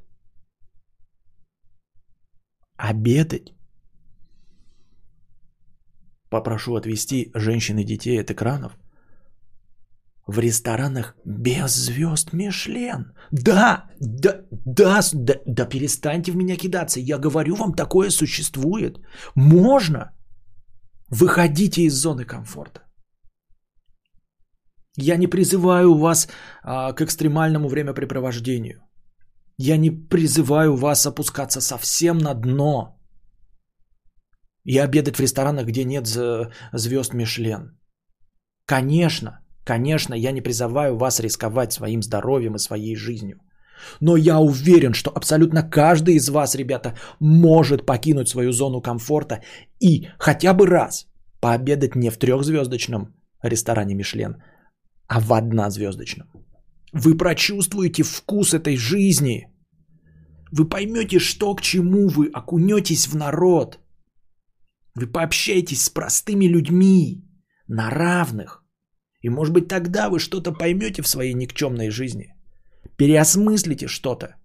обедать. 2.77 3.53
Попрошу 6.29 6.75
отвести 6.75 7.31
женщин 7.35 7.79
и 7.79 7.83
детей 7.83 8.21
от 8.21 8.31
экранов– 8.31 8.77
в 10.27 10.39
ресторанах 10.39 11.15
без 11.25 11.75
звезд 11.75 12.33
Мишлен. 12.33 13.13
Да, 13.31 13.85
да, 13.99 14.41
да, 14.51 15.01
да, 15.13 15.33
да 15.45 15.65
перестаньте 15.65 16.31
в 16.31 16.35
меня 16.35 16.57
кидаться. 16.57 16.99
Я 16.99 17.17
говорю 17.17 17.55
вам, 17.55 17.73
такое 17.73 18.09
существует. 18.09 18.99
Можно. 19.35 20.11
Выходите 21.09 21.81
из 21.81 21.93
зоны 21.93 22.25
комфорта. 22.25 22.81
Я 24.97 25.17
не 25.17 25.27
призываю 25.27 25.97
вас 25.97 26.27
а, 26.63 26.93
к 26.93 27.01
экстремальному 27.01 27.69
времяпрепровождению. 27.69 28.81
Я 29.57 29.77
не 29.77 29.91
призываю 29.91 30.75
вас 30.75 31.05
опускаться 31.05 31.61
совсем 31.61 32.17
на 32.17 32.33
дно 32.33 32.97
и 34.63 34.77
обедать 34.77 35.15
в 35.15 35.21
ресторанах, 35.21 35.65
где 35.65 35.83
нет 35.85 36.07
звезд 36.73 37.13
Мишлен. 37.13 37.77
Конечно, 38.65 39.40
Конечно, 39.63 40.13
я 40.13 40.31
не 40.31 40.41
призываю 40.41 40.97
вас 40.97 41.19
рисковать 41.19 41.73
своим 41.73 42.01
здоровьем 42.01 42.55
и 42.55 42.59
своей 42.59 42.95
жизнью. 42.95 43.39
Но 43.99 44.15
я 44.15 44.39
уверен, 44.39 44.93
что 44.93 45.11
абсолютно 45.11 45.63
каждый 45.63 46.15
из 46.15 46.29
вас, 46.29 46.55
ребята, 46.55 46.95
может 47.19 47.85
покинуть 47.85 48.29
свою 48.29 48.51
зону 48.51 48.81
комфорта 48.81 49.41
и 49.79 50.07
хотя 50.17 50.53
бы 50.53 50.67
раз 50.67 51.07
пообедать 51.39 51.95
не 51.95 52.09
в 52.09 52.17
трехзвездочном 52.17 53.15
ресторане 53.41 53.95
Мишлен, 53.95 54.43
а 55.07 55.19
в 55.19 55.33
однозвездочном. 55.33 56.27
Вы 56.93 57.17
прочувствуете 57.17 58.03
вкус 58.03 58.53
этой 58.53 58.77
жизни. 58.77 59.47
Вы 60.51 60.67
поймете, 60.67 61.19
что 61.19 61.55
к 61.55 61.61
чему 61.61 62.07
вы 62.07 62.29
окунетесь 62.33 63.07
в 63.07 63.15
народ. 63.15 63.79
Вы 64.95 65.07
пообщаетесь 65.07 65.85
с 65.85 65.89
простыми 65.89 66.45
людьми 66.45 67.23
на 67.67 67.89
равных. 67.89 68.60
И 69.21 69.29
может 69.29 69.53
быть 69.53 69.67
тогда 69.67 70.09
вы 70.09 70.19
что-то 70.19 70.51
поймете 70.51 71.01
в 71.01 71.07
своей 71.07 71.33
никчемной 71.33 71.89
жизни. 71.89 72.33
Переосмыслите 72.97 73.87
что-то 73.87 74.35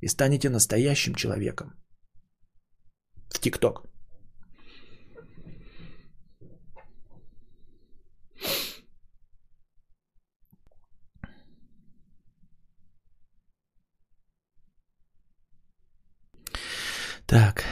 и 0.00 0.08
станете 0.08 0.50
настоящим 0.50 1.14
человеком. 1.14 1.74
В 3.30 3.40
ТикТок. 3.40 3.86
Так. 17.26 17.64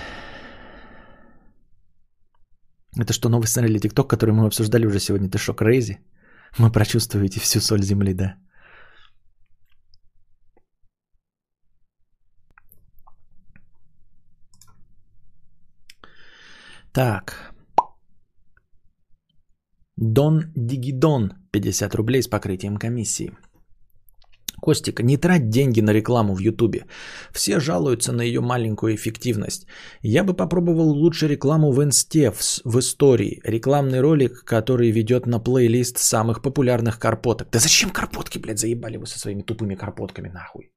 Это 2.98 3.12
что, 3.12 3.28
новый 3.28 3.47
сценарий 3.47 3.72
для 3.72 3.80
ТикТок, 3.80 4.09
который 4.09 4.32
мы 4.32 4.47
обсуждали 4.47 4.86
уже 4.86 5.01
сегодня? 5.01 5.28
Ты 5.28 5.39
шок 5.39 5.62
Рейзи? 5.62 5.98
Вы 6.59 6.70
прочувствуете 6.70 7.41
всю 7.41 7.61
соль 7.61 7.83
земли, 7.83 8.15
да? 8.15 8.37
Так. 16.93 17.55
Дон 19.97 20.53
Дигидон, 20.55 21.33
50 21.53 21.95
рублей 21.95 22.23
с 22.23 22.29
покрытием 22.29 22.77
комиссии. 22.77 23.33
Костик, 24.62 25.01
не 25.01 25.16
трать 25.16 25.51
деньги 25.51 25.80
на 25.80 25.93
рекламу 25.93 26.34
в 26.34 26.40
Ютубе. 26.40 26.86
Все 27.32 27.60
жалуются 27.60 28.12
на 28.12 28.22
ее 28.22 28.40
маленькую 28.40 28.94
эффективность. 28.94 29.66
Я 30.02 30.22
бы 30.24 30.34
попробовал 30.34 30.89
лучше 30.90 31.28
рекламу 31.28 31.72
в 31.72 31.82
инсте, 31.82 32.30
в, 32.30 32.40
в 32.64 32.78
истории. 32.78 33.40
Рекламный 33.44 34.01
ролик, 34.01 34.44
который 34.44 34.93
ведет 34.93 35.26
на 35.26 35.40
плейлист 35.40 35.98
самых 35.98 36.43
популярных 36.43 36.98
карпоток. 37.01 37.48
Да 37.51 37.59
зачем 37.59 37.90
карпотки, 37.90 38.39
блядь, 38.39 38.59
заебали 38.59 38.98
вы 38.98 39.06
со 39.06 39.18
своими 39.18 39.43
тупыми 39.43 39.74
карпотками, 39.74 40.28
нахуй? 40.28 40.70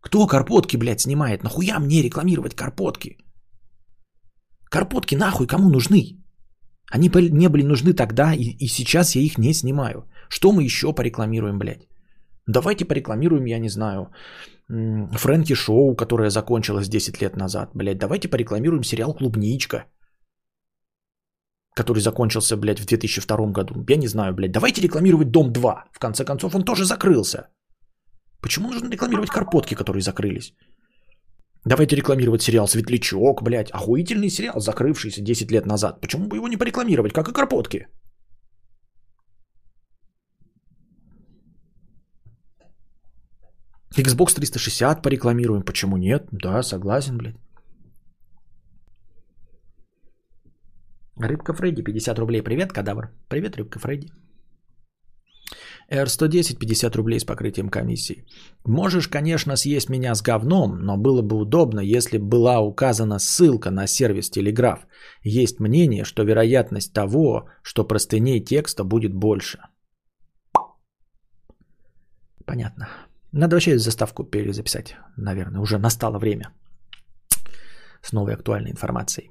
Кто 0.00 0.26
карпотки, 0.26 0.76
блядь, 0.76 1.00
снимает? 1.00 1.44
Нахуя 1.44 1.78
мне 1.78 2.02
рекламировать 2.02 2.56
карпотки? 2.56 3.16
Карпотки 4.70 5.14
нахуй 5.14 5.46
кому 5.46 5.70
нужны? 5.70 6.18
Они 6.92 7.08
не 7.08 7.48
были 7.48 7.62
нужны 7.62 7.92
тогда, 7.92 8.34
и, 8.34 8.56
и 8.58 8.66
сейчас 8.66 9.14
я 9.14 9.22
их 9.22 9.38
не 9.38 9.54
снимаю. 9.54 10.10
Что 10.28 10.50
мы 10.52 10.64
еще 10.64 10.92
порекламируем, 10.92 11.58
блядь? 11.58 11.86
Давайте 12.50 12.84
порекламируем, 12.84 13.46
я 13.46 13.58
не 13.58 13.68
знаю, 13.68 14.10
Фрэнки 14.68 15.54
Шоу, 15.54 15.96
которое 15.96 16.30
закончилось 16.30 16.88
10 16.88 17.22
лет 17.22 17.36
назад, 17.36 17.70
блядь. 17.74 17.98
Давайте 17.98 18.28
порекламируем 18.28 18.82
сериал 18.82 19.14
«Клубничка», 19.14 19.84
который 21.76 22.00
закончился, 22.00 22.56
блядь, 22.56 22.80
в 22.80 22.86
2002 22.86 23.52
году. 23.52 23.84
Я 23.88 23.96
не 23.96 24.08
знаю, 24.08 24.34
блядь. 24.34 24.52
Давайте 24.52 24.82
рекламировать 24.82 25.30
«Дом 25.30 25.52
2». 25.52 25.74
В 25.92 25.98
конце 25.98 26.24
концов, 26.24 26.54
он 26.54 26.64
тоже 26.64 26.84
закрылся. 26.84 27.48
Почему 28.42 28.68
нужно 28.68 28.90
рекламировать 28.90 29.30
«Карпотки», 29.30 29.74
которые 29.74 30.02
закрылись? 30.02 30.54
Давайте 31.64 31.96
рекламировать 31.96 32.42
сериал 32.42 32.66
«Светлячок», 32.66 33.42
блядь. 33.42 33.70
Охуительный 33.70 34.30
сериал, 34.30 34.60
закрывшийся 34.60 35.22
10 35.22 35.52
лет 35.52 35.66
назад. 35.66 36.00
Почему 36.00 36.26
бы 36.26 36.36
его 36.36 36.48
не 36.48 36.56
порекламировать, 36.56 37.12
как 37.12 37.28
и 37.28 37.32
«Карпотки»? 37.32 37.86
Xbox 43.96 44.34
360 44.34 45.02
порекламируем, 45.02 45.62
почему 45.62 45.96
нет? 45.96 46.28
Да, 46.32 46.62
согласен, 46.62 47.18
блядь. 47.18 47.36
Рыбка 51.16 51.52
Фредди, 51.52 51.82
50 51.82 52.18
рублей. 52.18 52.42
Привет, 52.42 52.72
кадавр. 52.72 53.10
Привет, 53.28 53.56
Рыбка 53.56 53.78
Фредди. 53.78 54.08
R110, 55.90 56.56
50 56.58 56.96
рублей 56.96 57.18
с 57.18 57.24
покрытием 57.24 57.68
комиссии. 57.68 58.24
Можешь, 58.64 59.08
конечно, 59.08 59.56
съесть 59.56 59.90
меня 59.90 60.14
с 60.14 60.22
говном, 60.22 60.78
но 60.78 60.96
было 60.96 61.20
бы 61.20 61.36
удобно, 61.36 61.80
если 61.80 62.18
была 62.18 62.60
указана 62.60 63.18
ссылка 63.18 63.70
на 63.70 63.86
сервис 63.88 64.30
Телеграф. 64.30 64.86
Есть 65.24 65.60
мнение, 65.60 66.04
что 66.04 66.22
вероятность 66.22 66.92
того, 66.92 67.48
что 67.62 67.84
простыней 67.84 68.40
текста 68.40 68.84
будет 68.84 69.12
больше. 69.12 69.58
Понятно. 72.46 72.88
Надо 73.32 73.56
вообще 73.56 73.78
заставку 73.78 74.24
перезаписать, 74.24 74.96
наверное. 75.16 75.60
Уже 75.60 75.78
настало 75.78 76.18
время 76.18 76.52
с 78.02 78.12
новой 78.12 78.34
актуальной 78.34 78.70
информацией. 78.70 79.30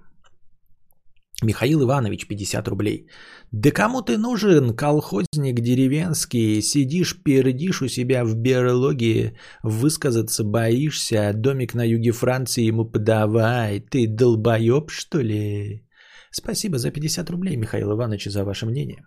Михаил 1.43 1.81
Иванович, 1.81 2.27
50 2.27 2.67
рублей. 2.67 3.07
Да 3.51 3.71
кому 3.71 4.01
ты 4.01 4.17
нужен, 4.17 4.76
колхозник 4.76 5.61
деревенский? 5.61 6.61
Сидишь, 6.61 7.23
пердишь 7.23 7.81
у 7.81 7.88
себя 7.88 8.26
в 8.26 8.35
берлоге, 8.35 9.38
высказаться 9.63 10.43
боишься, 10.43 11.34
домик 11.34 11.73
на 11.73 11.85
юге 11.85 12.11
Франции 12.11 12.67
ему 12.67 12.85
подавай. 12.91 13.80
Ты 13.80 14.07
долбоеб, 14.07 14.91
что 14.91 15.23
ли? 15.23 15.88
Спасибо 16.31 16.77
за 16.77 16.91
50 16.91 17.30
рублей, 17.30 17.57
Михаил 17.57 17.91
Иванович, 17.91 18.26
за 18.26 18.43
ваше 18.43 18.65
мнение. 18.65 19.05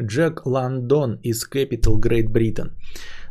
Джек 0.00 0.46
Лондон 0.46 1.20
из 1.22 1.48
Capital 1.48 2.00
Great 2.00 2.28
Britain. 2.28 2.72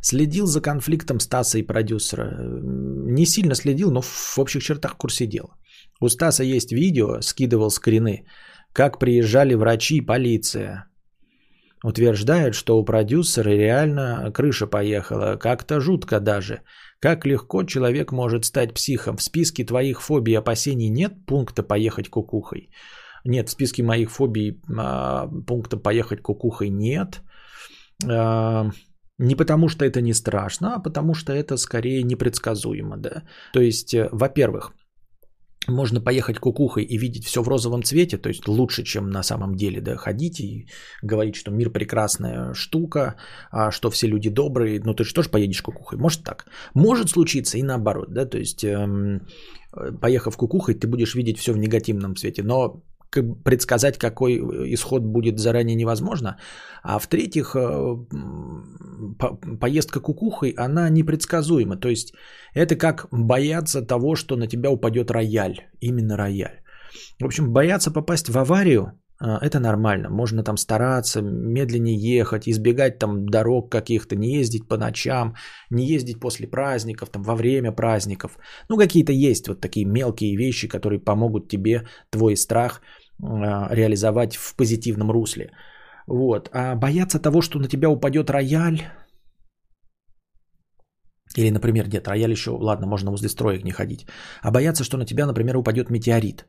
Следил 0.05 0.45
за 0.45 0.61
конфликтом 0.61 1.19
Стаса 1.19 1.57
и 1.57 1.63
продюсера. 1.63 2.37
Не 2.39 3.25
сильно 3.25 3.55
следил, 3.55 3.91
но 3.91 4.01
в 4.01 4.37
общих 4.37 4.61
чертах 4.61 4.93
в 4.93 4.97
курсе 4.97 5.25
дела. 5.25 5.57
У 5.99 6.09
Стаса 6.09 6.43
есть 6.43 6.71
видео, 6.71 7.21
скидывал 7.21 7.71
скрины, 7.71 8.25
как 8.71 8.99
приезжали 8.99 9.55
врачи 9.55 9.95
и 9.95 10.05
полиция. 10.05 10.85
Утверждают, 11.83 12.53
что 12.53 12.77
у 12.77 12.85
продюсера 12.85 13.49
реально 13.49 14.31
крыша 14.31 14.67
поехала, 14.67 15.37
как-то 15.37 15.79
жутко 15.79 16.19
даже. 16.19 16.61
Как 16.99 17.25
легко 17.25 17.63
человек 17.63 18.11
может 18.11 18.45
стать 18.45 18.75
психом? 18.75 19.17
В 19.17 19.23
списке 19.23 19.65
твоих 19.65 20.01
фобий 20.01 20.33
и 20.33 20.37
опасений 20.37 20.89
нет 20.89 21.25
пункта 21.25 21.63
«поехать 21.63 22.09
кукухой»? 22.09 22.69
Нет, 23.23 23.49
в 23.49 23.51
списке 23.53 23.81
моих 23.81 24.11
фобий 24.11 24.61
а, 24.77 25.27
пункта 25.47 25.77
«поехать 25.77 26.21
кукухой» 26.21 26.69
нет. 26.69 27.21
А, 28.07 28.69
не 29.17 29.35
потому 29.35 29.69
что 29.69 29.85
это 29.85 30.01
не 30.01 30.13
страшно, 30.13 30.75
а 30.75 30.79
потому 30.79 31.13
что 31.13 31.33
это 31.33 31.57
скорее 31.57 32.03
непредсказуемо. 32.03 32.97
Да? 32.97 33.23
То 33.53 33.61
есть, 33.61 33.93
э, 33.93 34.09
во-первых, 34.11 34.73
можно 35.67 36.01
поехать 36.01 36.37
кукухой 36.39 36.83
и 36.83 36.97
видеть 36.97 37.25
все 37.25 37.41
в 37.41 37.47
розовом 37.47 37.83
цвете, 37.83 38.17
то 38.17 38.29
есть 38.29 38.47
лучше, 38.47 38.83
чем 38.83 39.09
на 39.09 39.23
самом 39.23 39.55
деле, 39.55 39.81
да, 39.81 39.95
ходить 39.95 40.39
и 40.39 40.67
говорить, 41.01 41.35
что 41.35 41.51
мир 41.51 41.71
прекрасная 41.71 42.53
штука, 42.53 43.15
а 43.51 43.71
что 43.71 43.89
все 43.89 44.07
люди 44.07 44.29
добрые, 44.29 44.81
ну 44.83 44.93
ты 44.93 45.03
же 45.03 45.13
тоже 45.13 45.29
поедешь 45.29 45.61
кукухой, 45.61 45.97
может 45.97 46.23
так. 46.23 46.45
Может 46.75 47.09
случиться 47.09 47.57
и 47.57 47.63
наоборот, 47.63 48.13
да, 48.13 48.25
то 48.25 48.37
есть 48.37 48.63
эм, 48.63 49.21
поехав 50.01 50.37
кукухой, 50.37 50.75
ты 50.75 50.87
будешь 50.87 51.15
видеть 51.15 51.39
все 51.39 51.53
в 51.53 51.57
негативном 51.57 52.15
цвете, 52.15 52.43
но 52.43 52.83
предсказать, 53.23 53.97
какой 53.97 54.37
исход 54.73 55.03
будет 55.03 55.39
заранее 55.39 55.75
невозможно. 55.75 56.37
А 56.83 56.99
в-третьих, 56.99 57.55
э, 57.55 57.95
поездка 59.59 59.99
кукухой, 59.99 60.53
она 60.57 60.89
непредсказуема. 60.89 61.77
То 61.77 61.89
есть 61.89 62.13
это 62.53 62.75
как 62.75 63.07
бояться 63.11 63.81
того, 63.81 64.15
что 64.15 64.35
на 64.35 64.47
тебя 64.47 64.69
упадет 64.69 65.11
рояль. 65.11 65.67
Именно 65.81 66.17
рояль. 66.17 66.61
В 67.19 67.25
общем, 67.25 67.53
бояться 67.53 67.91
попасть 67.91 68.29
в 68.29 68.37
аварию 68.37 68.91
э, 69.21 69.25
это 69.41 69.59
нормально. 69.59 70.09
Можно 70.09 70.43
там 70.43 70.57
стараться, 70.57 71.21
медленнее 71.21 72.17
ехать, 72.17 72.47
избегать 72.47 72.99
там 72.99 73.25
дорог 73.25 73.71
каких-то, 73.71 74.15
не 74.15 74.37
ездить 74.37 74.67
по 74.67 74.77
ночам, 74.77 75.35
не 75.69 75.85
ездить 75.85 76.19
после 76.19 76.47
праздников, 76.47 77.09
там 77.09 77.23
во 77.23 77.35
время 77.35 77.71
праздников. 77.71 78.37
Ну, 78.69 78.77
какие-то 78.77 79.11
есть 79.11 79.47
вот 79.47 79.61
такие 79.61 79.85
мелкие 79.85 80.37
вещи, 80.37 80.67
которые 80.67 80.99
помогут 80.99 81.49
тебе 81.49 81.87
твой 82.09 82.35
страх 82.35 82.81
реализовать 83.19 84.35
в 84.35 84.55
позитивном 84.55 85.11
русле. 85.11 85.51
Вот. 86.07 86.49
А 86.53 86.75
бояться 86.75 87.19
того, 87.19 87.41
что 87.41 87.59
на 87.59 87.67
тебя 87.67 87.89
упадет 87.89 88.29
рояль, 88.29 88.81
или, 91.37 91.51
например, 91.51 91.87
нет, 91.87 92.07
рояль 92.07 92.31
еще, 92.31 92.51
ладно, 92.51 92.87
можно 92.87 93.11
возле 93.11 93.29
строек 93.29 93.63
не 93.63 93.71
ходить. 93.71 94.05
А 94.41 94.51
бояться, 94.51 94.83
что 94.83 94.97
на 94.97 95.05
тебя, 95.05 95.25
например, 95.25 95.57
упадет 95.57 95.89
метеорит. 95.89 96.45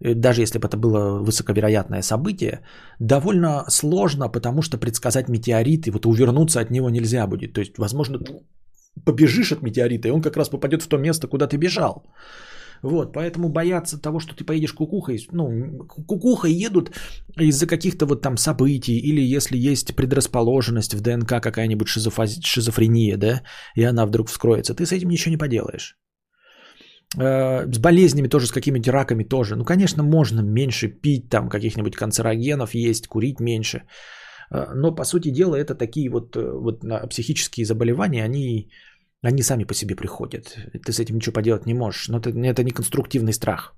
Э, 0.00 0.14
даже 0.14 0.42
если 0.42 0.58
бы 0.58 0.68
это 0.68 0.76
было 0.76 1.20
высоковероятное 1.24 2.02
событие, 2.02 2.60
довольно 3.00 3.64
сложно, 3.68 4.28
потому 4.28 4.62
что 4.62 4.78
предсказать 4.78 5.28
метеорит 5.28 5.86
и 5.86 5.90
вот 5.90 6.06
увернуться 6.06 6.60
от 6.60 6.70
него 6.70 6.90
нельзя 6.90 7.26
будет. 7.26 7.52
То 7.54 7.60
есть, 7.60 7.78
возможно, 7.78 8.18
побежишь 9.04 9.52
от 9.52 9.62
метеорита, 9.62 10.08
и 10.08 10.12
он 10.12 10.22
как 10.22 10.36
раз 10.36 10.48
попадет 10.48 10.82
в 10.82 10.88
то 10.88 10.98
место, 10.98 11.28
куда 11.28 11.46
ты 11.46 11.56
бежал. 11.56 12.04
Вот, 12.82 13.12
поэтому 13.12 13.48
бояться 13.48 13.98
того, 13.98 14.20
что 14.20 14.34
ты 14.34 14.44
поедешь 14.44 14.72
кукухой, 14.72 15.26
ну, 15.32 15.84
кукухой 15.86 16.52
едут 16.52 16.92
из-за 17.36 17.66
каких-то 17.66 18.06
вот 18.06 18.22
там 18.22 18.36
событий, 18.36 18.98
или 18.98 19.20
если 19.20 19.58
есть 19.58 19.94
предрасположенность 19.94 20.94
в 20.94 21.00
ДНК 21.00 21.42
какая-нибудь 21.42 21.88
шизофаз... 21.88 22.38
шизофрения, 22.42 23.16
да, 23.16 23.42
и 23.74 23.82
она 23.82 24.06
вдруг 24.06 24.28
вскроется, 24.28 24.74
ты 24.74 24.86
с 24.86 24.92
этим 24.92 25.08
ничего 25.08 25.32
не 25.32 25.38
поделаешь. 25.38 25.96
Э, 27.18 27.66
с 27.66 27.78
болезнями 27.78 28.28
тоже, 28.28 28.46
с 28.46 28.52
какими-нибудь 28.52 28.88
раками 28.88 29.24
тоже. 29.24 29.56
Ну, 29.56 29.64
конечно, 29.64 30.02
можно 30.02 30.40
меньше 30.40 30.88
пить 30.88 31.28
там 31.28 31.48
каких-нибудь 31.48 31.96
канцерогенов, 31.96 32.74
есть, 32.74 33.08
курить 33.08 33.40
меньше. 33.40 33.82
Э, 34.50 34.72
но, 34.74 34.94
по 34.94 35.04
сути 35.04 35.30
дела, 35.30 35.56
это 35.56 35.74
такие 35.74 36.10
вот, 36.10 36.36
э, 36.36 36.50
вот 36.52 36.84
психические 37.10 37.66
заболевания, 37.66 38.24
они 38.24 38.70
они 39.22 39.42
сами 39.42 39.64
по 39.64 39.74
себе 39.74 39.96
приходят. 39.96 40.56
Ты 40.84 40.92
с 40.92 40.98
этим 40.98 41.16
ничего 41.16 41.34
поделать 41.34 41.66
не 41.66 41.74
можешь. 41.74 42.08
Но 42.08 42.18
это, 42.18 42.30
это 42.30 42.64
не 42.64 42.70
конструктивный 42.70 43.32
страх. 43.32 43.74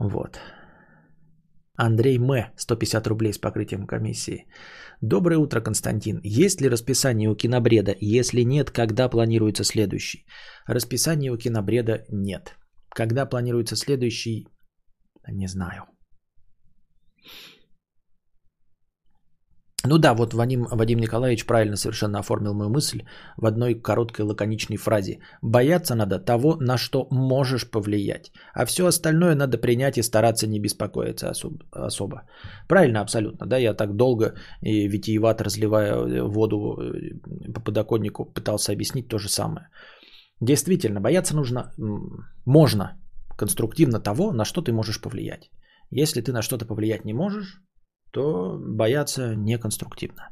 Вот. 0.00 0.40
Андрей 1.76 2.18
М. 2.18 2.52
150 2.56 3.06
рублей 3.06 3.32
с 3.32 3.38
покрытием 3.38 3.86
комиссии. 3.86 4.46
Доброе 5.00 5.38
утро, 5.38 5.60
Константин. 5.60 6.20
Есть 6.22 6.60
ли 6.60 6.68
расписание 6.68 7.28
у 7.28 7.36
кинобреда? 7.36 7.94
Если 8.00 8.44
нет, 8.44 8.70
когда 8.70 9.08
планируется 9.08 9.64
следующий? 9.64 10.24
Расписания 10.66 11.32
у 11.32 11.36
кинобреда 11.36 12.04
нет. 12.10 12.56
Когда 12.88 13.26
планируется 13.26 13.76
следующий? 13.76 14.46
Не 15.28 15.48
знаю. 15.48 15.84
Ну 19.86 19.98
да, 19.98 20.14
вот 20.14 20.32
Вадим, 20.32 20.66
Вадим 20.70 20.98
Николаевич 20.98 21.44
правильно 21.44 21.76
совершенно 21.76 22.18
оформил 22.18 22.54
мою 22.54 22.70
мысль 22.70 23.02
в 23.36 23.44
одной 23.44 23.74
короткой 23.74 24.24
лаконичной 24.24 24.78
фразе. 24.78 25.18
Бояться 25.42 25.94
надо 25.94 26.18
того, 26.18 26.56
на 26.60 26.78
что 26.78 27.06
можешь 27.10 27.70
повлиять. 27.70 28.32
А 28.54 28.64
все 28.64 28.86
остальное 28.86 29.34
надо 29.34 29.58
принять 29.58 29.98
и 29.98 30.02
стараться 30.02 30.46
не 30.46 30.58
беспокоиться 30.58 31.32
особо. 31.72 32.22
Правильно, 32.66 33.00
абсолютно. 33.00 33.46
Да, 33.46 33.58
я 33.58 33.74
так 33.74 33.94
долго 33.96 34.34
и 34.62 34.88
витиевато 34.88 35.44
разливая 35.44 36.22
воду 36.22 36.78
э, 36.80 37.52
по 37.52 37.60
подоконнику 37.60 38.24
пытался 38.24 38.72
объяснить 38.72 39.08
то 39.08 39.18
же 39.18 39.28
самое. 39.28 39.68
Действительно, 40.40 41.00
бояться 41.00 41.36
нужно, 41.36 41.72
можно 42.46 42.98
конструктивно 43.36 44.00
того, 44.00 44.32
на 44.32 44.44
что 44.44 44.62
ты 44.62 44.72
можешь 44.72 45.00
повлиять. 45.00 45.50
Если 45.90 46.22
ты 46.22 46.32
на 46.32 46.42
что-то 46.42 46.66
повлиять 46.66 47.04
не 47.04 47.12
можешь, 47.12 47.60
то 48.14 48.56
бояться 48.58 49.34
неконструктивно. 49.36 50.30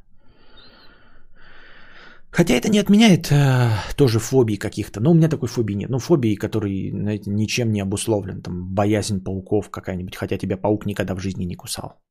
Хотя 2.31 2.55
это 2.55 2.69
не 2.69 2.79
отменяет 2.79 3.31
э, 3.31 3.69
тоже 3.95 4.19
фобий 4.19 4.57
каких-то. 4.57 4.99
Ну, 5.01 5.11
у 5.11 5.13
меня 5.13 5.29
такой 5.29 5.47
фобии 5.47 5.75
нет. 5.75 5.89
Ну, 5.89 5.99
фобии, 5.99 6.35
которые 6.35 6.91
знаете, 6.91 7.29
ничем 7.29 7.71
не 7.71 7.81
обусловлен. 7.81 8.41
Там 8.41 8.73
боязнь 8.73 9.23
пауков 9.23 9.69
какая-нибудь, 9.69 10.15
хотя 10.15 10.37
тебя 10.37 10.57
паук 10.57 10.85
никогда 10.85 11.13
в 11.13 11.19
жизни 11.19 11.45
не 11.45 11.55
кусал. 11.55 12.01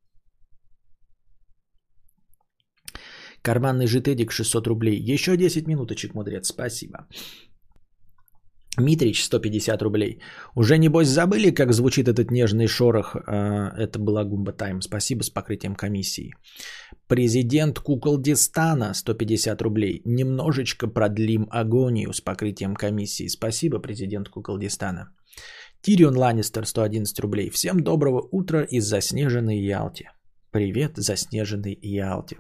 Карманный 3.42 3.86
житедик 3.86 4.30
600 4.30 4.66
рублей. 4.66 5.14
Еще 5.14 5.36
10 5.36 5.66
минуточек, 5.66 6.14
мудрец. 6.14 6.46
Спасибо. 6.46 7.08
Митрич, 8.78 9.22
150 9.24 9.82
рублей. 9.82 10.20
Уже 10.56 10.78
небось 10.78 11.08
забыли, 11.08 11.50
как 11.50 11.72
звучит 11.72 12.08
этот 12.08 12.30
нежный 12.30 12.66
шорох? 12.66 13.16
А, 13.16 13.70
это 13.76 13.98
была 13.98 14.24
Гумба 14.24 14.52
Тайм. 14.52 14.80
Спасибо 14.80 15.22
с 15.22 15.30
покрытием 15.30 15.74
комиссии. 15.74 16.32
Президент 17.06 17.78
Куколдистана, 17.78 18.94
150 18.94 19.62
рублей. 19.62 20.00
Немножечко 20.06 20.88
продлим 20.88 21.48
агонию 21.50 22.12
с 22.12 22.22
покрытием 22.22 22.74
комиссии. 22.74 23.28
Спасибо, 23.28 23.78
президент 23.78 24.28
Куколдистана. 24.30 25.10
Тирион 25.82 26.16
Ланнистер, 26.16 26.64
111 26.64 27.20
рублей. 27.20 27.50
Всем 27.50 27.80
доброго 27.80 28.26
утра 28.30 28.62
из 28.62 28.84
заснеженной 28.84 29.58
Ялти. 29.58 30.08
Привет, 30.50 30.92
заснеженной 30.96 31.78
Ялти. 31.82 32.38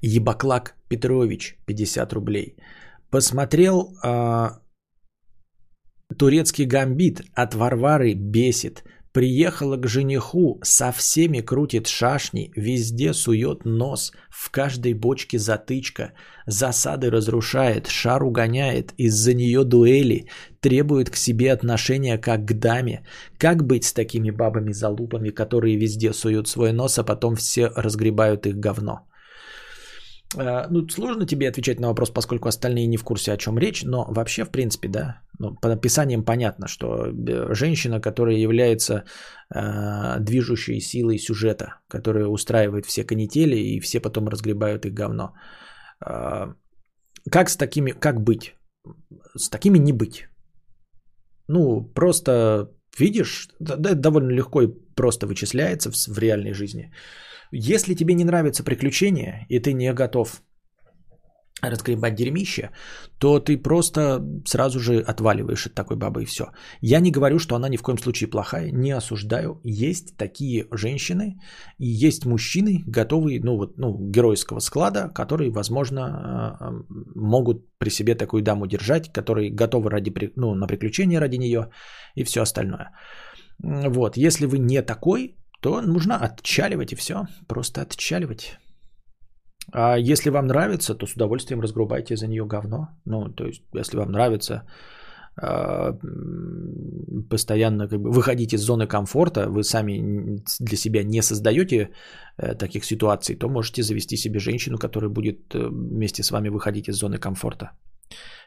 Ебаклак 0.00 0.76
Петрович, 0.88 1.56
50 1.66 2.12
рублей. 2.12 2.56
Посмотрел 3.10 3.94
э, 4.04 4.48
турецкий 6.18 6.66
гамбит 6.66 7.22
от 7.34 7.54
Варвары 7.54 8.14
бесит. 8.14 8.84
Приехала 9.12 9.78
к 9.78 9.86
жениху, 9.86 10.60
со 10.62 10.92
всеми 10.92 11.40
крутит 11.40 11.86
шашни, 11.86 12.50
везде 12.54 13.14
сует 13.14 13.64
нос, 13.64 14.12
в 14.28 14.50
каждой 14.50 14.92
бочке 14.92 15.38
затычка, 15.38 16.12
засады 16.46 17.10
разрушает, 17.10 17.86
шар 17.86 18.22
угоняет, 18.22 18.92
из-за 18.98 19.32
нее 19.32 19.64
дуэли, 19.64 20.26
требует 20.60 21.08
к 21.08 21.16
себе 21.16 21.52
отношения 21.52 22.18
как 22.18 22.44
к 22.44 22.52
даме. 22.52 23.06
Как 23.38 23.64
быть 23.64 23.84
с 23.84 23.94
такими 23.94 24.30
бабами-залупами, 24.30 25.30
которые 25.30 25.78
везде 25.78 26.12
суют 26.12 26.48
свой 26.48 26.72
нос, 26.72 26.98
а 26.98 27.04
потом 27.04 27.36
все 27.36 27.70
разгребают 27.74 28.46
их 28.46 28.56
говно? 28.56 29.06
Э, 30.34 30.66
ну, 30.70 30.88
сложно 30.88 31.26
тебе 31.26 31.48
отвечать 31.48 31.80
на 31.80 31.88
вопрос, 31.88 32.10
поскольку 32.10 32.48
остальные 32.48 32.86
не 32.86 32.96
в 32.96 33.04
курсе, 33.04 33.32
о 33.32 33.36
чем 33.36 33.58
речь, 33.58 33.84
но 33.84 34.06
вообще, 34.08 34.44
в 34.44 34.50
принципе, 34.50 34.88
да, 34.88 35.22
ну, 35.38 35.54
по 35.54 35.72
описаниям 35.72 36.24
понятно, 36.24 36.68
что 36.68 36.86
э, 36.86 37.54
женщина, 37.54 38.00
которая 38.00 38.36
является 38.36 39.04
э, 39.54 40.20
движущей 40.20 40.80
силой 40.80 41.18
сюжета, 41.18 41.80
которая 41.88 42.26
устраивает 42.26 42.86
все 42.86 43.04
канители 43.04 43.56
и 43.56 43.80
все 43.80 44.00
потом 44.00 44.28
разгребают 44.28 44.86
их 44.86 44.94
говно. 44.94 45.34
Э, 46.04 46.54
как 47.30 47.48
с 47.48 47.56
такими, 47.56 47.92
как 47.92 48.20
быть? 48.20 48.54
С 49.36 49.48
такими 49.48 49.78
не 49.78 49.92
быть. 49.92 50.28
Ну, 51.48 51.92
просто 51.94 52.70
видишь, 52.98 53.48
да, 53.60 53.94
довольно 53.94 54.32
легко 54.32 54.62
и 54.62 54.68
просто 54.94 55.26
вычисляется 55.26 55.90
в, 55.90 55.94
в 55.94 56.18
реальной 56.18 56.52
жизни. 56.52 56.92
Если 57.52 57.94
тебе 57.94 58.14
не 58.14 58.24
нравятся 58.24 58.64
приключения, 58.64 59.46
и 59.48 59.58
ты 59.58 59.72
не 59.72 59.92
готов 59.92 60.42
разгребать 61.62 62.14
дерьмище, 62.14 62.70
то 63.18 63.40
ты 63.40 63.56
просто 63.56 64.22
сразу 64.44 64.78
же 64.78 65.00
отваливаешь 65.00 65.66
от 65.66 65.74
такой 65.74 65.96
бабы 65.96 66.22
и 66.22 66.26
все. 66.26 66.44
Я 66.82 67.00
не 67.00 67.10
говорю, 67.10 67.38
что 67.38 67.56
она 67.56 67.68
ни 67.68 67.76
в 67.78 67.82
коем 67.82 67.98
случае 67.98 68.28
плохая, 68.28 68.70
не 68.72 68.90
осуждаю. 68.90 69.60
Есть 69.64 70.16
такие 70.16 70.66
женщины 70.70 71.40
и 71.78 71.86
есть 71.86 72.26
мужчины, 72.26 72.84
готовые, 72.86 73.40
ну 73.40 73.56
вот, 73.56 73.78
ну, 73.78 73.96
геройского 73.98 74.60
склада, 74.60 75.08
которые, 75.08 75.50
возможно, 75.50 76.58
э, 76.60 76.94
могут 77.14 77.64
при 77.78 77.90
себе 77.90 78.14
такую 78.14 78.42
даму 78.42 78.66
держать, 78.66 79.10
которые 79.12 79.50
готовы 79.50 79.90
ради, 79.90 80.12
ну, 80.36 80.54
на 80.54 80.66
приключения 80.66 81.20
ради 81.20 81.36
нее 81.36 81.70
и 82.14 82.24
все 82.24 82.42
остальное. 82.42 82.90
Вот, 83.58 84.18
если 84.18 84.44
вы 84.44 84.58
не 84.58 84.82
такой, 84.82 85.36
то 85.60 85.80
нужно 85.82 86.16
отчаливать 86.16 86.92
и 86.92 86.96
все. 86.96 87.26
Просто 87.46 87.82
отчаливать. 87.82 88.58
А 89.72 89.96
если 89.96 90.30
вам 90.30 90.46
нравится, 90.46 90.94
то 90.94 91.06
с 91.06 91.14
удовольствием 91.14 91.60
разгрубайте 91.60 92.16
за 92.16 92.26
нее 92.26 92.46
говно. 92.46 92.88
Ну, 93.04 93.28
то 93.28 93.46
есть, 93.46 93.62
если 93.74 93.98
вам 93.98 94.12
нравится 94.12 94.62
а, 95.38 95.98
постоянно 97.28 97.88
как 97.88 98.00
бы 98.00 98.10
выходить 98.10 98.54
из 98.54 98.60
зоны 98.60 98.86
комфорта, 98.86 99.48
вы 99.48 99.64
сами 99.64 100.40
для 100.60 100.76
себя 100.76 101.02
не 101.04 101.22
создаете 101.22 101.90
э, 102.38 102.54
таких 102.54 102.84
ситуаций, 102.84 103.36
то 103.36 103.48
можете 103.48 103.82
завести 103.82 104.16
себе 104.16 104.38
женщину, 104.38 104.78
которая 104.78 105.10
будет 105.10 105.54
э, 105.54 105.68
вместе 105.68 106.22
с 106.22 106.30
вами 106.30 106.48
выходить 106.48 106.88
из 106.88 106.94
зоны 106.94 107.18
комфорта. 107.18 107.70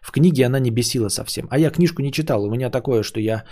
В 0.02 0.12
книге 0.12 0.46
она 0.46 0.60
не 0.60 0.72
бесила 0.72 1.10
совсем. 1.10 1.48
А 1.52 1.60
я 1.60 1.70
книжку 1.70 2.02
не 2.02 2.12
читал. 2.12 2.44
У 2.44 2.50
меня 2.50 2.70
такое, 2.70 3.04
что 3.04 3.20
я... 3.20 3.44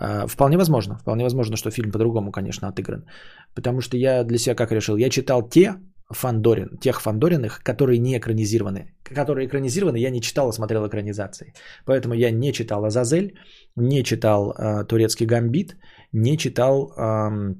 Э, 0.00 0.26
вполне 0.26 0.56
возможно. 0.56 0.98
Вполне 0.98 1.24
возможно, 1.24 1.56
что 1.56 1.70
фильм 1.70 1.90
по-другому, 1.90 2.32
конечно, 2.32 2.68
отыгран. 2.68 3.06
Потому 3.54 3.80
что 3.80 3.96
я 3.96 4.24
для 4.24 4.38
себя 4.38 4.54
как 4.54 4.72
решил? 4.72 4.96
Я 4.96 5.10
читал 5.10 5.48
те 5.48 5.74
Фандорин, 6.10 6.78
тех 6.78 7.00
Фандориных, 7.00 7.62
которые 7.62 7.98
не 7.98 8.16
экранизированы. 8.16 8.94
Которые 9.02 9.46
экранизированы, 9.46 9.98
я 9.98 10.10
не 10.10 10.20
читал, 10.20 10.48
а 10.48 10.52
смотрел 10.52 10.86
экранизации. 10.86 11.52
Поэтому 11.84 12.14
я 12.14 12.30
не 12.30 12.52
читал 12.52 12.84
Азазель, 12.84 13.38
не 13.76 14.04
читал 14.04 14.52
э, 14.52 14.84
Турецкий 14.84 15.26
Гамбит, 15.26 15.76
не 16.12 16.36
читал 16.38 16.92
э, 16.96 17.54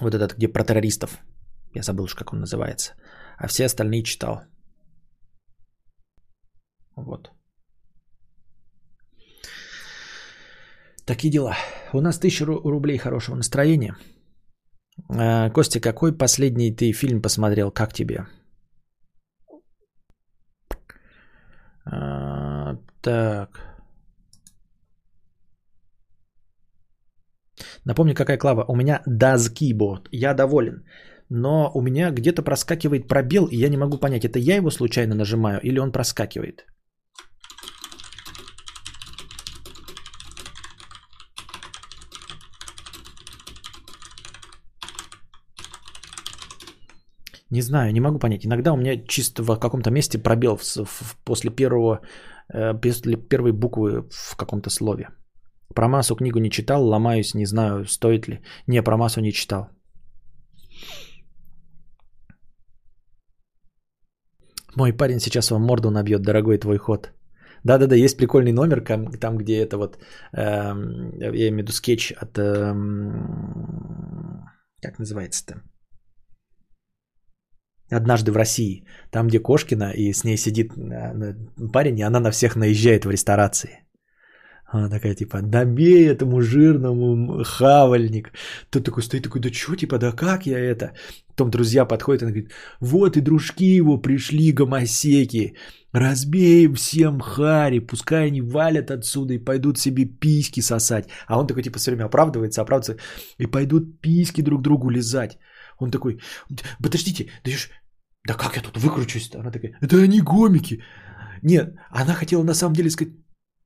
вот 0.00 0.14
этот, 0.14 0.36
где 0.36 0.48
про 0.48 0.64
террористов. 0.64 1.18
Я 1.74 1.82
забыл 1.82 2.04
уж, 2.04 2.14
как 2.14 2.32
он 2.32 2.40
называется. 2.40 2.94
А 3.38 3.46
все 3.46 3.64
остальные 3.64 4.02
читал. 4.02 4.42
Вот. 6.96 7.30
Такие 11.04 11.32
дела. 11.32 11.56
У 11.92 12.00
нас 12.00 12.18
тысяча 12.18 12.44
рублей 12.46 12.98
хорошего 12.98 13.36
настроения. 13.36 13.96
Э, 15.10 15.50
Костя, 15.50 15.80
какой 15.80 16.16
последний 16.16 16.70
ты 16.70 16.92
фильм 16.92 17.22
посмотрел? 17.22 17.70
Как 17.70 17.92
тебе? 17.92 18.26
А, 21.84 22.76
так. 23.00 23.72
Напомню, 27.84 28.14
какая 28.14 28.38
клава. 28.38 28.64
У 28.68 28.76
меня 28.76 29.02
keyboard. 29.52 30.08
Я 30.12 30.34
доволен. 30.34 30.84
Но 31.28 31.70
у 31.74 31.80
меня 31.80 32.10
где-то 32.10 32.42
проскакивает 32.42 33.08
пробел, 33.08 33.46
и 33.46 33.56
я 33.56 33.68
не 33.68 33.76
могу 33.76 33.98
понять, 33.98 34.24
это 34.24 34.38
я 34.38 34.56
его 34.56 34.70
случайно 34.70 35.14
нажимаю 35.14 35.60
или 35.62 35.78
он 35.78 35.90
проскакивает. 35.90 36.66
Не 47.52 47.62
знаю, 47.62 47.92
не 47.92 48.00
могу 48.00 48.18
понять. 48.18 48.46
Иногда 48.46 48.72
у 48.72 48.76
меня 48.76 48.96
чисто 49.06 49.42
в 49.42 49.58
каком-то 49.58 49.90
месте 49.90 50.18
пробел 50.18 50.56
в, 50.56 50.62
в, 50.62 51.16
после 51.24 51.50
первого, 51.50 52.00
э, 52.54 52.80
после 52.80 53.16
первой 53.16 53.52
буквы 53.52 54.08
в 54.10 54.36
каком-то 54.36 54.70
слове. 54.70 55.08
Про 55.74 55.88
массу 55.88 56.16
книгу 56.16 56.38
не 56.38 56.50
читал, 56.50 56.86
ломаюсь, 56.86 57.34
не 57.34 57.46
знаю, 57.46 57.84
стоит 57.84 58.28
ли. 58.28 58.40
Не, 58.66 58.82
про 58.82 58.96
массу 58.96 59.20
не 59.20 59.32
читал. 59.32 59.68
Мой 64.76 64.96
парень 64.96 65.20
сейчас 65.20 65.50
вам 65.50 65.62
морду 65.62 65.90
набьет, 65.90 66.22
дорогой 66.22 66.58
твой 66.58 66.78
ход. 66.78 67.12
Да-да-да, 67.64 67.96
есть 67.96 68.16
прикольный 68.16 68.52
номер, 68.52 68.82
там, 69.20 69.36
где 69.36 69.58
это 69.58 69.76
вот, 69.76 69.98
эм, 70.32 71.20
я 71.20 71.48
имею 71.48 71.54
в 71.54 71.58
виду 71.58 71.72
скетч 71.72 72.12
от, 72.12 72.38
эм, 72.38 74.44
как 74.80 74.98
называется-то? 74.98 75.71
Однажды 77.92 78.32
в 78.32 78.36
России, 78.36 78.84
там, 79.10 79.28
где 79.28 79.38
Кошкина, 79.38 79.92
и 79.92 80.12
с 80.12 80.24
ней 80.24 80.36
сидит 80.36 80.72
э, 80.76 81.34
парень, 81.72 81.98
и 81.98 82.02
она 82.02 82.20
на 82.20 82.30
всех 82.30 82.56
наезжает 82.56 83.04
в 83.04 83.10
ресторации. 83.10 83.82
Она 84.72 84.88
такая, 84.88 85.14
типа, 85.14 85.42
добей 85.42 86.08
этому 86.08 86.40
жирному 86.40 87.44
хавальник. 87.44 88.32
Тот 88.70 88.84
такой 88.84 89.02
стоит, 89.02 89.22
такой, 89.22 89.40
да 89.40 89.52
что, 89.52 89.76
типа, 89.76 89.98
да 89.98 90.12
как 90.12 90.46
я 90.46 90.58
это? 90.58 90.92
Потом 91.28 91.50
друзья 91.50 91.84
подходят, 91.84 92.22
она 92.22 92.32
говорит, 92.32 92.52
вот 92.80 93.16
и 93.16 93.20
дружки 93.20 93.76
его 93.76 93.98
пришли, 93.98 94.52
гомосеки, 94.52 95.56
разбей 95.92 96.72
всем 96.74 97.20
хари, 97.20 97.80
пускай 97.80 98.26
они 98.28 98.40
валят 98.40 98.90
отсюда 98.90 99.34
и 99.34 99.44
пойдут 99.44 99.78
себе 99.78 100.06
письки 100.06 100.60
сосать. 100.60 101.08
А 101.26 101.38
он 101.38 101.46
такой, 101.46 101.62
типа, 101.62 101.78
все 101.78 101.90
время 101.90 102.06
оправдывается, 102.06 102.62
оправдывается, 102.62 103.04
и 103.38 103.46
пойдут 103.46 104.00
письки 104.00 104.42
друг 104.42 104.62
другу 104.62 104.88
лизать. 104.88 105.38
Он 105.78 105.90
такой, 105.90 106.18
подождите, 106.82 107.30
да 107.44 107.50
ж, 107.50 107.68
да 108.24 108.34
как 108.34 108.56
я 108.56 108.62
тут 108.62 108.76
выкручусь-то? 108.76 109.40
Она 109.40 109.50
такая, 109.50 109.76
это 109.80 109.96
они 110.02 110.20
гомики. 110.20 110.82
Нет, 111.42 111.74
она 111.90 112.14
хотела 112.14 112.44
на 112.44 112.54
самом 112.54 112.74
деле 112.74 112.90
сказать, 112.90 113.14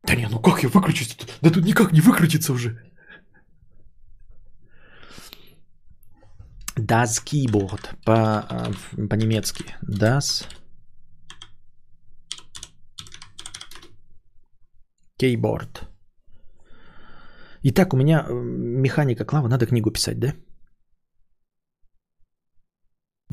да 0.07 0.15
не, 0.15 0.29
ну 0.29 0.41
как 0.41 0.63
я 0.63 0.69
выкручусь? 0.69 1.17
Да 1.43 1.51
тут 1.51 1.65
никак 1.65 1.93
не 1.93 2.01
выкрутиться 2.01 2.53
уже. 2.53 2.83
Das 6.77 7.23
Keyboard 7.25 7.97
по, 8.05 8.15
а, 8.15 8.71
по-немецки. 9.09 9.65
Das 9.83 10.47
Keyboard. 15.21 15.89
Итак, 17.63 17.95
у 17.95 17.97
меня 17.97 18.27
механика 18.31 19.25
клава, 19.25 19.49
надо 19.49 19.67
книгу 19.67 19.91
писать, 19.91 20.19
да? 20.21 20.35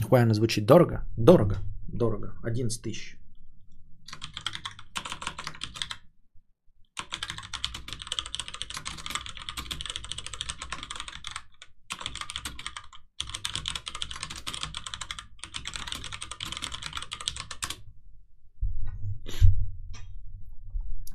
Какая 0.03 0.23
она 0.23 0.33
звучит? 0.33 0.65
Дорого? 0.65 1.05
Дорого. 1.17 1.57
Дорого. 1.87 2.33
11 2.43 2.81
тысяч. 2.81 3.17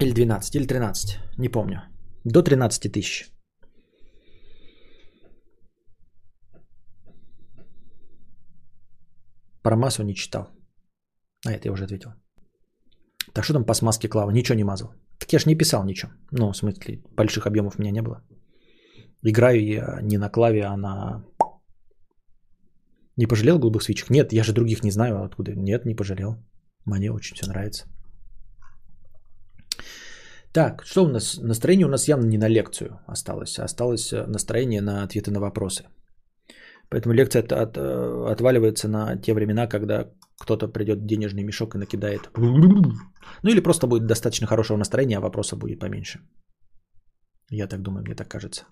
Или 0.00 0.12
12, 0.12 0.56
или 0.56 0.66
13, 0.66 1.18
не 1.38 1.48
помню. 1.48 1.82
До 2.24 2.42
13 2.42 2.92
тысяч. 2.92 3.37
Про 9.62 9.76
массу 9.76 10.02
не 10.02 10.14
читал. 10.14 10.48
А 11.46 11.52
это 11.52 11.68
я 11.68 11.72
уже 11.72 11.84
ответил. 11.84 12.10
Так 13.32 13.44
что 13.44 13.52
там 13.52 13.64
по 13.64 13.74
смазке 13.74 14.08
клава? 14.08 14.30
Ничего 14.30 14.56
не 14.56 14.64
мазал. 14.64 14.92
Так 15.18 15.32
я 15.32 15.38
ж 15.38 15.46
не 15.46 15.58
писал 15.58 15.84
ничего. 15.84 16.12
Ну, 16.30 16.52
в 16.52 16.56
смысле, 16.56 17.02
больших 17.16 17.46
объемов 17.46 17.78
у 17.78 17.82
меня 17.82 17.92
не 17.92 18.02
было. 18.02 18.22
Играю 19.22 19.64
я 19.64 19.98
не 20.02 20.18
на 20.18 20.30
клаве, 20.30 20.64
а 20.64 20.76
на... 20.76 21.24
Не 23.16 23.26
пожалел 23.26 23.58
голубых 23.58 23.82
свечек? 23.82 24.10
Нет, 24.10 24.32
я 24.32 24.44
же 24.44 24.52
других 24.52 24.84
не 24.84 24.90
знаю 24.90 25.22
откуда. 25.24 25.54
Нет, 25.54 25.84
не 25.84 25.96
пожалел. 25.96 26.36
Мне 26.84 27.10
очень 27.12 27.36
все 27.36 27.46
нравится. 27.46 27.86
Так, 30.52 30.84
что 30.86 31.04
у 31.04 31.08
нас? 31.08 31.36
Настроение 31.36 31.86
у 31.86 31.90
нас 31.90 32.08
явно 32.08 32.26
не 32.26 32.38
на 32.38 32.48
лекцию 32.48 33.00
осталось. 33.06 33.58
Осталось 33.58 34.12
э, 34.12 34.26
настроение 34.26 34.80
на 34.80 35.02
ответы 35.02 35.30
на 35.30 35.40
вопросы. 35.40 35.84
Поэтому 36.90 37.14
лекция 37.14 37.42
от, 37.42 37.52
от, 37.52 37.76
э, 37.76 38.32
отваливается 38.32 38.88
на 38.88 39.16
те 39.16 39.34
времена, 39.34 39.66
когда 39.66 40.10
кто-то 40.40 40.68
придет 40.68 41.06
денежный 41.06 41.44
мешок 41.44 41.74
и 41.74 41.78
накидает. 41.78 42.30
Ну 43.42 43.50
или 43.50 43.60
просто 43.60 43.86
будет 43.86 44.06
достаточно 44.06 44.46
хорошего 44.46 44.78
настроения, 44.78 45.18
а 45.18 45.20
вопроса 45.20 45.56
будет 45.56 45.80
поменьше. 45.80 46.20
Я 47.50 47.66
так 47.66 47.82
думаю, 47.82 48.02
мне 48.02 48.14
так 48.14 48.28
кажется. 48.28 48.64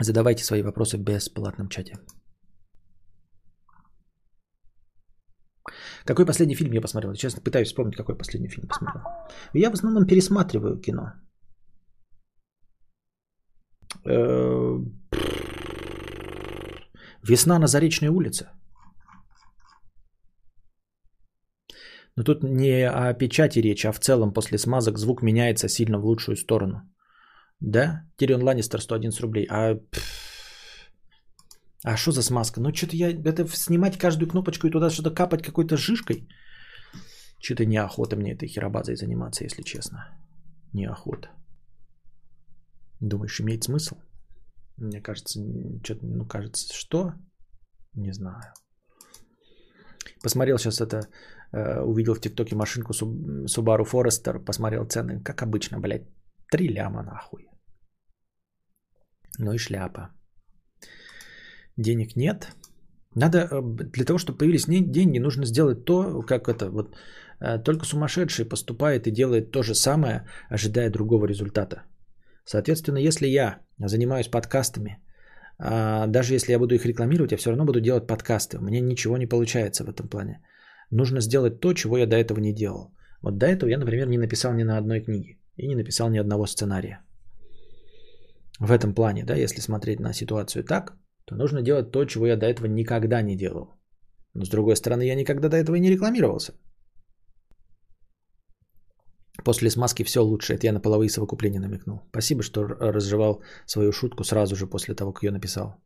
Задавайте 0.00 0.44
свои 0.44 0.62
вопросы 0.62 0.96
в 0.96 1.00
бесплатном 1.00 1.68
чате. 1.68 1.96
Какой 6.04 6.26
последний 6.26 6.56
фильм 6.56 6.72
я 6.72 6.80
посмотрел? 6.80 7.14
Честно, 7.14 7.42
пытаюсь 7.42 7.68
вспомнить, 7.68 7.96
какой 7.96 8.16
последний 8.16 8.48
фильм 8.48 8.68
посмотрел. 8.68 9.02
Я 9.54 9.70
в 9.70 9.74
основном 9.74 10.06
пересматриваю 10.06 10.80
кино. 10.80 11.12
Э, 14.04 14.78
весна 17.22 17.58
на 17.58 17.66
Заречной 17.66 18.08
улице. 18.08 18.48
Но 22.16 22.24
тут 22.24 22.42
не 22.42 22.88
о 22.88 23.14
печати 23.14 23.60
речь, 23.60 23.86
а 23.86 23.92
в 23.92 23.98
целом 23.98 24.32
после 24.32 24.58
смазок 24.58 24.98
звук 24.98 25.22
меняется 25.22 25.68
сильно 25.68 25.98
в 25.98 26.04
лучшую 26.04 26.36
сторону. 26.36 26.82
Да? 27.60 28.02
Тирион 28.16 28.42
Ланнистер 28.42 28.80
111 28.80 29.20
рублей. 29.20 29.46
А 29.50 29.78
а 31.84 31.96
что 31.96 32.12
за 32.12 32.22
смазка? 32.22 32.60
Ну, 32.60 32.72
что-то 32.74 32.96
я... 32.96 33.10
Это 33.10 33.48
снимать 33.48 33.98
каждую 33.98 34.28
кнопочку 34.28 34.66
и 34.66 34.70
туда 34.70 34.90
что-то 34.90 35.10
капать 35.10 35.42
какой-то 35.42 35.76
жишкой. 35.76 36.28
Что-то 37.40 37.66
неохота 37.66 38.16
мне 38.16 38.34
этой 38.34 38.48
херобазой 38.48 38.94
заниматься, 38.94 39.44
если 39.44 39.62
честно. 39.62 39.98
Неохота. 40.72 41.28
Думаешь, 43.02 43.40
имеет 43.40 43.64
смысл? 43.64 43.96
Мне 44.76 45.02
кажется, 45.02 45.40
что-то, 45.82 46.06
ну, 46.06 46.24
кажется, 46.26 46.72
что? 46.72 47.12
Не 47.94 48.12
знаю. 48.12 48.54
Посмотрел 50.22 50.58
сейчас 50.58 50.80
это, 50.80 51.08
э, 51.52 51.80
увидел 51.82 52.14
в 52.14 52.20
ТикТоке 52.20 52.54
машинку 52.54 52.92
Subaru 52.92 53.84
Forester, 53.84 54.44
посмотрел 54.44 54.84
цены, 54.86 55.20
как 55.20 55.42
обычно, 55.42 55.80
блядь, 55.80 56.06
три 56.50 56.68
ляма 56.68 57.02
нахуй. 57.02 57.48
Ну 59.38 59.52
и 59.52 59.58
шляпа. 59.58 60.10
Денег 61.76 62.16
нет. 62.16 62.52
Надо, 63.16 63.38
э, 63.38 63.62
для 63.96 64.04
того, 64.04 64.18
чтобы 64.18 64.38
появились 64.38 64.66
деньги, 64.66 65.18
нужно 65.18 65.44
сделать 65.44 65.84
то, 65.84 66.22
как 66.22 66.48
это, 66.48 66.70
вот, 66.70 66.94
э, 67.40 67.58
только 67.58 67.84
сумасшедший 67.84 68.48
поступает 68.48 69.06
и 69.06 69.10
делает 69.10 69.50
то 69.50 69.62
же 69.62 69.74
самое, 69.74 70.28
ожидая 70.48 70.90
другого 70.90 71.26
результата. 71.26 71.82
Соответственно, 72.44 72.98
если 72.98 73.26
я 73.26 73.58
занимаюсь 73.78 74.28
подкастами, 74.28 74.98
а, 75.58 76.06
даже 76.06 76.34
если 76.34 76.52
я 76.52 76.58
буду 76.58 76.74
их 76.74 76.86
рекламировать, 76.86 77.32
я 77.32 77.38
все 77.38 77.50
равно 77.50 77.64
буду 77.64 77.80
делать 77.80 78.06
подкасты. 78.06 78.58
Меня 78.58 78.80
ничего 78.80 79.16
не 79.16 79.26
получается 79.26 79.84
в 79.84 79.88
этом 79.88 80.08
плане. 80.08 80.40
Нужно 80.90 81.20
сделать 81.20 81.60
то, 81.60 81.72
чего 81.72 81.98
я 81.98 82.06
до 82.06 82.16
этого 82.16 82.40
не 82.40 82.52
делал. 82.52 82.92
Вот 83.22 83.38
до 83.38 83.46
этого 83.46 83.70
я, 83.70 83.78
например, 83.78 84.08
не 84.08 84.18
написал 84.18 84.52
ни 84.54 84.64
на 84.64 84.78
одной 84.78 85.00
книге 85.00 85.38
и 85.56 85.68
не 85.68 85.76
написал 85.76 86.10
ни 86.10 86.18
одного 86.18 86.46
сценария. 86.46 87.00
В 88.58 88.70
этом 88.70 88.94
плане, 88.94 89.24
да, 89.24 89.34
если 89.36 89.60
смотреть 89.60 90.00
на 90.00 90.12
ситуацию 90.12 90.64
так, 90.64 90.96
то 91.24 91.36
нужно 91.36 91.62
делать 91.62 91.90
то, 91.90 92.04
чего 92.04 92.26
я 92.26 92.36
до 92.36 92.46
этого 92.46 92.66
никогда 92.66 93.22
не 93.22 93.36
делал. 93.36 93.74
Но 94.34 94.44
с 94.44 94.48
другой 94.48 94.76
стороны, 94.76 95.02
я 95.02 95.14
никогда 95.14 95.48
до 95.48 95.56
этого 95.56 95.76
и 95.76 95.80
не 95.80 95.90
рекламировался. 95.90 96.54
После 99.44 99.70
смазки 99.70 100.04
все 100.04 100.20
лучше. 100.20 100.54
Это 100.54 100.66
я 100.66 100.72
на 100.72 100.80
половые 100.80 101.08
совокупления 101.08 101.60
намекнул. 101.60 102.00
Спасибо, 102.10 102.42
что 102.42 102.62
разжевал 102.64 103.42
свою 103.66 103.92
шутку 103.92 104.24
сразу 104.24 104.56
же 104.56 104.66
после 104.66 104.94
того, 104.94 105.12
как 105.12 105.22
ее 105.22 105.30
написал. 105.30 105.76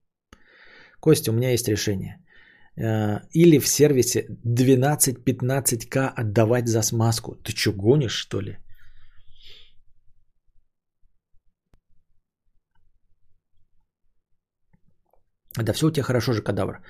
Костя, 1.01 1.31
у 1.31 1.35
меня 1.35 1.53
есть 1.53 1.69
решение. 1.69 2.17
Э, 2.77 3.21
или 3.33 3.59
в 3.59 3.69
сервисе 3.69 4.27
12-15к 4.45 6.13
отдавать 6.17 6.69
за 6.69 6.83
смазку. 6.83 7.37
Ты 7.37 7.53
что, 7.53 7.73
гонишь, 7.73 8.13
что 8.13 8.41
ли? 8.41 8.57
Да 15.65 15.73
все 15.73 15.87
у 15.87 15.91
тебя 15.91 16.05
хорошо 16.05 16.33
же, 16.33 16.43
кадавр. 16.43 16.83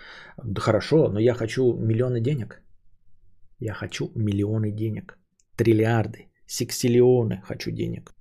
Да 0.45 0.61
хорошо, 0.61 1.09
но 1.09 1.21
я 1.21 1.35
хочу 1.35 1.75
миллионы 1.79 2.21
денег. 2.21 2.63
Я 3.61 3.75
хочу 3.75 4.11
миллионы 4.15 4.73
денег. 4.73 5.19
Триллиарды. 5.57 6.26
Сексиллионы 6.47 7.43
хочу 7.43 7.71
денег. 7.71 8.15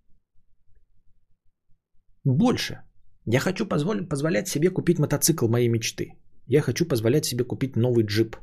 Больше. 2.23 2.81
Я 3.25 3.39
хочу 3.39 3.67
позволить, 3.67 4.09
позволять 4.09 4.47
себе 4.47 4.69
купить 4.69 4.99
мотоцикл 4.99 5.47
моей 5.47 5.69
мечты. 5.69 6.13
Я 6.47 6.61
хочу 6.61 6.87
позволять 6.87 7.25
себе 7.25 7.43
купить 7.43 7.75
новый 7.75 8.05
джип. 8.05 8.35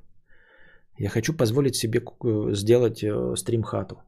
Я 0.99 1.09
хочу 1.09 1.37
позволить 1.37 1.77
себе 1.77 2.01
сделать 2.55 3.03
э, 3.03 3.37
стрим-хату. 3.37 4.03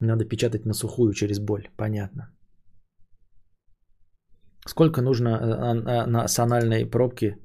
Надо 0.00 0.24
печатать 0.24 0.66
на 0.66 0.74
сухую 0.74 1.12
через 1.12 1.38
боль. 1.38 1.68
Понятно. 1.76 2.30
Сколько 4.66 5.02
нужно 5.02 5.28
э, 5.28 5.32
а, 5.32 6.06
на 6.06 6.28
санальной 6.28 6.86
пробке 6.86 7.38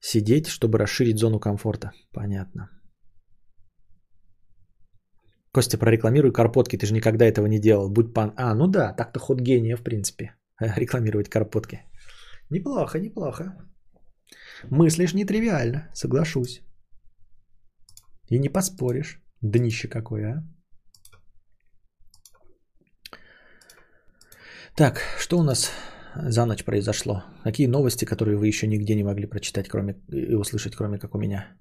сидеть, 0.00 0.46
чтобы 0.46 0.78
расширить 0.78 1.18
зону 1.18 1.38
комфорта? 1.40 1.92
Понятно. 2.12 2.73
Костя, 5.54 5.78
прорекламируй 5.78 6.32
карпотки, 6.32 6.76
ты 6.76 6.86
же 6.86 6.94
никогда 6.94 7.24
этого 7.24 7.46
не 7.46 7.60
делал. 7.60 7.88
Будь 7.88 8.12
пан... 8.12 8.32
А, 8.36 8.54
ну 8.54 8.66
да, 8.66 8.92
так-то 8.92 9.20
ход 9.20 9.40
гения, 9.40 9.76
в 9.76 9.82
принципе. 9.82 10.34
Рекламировать 10.76 11.28
карпотки. 11.28 11.82
Неплохо, 12.50 12.98
неплохо. 12.98 13.44
Мыслишь 14.70 15.14
нетривиально, 15.14 15.90
соглашусь. 15.94 16.60
И 18.30 18.38
не 18.38 18.48
поспоришь. 18.48 19.22
Днище 19.42 19.88
какое, 19.88 20.32
а? 20.32 20.42
Так, 24.76 24.98
что 25.20 25.38
у 25.38 25.44
нас 25.44 25.70
за 26.16 26.46
ночь 26.46 26.64
произошло? 26.64 27.22
Какие 27.44 27.68
новости, 27.68 28.04
которые 28.04 28.36
вы 28.36 28.48
еще 28.48 28.66
нигде 28.66 28.96
не 28.96 29.04
могли 29.04 29.26
прочитать 29.26 29.68
кроме, 29.68 29.94
и 30.08 30.34
услышать, 30.34 30.74
кроме 30.74 30.98
как 30.98 31.14
у 31.14 31.18
меня? 31.18 31.56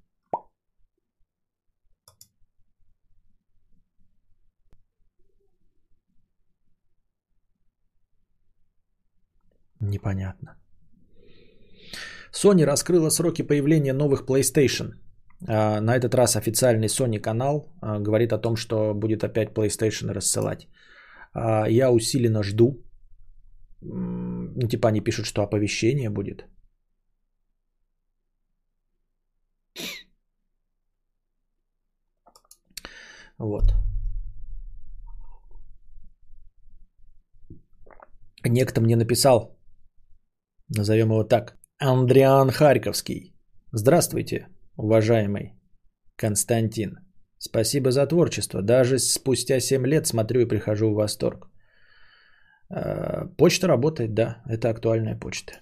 Непонятно. 9.94 10.56
Sony 12.32 12.66
раскрыла 12.66 13.10
сроки 13.10 13.44
появления 13.44 13.94
новых 13.94 14.26
PlayStation. 14.26 14.94
А, 15.48 15.82
на 15.82 15.96
этот 15.96 16.16
раз 16.16 16.36
официальный 16.36 16.88
Sony 16.88 17.20
канал 17.20 17.68
а, 17.82 18.00
говорит 18.00 18.34
о 18.34 18.42
том, 18.42 18.56
что 18.56 18.94
будет 18.96 19.24
опять 19.24 19.54
PlayStation 19.54 20.14
рассылать. 20.14 20.68
А, 21.34 21.70
я 21.70 21.92
усиленно 21.92 22.44
жду. 22.44 22.84
Типа 24.70 24.88
они 24.88 25.02
пишут, 25.02 25.26
что 25.26 25.44
оповещение 25.44 26.10
будет. 26.10 26.46
Вот. 33.38 33.74
Некто 38.46 38.82
мне 38.82 38.96
написал, 38.96 39.58
назовем 40.70 41.10
его 41.10 41.24
так, 41.24 41.58
Андриан 41.80 42.52
Харьковский. 42.52 43.34
Здравствуйте, 43.72 44.48
уважаемый 44.78 45.54
Константин. 46.16 46.98
Спасибо 47.40 47.92
за 47.92 48.08
творчество. 48.08 48.62
Даже 48.62 49.00
спустя 49.00 49.60
7 49.60 49.86
лет 49.86 50.08
смотрю 50.08 50.42
и 50.42 50.48
прихожу 50.48 50.92
в 50.92 50.96
восторг. 50.96 51.50
А, 52.70 53.28
почта 53.38 53.68
работает, 53.68 54.14
да, 54.14 54.42
это 54.48 54.70
актуальная 54.70 55.20
почта. 55.20 55.54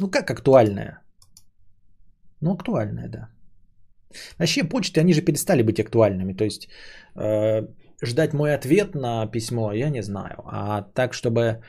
Ну 0.00 0.10
как 0.10 0.30
актуальная? 0.30 1.02
Ну 2.40 2.52
актуальная, 2.52 3.08
да. 3.08 3.28
Вообще 4.38 4.64
почты, 4.64 5.00
они 5.00 5.12
же 5.12 5.22
перестали 5.22 5.62
быть 5.62 5.80
актуальными. 5.80 6.32
То 6.32 6.44
есть 6.44 6.68
э, 7.16 7.66
ждать 8.02 8.34
мой 8.34 8.54
ответ 8.54 8.94
на 8.94 9.26
письмо, 9.26 9.72
я 9.72 9.90
не 9.90 10.02
знаю. 10.02 10.42
А 10.46 10.82
так, 10.82 11.14
чтобы... 11.14 11.62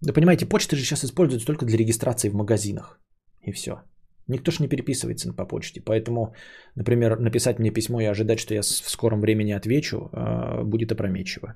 Да 0.00 0.12
понимаете, 0.12 0.46
почта 0.46 0.76
же 0.76 0.82
сейчас 0.82 1.04
используется 1.04 1.46
только 1.46 1.64
для 1.64 1.78
регистрации 1.78 2.30
в 2.30 2.34
магазинах. 2.34 2.98
И 3.46 3.52
все. 3.52 3.82
Никто 4.28 4.50
же 4.50 4.62
не 4.62 4.68
переписывается 4.68 5.32
по 5.32 5.44
почте. 5.44 5.80
Поэтому, 5.80 6.34
например, 6.76 7.18
написать 7.18 7.58
мне 7.58 7.70
письмо 7.70 8.00
и 8.00 8.10
ожидать, 8.10 8.38
что 8.38 8.54
я 8.54 8.62
в 8.62 8.90
скором 8.90 9.20
времени 9.20 9.52
отвечу, 9.52 9.96
э, 9.96 10.62
будет 10.64 10.92
опрометчиво. 10.92 11.54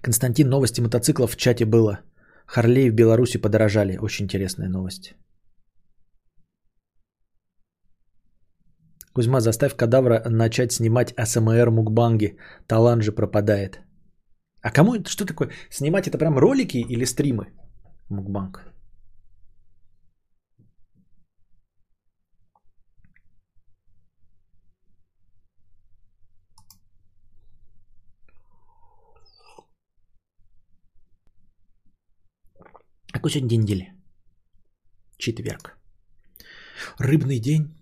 Константин, 0.00 0.48
новости 0.48 0.80
мотоциклов 0.80 1.32
в 1.32 1.36
чате 1.36 1.64
было. 1.64 2.00
Харлей 2.46 2.90
в 2.90 2.94
Беларуси 2.94 3.38
подорожали. 3.38 3.98
Очень 3.98 4.24
интересная 4.24 4.68
новость. 4.68 5.14
Кузьма, 9.16 9.40
заставь 9.40 9.74
кадавра 9.74 10.22
начать 10.28 10.72
снимать 10.72 11.14
АСМР 11.16 11.70
мукбанги. 11.70 12.36
Талант 12.66 13.02
же 13.02 13.12
пропадает. 13.12 13.80
А 14.60 14.70
кому 14.70 14.94
это? 14.94 15.08
Что 15.08 15.24
такое? 15.24 15.52
Снимать 15.70 16.06
это 16.06 16.18
прям 16.18 16.36
ролики 16.36 16.76
или 16.76 17.06
стримы? 17.06 17.46
Мукбанг. 18.10 18.60
Какой 33.12 33.30
сегодня 33.30 33.48
день 33.48 33.62
недели? 33.62 33.94
Четверг. 35.16 35.78
Рыбный 36.98 37.40
день. 37.40 37.75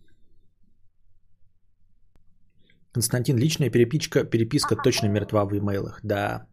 Константин, 2.94 3.36
личная 3.38 3.70
перепичка, 3.70 4.24
переписка 4.24 4.76
точно 4.76 5.08
мертва 5.08 5.44
в 5.44 5.52
имейлах. 5.52 6.00
Да. 6.04 6.46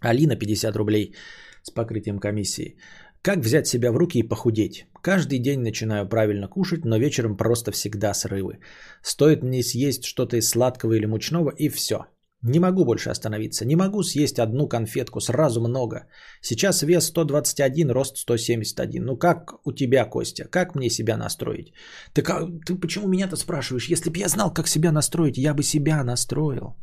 Алина, 0.00 0.36
50 0.36 0.76
рублей 0.76 1.14
с 1.62 1.70
покрытием 1.70 2.18
комиссии. 2.18 2.76
Как 3.22 3.38
взять 3.38 3.66
себя 3.66 3.90
в 3.90 3.96
руки 3.96 4.18
и 4.18 4.28
похудеть? 4.28 4.86
Каждый 5.02 5.38
день 5.38 5.60
начинаю 5.60 6.06
правильно 6.08 6.48
кушать, 6.48 6.84
но 6.84 6.98
вечером 6.98 7.36
просто 7.36 7.72
всегда 7.72 8.12
срывы. 8.12 8.58
Стоит 9.02 9.42
мне 9.42 9.62
съесть 9.62 10.04
что-то 10.04 10.36
из 10.36 10.50
сладкого 10.50 10.92
или 10.92 11.06
мучного 11.06 11.50
и 11.58 11.70
все. 11.70 12.04
Не 12.46 12.60
могу 12.60 12.84
больше 12.84 13.10
остановиться. 13.10 13.64
Не 13.64 13.76
могу 13.76 14.02
съесть 14.02 14.38
одну 14.38 14.68
конфетку, 14.68 15.20
сразу 15.20 15.60
много. 15.60 16.06
Сейчас 16.42 16.82
вес 16.82 17.04
121, 17.04 17.90
рост 17.90 18.16
171. 18.18 19.04
Ну 19.04 19.16
как 19.16 19.54
у 19.64 19.72
тебя, 19.72 20.04
Костя? 20.04 20.44
Как 20.50 20.74
мне 20.74 20.90
себя 20.90 21.16
настроить? 21.16 21.72
Ты, 22.12 22.22
как, 22.22 22.48
ты 22.66 22.74
почему 22.74 23.08
меня-то 23.08 23.36
спрашиваешь? 23.36 23.88
Если 23.88 24.10
бы 24.10 24.18
я 24.18 24.28
знал, 24.28 24.52
как 24.52 24.68
себя 24.68 24.92
настроить, 24.92 25.38
я 25.38 25.54
бы 25.54 25.62
себя 25.62 26.04
настроил. 26.04 26.76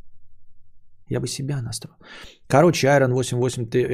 Я 1.07 1.19
бы 1.19 1.27
себя 1.27 1.61
настроил. 1.61 1.97
Короче, 2.47 2.87
Iron 2.87 3.11
88, 3.11 3.69
ты, 3.69 3.87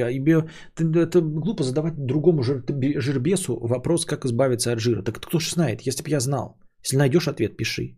ты, 0.74 0.84
ты, 0.84 1.00
это 1.00 1.20
глупо 1.20 1.64
задавать 1.64 1.94
другому 1.96 2.42
жир, 2.42 2.64
жирбесу 3.00 3.58
вопрос, 3.60 4.06
как 4.06 4.24
избавиться 4.24 4.72
от 4.72 4.78
жира. 4.78 5.02
Так 5.02 5.18
кто 5.18 5.38
же 5.38 5.50
знает, 5.50 5.86
если 5.86 6.02
бы 6.02 6.10
я 6.10 6.20
знал. 6.20 6.58
Если 6.82 6.96
найдешь 6.96 7.28
ответ, 7.28 7.56
пиши. 7.56 7.96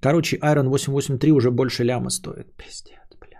Короче, 0.00 0.36
Iron 0.36 0.68
883 0.68 1.32
уже 1.32 1.50
больше 1.50 1.84
ляма 1.84 2.10
стоит. 2.10 2.56
Пиздец, 2.56 3.16
блядь. 3.20 3.32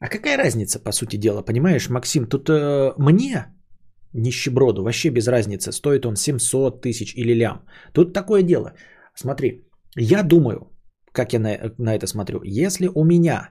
А 0.00 0.08
какая 0.08 0.36
разница, 0.36 0.80
по 0.80 0.92
сути 0.92 1.16
дела, 1.16 1.42
понимаешь, 1.42 1.88
Максим? 1.88 2.26
Тут 2.26 2.48
э, 2.48 2.94
мне, 2.98 3.46
нищеброду, 4.12 4.82
вообще 4.82 5.10
без 5.10 5.28
разницы, 5.28 5.72
стоит 5.72 6.06
он 6.06 6.16
700 6.16 6.82
тысяч 6.82 7.14
или 7.14 7.34
лям. 7.34 7.64
Тут 7.92 8.12
такое 8.12 8.42
дело. 8.42 8.72
Смотри, 9.14 9.68
я 9.96 10.22
думаю, 10.22 10.72
как 11.12 11.32
я 11.32 11.38
на, 11.38 11.74
на 11.78 11.94
это 11.94 12.06
смотрю, 12.06 12.40
если 12.44 12.90
у 12.94 13.04
меня 13.04 13.50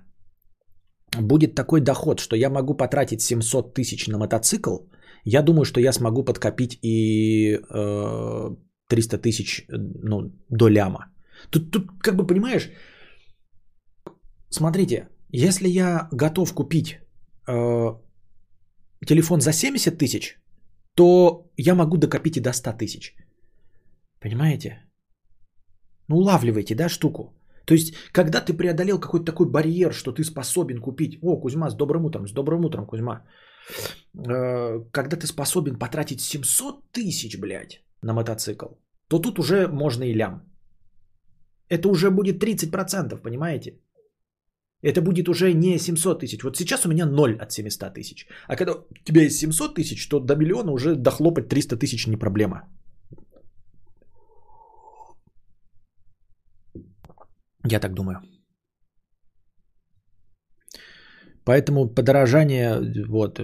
будет 1.18 1.56
такой 1.56 1.82
доход, 1.82 2.20
что 2.20 2.36
я 2.36 2.50
могу 2.50 2.76
потратить 2.76 3.22
700 3.22 3.74
тысяч 3.74 4.08
на 4.08 4.18
мотоцикл, 4.18 4.78
я 5.24 5.42
думаю, 5.42 5.66
что 5.66 5.80
я 5.80 5.94
смогу 5.94 6.24
подкопить 6.24 6.80
и 6.82 7.58
э, 7.58 8.56
300 8.88 9.18
тысяч 9.18 9.66
ну, 9.70 10.32
до 10.50 10.70
ляма. 10.70 11.12
Тут, 11.50 11.72
тут, 11.72 11.92
как 12.00 12.16
бы, 12.16 12.28
понимаешь, 12.28 12.72
смотрите, 14.50 15.10
если 15.30 15.68
я 15.68 16.08
готов 16.12 16.54
купить 16.54 17.00
э, 17.48 17.96
телефон 19.06 19.42
за 19.42 19.54
70 19.54 19.98
тысяч, 19.98 20.40
то 20.96 21.52
я 21.58 21.76
могу 21.76 21.98
докопить 21.98 22.38
и 22.38 22.42
до 22.42 22.54
100 22.54 22.74
тысяч. 22.74 23.16
Понимаете? 24.20 24.84
Ну, 26.08 26.18
улавливайте, 26.18 26.76
да, 26.76 26.90
штуку. 26.90 27.34
То 27.66 27.74
есть, 27.74 27.94
когда 28.12 28.42
ты 28.42 28.54
преодолел 28.54 29.00
какой-то 29.00 29.26
такой 29.26 29.52
барьер, 29.52 29.94
что 29.94 30.12
ты 30.12 30.24
способен 30.24 30.80
купить... 30.80 31.20
О, 31.22 31.42
Кузьма, 31.42 31.70
с 31.70 31.76
добрым 31.76 32.06
утром, 32.06 32.28
с 32.28 32.32
добрым 32.32 32.66
утром, 32.66 32.86
Кузьма. 32.88 33.26
Э, 34.16 34.80
когда 34.92 35.18
ты 35.18 35.28
способен 35.28 35.78
потратить 35.78 36.22
700 36.22 36.92
тысяч, 36.92 37.38
блядь, 37.38 37.84
на 38.02 38.14
мотоцикл, 38.14 38.66
то 39.10 39.20
тут 39.20 39.40
уже 39.40 39.68
можно 39.68 40.04
и 40.04 40.14
лям. 40.14 40.42
Это 41.70 41.90
уже 41.90 42.12
будет 42.12 42.44
30%, 42.44 43.22
понимаете? 43.22 43.80
Это 44.84 45.02
будет 45.02 45.28
уже 45.28 45.54
не 45.54 45.80
700 45.80 46.20
тысяч. 46.20 46.44
Вот 46.44 46.58
сейчас 46.58 46.86
у 46.86 46.90
меня 46.90 47.06
0 47.06 47.38
от 47.42 47.52
700 47.52 47.94
тысяч. 47.94 48.28
А 48.48 48.56
когда 48.56 48.74
у 48.74 49.04
тебя 49.04 49.24
есть 49.24 49.38
700 49.38 49.76
тысяч, 49.76 50.08
то 50.08 50.20
до 50.20 50.36
миллиона 50.36 50.72
уже 50.72 50.96
дохлопать 50.96 51.50
300 51.50 51.78
тысяч 51.78 52.08
не 52.08 52.18
проблема. 52.18 52.62
Я 57.66 57.80
так 57.80 57.94
думаю. 57.94 58.22
Поэтому 61.48 61.88
подорожание, 61.88 62.82
вот, 63.08 63.40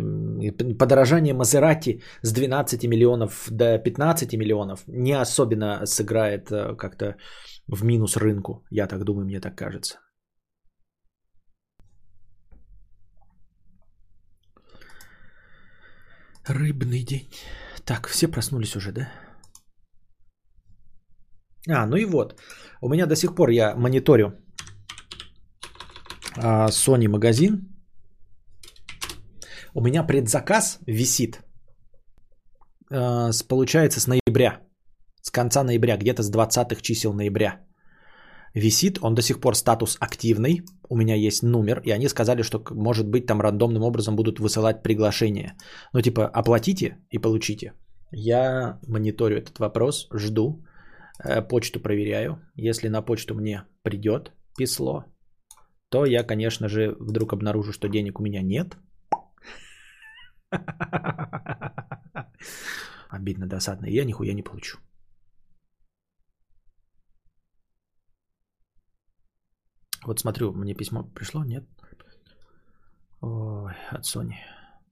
подорожание 0.77 1.33
Мазерати 1.33 2.01
с 2.21 2.33
12 2.33 2.83
миллионов 2.83 3.47
до 3.49 3.79
15 3.79 4.33
миллионов 4.33 4.83
не 4.87 5.13
особенно 5.13 5.85
сыграет 5.85 6.51
э, 6.51 6.75
как-то 6.75 7.15
в 7.67 7.85
минус 7.85 8.17
рынку. 8.17 8.65
Я 8.69 8.87
так 8.87 9.05
думаю, 9.05 9.25
мне 9.25 9.39
так 9.39 9.55
кажется. 9.55 9.99
Рыбный 16.49 17.05
день. 17.05 17.29
Так, 17.85 18.07
все 18.07 18.27
проснулись 18.27 18.75
уже, 18.75 18.91
да? 18.91 19.07
А, 21.69 21.85
ну 21.85 21.95
и 21.95 22.05
вот. 22.05 22.37
У 22.81 22.89
меня 22.89 23.05
до 23.05 23.15
сих 23.15 23.33
пор 23.33 23.49
я 23.49 23.75
мониторю 23.75 24.33
а, 26.35 26.67
Sony 26.67 27.07
магазин. 27.07 27.72
У 29.75 29.81
меня 29.81 30.03
предзаказ 30.03 30.79
висит, 30.87 31.41
а, 32.91 33.31
с, 33.31 33.43
получается, 33.43 33.99
с 33.99 34.07
ноября. 34.07 34.59
С 35.21 35.31
конца 35.31 35.63
ноября, 35.63 35.97
где-то 35.97 36.21
с 36.21 36.31
20-х 36.31 36.81
чисел 36.81 37.13
ноября. 37.13 37.59
Висит, 38.53 38.99
он 39.01 39.15
до 39.15 39.21
сих 39.21 39.39
пор 39.39 39.55
статус 39.55 39.97
активный. 39.99 40.61
У 40.89 40.95
меня 40.95 41.15
есть 41.15 41.43
номер, 41.43 41.81
и 41.85 41.91
они 41.91 42.07
сказали, 42.07 42.43
что, 42.43 42.63
может 42.71 43.07
быть, 43.07 43.25
там 43.25 43.41
рандомным 43.41 43.83
образом 43.83 44.15
будут 44.15 44.39
высылать 44.39 44.83
приглашение. 44.83 45.53
Ну, 45.93 46.01
типа, 46.01 46.27
оплатите 46.27 46.97
и 47.09 47.17
получите. 47.17 47.73
Я 48.11 48.79
мониторю 48.87 49.37
этот 49.37 49.57
вопрос, 49.57 50.07
жду. 50.13 50.63
Э, 51.23 51.41
почту 51.41 51.79
проверяю. 51.79 52.37
Если 52.55 52.89
на 52.89 53.01
почту 53.01 53.33
мне 53.33 53.63
придет 53.81 54.31
писло, 54.55 55.05
то 55.89 56.05
я, 56.05 56.23
конечно 56.23 56.69
же, 56.69 56.95
вдруг 56.99 57.33
обнаружу, 57.33 57.71
что 57.71 57.89
денег 57.89 58.19
у 58.19 58.23
меня 58.23 58.43
нет. 58.43 58.77
Обидно, 63.09 63.47
досадно. 63.47 63.85
Я 63.85 64.05
нихуя 64.05 64.33
не 64.33 64.43
получу. 64.43 64.77
Вот 70.05 70.19
смотрю, 70.19 70.51
мне 70.53 70.73
письмо 70.73 71.03
пришло, 71.03 71.43
нет? 71.43 71.63
Ой, 73.21 73.73
от 73.91 74.03
Sony. 74.03 74.35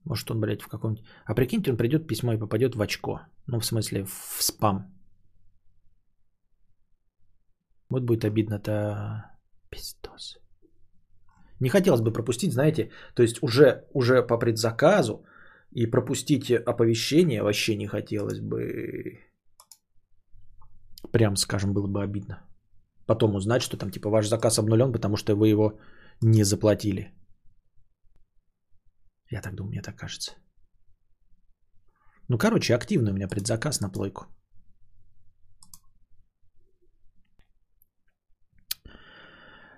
Может 0.04 0.30
он, 0.30 0.40
блядь, 0.40 0.62
в 0.62 0.68
каком-нибудь... 0.68 1.04
А 1.26 1.34
прикиньте, 1.34 1.70
он 1.70 1.76
придет 1.76 2.06
письмо 2.06 2.32
и 2.32 2.38
попадет 2.38 2.74
в 2.74 2.80
очко. 2.80 3.20
Ну, 3.46 3.60
в 3.60 3.64
смысле, 3.64 4.04
в 4.04 4.42
спам. 4.42 4.86
Вот 7.90 8.02
будет 8.04 8.24
обидно-то. 8.24 9.30
Пиздос. 9.68 10.38
Не 11.60 11.68
хотелось 11.68 12.00
бы 12.00 12.12
пропустить, 12.12 12.52
знаете, 12.52 12.90
то 13.14 13.22
есть 13.22 13.42
уже, 13.42 13.86
уже 13.94 14.26
по 14.26 14.38
предзаказу 14.38 15.24
и 15.74 15.90
пропустить 15.90 16.50
оповещение 16.50 17.42
вообще 17.42 17.76
не 17.76 17.86
хотелось 17.86 18.40
бы. 18.40 19.18
Прям, 21.12 21.36
скажем, 21.36 21.72
было 21.72 21.86
бы 21.86 22.02
обидно. 22.02 22.42
Потом 23.06 23.34
узнать, 23.34 23.62
что 23.62 23.76
там 23.76 23.90
типа 23.90 24.10
ваш 24.10 24.28
заказ 24.28 24.58
обнулен, 24.58 24.92
потому 24.92 25.16
что 25.16 25.34
вы 25.34 25.48
его 25.48 25.78
не 26.20 26.44
заплатили. 26.44 27.12
Я 29.30 29.40
так 29.40 29.54
думаю, 29.54 29.70
мне 29.70 29.82
так 29.82 29.96
кажется. 29.96 30.32
Ну, 32.28 32.38
короче, 32.38 32.74
активный 32.74 33.10
у 33.10 33.14
меня 33.14 33.28
предзаказ 33.28 33.80
на 33.80 33.90
плойку. 33.90 34.26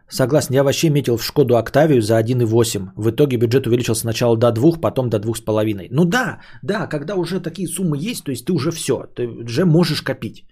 Согласен, 0.08 0.54
я 0.54 0.62
вообще 0.62 0.90
метил 0.90 1.16
в 1.16 1.24
Шкоду 1.24 1.56
Октавию 1.56 2.02
за 2.02 2.20
1,8. 2.20 2.90
В 2.96 3.10
итоге 3.10 3.36
бюджет 3.36 3.66
увеличился 3.66 4.02
сначала 4.02 4.36
до 4.36 4.52
2, 4.52 4.80
потом 4.80 5.08
до 5.08 5.18
2,5. 5.18 5.88
Ну 5.90 6.04
да, 6.04 6.40
да, 6.62 6.86
когда 6.86 7.14
уже 7.14 7.40
такие 7.40 7.68
суммы 7.68 7.96
есть, 8.12 8.24
то 8.24 8.30
есть 8.30 8.44
ты 8.44 8.52
уже 8.52 8.70
все, 8.70 9.06
ты 9.14 9.26
уже 9.26 9.64
можешь 9.64 10.02
копить. 10.02 10.44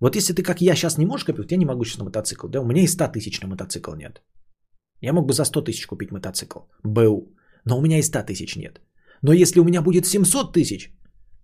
Вот 0.00 0.16
если 0.16 0.34
ты 0.34 0.42
как 0.42 0.60
я 0.60 0.74
сейчас 0.74 0.98
не 0.98 1.06
можешь 1.06 1.24
копить, 1.24 1.52
я 1.52 1.58
не 1.58 1.64
могу 1.64 1.84
сейчас 1.84 1.98
на 1.98 2.04
мотоцикл, 2.04 2.48
да, 2.48 2.60
у 2.60 2.64
меня 2.64 2.82
и 2.82 2.88
100 2.88 3.08
тысяч 3.12 3.40
на 3.40 3.48
мотоцикл 3.48 3.94
нет. 3.94 4.22
Я 5.00 5.12
мог 5.12 5.26
бы 5.26 5.32
за 5.32 5.44
100 5.44 5.62
тысяч 5.62 5.86
купить 5.86 6.10
мотоцикл, 6.10 6.58
БУ, 6.84 7.36
но 7.64 7.78
у 7.78 7.80
меня 7.80 7.98
и 7.98 8.02
100 8.02 8.22
тысяч 8.22 8.56
нет. 8.56 8.80
Но 9.22 9.32
если 9.32 9.60
у 9.60 9.64
меня 9.64 9.82
будет 9.82 10.06
700 10.06 10.52
тысяч, 10.52 10.92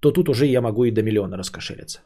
то 0.01 0.11
тут 0.11 0.29
уже 0.29 0.47
я 0.47 0.61
могу 0.61 0.85
и 0.85 0.91
до 0.91 1.03
миллиона 1.03 1.37
раскошелиться. 1.37 2.01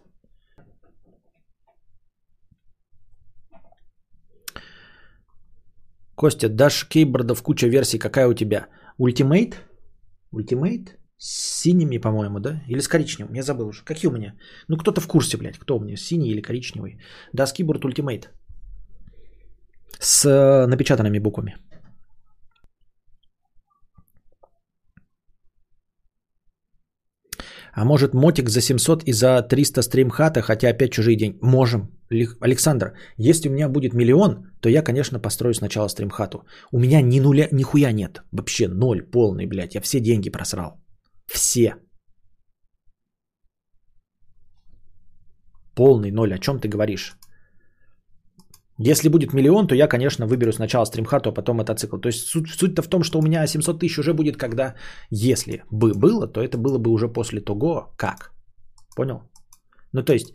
Костя, 6.23 6.49
Das 6.49 6.87
Keyboard 6.89 7.32
ов 7.32 7.43
куча 7.43 7.67
версий, 7.67 7.99
какая 7.99 8.29
у 8.29 8.35
тебя? 8.35 8.69
Ultimate? 8.99 9.57
Ultimate? 10.31 10.97
С 11.19 11.61
синими, 11.63 11.99
по-моему, 11.99 12.39
да? 12.39 12.63
Или 12.69 12.81
с 12.81 12.87
коричневым? 12.87 13.35
Я 13.35 13.43
забыл 13.43 13.67
уже. 13.67 13.83
Какие 13.85 14.09
у 14.09 14.15
меня? 14.15 14.35
Ну, 14.69 14.77
кто-то 14.77 15.01
в 15.01 15.09
курсе, 15.09 15.37
блядь. 15.37 15.59
Кто 15.59 15.77
у 15.77 15.81
меня? 15.81 15.97
Синий 15.97 16.31
или 16.31 16.41
коричневый? 16.41 17.01
Да, 17.33 17.47
скиборд 17.47 17.85
ультимейт. 17.85 18.31
С 19.99 20.25
э, 20.25 20.67
напечатанными 20.69 21.19
буквами. 21.19 21.57
А 27.75 27.85
может 27.85 28.15
мотик 28.15 28.51
за 28.51 28.61
700 28.61 29.05
и 29.05 29.13
за 29.13 29.43
300 29.43 29.83
стримхата, 29.83 30.43
хотя 30.43 30.69
опять 30.69 30.93
чужие 30.93 31.17
деньги? 31.17 31.39
Можем. 31.41 31.89
Александр, 32.41 32.93
если 33.17 33.49
у 33.49 33.53
меня 33.53 33.69
будет 33.69 33.95
миллион, 33.95 34.51
то 34.61 34.69
я, 34.69 34.83
конечно, 34.83 35.19
построю 35.19 35.55
сначала 35.55 35.89
стримхату. 35.89 36.45
У 36.71 36.79
меня 36.79 37.01
ни 37.01 37.21
нуля, 37.21 37.49
нихуя 37.53 37.93
нет. 37.93 38.23
Вообще 38.31 38.69
ноль 38.69 39.03
полный, 39.11 39.47
блядь. 39.47 39.75
Я 39.75 39.81
все 39.81 40.01
деньги 40.01 40.31
просрал. 40.31 40.83
Все. 41.27 41.77
Полный 45.75 46.11
ноль. 46.11 46.35
О 46.35 46.39
чем 46.39 46.61
ты 46.61 46.69
говоришь? 46.69 47.17
Если 48.79 49.09
будет 49.09 49.33
миллион, 49.33 49.67
то 49.67 49.75
я, 49.75 49.87
конечно, 49.87 50.27
выберу 50.27 50.53
сначала 50.53 50.87
стримхату, 50.87 51.31
а 51.31 51.35
потом 51.35 51.57
мотоцикл. 51.57 51.99
То 51.99 52.09
есть 52.09 52.27
суть, 52.27 52.49
суть-то 52.49 52.83
в 52.83 52.89
том, 52.89 53.03
что 53.03 53.19
у 53.19 53.23
меня 53.23 53.47
700 53.47 53.81
тысяч 53.81 53.99
уже 53.99 54.15
будет, 54.15 54.37
когда, 54.37 54.75
если 55.11 55.63
бы 55.71 55.93
было, 55.95 56.27
то 56.27 56.41
это 56.41 56.59
было 56.59 56.79
бы 56.79 56.91
уже 56.91 57.09
после 57.09 57.41
того, 57.41 57.93
как. 57.97 58.33
Понял? 58.97 59.23
Ну, 59.93 60.03
то 60.03 60.13
есть, 60.13 60.35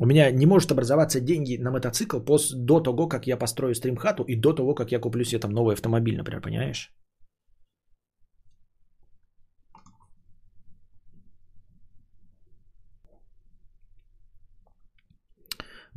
У 0.00 0.06
меня 0.06 0.30
не 0.30 0.46
может 0.46 0.70
образоваться 0.72 1.20
деньги 1.20 1.58
на 1.58 1.70
мотоцикл 1.70 2.18
пос- 2.18 2.54
до 2.54 2.80
того, 2.80 3.08
как 3.08 3.26
я 3.26 3.36
построю 3.38 3.74
стримхату 3.74 4.24
и 4.24 4.36
до 4.36 4.52
того, 4.54 4.74
как 4.74 4.92
я 4.92 5.00
куплю 5.00 5.24
себе 5.24 5.40
там 5.40 5.52
новый 5.52 5.74
автомобиль, 5.74 6.16
например, 6.16 6.40
понимаешь? 6.42 6.92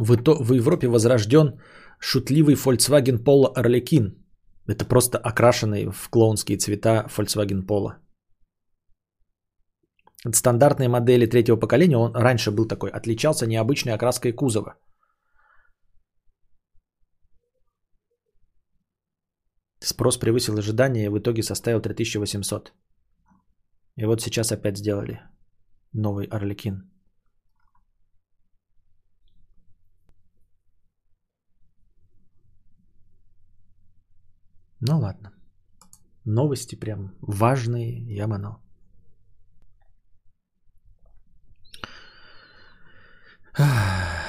В, 0.02 0.14
ито- 0.14 0.44
в 0.44 0.54
Европе 0.54 0.88
возрожден 0.88 1.60
шутливый 2.00 2.56
Volkswagen 2.56 3.24
Polo 3.24 3.54
Arlequin. 3.56 4.18
Это 4.68 4.84
просто 4.86 5.18
окрашенный 5.20 5.92
в 5.92 6.10
клоунские 6.10 6.58
цвета 6.58 7.06
Volkswagen 7.08 7.66
Polo. 7.68 7.92
Стандартные 10.34 10.90
модели 10.90 11.28
третьего 11.28 11.60
поколения, 11.60 11.98
он 11.98 12.16
раньше 12.16 12.52
был 12.52 12.68
такой, 12.68 12.90
отличался 12.90 13.46
необычной 13.46 13.94
окраской 13.94 14.32
кузова. 14.32 14.76
Спрос 19.84 20.18
превысил 20.18 20.58
ожидания 20.58 21.06
и 21.06 21.10
в 21.10 21.20
итоге 21.20 21.44
составил 21.44 21.80
3800. 21.80 22.74
И 23.98 24.06
вот 24.06 24.22
сейчас 24.22 24.52
опять 24.52 24.78
сделали 24.78 25.22
новый 25.94 26.26
Арлекин. 26.26 26.91
Ну 34.82 35.00
ладно. 35.00 35.32
Новости 36.26 36.76
прям 36.76 37.14
важные, 37.22 38.16
я 38.16 38.28
манал. 38.28 38.60
Ай. 43.58 44.21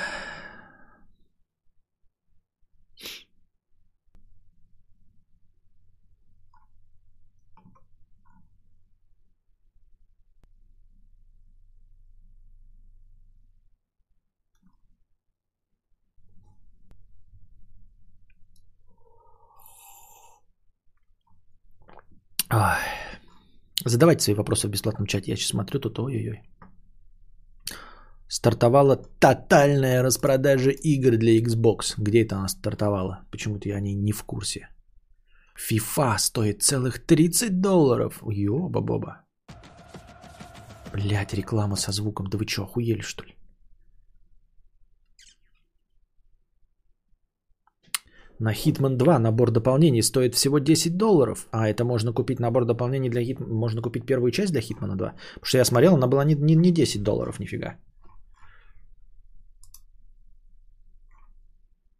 Задавайте 23.84 24.24
свои 24.24 24.36
вопросы 24.36 24.68
в 24.68 24.70
бесплатном 24.70 25.06
чате. 25.06 25.30
Я 25.30 25.36
сейчас 25.36 25.48
смотрю 25.48 25.80
тут, 25.80 25.98
ой-ой-ой. 25.98 26.42
Стартовала 28.28 28.96
тотальная 28.96 30.02
распродажа 30.02 30.70
игр 30.70 31.16
для 31.16 31.38
Xbox. 31.38 31.94
Где 31.98 32.22
это 32.22 32.36
она 32.36 32.48
стартовала? 32.48 33.26
Почему-то 33.30 33.68
я 33.68 33.76
о 33.76 33.80
ней 33.80 33.94
не 33.94 34.12
в 34.12 34.24
курсе. 34.24 34.68
FIFA 35.68 36.18
стоит 36.18 36.62
целых 36.62 37.06
30 37.06 37.60
долларов. 37.60 38.22
Ёба-боба. 38.22 39.22
Блять, 40.92 41.34
реклама 41.34 41.76
со 41.76 41.92
звуком. 41.92 42.26
Да 42.28 42.38
вы 42.38 42.46
что, 42.46 42.62
охуели 42.62 43.02
что 43.02 43.24
ли? 43.24 43.34
На 48.42 48.52
Hitman 48.52 48.96
2 48.96 49.18
набор 49.18 49.52
дополнений 49.52 50.02
стоит 50.02 50.34
всего 50.34 50.58
10 50.58 50.96
долларов. 50.96 51.46
А 51.52 51.68
это 51.68 51.84
можно 51.84 52.12
купить 52.12 52.40
набор 52.40 52.64
дополнений 52.64 53.08
для 53.08 53.22
Hit... 53.22 53.40
Можно 53.40 53.82
купить 53.82 54.04
первую 54.04 54.32
часть 54.32 54.52
для 54.52 54.60
Hitman 54.60 54.96
2. 54.96 55.14
Потому 55.34 55.44
что 55.44 55.58
я 55.58 55.64
смотрел, 55.64 55.94
она 55.94 56.08
была 56.08 56.24
не, 56.24 56.34
не, 56.34 56.56
не 56.56 56.72
10 56.72 57.02
долларов, 57.02 57.38
нифига. 57.38 57.76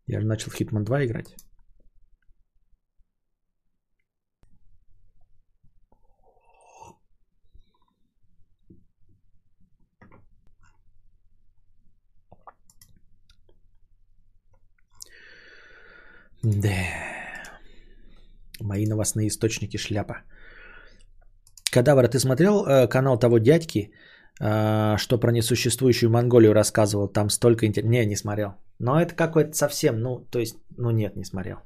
Я 0.09 0.21
же 0.21 0.27
начал 0.27 0.51
в 0.51 0.61
Hitman 0.61 0.83
2 0.83 1.05
играть. 1.05 1.37
Да. 16.43 16.69
Мои 18.61 18.87
новостные 18.87 19.29
источники 19.29 19.77
шляпа. 19.77 20.23
Кадавр, 21.73 22.09
ты 22.09 22.19
смотрел 22.19 22.65
э, 22.67 22.89
канал 22.89 23.19
того 23.19 23.39
дядьки, 23.39 23.93
э, 24.41 24.97
что 24.99 25.19
про 25.19 25.33
несуществующую 25.33 26.11
Монголию 26.11 26.53
рассказывал? 26.53 27.09
Там 27.09 27.31
столько 27.31 27.67
интересно. 27.67 27.91
Не, 27.91 28.07
не 28.07 28.17
смотрел. 28.17 28.55
Но 28.79 29.01
это 29.01 29.15
какой-то 29.15 29.53
совсем, 29.53 30.01
ну, 30.01 30.27
то 30.31 30.39
есть, 30.39 30.57
ну 30.79 30.91
нет, 30.91 31.17
не 31.17 31.25
смотрел. 31.25 31.57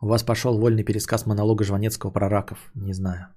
У 0.00 0.06
вас 0.06 0.22
пошел 0.22 0.58
вольный 0.58 0.84
пересказ 0.84 1.26
монолога 1.26 1.64
Жванецкого 1.64 2.10
про 2.10 2.28
раков. 2.28 2.58
Не 2.74 2.94
знаю. 2.94 3.28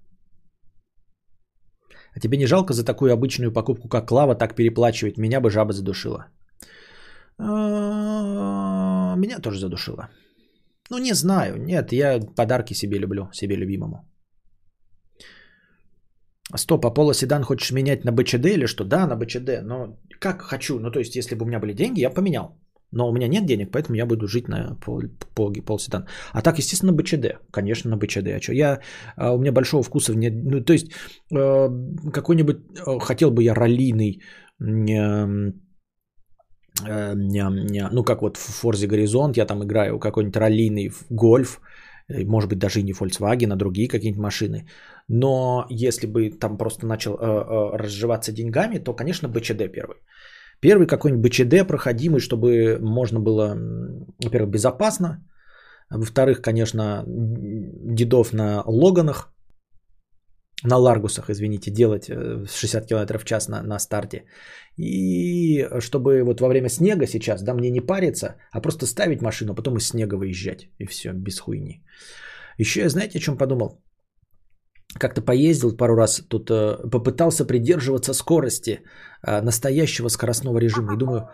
А 2.15 2.19
тебе 2.19 2.37
не 2.37 2.47
жалко 2.47 2.73
за 2.73 2.85
такую 2.85 3.13
обычную 3.13 3.53
покупку, 3.53 3.89
как 3.89 4.07
Клава, 4.07 4.35
так 4.35 4.55
переплачивать? 4.55 5.17
Меня 5.17 5.39
бы 5.41 5.49
жаба 5.49 5.73
задушила. 5.73 6.25
А, 7.39 9.15
Меня 9.15 9.39
тоже 9.39 9.59
задушило. 9.59 10.09
Ну, 10.89 10.97
не 10.97 11.13
знаю. 11.13 11.57
Нет, 11.57 11.91
я 11.91 12.19
подарки 12.35 12.73
себе 12.73 12.99
люблю, 12.99 13.29
себе 13.33 13.55
любимому. 13.55 14.07
Стоп, 16.55 16.85
а 16.85 16.93
Поло 16.93 17.13
седан 17.13 17.43
хочешь 17.43 17.71
менять 17.71 18.05
на 18.05 18.11
БЧД 18.11 18.45
или 18.45 18.67
что? 18.67 18.85
Да, 18.85 19.07
на 19.07 19.15
БЧД, 19.15 19.63
но 19.63 19.97
как 20.19 20.41
хочу. 20.41 20.79
Ну, 20.79 20.91
то 20.91 20.99
есть, 20.99 21.15
если 21.15 21.35
бы 21.35 21.43
у 21.43 21.47
меня 21.47 21.59
были 21.59 21.73
деньги, 21.73 21.99
я 21.99 22.09
поменял. 22.09 22.57
Но 22.91 23.09
у 23.09 23.13
меня 23.13 23.27
нет 23.27 23.45
денег, 23.45 23.71
поэтому 23.71 23.97
я 23.97 24.05
буду 24.05 24.27
жить 24.27 24.47
на 24.47 24.75
пол, 24.75 25.01
пол, 25.35 25.79
седан. 25.79 26.07
А 26.31 26.41
так, 26.41 26.57
естественно, 26.57 26.93
БЧД. 26.93 27.39
Конечно, 27.51 27.89
на 27.89 27.97
БЧД. 27.97 28.27
А 28.27 28.41
что? 28.41 28.53
Я, 28.53 28.79
а, 29.17 29.33
у 29.33 29.39
меня 29.39 29.51
большого 29.51 29.83
вкуса 29.83 30.15
нет. 30.15 30.33
Ну, 30.33 30.63
то 30.63 30.73
есть, 30.73 30.87
э, 31.35 31.69
какой-нибудь, 32.13 32.57
э, 32.87 32.99
хотел 32.99 33.31
бы 33.31 33.43
я 33.43 33.53
раллийный, 33.53 34.21
ну 36.83 38.03
как 38.03 38.21
вот 38.21 38.37
в 38.37 38.61
Форзе 38.61 38.87
Горизонт, 38.87 39.37
я 39.37 39.45
там 39.45 39.63
играю 39.63 39.99
какой-нибудь 39.99 40.37
раллийный 40.37 40.91
гольф, 41.09 41.61
э, 42.09 42.25
может 42.25 42.49
быть 42.49 42.59
даже 42.59 42.79
и 42.79 42.83
не 42.83 42.93
Volkswagen, 42.93 43.53
а 43.53 43.55
другие 43.55 43.87
какие-нибудь 43.87 44.23
машины. 44.23 44.67
Но 45.07 45.65
если 45.69 46.07
бы 46.07 46.29
там 46.29 46.57
просто 46.57 46.85
начал 46.85 47.13
э, 47.13 47.17
э, 47.17 47.77
разживаться 47.77 48.31
деньгами, 48.31 48.79
то, 48.79 48.93
конечно, 48.93 49.29
БЧД 49.29 49.71
первый. 49.71 49.97
Первый 50.59 50.87
какой-нибудь 50.87 51.31
БЧД 51.31 51.67
проходимый, 51.67 52.19
чтобы 52.19 52.79
можно 52.81 53.19
было, 53.19 53.55
во-первых, 54.23 54.49
безопасно, 54.49 55.23
во-вторых, 55.89 56.41
конечно, 56.41 57.03
дедов 57.07 58.33
на 58.33 58.63
Логанах, 58.65 59.31
на 60.63 60.77
Ларгусах, 60.77 61.29
извините, 61.29 61.71
делать 61.71 62.09
э, 62.09 62.45
с 62.47 62.55
60 62.55 62.87
км 62.87 63.19
в 63.19 63.25
час 63.25 63.47
на, 63.47 63.61
на 63.63 63.79
старте. 63.79 64.25
И 64.77 65.67
чтобы 65.79 66.23
вот 66.23 66.41
во 66.41 66.47
время 66.47 66.69
снега 66.69 67.07
сейчас, 67.07 67.43
да, 67.43 67.53
мне 67.53 67.69
не 67.69 67.81
париться, 67.81 68.35
а 68.51 68.61
просто 68.61 68.85
ставить 68.85 69.21
машину, 69.21 69.51
а 69.51 69.55
потом 69.55 69.77
из 69.77 69.87
снега 69.87 70.15
выезжать. 70.15 70.69
И 70.79 70.85
все, 70.85 71.13
без 71.13 71.39
хуйни. 71.39 71.83
Еще 72.59 72.81
я, 72.81 72.89
знаете, 72.89 73.17
о 73.19 73.21
чем 73.21 73.37
подумал? 73.37 73.83
Как-то 74.99 75.21
поездил 75.21 75.77
пару 75.77 75.95
раз, 75.95 76.23
тут 76.29 76.49
э, 76.49 76.89
попытался 76.89 77.45
придерживаться 77.45 78.13
скорости 78.13 78.79
э, 79.23 79.41
настоящего 79.41 80.09
скоростного 80.09 80.57
режима. 80.59 80.93
И 80.93 80.97
думаю, 80.97 81.29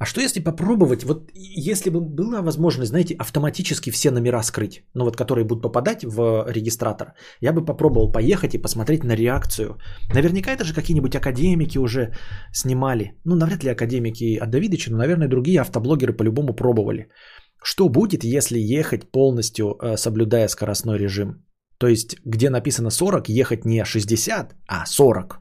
а 0.00 0.06
что 0.06 0.20
если 0.20 0.40
попробовать, 0.40 1.04
вот 1.04 1.30
если 1.34 1.90
бы 1.90 2.00
была 2.00 2.40
возможность, 2.40 2.88
знаете, 2.88 3.14
автоматически 3.18 3.90
все 3.90 4.10
номера 4.10 4.42
скрыть, 4.42 4.82
ну 4.94 5.04
вот 5.04 5.16
которые 5.16 5.44
будут 5.44 5.62
попадать 5.62 6.04
в 6.04 6.46
регистратор, 6.48 7.12
я 7.42 7.52
бы 7.52 7.64
попробовал 7.64 8.12
поехать 8.12 8.54
и 8.54 8.62
посмотреть 8.62 9.04
на 9.04 9.14
реакцию. 9.14 9.76
Наверняка 10.14 10.52
это 10.52 10.64
же 10.64 10.72
какие-нибудь 10.72 11.14
академики 11.14 11.78
уже 11.78 12.14
снимали. 12.52 13.12
Ну, 13.24 13.36
навряд 13.36 13.62
ли 13.62 13.70
академики 13.70 14.38
от 14.42 14.50
Давидыча, 14.50 14.90
но, 14.90 14.96
наверное, 14.96 15.28
другие 15.28 15.60
автоблогеры 15.60 16.16
по-любому 16.16 16.54
пробовали. 16.54 17.08
Что 17.62 17.90
будет, 17.90 18.24
если 18.24 18.58
ехать 18.58 19.10
полностью 19.12 19.76
э, 19.82 19.96
соблюдая 19.98 20.48
скоростной 20.48 20.98
режим? 20.98 21.44
То 21.78 21.88
есть, 21.88 22.16
где 22.24 22.48
написано 22.48 22.90
40, 22.90 23.28
ехать 23.28 23.66
не 23.66 23.84
60, 23.84 24.54
а 24.66 24.86
40. 24.86 25.40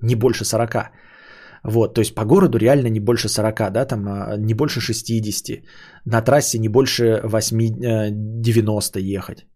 Не 0.00 0.14
больше 0.14 0.46
40. 0.46 0.92
Вот, 1.66 1.94
то 1.94 2.00
есть 2.00 2.14
по 2.14 2.24
городу 2.24 2.58
реально 2.58 2.88
не 2.88 3.00
больше 3.00 3.28
40, 3.28 3.72
да, 3.72 3.84
там 3.84 4.06
а, 4.08 4.36
не 4.36 4.54
больше 4.54 4.80
60. 4.80 5.62
На 6.04 6.22
трассе 6.22 6.58
не 6.58 6.68
больше 6.68 7.20
8-90 7.24 9.00
ехать. 9.00 9.46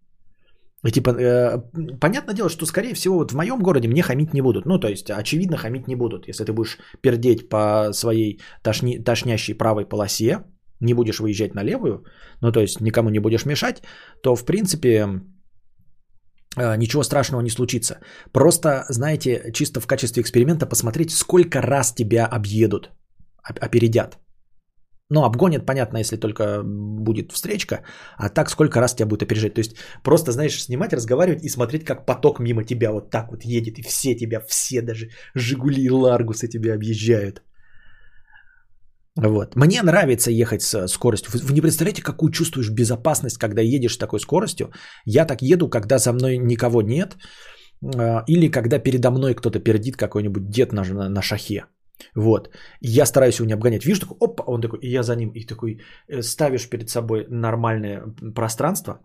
И 0.86 0.90
типа, 0.90 1.10
э, 1.10 1.58
понятное 2.00 2.34
дело, 2.34 2.48
что 2.48 2.66
скорее 2.66 2.94
всего 2.94 3.18
вот 3.18 3.32
в 3.32 3.36
моем 3.36 3.62
городе 3.62 3.88
мне 3.88 4.02
хамить 4.02 4.34
не 4.34 4.42
будут. 4.42 4.66
Ну, 4.66 4.78
то 4.78 4.88
есть, 4.88 5.10
очевидно, 5.10 5.56
хамить 5.56 5.88
не 5.88 5.96
будут. 5.96 6.26
Если 6.26 6.44
ты 6.44 6.52
будешь 6.52 6.78
пердеть 7.00 7.48
по 7.48 7.92
своей 7.92 8.40
тошни, 8.62 8.98
тошнящей 8.98 9.54
правой 9.54 9.84
полосе, 9.84 10.38
не 10.80 10.94
будешь 10.94 11.20
выезжать 11.20 11.54
на 11.54 11.62
левую, 11.62 12.04
ну, 12.40 12.52
то 12.52 12.60
есть 12.60 12.80
никому 12.80 13.10
не 13.10 13.20
будешь 13.20 13.46
мешать, 13.46 13.82
то, 14.22 14.34
в 14.34 14.44
принципе, 14.44 14.88
э, 14.88 15.20
ничего 16.56 17.02
страшного 17.02 17.42
не 17.42 17.50
случится. 17.50 18.00
Просто, 18.32 18.84
знаете, 18.88 19.50
чисто 19.52 19.80
в 19.80 19.86
качестве 19.86 20.22
эксперимента 20.22 20.66
посмотреть, 20.66 21.10
сколько 21.10 21.60
раз 21.62 21.92
тебя 21.92 22.26
объедут, 22.26 22.90
оп- 23.48 23.58
опередят. 23.60 24.18
Ну, 25.12 25.24
обгонят, 25.24 25.66
понятно, 25.66 25.98
если 25.98 26.16
только 26.16 26.62
будет 26.64 27.32
встречка, 27.32 27.82
а 28.16 28.28
так 28.28 28.50
сколько 28.50 28.80
раз 28.80 28.94
тебя 28.94 29.06
будет 29.06 29.22
опережать. 29.22 29.54
То 29.54 29.60
есть 29.60 29.76
просто, 30.04 30.32
знаешь, 30.32 30.62
снимать, 30.62 30.92
разговаривать 30.92 31.44
и 31.44 31.48
смотреть, 31.48 31.84
как 31.84 32.06
поток 32.06 32.38
мимо 32.40 32.64
тебя 32.64 32.92
вот 32.92 33.10
так 33.10 33.30
вот 33.30 33.44
едет, 33.44 33.78
и 33.78 33.82
все 33.82 34.14
тебя, 34.14 34.40
все 34.40 34.82
даже 34.82 35.10
Жигули 35.34 35.82
и 35.82 35.90
Ларгусы 35.90 36.48
тебя 36.48 36.74
объезжают. 36.74 37.42
Вот. 39.16 39.56
Мне 39.56 39.82
нравится 39.82 40.30
ехать 40.30 40.62
с 40.62 40.88
скоростью. 40.88 41.32
Вы 41.32 41.54
не 41.54 41.60
представляете, 41.60 42.02
какую 42.02 42.30
чувствуешь 42.30 42.70
безопасность, 42.70 43.38
когда 43.38 43.62
едешь 43.62 43.94
с 43.94 43.98
такой 43.98 44.20
скоростью. 44.20 44.70
Я 45.04 45.24
так 45.24 45.42
еду, 45.42 45.68
когда 45.68 45.98
за 45.98 46.12
мной 46.12 46.38
никого 46.38 46.82
нет, 46.82 47.16
а, 47.82 48.24
или 48.28 48.50
когда 48.50 48.78
передо 48.78 49.10
мной 49.10 49.34
кто-то 49.34 49.58
пердит, 49.58 49.96
какой-нибудь 49.96 50.48
дед 50.48 50.72
на, 50.72 50.84
на, 50.84 51.08
на 51.08 51.22
шахе. 51.22 51.64
Вот. 52.14 52.50
Я 52.80 53.06
стараюсь 53.06 53.38
его 53.38 53.46
не 53.46 53.54
обгонять. 53.54 53.84
Вижу 53.84 54.00
такой, 54.00 54.16
оп, 54.20 54.40
он 54.46 54.60
такой, 54.60 54.78
и 54.78 54.88
я 54.90 55.02
за 55.02 55.16
ним. 55.16 55.30
И 55.34 55.46
такой 55.46 55.80
э, 56.08 56.22
ставишь 56.22 56.68
перед 56.68 56.88
собой 56.88 57.26
нормальное 57.28 58.02
пространство, 58.34 59.00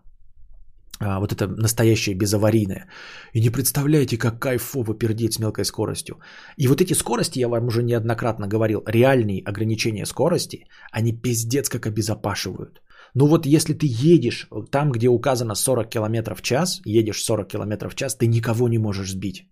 а, 1.00 1.20
вот 1.20 1.32
это 1.32 1.46
настоящее 1.46 2.14
безаварийное. 2.14 2.88
И 3.34 3.40
не 3.40 3.50
представляете, 3.50 4.16
как 4.16 4.40
кайфово 4.40 4.94
пердеть 4.94 5.34
с 5.34 5.38
мелкой 5.38 5.64
скоростью. 5.64 6.16
И 6.56 6.68
вот 6.68 6.80
эти 6.80 6.94
скорости, 6.94 7.40
я 7.40 7.48
вам 7.48 7.66
уже 7.66 7.82
неоднократно 7.82 8.46
говорил, 8.46 8.82
реальные 8.86 9.42
ограничения 9.44 10.06
скорости, 10.06 10.66
они 10.92 11.12
пиздец 11.12 11.68
как 11.68 11.86
обезопашивают. 11.86 12.80
Ну 13.14 13.26
вот 13.26 13.46
если 13.46 13.74
ты 13.74 13.86
едешь 13.86 14.48
там, 14.70 14.92
где 14.92 15.08
указано 15.08 15.54
40 15.54 15.88
км 15.90 16.34
в 16.34 16.42
час, 16.42 16.80
едешь 16.84 17.24
40 17.24 17.48
км 17.48 17.88
в 17.88 17.94
час, 17.94 18.16
ты 18.16 18.26
никого 18.26 18.68
не 18.68 18.78
можешь 18.78 19.10
сбить. 19.10 19.48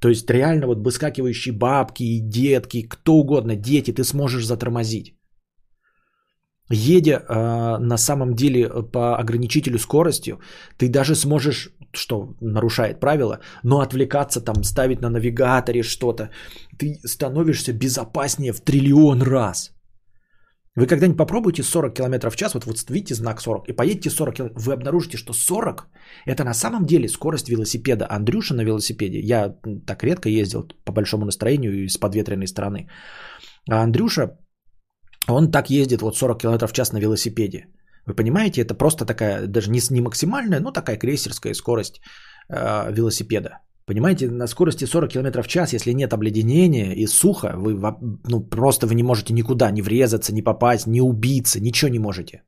То 0.00 0.08
есть 0.08 0.30
реально 0.30 0.66
вот 0.66 0.78
выскакивающие 0.78 1.54
бабки, 1.54 2.20
детки, 2.20 2.82
кто 2.82 3.14
угодно, 3.14 3.56
дети, 3.56 3.92
ты 3.92 4.04
сможешь 4.04 4.46
затормозить. 4.46 5.17
Едя 6.70 7.12
э, 7.12 7.78
на 7.78 7.96
самом 7.96 8.34
деле 8.34 8.68
по 8.92 9.16
ограничителю 9.18 9.78
скоростью, 9.78 10.38
ты 10.76 10.88
даже 10.88 11.14
сможешь, 11.14 11.70
что 11.92 12.34
нарушает 12.40 13.00
правила, 13.00 13.40
но 13.62 13.80
отвлекаться 13.80 14.40
там, 14.40 14.62
ставить 14.62 15.00
на 15.00 15.10
навигаторе 15.10 15.82
что-то. 15.82 16.30
Ты 16.78 17.00
становишься 17.04 17.72
безопаснее 17.72 18.52
в 18.52 18.60
триллион 18.60 19.22
раз. 19.22 19.72
Вы 20.76 20.86
когда-нибудь 20.86 21.18
попробуйте 21.18 21.62
40 21.62 21.94
км 21.94 22.30
в 22.30 22.36
час, 22.36 22.54
вот, 22.54 22.66
вот 22.66 22.90
видите 22.90 23.14
знак 23.14 23.40
40, 23.40 23.68
и 23.68 23.72
поедете 23.72 24.10
40 24.10 24.34
км, 24.34 24.52
вы 24.54 24.72
обнаружите, 24.74 25.16
что 25.16 25.32
40 25.32 25.88
это 26.26 26.44
на 26.44 26.54
самом 26.54 26.86
деле 26.86 27.08
скорость 27.08 27.48
велосипеда. 27.48 28.06
Андрюша 28.08 28.54
на 28.54 28.64
велосипеде, 28.64 29.18
я 29.18 29.54
так 29.86 30.04
редко 30.04 30.28
ездил 30.28 30.68
по 30.84 30.92
большому 30.92 31.24
настроению 31.24 31.84
и 31.84 31.88
с 31.88 31.98
подветренной 31.98 32.46
стороны. 32.46 32.88
А 33.68 33.82
Андрюша 33.82 34.38
он 35.28 35.50
так 35.50 35.70
ездит 35.70 36.02
вот 36.02 36.16
40 36.16 36.38
км 36.38 36.66
в 36.66 36.72
час 36.72 36.92
на 36.92 36.98
велосипеде. 36.98 37.66
Вы 38.06 38.14
понимаете, 38.14 38.62
это 38.62 38.74
просто 38.74 39.04
такая, 39.04 39.46
даже 39.46 39.70
не, 39.70 39.80
не 39.90 40.00
максимальная, 40.00 40.60
но 40.60 40.72
такая 40.72 40.96
крейсерская 40.96 41.54
скорость 41.54 42.00
э, 42.48 42.92
велосипеда. 42.92 43.58
Понимаете, 43.86 44.30
на 44.30 44.46
скорости 44.46 44.86
40 44.86 45.12
км 45.12 45.42
в 45.42 45.48
час, 45.48 45.72
если 45.72 45.94
нет 45.94 46.12
обледенения 46.12 46.92
и 46.92 47.06
сухо, 47.06 47.54
вы 47.56 47.74
ну, 48.28 48.40
просто 48.40 48.86
вы 48.86 48.94
не 48.94 49.02
можете 49.02 49.34
никуда 49.34 49.70
не 49.70 49.82
врезаться, 49.82 50.34
не 50.34 50.42
попасть, 50.42 50.86
не 50.86 51.00
убиться, 51.00 51.60
ничего 51.60 51.90
не 51.90 51.98
можете. 51.98 52.42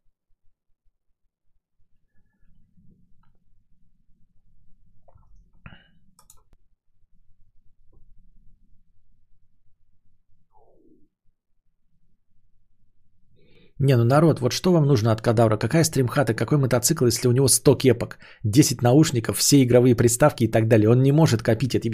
Не, 13.82 13.96
ну 13.96 14.04
народ, 14.04 14.40
вот 14.40 14.52
что 14.52 14.72
вам 14.72 14.86
нужно 14.86 15.10
от 15.10 15.22
кадавра? 15.22 15.56
Какая 15.56 15.84
стримхата, 15.84 16.34
какой 16.34 16.58
мотоцикл, 16.58 17.06
если 17.06 17.28
у 17.28 17.32
него 17.32 17.48
100 17.48 17.78
кепок, 17.78 18.18
10 18.44 18.82
наушников, 18.82 19.38
все 19.38 19.62
игровые 19.62 19.96
приставки 19.96 20.44
и 20.44 20.50
так 20.50 20.68
далее? 20.68 20.90
Он 20.90 21.02
не 21.02 21.12
может 21.12 21.42
копить 21.42 21.74
это. 21.74 21.88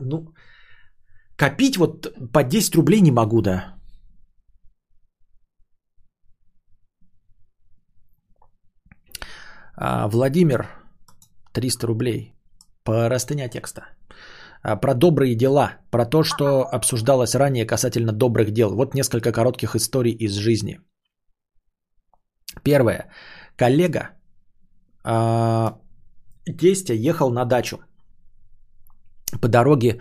Ну, 0.00 0.32
копить 1.36 1.76
вот 1.76 2.14
по 2.32 2.44
10 2.44 2.76
рублей 2.76 3.00
не 3.00 3.10
могу, 3.10 3.42
да. 3.42 3.74
А, 9.76 10.08
Владимир, 10.08 10.68
300 11.52 11.86
рублей. 11.86 12.32
Простыня 12.84 13.48
текста. 13.48 13.82
А, 14.62 14.76
про 14.76 14.94
добрые 14.94 15.34
дела, 15.34 15.78
про 15.90 16.04
то, 16.04 16.22
что 16.22 16.64
обсуждалось 16.72 17.34
ранее 17.34 17.66
касательно 17.66 18.12
добрых 18.12 18.52
дел. 18.52 18.74
Вот 18.76 18.94
несколько 18.94 19.32
коротких 19.32 19.74
историй 19.74 20.12
из 20.12 20.34
жизни. 20.34 20.78
Первое. 22.62 23.08
Коллега, 23.56 24.10
э, 25.04 25.70
тестя 26.58 26.94
ехал 26.94 27.30
на 27.30 27.44
дачу. 27.44 27.78
По 29.40 29.48
дороге 29.48 30.00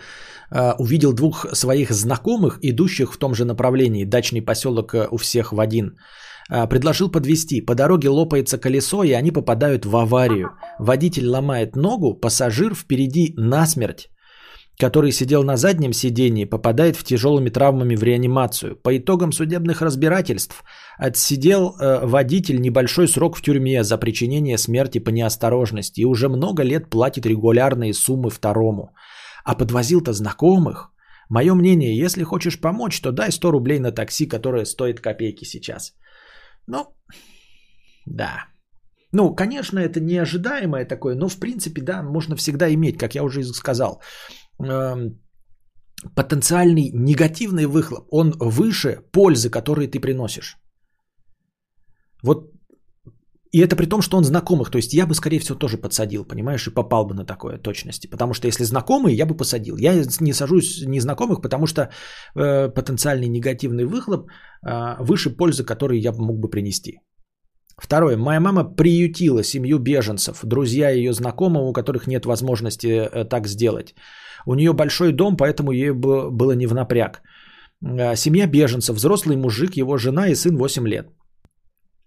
э, 0.52 0.74
увидел 0.78 1.14
двух 1.14 1.46
своих 1.54 1.92
знакомых, 1.92 2.60
идущих 2.62 3.14
в 3.14 3.18
том 3.18 3.34
же 3.34 3.46
направлении, 3.46 4.06
дачный 4.06 4.42
поселок 4.42 4.94
э, 4.94 5.08
у 5.12 5.18
всех 5.18 5.52
в 5.52 5.60
один. 5.60 5.98
Э, 6.50 6.68
предложил 6.68 7.12
подвести. 7.12 7.62
По 7.62 7.76
дороге 7.76 8.10
лопается 8.10 8.58
колесо, 8.58 9.04
и 9.04 9.12
они 9.12 9.32
попадают 9.32 9.86
в 9.86 9.96
аварию. 9.96 10.50
Водитель 10.80 11.28
ломает 11.28 11.76
ногу, 11.76 12.14
пассажир 12.14 12.74
впереди 12.74 13.34
насмерть 13.38 14.10
который 14.80 15.12
сидел 15.12 15.44
на 15.44 15.58
заднем 15.58 15.92
сидении, 15.92 16.46
попадает 16.46 16.96
в 16.96 17.04
тяжелыми 17.04 17.50
травмами 17.50 17.96
в 17.96 18.04
реанимацию. 18.04 18.76
По 18.76 18.96
итогам 18.96 19.32
судебных 19.32 19.82
разбирательств 19.82 20.64
отсидел 20.98 21.76
э, 21.80 22.06
водитель 22.06 22.62
небольшой 22.62 23.08
срок 23.08 23.38
в 23.38 23.42
тюрьме 23.42 23.84
за 23.84 23.98
причинение 23.98 24.58
смерти 24.58 25.00
по 25.00 25.10
неосторожности 25.10 26.02
и 26.02 26.06
уже 26.06 26.30
много 26.30 26.64
лет 26.64 26.90
платит 26.90 27.26
регулярные 27.26 27.94
суммы 27.94 28.30
второму. 28.30 28.94
А 29.44 29.56
подвозил-то 29.56 30.14
знакомых. 30.14 30.92
Мое 31.30 31.56
мнение, 31.56 31.98
если 31.98 32.24
хочешь 32.24 32.62
помочь, 32.62 33.02
то 33.02 33.12
дай 33.12 33.32
100 33.32 33.52
рублей 33.52 33.80
на 33.80 33.92
такси, 33.92 34.28
которое 34.28 34.66
стоит 34.66 35.02
копейки 35.02 35.46
сейчас. 35.46 35.94
Ну, 36.68 36.86
да. 38.06 38.46
Ну, 39.12 39.36
конечно, 39.36 39.80
это 39.80 40.00
неожидаемое 40.00 40.86
такое, 40.86 41.16
но 41.16 41.30
в 41.30 41.40
принципе, 41.40 41.82
да, 41.82 42.04
можно 42.04 42.36
всегда 42.36 42.72
иметь, 42.74 42.98
как 42.98 43.16
я 43.16 43.24
уже 43.24 43.44
сказал. 43.44 44.02
Эм, 44.60 45.20
потенциальный 46.16 46.92
негативный 46.94 47.66
выхлоп, 47.66 48.08
он 48.12 48.34
выше 48.40 49.02
пользы, 49.12 49.50
которые 49.50 49.88
ты 49.88 50.00
приносишь. 50.00 50.58
Вот 52.24 52.52
и 53.52 53.60
это 53.60 53.76
при 53.76 53.86
том, 53.86 54.02
что 54.02 54.18
он 54.18 54.24
знакомых. 54.24 54.70
То 54.70 54.78
есть 54.78 54.94
я 54.94 55.06
бы, 55.06 55.16
скорее 55.16 55.40
всего, 55.40 55.58
тоже 55.58 55.78
подсадил, 55.78 56.26
понимаешь, 56.26 56.68
и 56.68 56.74
попал 56.74 57.06
бы 57.08 57.16
на 57.16 57.26
такое 57.26 57.58
точности. 57.58 58.08
Потому 58.08 58.34
что 58.34 58.48
если 58.48 58.66
знакомые, 58.66 59.16
я 59.16 59.26
бы 59.26 59.38
посадил. 59.38 59.78
Я 59.78 60.04
не 60.20 60.34
сажусь 60.34 60.84
незнакомых, 60.86 61.42
потому 61.42 61.68
что 61.68 61.82
э, 62.36 62.70
потенциальный 62.70 63.28
негативный 63.28 63.86
выхлоп 63.86 64.30
э, 64.66 64.96
выше 65.00 65.30
пользы, 65.30 65.64
которую 65.64 66.00
я 66.02 66.12
мог 66.12 66.40
бы 66.40 66.50
принести. 66.50 67.00
Второе. 67.78 68.18
Моя 68.18 68.40
мама 68.40 68.64
приютила 68.64 69.44
семью 69.44 69.80
беженцев, 69.80 70.40
друзья 70.44 70.90
ее 70.90 71.14
знакомого, 71.14 71.70
у 71.70 71.74
которых 71.74 72.08
нет 72.08 72.26
возможности 72.26 72.88
э, 72.88 73.24
так 73.26 73.48
сделать. 73.48 73.96
У 74.48 74.56
нее 74.56 74.74
большой 74.74 75.12
дом, 75.12 75.38
поэтому 75.38 75.72
ей 75.72 75.92
было 75.92 76.56
не 76.56 76.68
в 76.68 76.74
напряг. 76.74 77.22
Э, 77.86 78.16
семья 78.16 78.48
беженцев, 78.48 78.96
взрослый 78.96 79.36
мужик, 79.36 79.78
его 79.78 79.98
жена 79.98 80.28
и 80.28 80.36
сын 80.36 80.58
8 80.58 80.88
лет. 80.88 81.08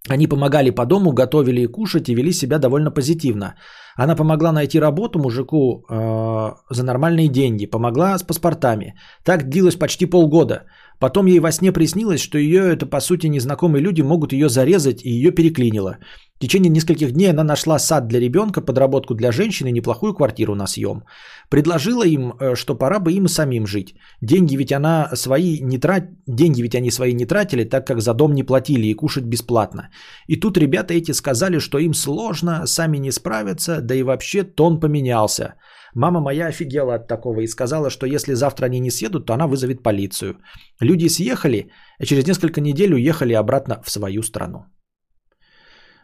Они 0.08 0.26
помогали 0.26 0.70
по 0.70 0.86
дому, 0.86 1.12
готовили 1.12 1.60
и 1.60 1.66
кушать 1.66 2.08
и 2.08 2.14
вели 2.14 2.32
себя 2.32 2.58
довольно 2.58 2.90
позитивно. 2.90 3.54
Она 3.96 4.16
помогла 4.16 4.52
найти 4.52 4.80
работу 4.80 5.18
мужику 5.18 5.84
э, 5.90 6.74
за 6.74 6.82
нормальные 6.82 7.28
деньги, 7.28 7.66
помогла 7.66 8.18
с 8.18 8.22
паспортами. 8.22 8.94
Так 9.24 9.48
длилось 9.50 9.76
почти 9.76 10.06
полгода. 10.06 10.62
Потом 11.00 11.26
ей 11.26 11.40
во 11.40 11.50
сне 11.50 11.72
приснилось, 11.72 12.20
что 12.20 12.38
ее, 12.38 12.60
это 12.72 12.86
по 12.86 13.00
сути 13.00 13.26
незнакомые 13.26 13.82
люди, 13.82 14.02
могут 14.02 14.32
ее 14.32 14.48
зарезать 14.48 15.02
и 15.02 15.10
ее 15.10 15.30
переклинило. 15.30 15.96
В 16.36 16.40
течение 16.40 16.70
нескольких 16.70 17.12
дней 17.12 17.30
она 17.30 17.44
нашла 17.44 17.78
сад 17.78 18.06
для 18.06 18.20
ребенка, 18.20 18.60
подработку 18.60 19.14
для 19.14 19.32
женщины, 19.32 19.72
неплохую 19.72 20.14
квартиру 20.14 20.54
на 20.54 20.66
съем. 20.66 21.02
Предложила 21.48 22.06
им, 22.06 22.32
э, 22.32 22.54
что 22.54 22.74
пора 22.74 23.00
бы 23.00 23.12
им 23.12 23.28
самим 23.28 23.66
жить. 23.66 23.94
Деньги 24.22 24.56
ведь 24.56 24.72
она 24.72 25.10
свои 25.16 25.60
не 25.62 25.78
трат... 25.78 26.04
Деньги 26.26 26.62
ведь 26.62 26.74
они 26.74 26.90
свои 26.90 27.14
не 27.14 27.26
тратили, 27.26 27.64
так 27.64 27.86
как 27.86 28.00
за 28.00 28.14
дом 28.14 28.34
не 28.34 28.42
платили 28.42 28.86
и 28.86 28.94
кушать 28.94 29.24
бесплатно. 29.24 29.90
И 30.28 30.36
тут 30.36 30.58
ребята 30.58 30.94
эти 30.94 31.12
сказали, 31.12 31.58
что 31.60 31.78
им 31.78 31.94
сложно, 31.94 32.66
сами 32.66 32.98
не 32.98 33.12
справятся, 33.12 33.80
да 33.80 33.94
и 33.94 34.02
вообще 34.02 34.44
тон 34.44 34.80
поменялся. 34.80 35.54
Мама 35.94 36.20
моя 36.20 36.46
офигела 36.46 36.94
от 36.94 37.08
такого 37.08 37.40
и 37.40 37.48
сказала, 37.48 37.90
что 37.90 38.06
если 38.06 38.34
завтра 38.34 38.66
они 38.66 38.80
не 38.80 38.90
съедут, 38.90 39.26
то 39.26 39.34
она 39.34 39.46
вызовет 39.46 39.82
полицию. 39.82 40.38
Люди 40.80 41.08
съехали, 41.08 41.70
а 41.98 42.06
через 42.06 42.26
несколько 42.26 42.60
недель 42.60 42.94
уехали 42.94 43.34
обратно 43.34 43.82
в 43.82 43.90
свою 43.90 44.22
страну. 44.22 44.64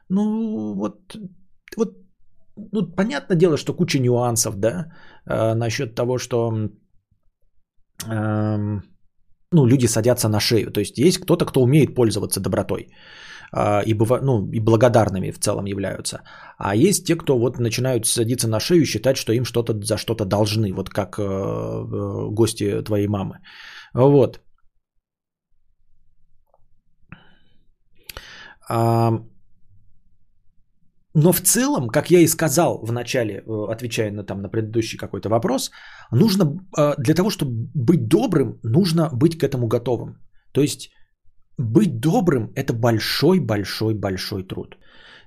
Ну, 0.09 0.75
вот, 0.75 1.17
вот 1.77 1.97
ну, 2.57 2.95
понятное 2.97 3.37
дело, 3.37 3.57
что 3.57 3.75
куча 3.75 3.99
нюансов, 3.99 4.57
да, 4.57 4.93
э, 5.27 5.55
насчет 5.55 5.95
того, 5.95 6.19
что 6.19 6.53
э, 8.07 8.81
ну, 9.53 9.67
люди 9.67 9.87
садятся 9.87 10.29
на 10.29 10.41
шею. 10.41 10.71
То 10.71 10.81
есть 10.81 10.99
есть 10.99 11.19
кто-то, 11.19 11.45
кто 11.47 11.63
умеет 11.63 11.95
пользоваться 11.95 12.41
добротой 12.41 12.89
и, 13.87 13.95
быва, 13.95 14.21
ну, 14.23 14.51
и 14.53 14.61
благодарными 14.61 15.31
в 15.31 15.39
целом 15.39 15.67
являются. 15.67 16.23
А 16.59 16.75
есть 16.75 17.07
те, 17.07 17.17
кто 17.17 17.39
вот 17.39 17.59
начинают 17.59 18.07
садиться 18.07 18.49
на 18.49 18.61
шею 18.61 18.83
и 18.83 18.87
считать, 18.87 19.17
что 19.17 19.33
им 19.33 19.45
что-то 19.45 19.75
за 19.83 19.97
что-то 19.97 20.25
должны, 20.25 20.73
вот 20.73 20.91
как 20.91 21.19
э, 21.19 21.23
э, 21.23 22.31
гости 22.31 22.83
твоей 22.83 23.09
мамы. 23.09 23.41
Вот. 23.95 24.41
Но 28.69 29.23
в 31.33 31.41
целом, 31.41 31.89
как 31.89 32.11
я 32.11 32.21
и 32.21 32.27
сказал 32.27 32.85
в 32.85 32.93
начале, 32.93 33.35
э, 33.35 33.73
отвечая 33.73 34.11
на, 34.11 34.25
там, 34.25 34.43
на 34.43 34.49
предыдущий 34.49 34.99
какой-то 34.99 35.29
вопрос, 35.29 35.71
нужно 36.11 36.59
для 36.99 37.15
того, 37.15 37.31
чтобы 37.31 37.71
быть 37.75 38.09
добрым, 38.09 38.59
нужно 38.63 39.09
быть 39.13 39.39
к 39.39 39.45
этому 39.45 39.69
готовым. 39.69 40.19
То 40.53 40.63
есть 40.63 40.91
быть 41.59 42.01
добрым– 42.01 42.53
это 42.55 42.73
большой-большой-большой 42.73 44.45
труд. 44.45 44.77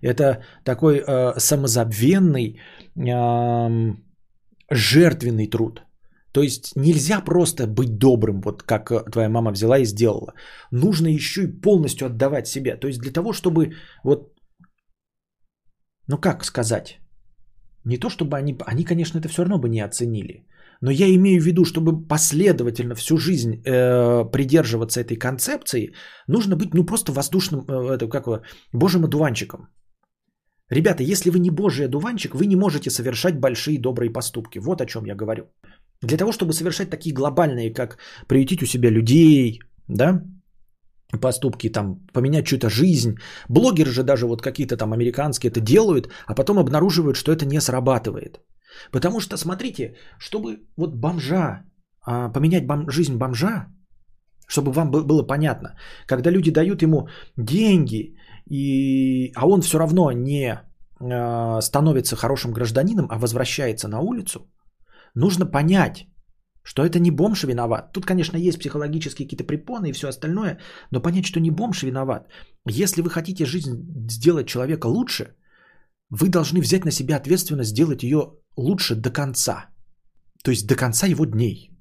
Это 0.01 0.43
такой 0.63 0.99
э, 0.99 1.39
самозабвенный, 1.39 2.59
э, 2.95 3.95
жертвенный 4.71 5.47
труд. 5.47 5.83
То 6.31 6.41
есть 6.41 6.75
нельзя 6.75 7.21
просто 7.21 7.67
быть 7.67 7.97
добрым, 7.97 8.41
вот 8.41 8.63
как 8.63 9.11
твоя 9.11 9.29
мама 9.29 9.51
взяла 9.51 9.79
и 9.79 9.85
сделала. 9.85 10.33
Нужно 10.71 11.07
еще 11.07 11.43
и 11.43 11.61
полностью 11.61 12.05
отдавать 12.05 12.47
себя. 12.47 12.77
То 12.77 12.87
есть 12.87 12.99
для 12.99 13.11
того, 13.11 13.33
чтобы 13.33 13.73
вот 14.03 14.33
ну 16.09 16.17
как 16.17 16.45
сказать? 16.45 16.99
Не 17.85 17.97
то 17.97 18.09
чтобы 18.09 18.37
они, 18.37 18.57
они, 18.65 18.83
конечно, 18.83 19.19
это 19.19 19.29
все 19.29 19.43
равно 19.43 19.59
бы 19.59 19.69
не 19.69 19.79
оценили. 19.79 20.45
Но 20.81 20.91
я 20.91 21.13
имею 21.15 21.41
в 21.41 21.45
виду, 21.45 21.65
чтобы 21.65 22.07
последовательно 22.07 22.95
всю 22.95 23.17
жизнь 23.17 23.61
э, 23.65 24.31
придерживаться 24.31 25.01
этой 25.01 25.17
концепции, 25.17 25.93
нужно 26.27 26.55
быть 26.55 26.73
ну 26.73 26.85
просто 26.85 27.11
воздушным, 27.11 27.65
э, 27.67 27.95
это 27.95 28.07
как 28.07 28.43
божьим 28.73 29.03
одуванчиком. 29.03 29.67
Ребята, 30.71 31.03
если 31.03 31.31
вы 31.31 31.39
не 31.39 31.49
божий 31.49 31.85
одуванчик, 31.85 32.35
вы 32.35 32.45
не 32.45 32.55
можете 32.55 32.89
совершать 32.89 33.39
большие 33.39 33.79
добрые 33.79 34.13
поступки. 34.13 34.59
Вот 34.59 34.81
о 34.81 34.85
чем 34.85 35.05
я 35.05 35.15
говорю. 35.15 35.43
Для 36.01 36.17
того, 36.17 36.31
чтобы 36.31 36.53
совершать 36.53 36.89
такие 36.89 37.13
глобальные, 37.13 37.73
как 37.73 37.97
приютить 38.27 38.61
у 38.61 38.65
себя 38.65 38.91
людей, 38.91 39.59
да, 39.87 40.21
поступки, 41.21 41.69
там, 41.69 41.99
поменять 42.13 42.45
чью-то 42.45 42.69
жизнь. 42.69 43.17
Блогеры 43.49 43.91
же 43.91 44.03
даже 44.03 44.27
вот 44.27 44.41
какие-то 44.41 44.77
там 44.77 44.93
американские 44.93 45.49
это 45.49 45.59
делают, 45.59 46.09
а 46.27 46.35
потом 46.35 46.59
обнаруживают, 46.59 47.17
что 47.17 47.31
это 47.31 47.45
не 47.45 47.59
срабатывает. 47.59 48.39
Потому 48.91 49.19
что, 49.19 49.37
смотрите, 49.37 49.95
чтобы 50.19 50.67
вот 50.77 50.95
бомжа, 50.95 51.63
а, 52.05 52.29
поменять 52.29 52.65
бом, 52.65 52.89
жизнь 52.89 53.17
бомжа, 53.17 53.67
чтобы 54.47 54.71
вам 54.71 54.91
было 54.91 55.27
понятно, 55.27 55.77
когда 56.07 56.31
люди 56.31 56.51
дают 56.51 56.81
ему 56.81 57.07
деньги, 57.37 58.15
и, 58.49 59.31
а 59.35 59.47
он 59.47 59.61
все 59.61 59.77
равно 59.77 60.11
не 60.11 60.59
а, 60.99 61.61
становится 61.61 62.15
хорошим 62.15 62.51
гражданином, 62.51 63.07
а 63.09 63.17
возвращается 63.17 63.87
на 63.87 63.99
улицу, 63.99 64.39
нужно 65.15 65.45
понять, 65.45 66.07
что 66.63 66.83
это 66.83 66.99
не 66.99 67.11
бомж 67.11 67.43
виноват. 67.43 67.93
Тут, 67.93 68.05
конечно, 68.05 68.37
есть 68.37 68.59
психологические 68.59 69.25
какие-то 69.25 69.43
препоны 69.43 69.89
и 69.89 69.93
все 69.93 70.07
остальное, 70.07 70.59
но 70.91 71.01
понять, 71.01 71.25
что 71.25 71.39
не 71.39 71.51
бомж 71.51 71.83
виноват. 71.83 72.27
Если 72.67 73.01
вы 73.01 73.09
хотите 73.09 73.45
жизнь 73.45 73.71
сделать 74.09 74.47
человека 74.47 74.87
лучше, 74.87 75.35
вы 76.09 76.29
должны 76.29 76.61
взять 76.61 76.85
на 76.85 76.91
себя 76.91 77.17
ответственность 77.17 77.69
сделать 77.69 78.03
ее 78.03 78.33
лучше 78.57 78.95
до 78.95 79.11
конца. 79.11 79.69
То 80.43 80.51
есть 80.51 80.67
до 80.67 80.75
конца 80.75 81.07
его 81.07 81.25
дней. 81.25 81.71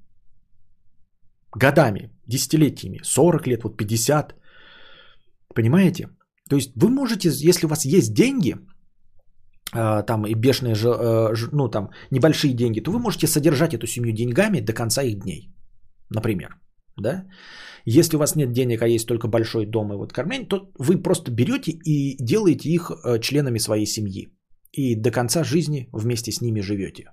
Годами, 1.55 2.11
десятилетиями, 2.27 2.99
40 3.03 3.47
лет, 3.47 3.63
вот 3.63 3.77
50. 3.77 4.35
Понимаете? 5.55 6.09
То 6.49 6.55
есть 6.55 6.71
вы 6.75 6.89
можете, 6.89 7.29
если 7.29 7.65
у 7.65 7.69
вас 7.69 7.85
есть 7.85 8.13
деньги– 8.13 8.55
а, 9.71 10.01
там 10.03 10.25
и 10.25 10.33
бешеные, 10.33 10.75
э, 10.75 11.49
ну 11.51 11.69
там 11.69 11.89
небольшие 12.11 12.53
деньги, 12.53 12.79
то 12.79 12.91
вы 12.91 12.99
можете 12.99 13.27
содержать 13.27 13.73
эту 13.73 13.87
семью 13.87 14.13
деньгами 14.13 14.61
до 14.61 14.73
конца 14.73 15.03
их 15.03 15.19
дней, 15.19 15.53
например, 16.09 16.49
да. 17.01 17.25
Если 17.85 18.15
у 18.15 18.19
вас 18.19 18.35
нет 18.35 18.51
денег, 18.51 18.81
а 18.81 18.87
есть 18.87 19.07
только 19.07 19.27
большой 19.27 19.65
дом 19.65 19.93
и 19.93 19.95
вот 19.95 20.13
кормление, 20.13 20.47
то 20.47 20.71
вы 20.77 21.01
просто 21.01 21.31
берете 21.31 21.71
и 21.71 22.17
делаете 22.19 22.69
их 22.69 22.91
э, 22.91 23.19
членами 23.19 23.59
своей 23.59 23.85
семьи 23.85 24.27
и 24.71 24.95
до 24.95 25.11
конца 25.11 25.43
жизни 25.43 25.89
вместе 25.93 26.31
с 26.31 26.41
ними 26.41 26.61
живете. 26.61 27.03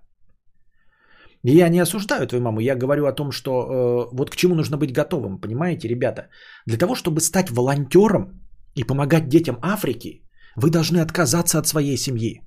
Я 1.43 1.69
не 1.69 1.83
осуждаю 1.83 2.27
твою 2.27 2.43
маму, 2.43 2.61
я 2.61 2.75
говорю 2.75 3.07
о 3.07 3.13
том, 3.13 3.31
что 3.31 3.51
э, 3.51 4.17
вот 4.17 4.31
к 4.31 4.37
чему 4.37 4.55
нужно 4.55 4.77
быть 4.77 4.93
готовым, 4.93 5.41
понимаете, 5.41 5.89
ребята? 5.89 6.29
Для 6.67 6.79
того, 6.79 6.95
чтобы 6.95 7.21
стать 7.21 7.51
волонтером 7.51 8.41
и 8.75 8.85
помогать 8.85 9.29
детям 9.29 9.59
Африки, 9.63 10.23
вы 10.57 10.71
должны 10.71 10.99
отказаться 10.99 11.59
от 11.59 11.67
своей 11.67 11.97
семьи. 11.97 12.43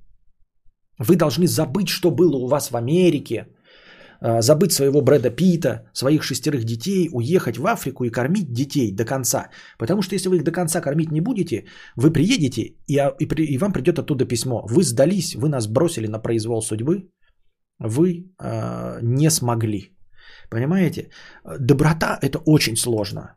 Вы 0.98 1.16
должны 1.16 1.46
забыть, 1.46 1.88
что 1.88 2.10
было 2.10 2.36
у 2.36 2.48
вас 2.48 2.70
в 2.70 2.76
Америке, 2.76 3.46
забыть 4.20 4.72
своего 4.72 5.00
Брэда 5.02 5.30
Пита, 5.30 5.90
своих 5.92 6.22
шестерых 6.22 6.64
детей, 6.64 7.08
уехать 7.12 7.56
в 7.58 7.66
Африку 7.66 8.04
и 8.04 8.10
кормить 8.10 8.52
детей 8.52 8.92
до 8.92 9.04
конца. 9.04 9.50
Потому 9.78 10.02
что 10.02 10.14
если 10.14 10.28
вы 10.28 10.36
их 10.36 10.44
до 10.44 10.52
конца 10.52 10.80
кормить 10.80 11.10
не 11.10 11.20
будете, 11.20 11.64
вы 11.96 12.12
приедете, 12.12 12.74
и, 12.86 12.98
а, 12.98 13.14
и, 13.18 13.24
и 13.24 13.58
вам 13.58 13.72
придет 13.72 13.98
оттуда 13.98 14.24
письмо. 14.24 14.66
Вы 14.66 14.82
сдались, 14.82 15.34
вы 15.34 15.48
нас 15.48 15.66
бросили 15.66 16.06
на 16.06 16.18
произвол 16.18 16.62
судьбы, 16.62 17.08
вы 17.78 18.26
э, 18.38 18.98
не 19.02 19.30
смогли. 19.30 19.96
Понимаете? 20.50 21.10
Доброта– 21.58 22.18
это 22.22 22.38
очень 22.46 22.76
сложно. 22.76 23.36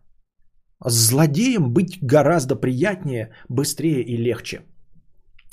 С 0.85 1.09
злодеем 1.09 1.71
быть 1.71 1.99
гораздо 2.01 2.55
приятнее, 2.55 3.29
быстрее 3.49 4.01
и 4.01 4.17
легче– 4.17 4.61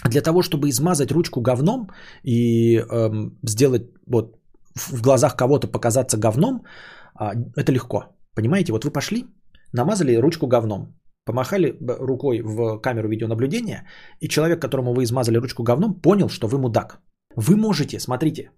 для 0.09 0.23
того, 0.23 0.43
чтобы 0.43 0.69
измазать 0.69 1.13
ручку 1.13 1.41
говном 1.41 1.91
и 2.25 2.79
эм, 2.79 3.39
сделать 3.43 3.83
вот 4.07 4.40
в 4.89 5.03
глазах 5.03 5.37
кого-то 5.37 5.69
показаться 5.69 6.17
говном, 6.19 6.65
э, 7.21 7.33
это 7.57 7.73
легко. 7.73 8.05
Понимаете, 8.35 8.73
вот 8.73 8.85
вы 8.85 8.91
пошли, 8.91 9.27
намазали 9.73 10.21
ручку 10.21 10.47
говном, 10.47 10.95
помахали 11.25 11.77
рукой 11.81 12.43
в 12.43 12.81
камеру 12.81 13.09
видеонаблюдения, 13.09 13.87
и 14.21 14.29
человек, 14.29 14.61
которому 14.61 14.95
вы 14.95 15.03
измазали 15.03 15.39
ручку 15.39 15.63
говном, 15.63 16.01
понял, 16.01 16.29
что 16.29 16.49
вы 16.49 16.59
мудак. 16.59 17.01
Вы 17.37 17.57
можете, 17.57 18.01
смотрите, 18.01 18.51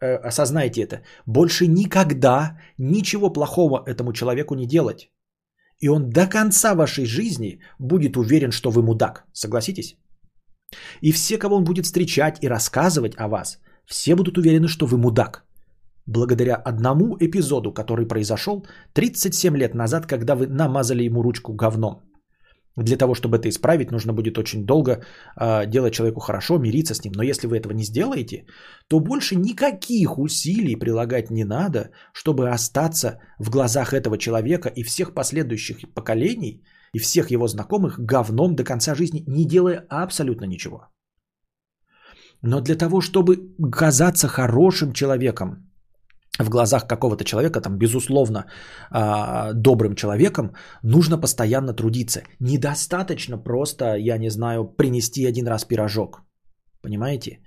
э, 0.00 0.28
осознайте 0.28 0.82
это, 0.82 1.02
больше 1.26 1.66
никогда 1.66 2.58
ничего 2.78 3.32
плохого 3.32 3.82
этому 3.86 4.12
человеку 4.12 4.54
не 4.54 4.66
делать. 4.66 5.10
И 5.82 5.88
он 5.88 6.10
до 6.10 6.26
конца 6.26 6.74
вашей 6.74 7.04
жизни 7.04 7.60
будет 7.78 8.16
уверен, 8.16 8.50
что 8.50 8.70
вы 8.70 8.82
мудак. 8.82 9.24
Согласитесь? 9.32 9.96
И 11.02 11.12
все, 11.12 11.38
кого 11.38 11.56
он 11.56 11.64
будет 11.64 11.84
встречать 11.84 12.42
и 12.42 12.48
рассказывать 12.48 13.14
о 13.16 13.28
вас, 13.28 13.58
все 13.86 14.14
будут 14.14 14.38
уверены, 14.38 14.68
что 14.68 14.86
вы 14.86 14.98
мудак. 14.98 15.44
Благодаря 16.06 16.54
одному 16.54 17.16
эпизоду, 17.18 17.72
который 17.72 18.06
произошел 18.06 18.66
37 18.92 19.56
лет 19.56 19.74
назад, 19.74 20.06
когда 20.06 20.34
вы 20.34 20.46
намазали 20.46 21.04
ему 21.04 21.22
ручку 21.22 21.52
говном. 21.52 22.02
Для 22.76 22.96
того, 22.98 23.14
чтобы 23.14 23.38
это 23.38 23.48
исправить, 23.48 23.90
нужно 23.90 24.12
будет 24.12 24.38
очень 24.38 24.66
долго 24.66 24.90
э, 25.40 25.66
делать 25.66 25.94
человеку 25.94 26.20
хорошо, 26.20 26.58
мириться 26.58 26.94
с 26.94 27.02
ним. 27.04 27.12
Но 27.16 27.22
если 27.22 27.46
вы 27.46 27.56
этого 27.56 27.72
не 27.72 27.84
сделаете, 27.84 28.44
то 28.88 29.00
больше 29.00 29.34
никаких 29.34 30.18
усилий 30.18 30.76
прилагать 30.76 31.30
не 31.30 31.44
надо, 31.44 31.90
чтобы 32.12 32.50
остаться 32.50 33.18
в 33.38 33.50
глазах 33.50 33.94
этого 33.94 34.18
человека 34.18 34.68
и 34.68 34.82
всех 34.82 35.14
последующих 35.14 35.78
поколений– 35.94 36.62
и 36.96 36.98
всех 36.98 37.30
его 37.30 37.46
знакомых 37.46 37.98
говном 37.98 38.54
до 38.54 38.64
конца 38.64 38.94
жизни, 38.94 39.24
не 39.26 39.44
делая 39.44 39.84
абсолютно 39.88 40.46
ничего. 40.46 40.88
Но 42.46 42.60
для 42.60 42.76
того, 42.76 43.00
чтобы 43.00 43.36
казаться 43.72 44.28
хорошим 44.28 44.92
человеком 44.92 45.48
в 46.38 46.48
глазах 46.48 46.86
какого-то 46.86 47.24
человека, 47.24 47.60
там, 47.60 47.78
безусловно, 47.78 48.44
а, 48.90 49.52
добрым 49.52 49.94
человеком, 49.94 50.52
нужно 50.82 51.20
постоянно 51.20 51.72
трудиться. 51.72 52.22
Недостаточно 52.40 53.38
просто, 53.38 53.84
я 53.96 54.18
не 54.18 54.30
знаю, 54.30 54.64
принести 54.64 55.26
один 55.26 55.48
раз 55.48 55.64
пирожок. 55.64 56.22
Понимаете? 56.82 57.40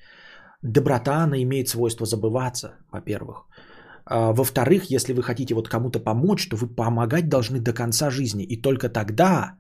Доброта, 0.64 1.24
она 1.24 1.38
имеет 1.38 1.70
свойство 1.70 2.06
забываться, 2.06 2.72
во-первых. 2.92 3.48
А, 4.06 4.34
во-вторых, 4.34 4.92
если 4.92 5.14
вы 5.14 5.24
хотите 5.24 5.54
вот 5.56 5.70
кому-то 5.70 6.00
помочь, 6.00 6.50
то 6.50 6.58
вы 6.58 6.68
помогать 6.76 7.30
должны 7.30 7.60
до 7.60 7.74
конца 7.74 8.10
жизни. 8.10 8.44
И 8.44 8.62
только 8.62 8.90
тогда, 8.90 9.56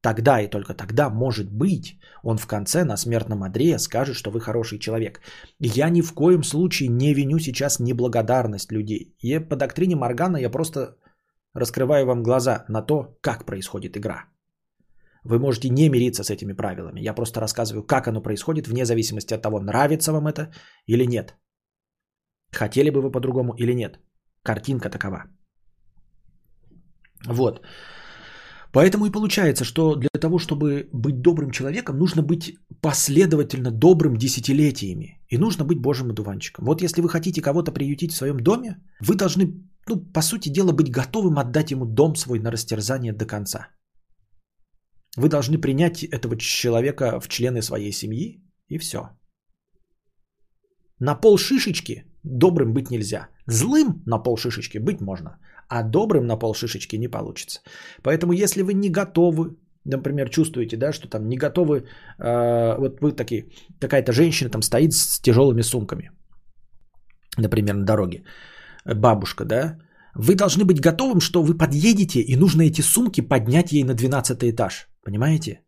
тогда 0.00 0.40
и 0.40 0.48
только 0.48 0.74
тогда, 0.74 1.10
может 1.10 1.50
быть, 1.50 1.98
он 2.22 2.38
в 2.38 2.46
конце 2.46 2.84
на 2.84 2.96
смертном 2.96 3.42
одре 3.42 3.78
скажет, 3.78 4.16
что 4.16 4.30
вы 4.30 4.40
хороший 4.40 4.78
человек. 4.78 5.20
Я 5.58 5.90
ни 5.90 6.02
в 6.02 6.14
коем 6.14 6.42
случае 6.42 6.88
не 6.88 7.14
виню 7.14 7.38
сейчас 7.38 7.80
неблагодарность 7.80 8.72
людей. 8.72 9.14
И 9.20 9.38
по 9.38 9.56
доктрине 9.56 9.96
Моргана 9.96 10.38
я 10.38 10.50
просто 10.50 10.96
раскрываю 11.54 12.06
вам 12.06 12.22
глаза 12.22 12.64
на 12.68 12.82
то, 12.82 13.16
как 13.20 13.46
происходит 13.46 13.96
игра. 13.96 14.24
Вы 15.24 15.38
можете 15.38 15.68
не 15.68 15.88
мириться 15.88 16.24
с 16.24 16.30
этими 16.30 16.54
правилами. 16.54 17.00
Я 17.00 17.14
просто 17.14 17.40
рассказываю, 17.40 17.86
как 17.86 18.08
оно 18.08 18.22
происходит, 18.22 18.68
вне 18.68 18.84
зависимости 18.84 19.34
от 19.34 19.42
того, 19.42 19.60
нравится 19.60 20.12
вам 20.12 20.26
это 20.26 20.52
или 20.86 21.04
нет. 21.04 21.34
Хотели 22.52 22.90
бы 22.90 23.02
вы 23.02 23.12
по-другому 23.12 23.54
или 23.54 23.74
нет. 23.74 23.98
Картинка 24.42 24.88
такова. 24.88 25.24
Вот. 27.26 27.60
Поэтому 28.72 29.06
и 29.06 29.10
получается, 29.10 29.64
что 29.64 29.96
для 29.96 30.20
того, 30.20 30.38
чтобы 30.38 30.88
быть 30.92 31.20
добрым 31.20 31.50
человеком, 31.50 31.98
нужно 31.98 32.22
быть 32.22 32.56
последовательно 32.80 33.70
добрым 33.70 34.16
десятилетиями. 34.16 35.20
И 35.28 35.38
нужно 35.38 35.64
быть 35.64 35.80
божьим 35.80 36.10
одуванчиком. 36.10 36.64
Вот 36.64 36.82
если 36.82 37.02
вы 37.02 37.08
хотите 37.08 37.42
кого-то 37.42 37.72
приютить 37.72 38.12
в 38.12 38.16
своем 38.16 38.38
доме, 38.38 38.76
вы 39.00 39.16
должны, 39.16 39.54
ну, 39.88 39.96
по 40.12 40.22
сути 40.22 40.50
дела, 40.50 40.72
быть 40.72 40.90
готовым 40.90 41.38
отдать 41.38 41.70
ему 41.70 41.84
дом 41.84 42.16
свой 42.16 42.38
на 42.38 42.50
растерзание 42.50 43.12
до 43.12 43.26
конца. 43.26 43.68
Вы 45.16 45.28
должны 45.28 45.58
принять 45.58 46.04
этого 46.04 46.36
человека 46.36 47.20
в 47.20 47.28
члены 47.28 47.62
своей 47.62 47.92
семьи, 47.92 48.40
и 48.68 48.78
все. 48.78 49.00
На 51.00 51.16
пол 51.16 51.38
шишечки 51.38 52.04
добрым 52.22 52.72
быть 52.72 52.90
нельзя. 52.90 53.28
Злым 53.46 54.02
на 54.06 54.22
пол 54.22 54.36
шишечки 54.36 54.78
быть 54.78 55.00
можно 55.00 55.38
а 55.70 55.82
добрым 55.82 56.26
на 56.26 56.36
пол 56.36 56.54
шишечки 56.54 56.98
не 56.98 57.08
получится. 57.08 57.60
Поэтому 58.02 58.32
если 58.32 58.62
вы 58.62 58.74
не 58.74 58.90
готовы, 58.90 59.56
например, 59.84 60.28
чувствуете, 60.28 60.76
да, 60.76 60.92
что 60.92 61.08
там 61.08 61.28
не 61.28 61.36
готовы, 61.36 61.84
э, 62.18 62.76
вот 62.78 63.00
вы 63.00 63.12
такие, 63.12 63.44
какая-то 63.80 64.12
женщина 64.12 64.50
там 64.50 64.62
стоит 64.62 64.92
с 64.92 65.20
тяжелыми 65.20 65.62
сумками, 65.62 66.10
например, 67.38 67.74
на 67.74 67.84
дороге, 67.84 68.24
бабушка, 68.84 69.44
да, 69.44 69.78
вы 70.14 70.34
должны 70.34 70.64
быть 70.64 70.80
готовым, 70.80 71.20
что 71.20 71.42
вы 71.42 71.56
подъедете 71.56 72.20
и 72.20 72.36
нужно 72.36 72.62
эти 72.62 72.82
сумки 72.82 73.20
поднять 73.20 73.72
ей 73.72 73.84
на 73.84 73.94
12 73.94 74.42
этаж. 74.42 74.88
Понимаете? 75.04 75.60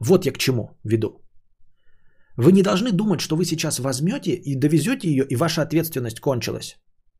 Вот 0.00 0.26
я 0.26 0.32
к 0.32 0.38
чему 0.38 0.70
веду. 0.84 1.08
Вы 2.36 2.52
не 2.52 2.62
должны 2.62 2.92
думать, 2.92 3.20
что 3.20 3.36
вы 3.36 3.44
сейчас 3.44 3.78
возьмете 3.78 4.32
и 4.32 4.54
довезете 4.56 5.08
ее, 5.08 5.24
и 5.24 5.36
ваша 5.36 5.62
ответственность 5.62 6.20
кончилась. 6.20 6.76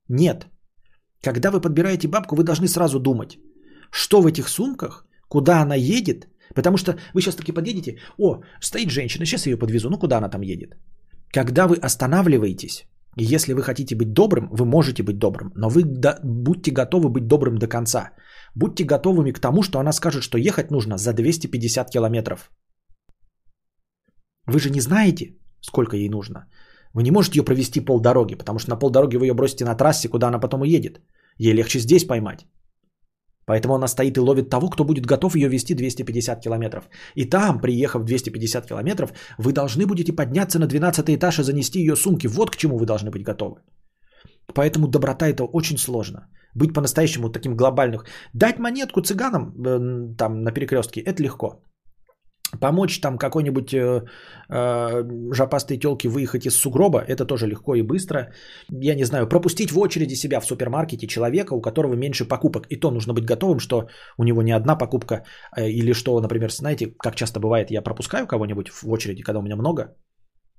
Нет. 0.08 0.46
Когда 1.22 1.50
вы 1.50 1.60
подбираете 1.60 2.08
бабку, 2.08 2.36
вы 2.36 2.44
должны 2.44 2.68
сразу 2.68 2.98
думать, 2.98 3.38
что 3.90 4.22
в 4.22 4.26
этих 4.26 4.48
сумках, 4.48 5.06
куда 5.28 5.62
она 5.62 5.74
едет, 5.74 6.28
потому 6.54 6.76
что 6.76 6.96
вы 7.14 7.20
сейчас 7.20 7.36
таки 7.36 7.52
подъедете, 7.52 7.98
о, 8.18 8.42
стоит 8.60 8.90
женщина, 8.90 9.26
сейчас 9.26 9.46
я 9.46 9.52
ее 9.52 9.58
подвезу, 9.58 9.90
ну 9.90 9.98
куда 9.98 10.18
она 10.18 10.28
там 10.28 10.42
едет? 10.42 10.76
Когда 11.32 11.66
вы 11.66 11.76
останавливаетесь, 11.76 12.86
и 13.16 13.34
если 13.34 13.52
вы 13.52 13.62
хотите 13.62 13.96
быть 13.96 14.12
добрым, 14.12 14.48
вы 14.52 14.64
можете 14.64 15.02
быть 15.02 15.18
добрым, 15.18 15.52
но 15.54 15.68
вы 15.68 15.82
до, 15.84 16.18
будьте 16.24 16.70
готовы 16.70 17.08
быть 17.08 17.26
добрым 17.26 17.58
до 17.58 17.68
конца. 17.68 18.10
Будьте 18.54 18.84
готовыми 18.84 19.32
к 19.32 19.40
тому, 19.40 19.62
что 19.62 19.78
она 19.78 19.92
скажет, 19.92 20.22
что 20.22 20.38
ехать 20.38 20.70
нужно 20.70 20.96
за 20.96 21.12
250 21.12 21.90
километров. 21.90 22.50
Вы 24.46 24.58
же 24.58 24.70
не 24.70 24.80
знаете, 24.80 25.36
сколько 25.60 25.96
ей 25.96 26.08
нужно. 26.08 26.46
Вы 26.94 27.02
не 27.02 27.10
можете 27.10 27.38
ее 27.38 27.44
провести 27.44 27.80
полдороги, 27.80 28.34
потому 28.34 28.58
что 28.58 28.70
на 28.70 28.78
полдороги 28.78 29.16
вы 29.16 29.26
ее 29.26 29.34
бросите 29.34 29.64
на 29.64 29.74
трассе, 29.74 30.08
куда 30.08 30.28
она 30.28 30.40
потом 30.40 30.62
уедет. 30.62 31.00
Ей 31.38 31.54
легче 31.54 31.78
здесь 31.78 32.04
поймать. 32.04 32.46
Поэтому 33.46 33.74
она 33.74 33.88
стоит 33.88 34.16
и 34.16 34.20
ловит 34.20 34.50
того, 34.50 34.70
кто 34.70 34.84
будет 34.84 35.06
готов 35.06 35.34
ее 35.34 35.48
вести 35.48 35.74
250 35.74 36.40
километров. 36.40 36.88
И 37.16 37.24
там, 37.24 37.60
приехав 37.60 38.04
250 38.04 38.66
километров, 38.66 39.12
вы 39.38 39.52
должны 39.52 39.86
будете 39.86 40.12
подняться 40.12 40.58
на 40.58 40.66
12 40.66 41.10
этаж 41.10 41.38
и 41.38 41.42
занести 41.42 41.80
ее 41.80 41.96
сумки. 41.96 42.28
Вот 42.28 42.50
к 42.50 42.56
чему 42.56 42.78
вы 42.78 42.86
должны 42.86 43.10
быть 43.10 43.24
готовы. 43.24 43.56
Поэтому 44.54 44.88
доброта 44.88 45.26
это 45.28 45.44
очень 45.44 45.78
сложно. 45.78 46.28
Быть 46.54 46.74
по-настоящему 46.74 47.30
таким 47.30 47.56
глобальным. 47.56 48.00
Дать 48.34 48.58
монетку 48.58 49.00
цыганам 49.00 49.54
э, 49.54 50.14
там 50.16 50.42
на 50.42 50.52
перекрестке, 50.52 51.00
это 51.00 51.22
легко 51.22 51.62
помочь 52.58 53.00
там 53.00 53.18
какой-нибудь 53.18 53.72
э, 53.74 54.04
э, 54.48 55.04
жопастой 55.32 55.78
телке 55.78 56.08
выехать 56.08 56.46
из 56.46 56.56
сугроба, 56.56 56.98
это 56.98 57.24
тоже 57.24 57.46
легко 57.46 57.74
и 57.74 57.82
быстро. 57.82 58.32
Я 58.70 58.94
не 58.94 59.04
знаю, 59.04 59.28
пропустить 59.28 59.72
в 59.72 59.78
очереди 59.78 60.14
себя 60.14 60.40
в 60.40 60.46
супермаркете 60.46 61.06
человека, 61.06 61.54
у 61.54 61.60
которого 61.60 61.94
меньше 61.94 62.24
покупок. 62.28 62.66
И 62.70 62.76
то 62.76 62.90
нужно 62.90 63.14
быть 63.14 63.24
готовым, 63.24 63.60
что 63.60 63.88
у 64.18 64.24
него 64.24 64.42
не 64.42 64.52
одна 64.52 64.76
покупка, 64.76 65.24
э, 65.56 65.68
или 65.68 65.92
что, 65.92 66.20
например, 66.20 66.50
знаете, 66.50 66.94
как 66.98 67.14
часто 67.14 67.40
бывает, 67.40 67.70
я 67.70 67.82
пропускаю 67.82 68.26
кого-нибудь 68.26 68.68
в 68.68 68.90
очереди, 68.90 69.22
когда 69.22 69.38
у 69.38 69.42
меня 69.42 69.56
много. 69.56 69.94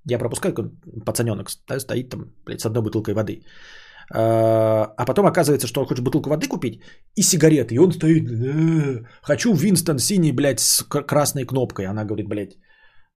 Я 0.09 0.17
пропускаю, 0.17 0.53
пацаненок 1.05 1.49
стоит 1.49 2.09
там, 2.09 2.33
блядь, 2.45 2.61
с 2.61 2.65
одной 2.65 2.81
бутылкой 2.81 3.13
воды. 3.13 3.43
А, 4.09 5.05
потом 5.05 5.25
оказывается, 5.25 5.67
что 5.67 5.81
он 5.81 5.87
хочет 5.87 6.03
бутылку 6.03 6.29
воды 6.29 6.47
купить 6.47 6.81
и 7.15 7.21
сигареты. 7.21 7.75
И 7.75 7.79
он 7.79 7.91
стоит, 7.91 8.29
«Э, 8.29 9.03
хочу 9.21 9.53
Винстон 9.53 9.99
синий, 9.99 10.31
блядь, 10.31 10.59
с 10.59 10.83
красной 10.83 11.45
кнопкой. 11.45 11.85
Она 11.85 12.05
говорит, 12.05 12.27
блядь, 12.27 12.57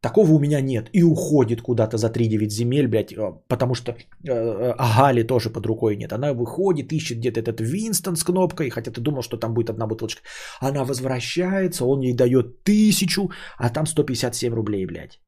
такого 0.02 0.32
у 0.32 0.40
меня 0.40 0.62
нет. 0.62 0.90
И 0.94 1.03
уходит 1.03 1.62
куда-то 1.62 1.98
за 1.98 2.10
3-9 2.10 2.49
земель, 2.49 2.88
блядь, 2.88 3.14
э, 3.14 3.34
потому 3.48 3.76
что 3.76 3.91
э, 3.91 4.74
а 4.78 4.98
Гали 4.98 5.24
тоже 5.24 5.49
под 5.49 5.66
рукой 5.66 5.95
нет. 5.95 6.14
Она 6.14 6.34
выходит, 6.34 6.94
ищет 6.94 7.18
где-то 7.18 7.40
этот 7.40 7.62
Винстон 7.62 8.16
с 8.16 8.24
кнопкой, 8.24 8.70
хотя 8.70 8.91
ты 8.91 9.02
думал, 9.02 9.22
что 9.22 9.38
там 9.38 9.53
будет 9.53 9.70
одна 9.70 9.88
бутылочка. 9.88 10.22
Она 10.62 10.84
возвращается, 10.84 11.86
он 11.86 12.02
ей 12.02 12.14
дает 12.14 12.64
тысячу, 12.64 13.32
а 13.57 13.70
там 13.70 13.86
157 13.86 14.53
рублей, 14.53 14.86
блядь. 14.86 15.20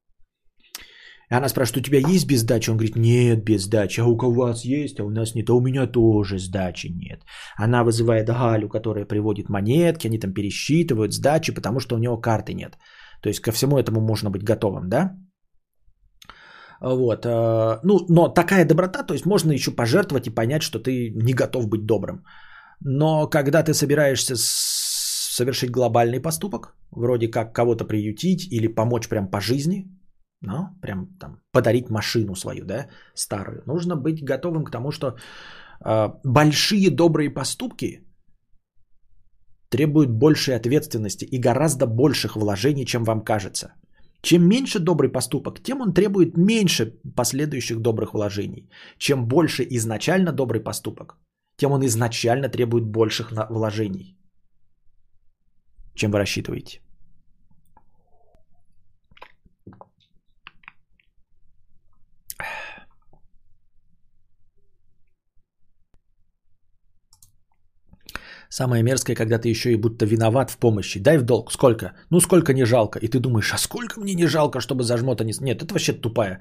И 1.30 1.34
она 1.34 1.48
спрашивает, 1.48 1.86
у 1.86 1.90
тебя 1.90 1.98
есть 1.98 2.26
без 2.26 2.40
сдачи? 2.40 2.70
Он 2.70 2.76
говорит, 2.76 2.96
нет, 2.96 3.44
без 3.44 3.64
сдачи. 3.64 4.00
А 4.00 4.06
у 4.06 4.16
кого 4.16 4.46
вас 4.46 4.64
есть? 4.64 5.00
А 5.00 5.04
у 5.04 5.10
нас 5.10 5.34
нет. 5.34 5.50
А 5.50 5.54
у 5.54 5.60
меня 5.60 5.86
тоже 5.86 6.38
сдачи 6.38 6.88
нет. 6.88 7.20
Она 7.56 7.84
вызывает 7.84 8.26
Галю, 8.26 8.68
которая 8.68 9.04
приводит 9.04 9.48
монетки, 9.48 10.06
они 10.06 10.18
там 10.18 10.32
пересчитывают 10.32 11.12
сдачи, 11.12 11.52
потому 11.54 11.80
что 11.80 11.96
у 11.96 11.98
него 11.98 12.20
карты 12.20 12.54
нет. 12.54 12.78
То 13.22 13.28
есть 13.28 13.40
ко 13.40 13.52
всему 13.52 13.78
этому 13.78 14.00
можно 14.00 14.30
быть 14.30 14.42
готовым, 14.42 14.88
да? 14.88 15.16
Вот. 16.80 17.26
Э, 17.26 17.80
ну, 17.84 18.06
но 18.08 18.28
такая 18.28 18.64
доброта, 18.64 19.02
то 19.02 19.14
есть 19.14 19.26
можно 19.26 19.52
еще 19.52 19.70
пожертвовать 19.70 20.26
и 20.26 20.34
понять, 20.34 20.62
что 20.62 20.78
ты 20.78 21.10
не 21.10 21.34
готов 21.34 21.68
быть 21.68 21.84
добрым. 21.86 22.24
Но 22.80 23.28
когда 23.28 23.62
ты 23.62 23.74
собираешься 23.74 24.34
совершить 24.36 25.70
глобальный 25.70 26.20
поступок, 26.20 26.76
вроде 26.90 27.28
как 27.28 27.52
кого-то 27.52 27.84
приютить 27.84 28.50
или 28.52 28.68
помочь 28.68 29.08
прям 29.08 29.30
по 29.30 29.40
жизни, 29.40 29.97
ну, 30.42 30.68
прям 30.82 31.06
там 31.18 31.40
подарить 31.52 31.90
машину 31.90 32.34
свою, 32.34 32.64
да, 32.64 32.88
старую. 33.14 33.62
Нужно 33.66 33.96
быть 33.96 34.24
готовым 34.24 34.64
к 34.64 34.70
тому, 34.70 34.92
что 34.92 35.16
э, 35.84 36.08
большие 36.24 36.90
добрые 36.90 37.30
поступки 37.30 38.04
требуют 39.68 40.10
большей 40.10 40.54
ответственности 40.54 41.24
и 41.24 41.38
гораздо 41.38 41.86
больших 41.86 42.36
вложений, 42.36 42.86
чем 42.86 43.04
вам 43.04 43.24
кажется. 43.24 43.74
Чем 44.22 44.48
меньше 44.48 44.78
добрый 44.78 45.12
поступок, 45.12 45.62
тем 45.62 45.80
он 45.80 45.92
требует 45.92 46.36
меньше 46.36 46.98
последующих 47.16 47.80
добрых 47.80 48.14
вложений. 48.14 48.68
Чем 48.98 49.28
больше 49.28 49.66
изначально 49.70 50.32
добрый 50.32 50.60
поступок, 50.60 51.16
тем 51.56 51.72
он 51.72 51.84
изначально 51.84 52.48
требует 52.48 52.84
больших 52.84 53.32
вложений, 53.50 54.16
чем 55.94 56.10
вы 56.10 56.18
рассчитываете. 56.18 56.80
Самое 68.48 68.82
мерзкое, 68.82 69.16
когда 69.16 69.38
ты 69.38 69.50
еще 69.50 69.72
и 69.72 69.76
будто 69.76 70.06
виноват 70.06 70.50
в 70.50 70.56
помощи. 70.58 71.00
Дай 71.00 71.18
в 71.18 71.22
долг. 71.22 71.52
Сколько? 71.52 71.92
Ну, 72.10 72.20
сколько 72.20 72.52
не 72.54 72.64
жалко. 72.64 72.98
И 72.98 73.08
ты 73.08 73.20
думаешь, 73.20 73.52
а 73.52 73.58
сколько 73.58 74.00
мне 74.00 74.14
не 74.14 74.26
жалко, 74.26 74.60
чтобы 74.60 74.82
за 74.84 74.96
жмота 74.96 75.24
не... 75.24 75.32
Нет, 75.40 75.62
это 75.62 75.74
вообще 75.74 75.92
тупая 75.92 76.40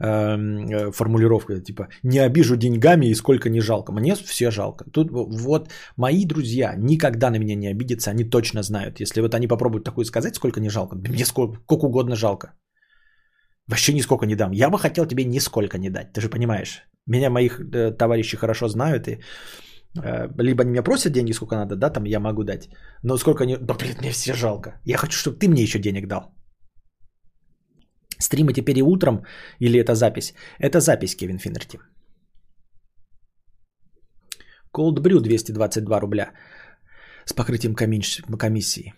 эм, 0.00 0.66
э, 0.68 0.90
формулировка. 0.92 1.60
Типа, 1.60 1.88
не 2.02 2.18
обижу 2.18 2.56
деньгами 2.56 3.06
и 3.06 3.14
сколько 3.14 3.50
не 3.50 3.60
жалко. 3.60 3.92
Мне 3.92 4.16
все 4.16 4.50
жалко. 4.50 4.84
Тут 4.90 5.10
вот 5.10 5.70
мои 5.96 6.24
друзья 6.24 6.74
никогда 6.76 7.30
на 7.30 7.38
меня 7.38 7.54
не 7.54 7.68
обидятся. 7.68 8.10
Они 8.10 8.24
точно 8.24 8.62
знают. 8.62 9.00
Если 9.00 9.20
вот 9.20 9.34
они 9.34 9.46
попробуют 9.46 9.84
такое 9.84 10.04
сказать, 10.04 10.34
сколько 10.34 10.60
не 10.60 10.70
жалко. 10.70 10.96
Мне 10.96 11.24
сколько, 11.24 11.60
сколько 11.64 11.86
угодно 11.86 12.16
жалко. 12.16 12.52
Вообще 13.68 13.92
нисколько 13.92 14.26
не 14.26 14.34
дам. 14.34 14.52
Я 14.52 14.70
бы 14.70 14.78
хотел 14.78 15.06
тебе 15.06 15.24
нисколько 15.24 15.78
не 15.78 15.90
дать. 15.90 16.12
Ты 16.12 16.20
же 16.20 16.28
понимаешь. 16.28 16.82
Меня 17.06 17.30
моих 17.30 17.60
э, 17.60 17.92
товарищи 17.92 18.36
хорошо 18.36 18.68
знают. 18.68 19.08
И 19.08 19.20
либо 19.94 20.62
они 20.62 20.70
меня 20.70 20.82
просят 20.82 21.12
деньги, 21.12 21.32
сколько 21.32 21.56
надо, 21.56 21.76
да, 21.76 21.90
там 21.90 22.04
я 22.04 22.20
могу 22.20 22.44
дать. 22.44 22.68
Но 23.02 23.16
сколько 23.16 23.44
они... 23.44 23.56
Да, 23.56 23.74
блин, 23.74 23.96
мне 24.00 24.10
все 24.10 24.34
жалко. 24.34 24.80
Я 24.84 24.96
хочу, 24.96 25.18
чтобы 25.18 25.38
ты 25.38 25.48
мне 25.48 25.62
еще 25.62 25.78
денег 25.78 26.08
дал. 26.08 26.34
Стримы 28.18 28.52
теперь 28.52 28.78
и 28.78 28.82
утром 28.82 29.24
или 29.60 29.78
это 29.78 29.94
запись? 29.94 30.34
Это 30.58 30.80
запись, 30.80 31.16
Кевин 31.16 31.38
Финнерти. 31.38 31.78
Cold 34.72 35.00
Brew 35.00 35.20
222 35.20 36.00
рубля 36.00 36.32
с 37.26 37.32
покрытием 37.32 37.74
комиссии. 37.74 38.92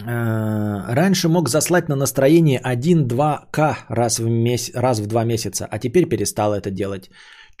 Э, 0.00 0.94
раньше 0.94 1.28
мог 1.28 1.48
заслать 1.48 1.88
на 1.88 1.96
настроение 1.96 2.60
1-2к 2.64 3.76
раз 3.88 4.18
в, 4.18 4.28
месяц, 4.28 4.74
раз 4.74 5.00
в 5.00 5.06
два 5.06 5.24
месяца, 5.24 5.66
а 5.70 5.78
теперь 5.78 6.08
перестал 6.08 6.54
это 6.54 6.70
делать. 6.70 7.10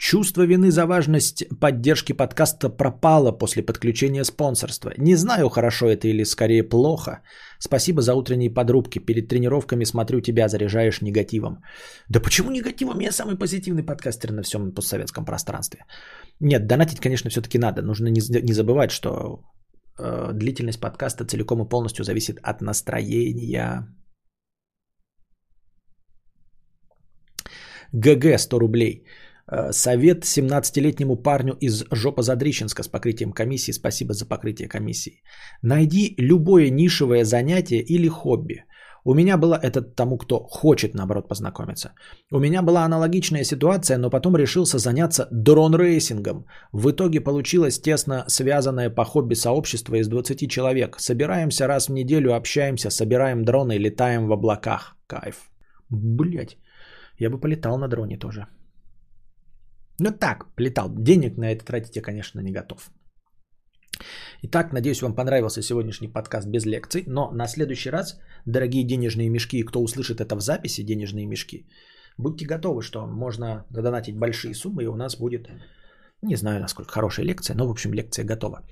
Чувство 0.02 0.42
вины 0.42 0.70
за 0.70 0.86
важность 0.86 1.44
поддержки 1.60 2.12
подкаста 2.12 2.68
пропало 2.68 3.38
после 3.38 3.62
подключения 3.62 4.24
спонсорства. 4.24 4.92
Не 4.98 5.16
знаю, 5.16 5.48
хорошо 5.48 5.86
это 5.86 6.08
или 6.08 6.24
скорее 6.24 6.68
плохо. 6.68 7.20
Спасибо 7.60 8.02
за 8.02 8.14
утренние 8.14 8.50
подрубки. 8.50 8.98
Перед 8.98 9.28
тренировками 9.28 9.84
смотрю 9.84 10.20
тебя, 10.20 10.48
заряжаешь 10.48 11.02
негативом. 11.02 11.58
Да 12.08 12.20
почему 12.20 12.50
негативом? 12.50 13.00
Я 13.00 13.12
самый 13.12 13.38
позитивный 13.38 13.84
подкастер 13.84 14.32
на 14.32 14.42
всем 14.42 14.74
постсоветском 14.74 15.24
пространстве. 15.24 15.84
Нет, 16.40 16.66
донатить, 16.66 16.98
конечно, 16.98 17.30
все-таки 17.30 17.58
надо. 17.58 17.82
Нужно 17.82 18.08
не, 18.08 18.52
забывать, 18.54 18.90
что 18.90 19.44
э, 20.00 20.32
длительность 20.32 20.80
подкаста 20.80 21.24
целиком 21.24 21.62
и 21.62 21.68
полностью 21.68 22.04
зависит 22.04 22.38
от 22.42 22.60
настроения. 22.60 23.86
ГГ 27.92 28.38
100 28.38 28.58
рублей. 28.58 29.04
Э, 29.50 29.72
совет 29.72 30.24
17-летнему 30.24 31.16
парню 31.16 31.56
из 31.60 31.84
Жопозадрищенска 31.90 32.82
с 32.82 32.88
покрытием 32.88 33.32
комиссии. 33.32 33.72
Спасибо 33.72 34.14
за 34.14 34.26
покрытие 34.26 34.68
комиссии. 34.68 35.22
Найди 35.62 36.14
любое 36.18 36.70
нишевое 36.70 37.24
занятие 37.24 37.80
или 37.80 38.08
хобби. 38.08 38.64
У 39.04 39.14
меня 39.14 39.36
была, 39.36 39.58
это 39.58 39.82
тому, 39.82 40.16
кто 40.16 40.46
хочет, 40.48 40.94
наоборот, 40.94 41.28
познакомиться. 41.28 41.92
У 42.30 42.38
меня 42.38 42.62
была 42.62 42.84
аналогичная 42.84 43.44
ситуация, 43.44 43.98
но 43.98 44.10
потом 44.10 44.36
решился 44.36 44.78
заняться 44.78 45.26
дрон-рейсингом. 45.32 46.46
В 46.72 46.90
итоге 46.90 47.20
получилось 47.20 47.80
тесно 47.80 48.24
связанное 48.28 48.90
по 48.90 49.04
хобби 49.04 49.34
сообщество 49.34 49.96
из 49.96 50.08
20 50.08 50.48
человек. 50.48 51.00
Собираемся 51.00 51.66
раз 51.66 51.88
в 51.88 51.92
неделю, 51.92 52.32
общаемся, 52.32 52.90
собираем 52.90 53.44
дроны 53.44 53.76
летаем 53.76 54.28
в 54.28 54.32
облаках. 54.32 54.96
Кайф. 55.08 55.50
Блять. 55.90 56.56
Я 57.18 57.30
бы 57.30 57.40
полетал 57.40 57.78
на 57.78 57.88
дроне 57.88 58.18
тоже. 58.18 58.46
Ну 60.02 60.10
так, 60.10 60.52
полетал. 60.56 60.88
Денег 60.90 61.38
на 61.38 61.52
это 61.52 61.64
тратить 61.64 61.96
я, 61.96 62.02
конечно, 62.02 62.40
не 62.40 62.52
готов. 62.52 62.90
Итак, 64.42 64.72
надеюсь, 64.72 65.02
вам 65.02 65.14
понравился 65.14 65.62
сегодняшний 65.62 66.08
подкаст 66.08 66.48
без 66.48 66.66
лекций, 66.66 67.04
но 67.06 67.30
на 67.30 67.46
следующий 67.46 67.90
раз, 67.90 68.18
дорогие 68.46 68.84
денежные 68.84 69.30
мешки, 69.30 69.62
кто 69.62 69.80
услышит 69.80 70.20
это 70.20 70.34
в 70.34 70.40
записи, 70.40 70.82
денежные 70.82 71.26
мешки, 71.26 71.68
будьте 72.18 72.46
готовы, 72.46 72.82
что 72.82 73.06
можно 73.06 73.64
донатить 73.70 74.18
большие 74.18 74.54
суммы, 74.54 74.82
и 74.82 74.88
у 74.88 74.96
нас 74.96 75.16
будет, 75.16 75.48
не 76.22 76.36
знаю, 76.36 76.60
насколько 76.60 76.90
хорошая 76.92 77.26
лекция, 77.26 77.54
но, 77.56 77.68
в 77.68 77.70
общем, 77.70 77.94
лекция 77.94 78.24
готова. 78.24 78.66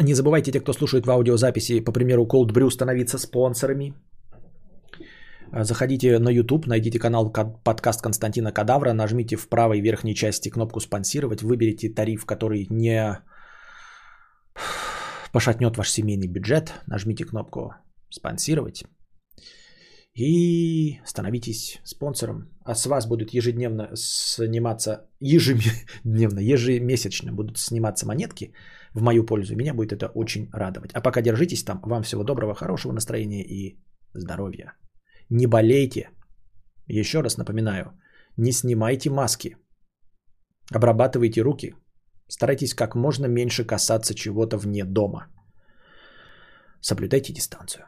Не 0.00 0.14
забывайте, 0.14 0.52
те, 0.52 0.60
кто 0.60 0.72
слушает 0.72 1.06
в 1.06 1.10
аудиозаписи, 1.10 1.84
по 1.84 1.92
примеру 1.92 2.26
Cold 2.26 2.52
Brew, 2.52 2.70
становиться 2.70 3.18
спонсорами. 3.18 3.92
Заходите 5.52 6.18
на 6.20 6.30
YouTube, 6.30 6.66
найдите 6.66 6.98
канал 7.00 7.32
подкаст 7.64 8.00
Константина 8.02 8.52
Кадавра, 8.52 8.92
нажмите 8.92 9.36
в 9.36 9.48
правой 9.48 9.80
верхней 9.80 10.14
части 10.14 10.48
кнопку 10.48 10.80
«Спонсировать», 10.80 11.42
выберите 11.42 11.88
тариф, 11.88 12.24
который 12.24 12.68
не 12.70 13.20
пошатнет 15.32 15.76
ваш 15.76 15.90
семейный 15.90 16.28
бюджет, 16.28 16.72
нажмите 16.86 17.24
кнопку 17.24 17.74
«Спонсировать» 18.10 18.84
и 20.14 21.00
становитесь 21.04 21.80
спонсором. 21.84 22.48
А 22.64 22.74
с 22.76 22.86
вас 22.86 23.06
будут 23.08 23.34
ежедневно 23.34 23.90
сниматься, 23.94 25.08
ежедневно, 25.20 26.38
ежемесячно 26.38 27.32
будут 27.32 27.58
сниматься 27.58 28.06
монетки 28.06 28.52
в 28.94 29.02
мою 29.02 29.26
пользу. 29.26 29.56
Меня 29.56 29.74
будет 29.74 29.92
это 29.92 30.12
очень 30.14 30.48
радовать. 30.52 30.92
А 30.92 31.00
пока 31.00 31.22
держитесь 31.22 31.64
там. 31.64 31.80
Вам 31.82 32.02
всего 32.02 32.22
доброго, 32.22 32.54
хорошего 32.54 32.92
настроения 32.92 33.44
и 33.44 33.80
здоровья. 34.14 34.74
Не 35.30 35.46
болейте. 35.46 36.10
Еще 36.88 37.20
раз 37.20 37.36
напоминаю, 37.38 37.92
не 38.36 38.52
снимайте 38.52 39.10
маски. 39.10 39.56
Обрабатывайте 40.74 41.42
руки. 41.42 41.74
Старайтесь 42.28 42.74
как 42.74 42.94
можно 42.94 43.26
меньше 43.26 43.64
касаться 43.64 44.14
чего-то 44.14 44.56
вне 44.56 44.84
дома. 44.84 45.28
Соблюдайте 46.80 47.32
дистанцию. 47.32 47.84